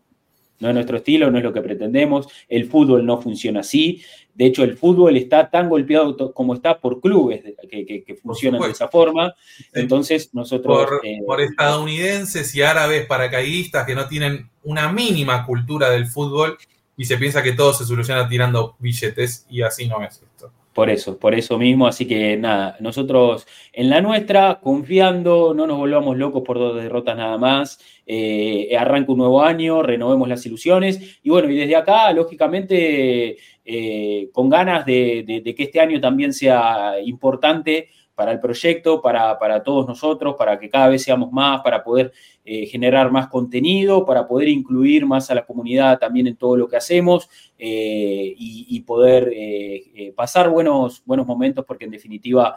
No 0.58 0.68
es 0.68 0.74
nuestro 0.74 0.98
estilo, 0.98 1.30
no 1.30 1.38
es 1.38 1.44
lo 1.44 1.52
que 1.52 1.62
pretendemos. 1.62 2.26
El 2.48 2.66
fútbol 2.68 3.06
no 3.06 3.20
funciona 3.22 3.60
así. 3.60 4.02
De 4.34 4.46
hecho, 4.46 4.62
el 4.62 4.76
fútbol 4.76 5.16
está 5.16 5.48
tan 5.48 5.68
golpeado 5.68 6.34
como 6.34 6.54
está 6.54 6.78
por 6.78 7.00
clubes 7.00 7.42
que, 7.70 8.18
funcionan 8.22 8.60
de 8.62 8.70
esa 8.70 8.88
forma. 8.88 9.34
Entonces, 9.72 10.34
nosotros. 10.34 10.86
Por, 10.86 11.06
eh, 11.06 11.18
por, 11.24 11.40
estadounidenses 11.40 12.54
y 12.54 12.62
árabes 12.62 13.06
paracaidistas 13.06 13.86
que 13.86 13.94
no 13.94 14.06
tienen 14.06 14.50
una 14.62 14.92
mínima 14.92 15.46
cultura 15.46 15.88
del 15.90 16.06
fútbol 16.06 16.58
y 17.00 17.06
se 17.06 17.16
piensa 17.16 17.42
que 17.42 17.52
todo 17.52 17.72
se 17.72 17.86
soluciona 17.86 18.28
tirando 18.28 18.76
billetes 18.78 19.46
y 19.48 19.62
así 19.62 19.88
no 19.88 20.04
es 20.04 20.20
esto. 20.22 20.52
Por 20.74 20.90
eso, 20.90 21.18
por 21.18 21.34
eso 21.34 21.56
mismo, 21.56 21.86
así 21.86 22.06
que 22.06 22.36
nada, 22.36 22.76
nosotros 22.78 23.46
en 23.72 23.88
la 23.88 24.02
nuestra, 24.02 24.60
confiando, 24.60 25.54
no 25.54 25.66
nos 25.66 25.78
volvamos 25.78 26.18
locos 26.18 26.42
por 26.44 26.58
dos 26.58 26.76
derrotas 26.76 27.16
nada 27.16 27.38
más, 27.38 27.80
eh, 28.06 28.76
arranca 28.78 29.12
un 29.12 29.18
nuevo 29.18 29.42
año, 29.42 29.82
renovemos 29.82 30.28
las 30.28 30.44
ilusiones 30.44 31.18
y 31.22 31.30
bueno, 31.30 31.50
y 31.50 31.56
desde 31.56 31.74
acá, 31.74 32.12
lógicamente, 32.12 33.38
eh, 33.64 34.28
con 34.34 34.50
ganas 34.50 34.84
de, 34.84 35.24
que 35.56 35.62
este 35.62 35.80
año 35.80 36.02
también 36.02 36.34
sea 36.34 37.00
importante 37.02 37.88
para 38.20 38.32
el 38.32 38.38
proyecto, 38.38 39.00
para, 39.00 39.38
para, 39.38 39.62
todos 39.62 39.86
nosotros, 39.88 40.34
para 40.36 40.58
que 40.58 40.68
cada 40.68 40.88
vez 40.88 41.02
seamos 41.02 41.32
más, 41.32 41.62
para 41.62 41.82
poder 41.82 42.12
eh, 42.44 42.66
generar 42.66 43.10
más 43.10 43.28
contenido, 43.28 44.04
para 44.04 44.28
poder 44.28 44.48
incluir 44.48 45.06
más 45.06 45.30
a 45.30 45.34
la 45.34 45.46
comunidad 45.46 45.98
también 45.98 46.26
en 46.26 46.36
todo 46.36 46.54
lo 46.54 46.68
que 46.68 46.76
hacemos 46.76 47.30
eh, 47.58 48.34
y, 48.36 48.78
poder 48.80 49.32
eh, 49.34 50.12
pasar 50.14 50.50
buenos, 50.50 51.02
buenos 51.06 51.26
momentos, 51.26 51.64
porque 51.64 51.86
en 51.86 51.92
definitiva, 51.92 52.56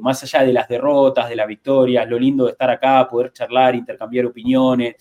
más 0.00 0.22
allá 0.22 0.44
de 0.44 0.52
las 0.52 0.68
derrotas, 0.68 1.28
de 1.28 1.34
las 1.34 1.48
victorias, 1.48 2.08
lo 2.08 2.16
lindo 2.16 2.44
de 2.44 2.52
estar 2.52 2.70
acá, 2.70 3.08
poder 3.10 3.32
charlar, 3.32 3.74
intercambiar 3.74 4.26
opiniones, 4.26 4.94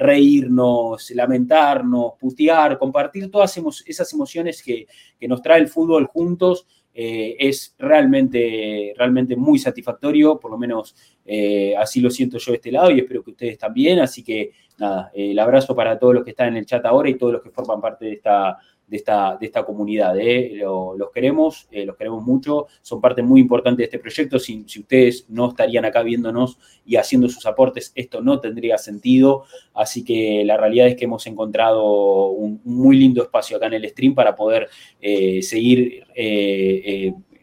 reírnos, 0.00 1.08
lamentarnos, 1.12 2.14
putear, 2.18 2.78
compartir 2.78 3.30
todas 3.30 3.56
esas 3.86 4.12
emociones 4.12 4.60
que, 4.60 4.86
que 5.20 5.28
nos 5.28 5.40
trae 5.40 5.60
el 5.60 5.68
fútbol 5.68 6.06
juntos. 6.06 6.66
Eh, 6.92 7.36
es 7.38 7.74
realmente, 7.78 8.92
realmente 8.96 9.36
muy 9.36 9.58
satisfactorio, 9.58 10.40
por 10.40 10.50
lo 10.50 10.58
menos 10.58 10.94
eh, 11.24 11.74
así 11.76 12.00
lo 12.00 12.10
siento 12.10 12.38
yo 12.38 12.52
de 12.52 12.56
este 12.56 12.72
lado 12.72 12.90
y 12.90 12.98
espero 12.98 13.22
que 13.22 13.30
ustedes 13.30 13.58
también. 13.58 14.00
Así 14.00 14.24
que 14.24 14.52
nada, 14.78 15.10
el 15.14 15.38
abrazo 15.38 15.74
para 15.74 15.98
todos 15.98 16.14
los 16.14 16.24
que 16.24 16.30
están 16.30 16.48
en 16.48 16.56
el 16.56 16.66
chat 16.66 16.84
ahora 16.84 17.08
y 17.08 17.14
todos 17.14 17.34
los 17.34 17.42
que 17.42 17.50
forman 17.50 17.80
parte 17.80 18.06
de 18.06 18.12
esta, 18.14 18.58
de 18.90 18.96
esta, 18.96 19.36
de 19.36 19.46
esta 19.46 19.64
comunidad. 19.64 20.18
¿eh? 20.18 20.52
los 20.60 21.10
queremos, 21.14 21.68
eh, 21.70 21.86
los 21.86 21.96
queremos 21.96 22.24
mucho, 22.24 22.66
son 22.82 23.00
parte 23.00 23.22
muy 23.22 23.40
importante 23.40 23.82
de 23.82 23.84
este 23.84 24.00
proyecto. 24.00 24.38
Si, 24.38 24.66
ustedes 24.80 25.26
no 25.28 25.50
estarían 25.50 25.84
acá 25.84 26.02
viéndonos 26.02 26.58
y 26.84 26.96
haciendo 26.96 27.28
sus 27.28 27.46
aportes, 27.46 27.92
esto 27.94 28.20
no 28.20 28.40
tendría 28.40 28.76
sentido. 28.78 29.44
Así 29.74 30.04
que 30.04 30.42
la 30.44 30.56
realidad 30.56 30.88
es 30.88 30.96
que 30.96 31.04
hemos 31.04 31.24
encontrado 31.28 32.28
un, 32.30 32.60
muy 32.64 32.96
lindo 32.96 33.22
espacio 33.22 33.56
acá 33.56 33.66
en 33.66 33.74
el 33.74 33.88
stream 33.88 34.14
para 34.14 34.34
poder 34.34 34.68
eh, 35.00 35.40
seguir 35.42 36.04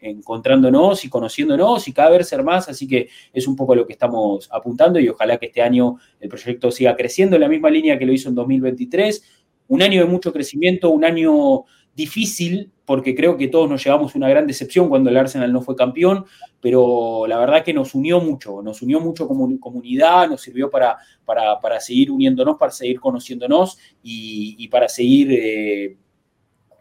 encontrándonos 0.00 1.04
y 1.04 1.08
conociéndonos 1.08 1.88
y 1.88 1.92
cada 1.92 2.10
vez 2.10 2.28
ser 2.28 2.44
más, 2.44 2.68
así 2.68 2.86
que 2.86 3.08
es 3.32 3.48
un 3.48 3.56
poco 3.56 3.74
lo 3.74 3.84
que 3.84 3.94
estamos 3.94 4.48
apuntando 4.52 5.00
y 5.00 5.08
ojalá 5.08 5.38
que 5.38 5.46
este 5.46 5.60
año 5.60 5.96
el 6.20 6.28
proyecto 6.28 6.70
siga 6.70 6.94
creciendo 6.94 7.34
en 7.34 7.42
la 7.42 7.48
misma 7.48 7.68
línea 7.68 7.98
que 7.98 8.06
lo 8.06 8.12
hizo 8.12 8.28
en 8.28 8.36
2023 8.36 9.37
un 9.68 9.82
año 9.82 10.00
de 10.00 10.08
mucho 10.08 10.32
crecimiento, 10.32 10.90
un 10.90 11.04
año 11.04 11.64
difícil, 11.94 12.70
porque 12.84 13.14
creo 13.14 13.36
que 13.36 13.48
todos 13.48 13.68
nos 13.68 13.84
llevamos 13.84 14.14
una 14.14 14.28
gran 14.28 14.46
decepción 14.46 14.88
cuando 14.88 15.10
el 15.10 15.16
Arsenal 15.16 15.52
no 15.52 15.60
fue 15.60 15.76
campeón, 15.76 16.24
pero 16.60 17.26
la 17.26 17.38
verdad 17.38 17.64
que 17.64 17.74
nos 17.74 17.94
unió 17.94 18.20
mucho, 18.20 18.62
nos 18.62 18.80
unió 18.82 19.00
mucho 19.00 19.26
como 19.28 19.58
comunidad, 19.60 20.28
nos 20.28 20.40
sirvió 20.40 20.70
para, 20.70 20.96
para, 21.26 21.80
seguir 21.80 22.10
uniéndonos, 22.10 22.56
para 22.56 22.72
seguir 22.72 23.00
conociéndonos 23.00 23.78
y, 24.02 24.66
para 24.68 24.88
seguir 24.88 25.28
eh, 25.32 25.96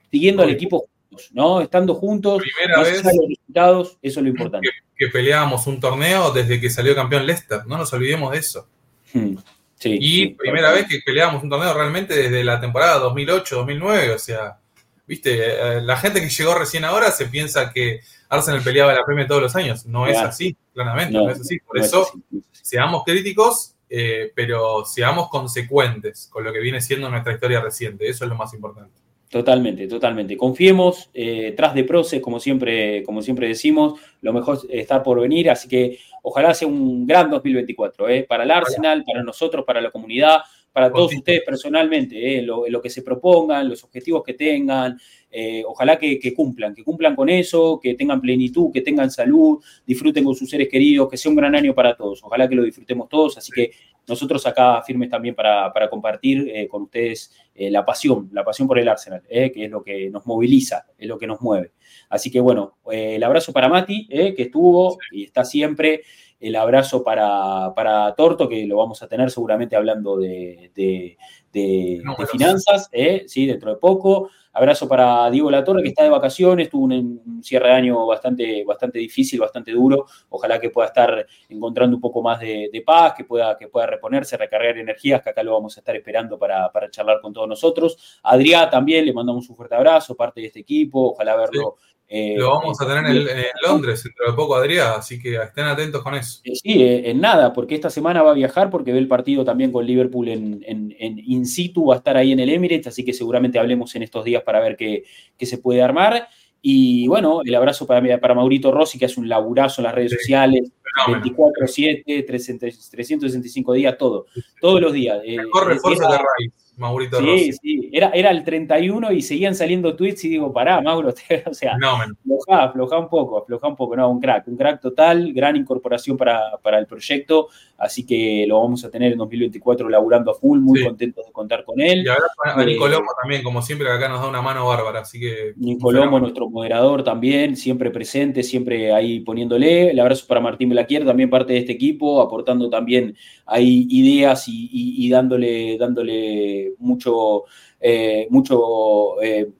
siguiendo 0.09 0.43
al 0.43 0.51
equipo 0.51 0.85
juntos, 0.88 1.30
¿no? 1.34 1.61
Estando 1.61 1.95
juntos, 1.95 2.41
Primera 2.41 2.84
vez 2.84 3.03
los 3.03 3.27
resultados, 3.27 3.97
eso 4.01 4.19
es 4.19 4.23
lo 4.23 4.30
importante. 4.30 4.69
Que, 4.95 5.07
peleábamos 5.07 5.68
un 5.68 5.80
torneo 5.80 6.31
desde 6.31 6.61
que 6.61 6.69
salió 6.69 6.95
campeón 6.95 7.26
Leicester, 7.26 7.65
no 7.65 7.77
nos 7.77 7.91
olvidemos 7.91 8.31
de 8.31 8.38
eso. 8.38 8.69
Hmm 9.14 9.35
y 9.84 10.28
primera 10.30 10.72
vez 10.72 10.88
que 10.88 10.99
peleamos 11.06 11.44
un 11.44 11.49
torneo 11.49 11.74
realmente 11.74 12.16
desde 12.16 12.44
la 12.44 12.60
temporada 12.60 13.02
2008-2009, 13.04 14.16
o 14.16 14.20
sea, 14.20 14.58
viste, 15.06 15.78
eh, 15.78 15.82
la 15.82 15.98
gente 15.98 16.20
que 16.20 16.30
llegó 16.30 16.56
recién 16.56 16.84
ahora 16.84 17.12
se 17.12 17.28
piensa 17.28 17.72
que 17.72 18.02
Arsenal 18.30 18.62
peleaba 18.62 18.94
la 18.94 19.06
Premier 19.06 19.28
todos 19.28 19.41
los 19.41 19.56
años, 19.56 19.86
no 19.86 20.08
es 20.08 20.18
así, 20.18 20.56
claramente, 20.74 21.14
no, 21.14 21.30
es 21.30 21.40
así, 21.40 21.60
por 21.60 21.78
eso 21.78 22.12
seamos 22.52 23.04
críticos, 23.06 23.76
eh, 23.90 24.32
pero 24.36 24.84
seamos 24.84 25.30
consecuentes 25.30 26.28
con 26.32 26.44
lo 26.44 26.52
que 26.52 26.60
viene 26.60 26.82
siendo 26.82 27.10
nuestra 27.10 27.34
historia 27.34 27.62
reciente, 27.62 28.10
eso 28.10 28.26
es 28.26 28.30
lo 28.30 28.36
más 28.36 28.54
importante. 28.54 29.07
Totalmente, 29.30 29.88
totalmente. 29.88 30.38
Confiemos, 30.38 31.10
eh, 31.14 31.54
tras 31.56 31.76
de 31.76 31.84
proces, 31.84 32.22
como 32.22 32.40
siempre, 32.40 33.04
como 33.04 33.22
siempre 33.22 33.48
decimos, 33.48 33.99
lo 34.22 34.32
mejor 34.32 34.60
está 34.70 35.04
por 35.04 35.20
venir, 35.20 35.49
así 35.49 35.68
que 35.68 35.99
ojalá 36.24 36.54
sea 36.54 36.68
un 36.68 37.06
gran 37.06 37.30
2024, 37.30 38.08
eh, 38.08 38.24
para 38.24 38.45
el 38.45 38.52
Arsenal, 38.52 39.04
para 39.04 39.24
nosotros, 39.24 39.66
para 39.66 39.82
la 39.82 39.91
comunidad, 39.91 40.40
para 40.72 40.91
todos 40.91 41.14
ustedes 41.14 41.41
personalmente, 41.45 42.41
lo, 42.41 42.68
lo, 42.68 42.82
que 42.82 42.90
se 42.90 43.02
propongan, 43.02 43.68
los 43.68 43.84
objetivos 43.84 44.24
que 44.24 44.36
tengan, 44.36 44.98
eh, 45.30 45.64
ojalá 45.66 45.98
que, 45.98 46.34
cumplan, 46.34 46.74
que 46.74 46.84
cumplan 46.84 47.16
con 47.16 47.30
eso, 47.30 47.80
que 47.82 47.95
tengan 47.95 48.22
plenitud, 48.22 48.72
que 48.72 48.82
tengan 48.82 49.12
salud, 49.12 49.62
disfruten 49.86 50.24
con 50.24 50.36
sus 50.36 50.49
seres 50.49 50.70
queridos, 50.70 51.10
que 51.10 51.18
sea 51.18 51.30
un 51.30 51.36
gran 51.36 51.54
año 51.56 51.74
para 51.74 51.95
todos. 51.95 52.24
Ojalá 52.24 52.48
que 52.48 52.56
lo 52.56 52.64
disfrutemos 52.64 53.10
todos. 53.10 53.38
Así 53.38 53.52
que 53.52 53.72
nosotros 54.08 54.46
acá 54.46 54.82
firmes 54.84 55.10
también 55.10 55.36
para, 55.36 55.72
compartir 55.90 56.50
eh, 56.50 56.68
con 56.68 56.84
ustedes 56.84 57.32
eh, 57.54 57.70
la 57.70 57.86
pasión, 57.86 58.30
la 58.32 58.44
pasión 58.44 58.68
por 58.68 58.80
el 58.80 58.88
Arsenal, 58.88 59.22
que 59.28 59.52
es 59.56 59.70
lo 59.70 59.84
que 59.84 60.10
nos 60.10 60.26
moviliza, 60.26 60.86
es 60.98 61.08
lo 61.08 61.18
que 61.18 61.28
nos 61.28 61.42
mueve. 61.42 61.74
Así 62.10 62.32
que 62.32 62.40
bueno, 62.40 62.78
el 62.90 63.24
abrazo 63.24 63.52
para 63.52 63.70
Mati, 63.70 64.08
que 64.08 64.36
estuvo 64.38 64.98
y 65.12 65.24
está 65.24 65.44
siempre. 65.44 66.04
El 66.40 66.56
abrazo 66.56 67.04
para, 67.04 67.74
para, 67.76 68.14
Torto, 68.14 68.48
que 68.48 68.68
lo 68.68 68.78
vamos 68.78 69.02
a 69.02 69.08
tener 69.08 69.32
seguramente 69.32 69.76
hablando 69.76 70.18
de, 70.18 70.72
de, 70.76 72.04
finanzas, 72.32 72.92
sí, 73.26 73.48
dentro 73.48 73.72
de 73.72 73.78
poco. 73.78 74.30
Abrazo 74.58 74.88
para 74.88 75.30
Diego 75.30 75.52
Latorre, 75.52 75.84
que 75.84 75.90
está 75.90 76.02
de 76.02 76.10
vacaciones, 76.10 76.68
tuvo 76.68 76.86
un, 76.86 77.44
cierre 77.44 77.68
de 77.68 77.76
año 77.76 78.08
bastante, 78.08 78.64
bastante 78.66 78.98
difícil, 78.98 79.40
bastante 79.40 79.72
duro. 79.72 80.08
Ojalá 80.30 80.60
que 80.60 80.72
pueda 80.72 80.88
estar 80.88 81.28
encontrando 81.48 81.96
un 81.96 82.02
poco 82.02 82.24
más 82.24 82.40
de, 82.40 82.84
paz, 82.84 83.14
que 83.16 83.24
pueda, 83.24 83.56
que 83.56 83.68
pueda 83.68 83.86
reponerse, 83.86 84.36
recargar 84.36 84.76
energías, 84.80 85.22
que 85.22 85.30
acá 85.30 85.44
lo 85.44 85.54
vamos 85.54 85.78
a 85.78 85.82
estar 85.82 85.96
esperando 85.96 86.40
para, 86.40 86.72
charlar 86.90 87.22
con 87.22 87.34
todos 87.34 87.48
nosotros. 87.48 88.20
Adrián 88.24 88.68
también, 88.72 89.06
le 89.06 89.14
mandamos 89.14 89.48
un 89.48 89.56
fuerte 89.56 89.76
abrazo, 89.76 90.16
parte 90.16 90.42
de 90.42 90.48
este 90.48 90.62
equipo. 90.62 91.12
Ojalá 91.12 91.36
verlo 91.36 91.76
eh, 92.10 92.36
lo 92.38 92.52
vamos 92.52 92.80
a 92.80 92.88
tener 92.88 93.06
en, 93.06 93.28
Londres 93.64 94.02
dentro 94.02 94.28
de 94.28 94.34
poco, 94.34 94.56
Adrián, 94.56 94.94
así 94.98 95.20
que 95.20 95.36
estén 95.36 95.66
atentos 95.66 96.02
con 96.02 96.16
eso. 96.16 96.40
Eh, 96.46 96.56
sí, 96.56 96.82
eh, 96.82 97.10
en 97.10 97.20
nada, 97.20 97.52
porque 97.52 97.76
esta 97.76 97.90
semana 97.90 98.24
va 98.24 98.32
a 98.32 98.36
viajar 98.36 98.70
porque 98.70 98.94
ve 98.94 99.00
el 99.00 99.10
partido 99.10 99.44
también 99.44 99.74
con 99.74 99.86
Liverpool 99.86 100.30
en, 100.30 100.64
in 100.98 101.46
situ, 101.46 101.88
va 101.88 101.96
a 101.96 101.98
estar 101.98 102.16
ahí 102.16 102.32
en 102.32 102.40
el 102.40 102.50
Emirates, 102.50 102.88
así 102.88 103.04
que 103.04 103.12
seguramente 103.12 103.60
hablemos 103.60 103.94
en 103.96 104.04
estos 104.04 104.24
días 104.24 104.44
para 104.44 104.62
ver 104.62 104.78
qué, 104.78 105.04
se 105.38 105.58
puede 105.58 105.82
armar. 105.82 106.30
Y 106.62 107.08
bueno, 107.08 107.42
el 107.44 107.54
abrazo 107.56 107.86
para, 107.86 108.20
para 108.20 108.34
Maurito 108.34 108.72
Rossi, 108.72 108.98
que 108.98 109.06
hace 109.06 109.20
un 109.20 109.28
laburazo 109.28 109.82
en 109.82 109.86
las 109.86 109.96
redes 109.96 110.14
sociales, 110.14 110.72
24-7, 111.08 112.26
365 112.26 113.74
días, 113.74 113.98
todo, 113.98 114.26
todos 114.62 114.82
los 114.82 114.94
días. 114.94 115.22
Mejor 115.26 115.68
refuerzo 115.68 116.10
de 116.10 116.18
raíz. 116.18 116.66
Maurito 116.78 117.20
sí, 117.20 117.52
Sí, 117.54 117.90
era, 117.91 118.12
era 118.12 118.30
el 118.30 118.44
31 118.44 119.12
y 119.12 119.22
seguían 119.22 119.56
saliendo 119.56 119.95
tweets 119.95 120.24
y 120.26 120.30
digo, 120.30 120.54
pará, 120.54 120.80
Mauro, 120.80 121.10
o 121.45 121.54
sea, 121.54 121.76
no, 121.78 121.95
afloja, 121.95 122.64
afloja 122.64 122.99
un 122.99 123.10
poco, 123.10 123.40
afloja 123.40 123.68
un 123.68 123.76
poco, 123.76 123.95
no, 123.95 124.10
un 124.10 124.20
crack, 124.20 124.48
un 124.48 124.56
crack 124.56 124.80
total, 124.82 125.34
gran 125.34 125.56
incorporación 125.56 126.18
para, 126.18 126.60
el 126.78 126.86
proyecto, 126.86 127.49
así 127.78 128.06
que 128.06 128.45
lo 128.48 128.62
vamos 128.62 128.84
a 128.84 128.90
tener 128.90 129.12
en 129.12 129.18
2024 129.18 129.90
laburando 129.90 130.32
a 130.32 130.36
full, 130.36 130.60
muy 130.60 130.84
contentos 130.84 131.26
de 131.26 131.32
contar 131.32 131.64
con 131.64 131.80
él. 131.80 132.04
Y 132.04 132.08
ahora 132.08 132.28
a 132.44 132.66
Nico 132.66 132.88
Lomo 132.88 133.08
también, 133.22 133.44
como 133.44 133.62
siempre, 133.62 133.88
que 133.88 133.94
acá 133.94 134.10
nos 134.10 134.22
da 134.22 134.28
una 134.28 134.41
mano 134.41 134.66
bárbara, 134.68 135.02
así 135.02 135.20
que... 135.20 135.54
Nico 135.58 135.91
Lomo, 135.91 136.20
nuestro 136.20 136.49
moderador 136.49 137.04
también, 137.04 137.56
siempre 137.56 137.91
presente, 137.91 138.44
siempre 138.44 138.94
ahí 138.94 139.20
poniéndole, 139.20 139.91
el 139.91 139.99
abrazo 139.99 140.26
para 140.28 140.41
Martín 140.41 140.70
Blaquier, 140.70 141.06
también 141.06 141.30
parte 141.30 141.54
de 141.54 141.60
este 141.60 141.74
equipo, 141.74 142.22
aportando 142.22 142.70
también 142.70 143.16
ahí 143.45 143.88
ideas 143.90 144.45
y 144.48 145.10
dándole, 145.10 145.78
dándole 145.78 146.74
mucho, 146.80 147.44
eh, 147.80 148.28
mucho 148.30 149.22
eh, 149.22 149.52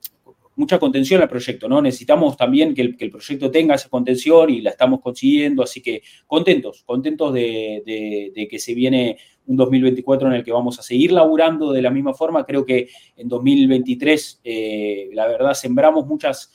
mucha 0.58 0.80
contención 0.80 1.22
al 1.22 1.30
proyecto, 1.30 1.70
¿no? 1.70 1.82
Necesitamos 1.82 2.36
también 2.36 2.74
que 2.74 2.82
el, 2.82 2.96
proyecto 2.96 3.50
tenga 3.50 3.76
esa 3.76 3.90
contención 3.90 4.50
y 4.50 4.62
la 4.62 4.72
estamos 4.72 5.00
consiguiendo, 5.00 5.64
así 5.64 5.82
que 5.82 6.02
contentos, 6.26 6.84
contentos 6.84 7.34
de, 7.34 8.48
que 8.50 8.60
se 8.60 8.74
viene 8.74 9.18
un 9.46 9.56
2024 9.56 10.28
en 10.28 10.34
el 10.34 10.44
que 10.44 10.52
vamos 10.52 10.78
a 10.80 10.82
seguir 10.82 11.12
laburando 11.12 11.72
de 11.72 11.82
la 11.82 11.92
misma 11.92 12.14
forma. 12.14 12.46
Creo 12.46 12.66
que 12.66 12.90
en 13.16 13.30
2023, 13.30 14.42
eh, 14.44 15.10
la 15.14 15.28
verdad, 15.28 15.54
sembramos 15.54 16.06
muchas, 16.06 16.52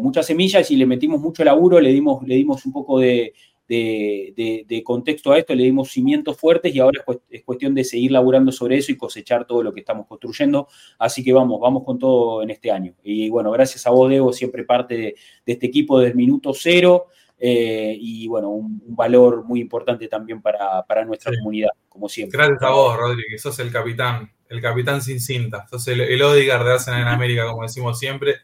muchas 0.00 0.26
semillas 0.26 0.70
y 0.70 0.76
le 0.76 0.84
metimos 0.84 1.20
mucho 1.20 1.42
laburo, 1.42 1.80
le 1.80 1.92
dimos, 1.92 2.22
le 2.28 2.36
dimos 2.36 2.66
un 2.66 2.72
poco 2.72 3.00
de, 3.00 3.32
de, 3.68 4.82
contexto 4.84 5.32
a 5.32 5.38
esto, 5.38 5.54
le 5.54 5.64
dimos 5.64 5.90
cimientos 5.90 6.36
fuertes 6.36 6.74
y 6.74 6.80
ahora 6.80 7.02
es, 7.30 7.42
cuestión 7.42 7.74
de 7.74 7.84
seguir 7.84 8.12
laburando 8.12 8.52
sobre 8.52 8.76
eso 8.76 8.92
y 8.92 8.96
cosechar 8.96 9.46
todo 9.46 9.62
lo 9.62 9.72
que 9.72 9.80
estamos 9.80 10.06
construyendo. 10.06 10.68
Así 10.98 11.24
que 11.24 11.32
vamos, 11.32 11.60
vamos 11.60 11.84
con 11.84 11.98
todo 11.98 12.42
en 12.42 12.50
este 12.50 12.70
año. 12.70 12.94
Y 13.02 13.28
bueno, 13.30 13.50
gracias 13.50 13.86
a 13.86 13.90
vos, 13.90 14.08
Diego, 14.10 14.32
siempre 14.32 14.64
parte 14.64 14.94
de, 14.96 15.14
este 15.46 15.66
equipo 15.66 15.98
desde 15.98 16.10
el 16.10 16.16
minuto 16.16 16.52
cero. 16.54 17.06
Eh, 17.38 17.96
y 18.00 18.26
bueno, 18.28 18.50
un, 18.50 18.80
valor 18.94 19.44
muy 19.44 19.60
importante 19.60 20.08
también 20.08 20.40
para, 20.40 21.04
nuestra 21.04 21.32
comunidad, 21.36 21.70
como 21.88 22.08
siempre. 22.08 22.38
Gracias 22.38 22.62
a 22.62 22.70
vos, 22.70 22.96
Rodríguez, 22.96 23.42
sos 23.42 23.58
el 23.58 23.72
capitán, 23.72 24.30
el 24.48 24.60
capitán 24.62 25.02
sin 25.02 25.20
cinta, 25.20 25.66
sos 25.68 25.86
el, 25.88 26.00
el 26.00 26.22
Odigar 26.22 26.64
de 26.64 26.72
Arsenal 26.72 27.02
en 27.02 27.08
América, 27.08 27.46
como 27.46 27.62
decimos 27.62 27.98
siempre. 27.98 28.36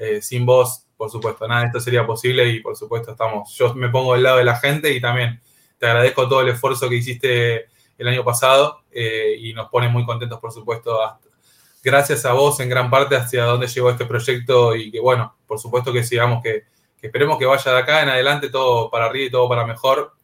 Eh, 0.00 0.22
sin 0.22 0.46
vos 0.46 0.87
por 0.98 1.10
supuesto, 1.10 1.46
nada 1.46 1.60
de 1.60 1.66
esto 1.68 1.80
sería 1.80 2.04
posible 2.04 2.44
y 2.48 2.60
por 2.60 2.76
supuesto 2.76 3.12
estamos, 3.12 3.54
yo 3.56 3.72
me 3.74 3.88
pongo 3.88 4.14
del 4.14 4.24
lado 4.24 4.38
de 4.38 4.44
la 4.44 4.56
gente 4.56 4.92
y 4.92 5.00
también 5.00 5.40
te 5.78 5.86
agradezco 5.86 6.28
todo 6.28 6.40
el 6.40 6.48
esfuerzo 6.48 6.88
que 6.88 6.96
hiciste 6.96 7.68
el 7.96 8.08
año 8.08 8.24
pasado 8.24 8.82
eh, 8.90 9.36
y 9.38 9.54
nos 9.54 9.68
pone 9.70 9.88
muy 9.88 10.04
contentos, 10.04 10.40
por 10.40 10.52
supuesto, 10.52 10.98
gracias 11.84 12.26
a 12.26 12.32
vos 12.32 12.58
en 12.58 12.68
gran 12.68 12.90
parte 12.90 13.14
hacia 13.14 13.44
dónde 13.44 13.68
llegó 13.68 13.90
este 13.90 14.06
proyecto 14.06 14.74
y 14.74 14.90
que 14.90 14.98
bueno, 14.98 15.36
por 15.46 15.60
supuesto 15.60 15.92
que 15.92 16.02
sigamos, 16.02 16.42
que, 16.42 16.64
que 17.00 17.06
esperemos 17.06 17.38
que 17.38 17.46
vaya 17.46 17.72
de 17.72 17.78
acá 17.78 18.02
en 18.02 18.08
adelante 18.08 18.50
todo 18.50 18.90
para 18.90 19.06
arriba 19.06 19.26
y 19.26 19.30
todo 19.30 19.48
para 19.48 19.64
mejor, 19.64 20.14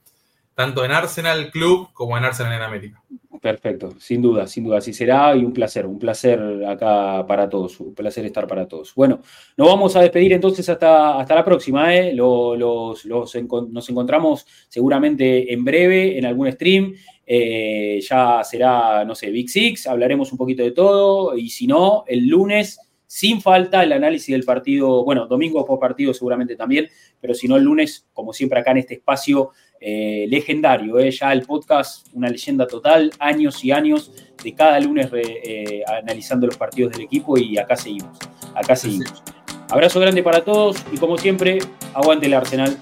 tanto 0.56 0.84
en 0.84 0.90
Arsenal 0.90 1.52
Club 1.52 1.90
como 1.92 2.18
en 2.18 2.24
Arsenal 2.24 2.52
en 2.52 2.62
América. 2.62 3.00
Perfecto, 3.44 3.92
sin 4.00 4.22
duda, 4.22 4.46
sin 4.46 4.64
duda, 4.64 4.78
así 4.78 4.94
será 4.94 5.36
y 5.36 5.44
un 5.44 5.52
placer, 5.52 5.84
un 5.84 5.98
placer 5.98 6.40
acá 6.66 7.26
para 7.26 7.46
todos, 7.46 7.78
un 7.78 7.94
placer 7.94 8.24
estar 8.24 8.46
para 8.46 8.66
todos. 8.66 8.94
Bueno, 8.94 9.20
nos 9.58 9.68
vamos 9.68 9.94
a 9.96 10.00
despedir 10.00 10.32
entonces 10.32 10.66
hasta, 10.70 11.20
hasta 11.20 11.34
la 11.34 11.44
próxima, 11.44 11.94
¿eh? 11.94 12.14
los, 12.14 13.04
nos 13.04 13.34
encontramos 13.34 14.46
seguramente 14.66 15.52
en 15.52 15.62
breve 15.62 16.16
en 16.16 16.24
algún 16.24 16.50
stream, 16.52 16.94
eh, 17.26 18.00
ya 18.00 18.42
será, 18.42 19.04
no 19.04 19.14
sé, 19.14 19.30
Big 19.30 19.50
Six, 19.50 19.88
hablaremos 19.88 20.32
un 20.32 20.38
poquito 20.38 20.62
de 20.62 20.70
todo 20.70 21.36
y 21.36 21.50
si 21.50 21.66
no, 21.66 22.04
el 22.06 22.26
lunes 22.26 22.80
sin 23.06 23.42
falta 23.42 23.82
el 23.82 23.92
análisis 23.92 24.32
del 24.34 24.44
partido, 24.44 25.04
bueno, 25.04 25.26
domingo 25.26 25.66
por 25.66 25.78
partido 25.78 26.14
seguramente 26.14 26.56
también, 26.56 26.88
pero 27.20 27.34
si 27.34 27.46
no 27.46 27.56
el 27.56 27.62
lunes, 27.62 28.08
como 28.14 28.32
siempre 28.32 28.58
acá 28.58 28.70
en 28.70 28.78
este 28.78 28.94
espacio 28.94 29.50
eh, 29.86 30.24
legendario, 30.30 30.98
eh, 30.98 31.10
ya 31.10 31.30
el 31.30 31.42
podcast, 31.42 32.06
una 32.14 32.30
leyenda 32.30 32.66
total, 32.66 33.12
años 33.18 33.62
y 33.62 33.70
años 33.70 34.12
de 34.42 34.54
cada 34.54 34.80
lunes 34.80 35.10
eh, 35.12 35.82
analizando 35.86 36.46
los 36.46 36.56
partidos 36.56 36.92
del 36.92 37.02
equipo 37.02 37.36
y 37.36 37.58
acá 37.58 37.76
seguimos, 37.76 38.18
acá 38.54 38.74
seguimos. 38.76 39.22
Abrazo 39.68 40.00
grande 40.00 40.22
para 40.22 40.42
todos 40.42 40.82
y 40.90 40.96
como 40.96 41.18
siempre, 41.18 41.58
aguante 41.92 42.24
el 42.24 42.32
Arsenal. 42.32 42.78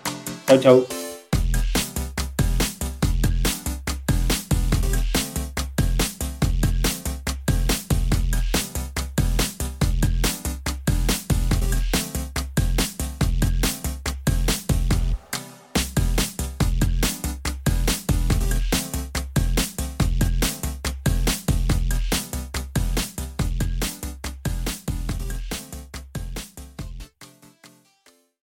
Chau, 0.47 0.59
chau. 0.61 1.12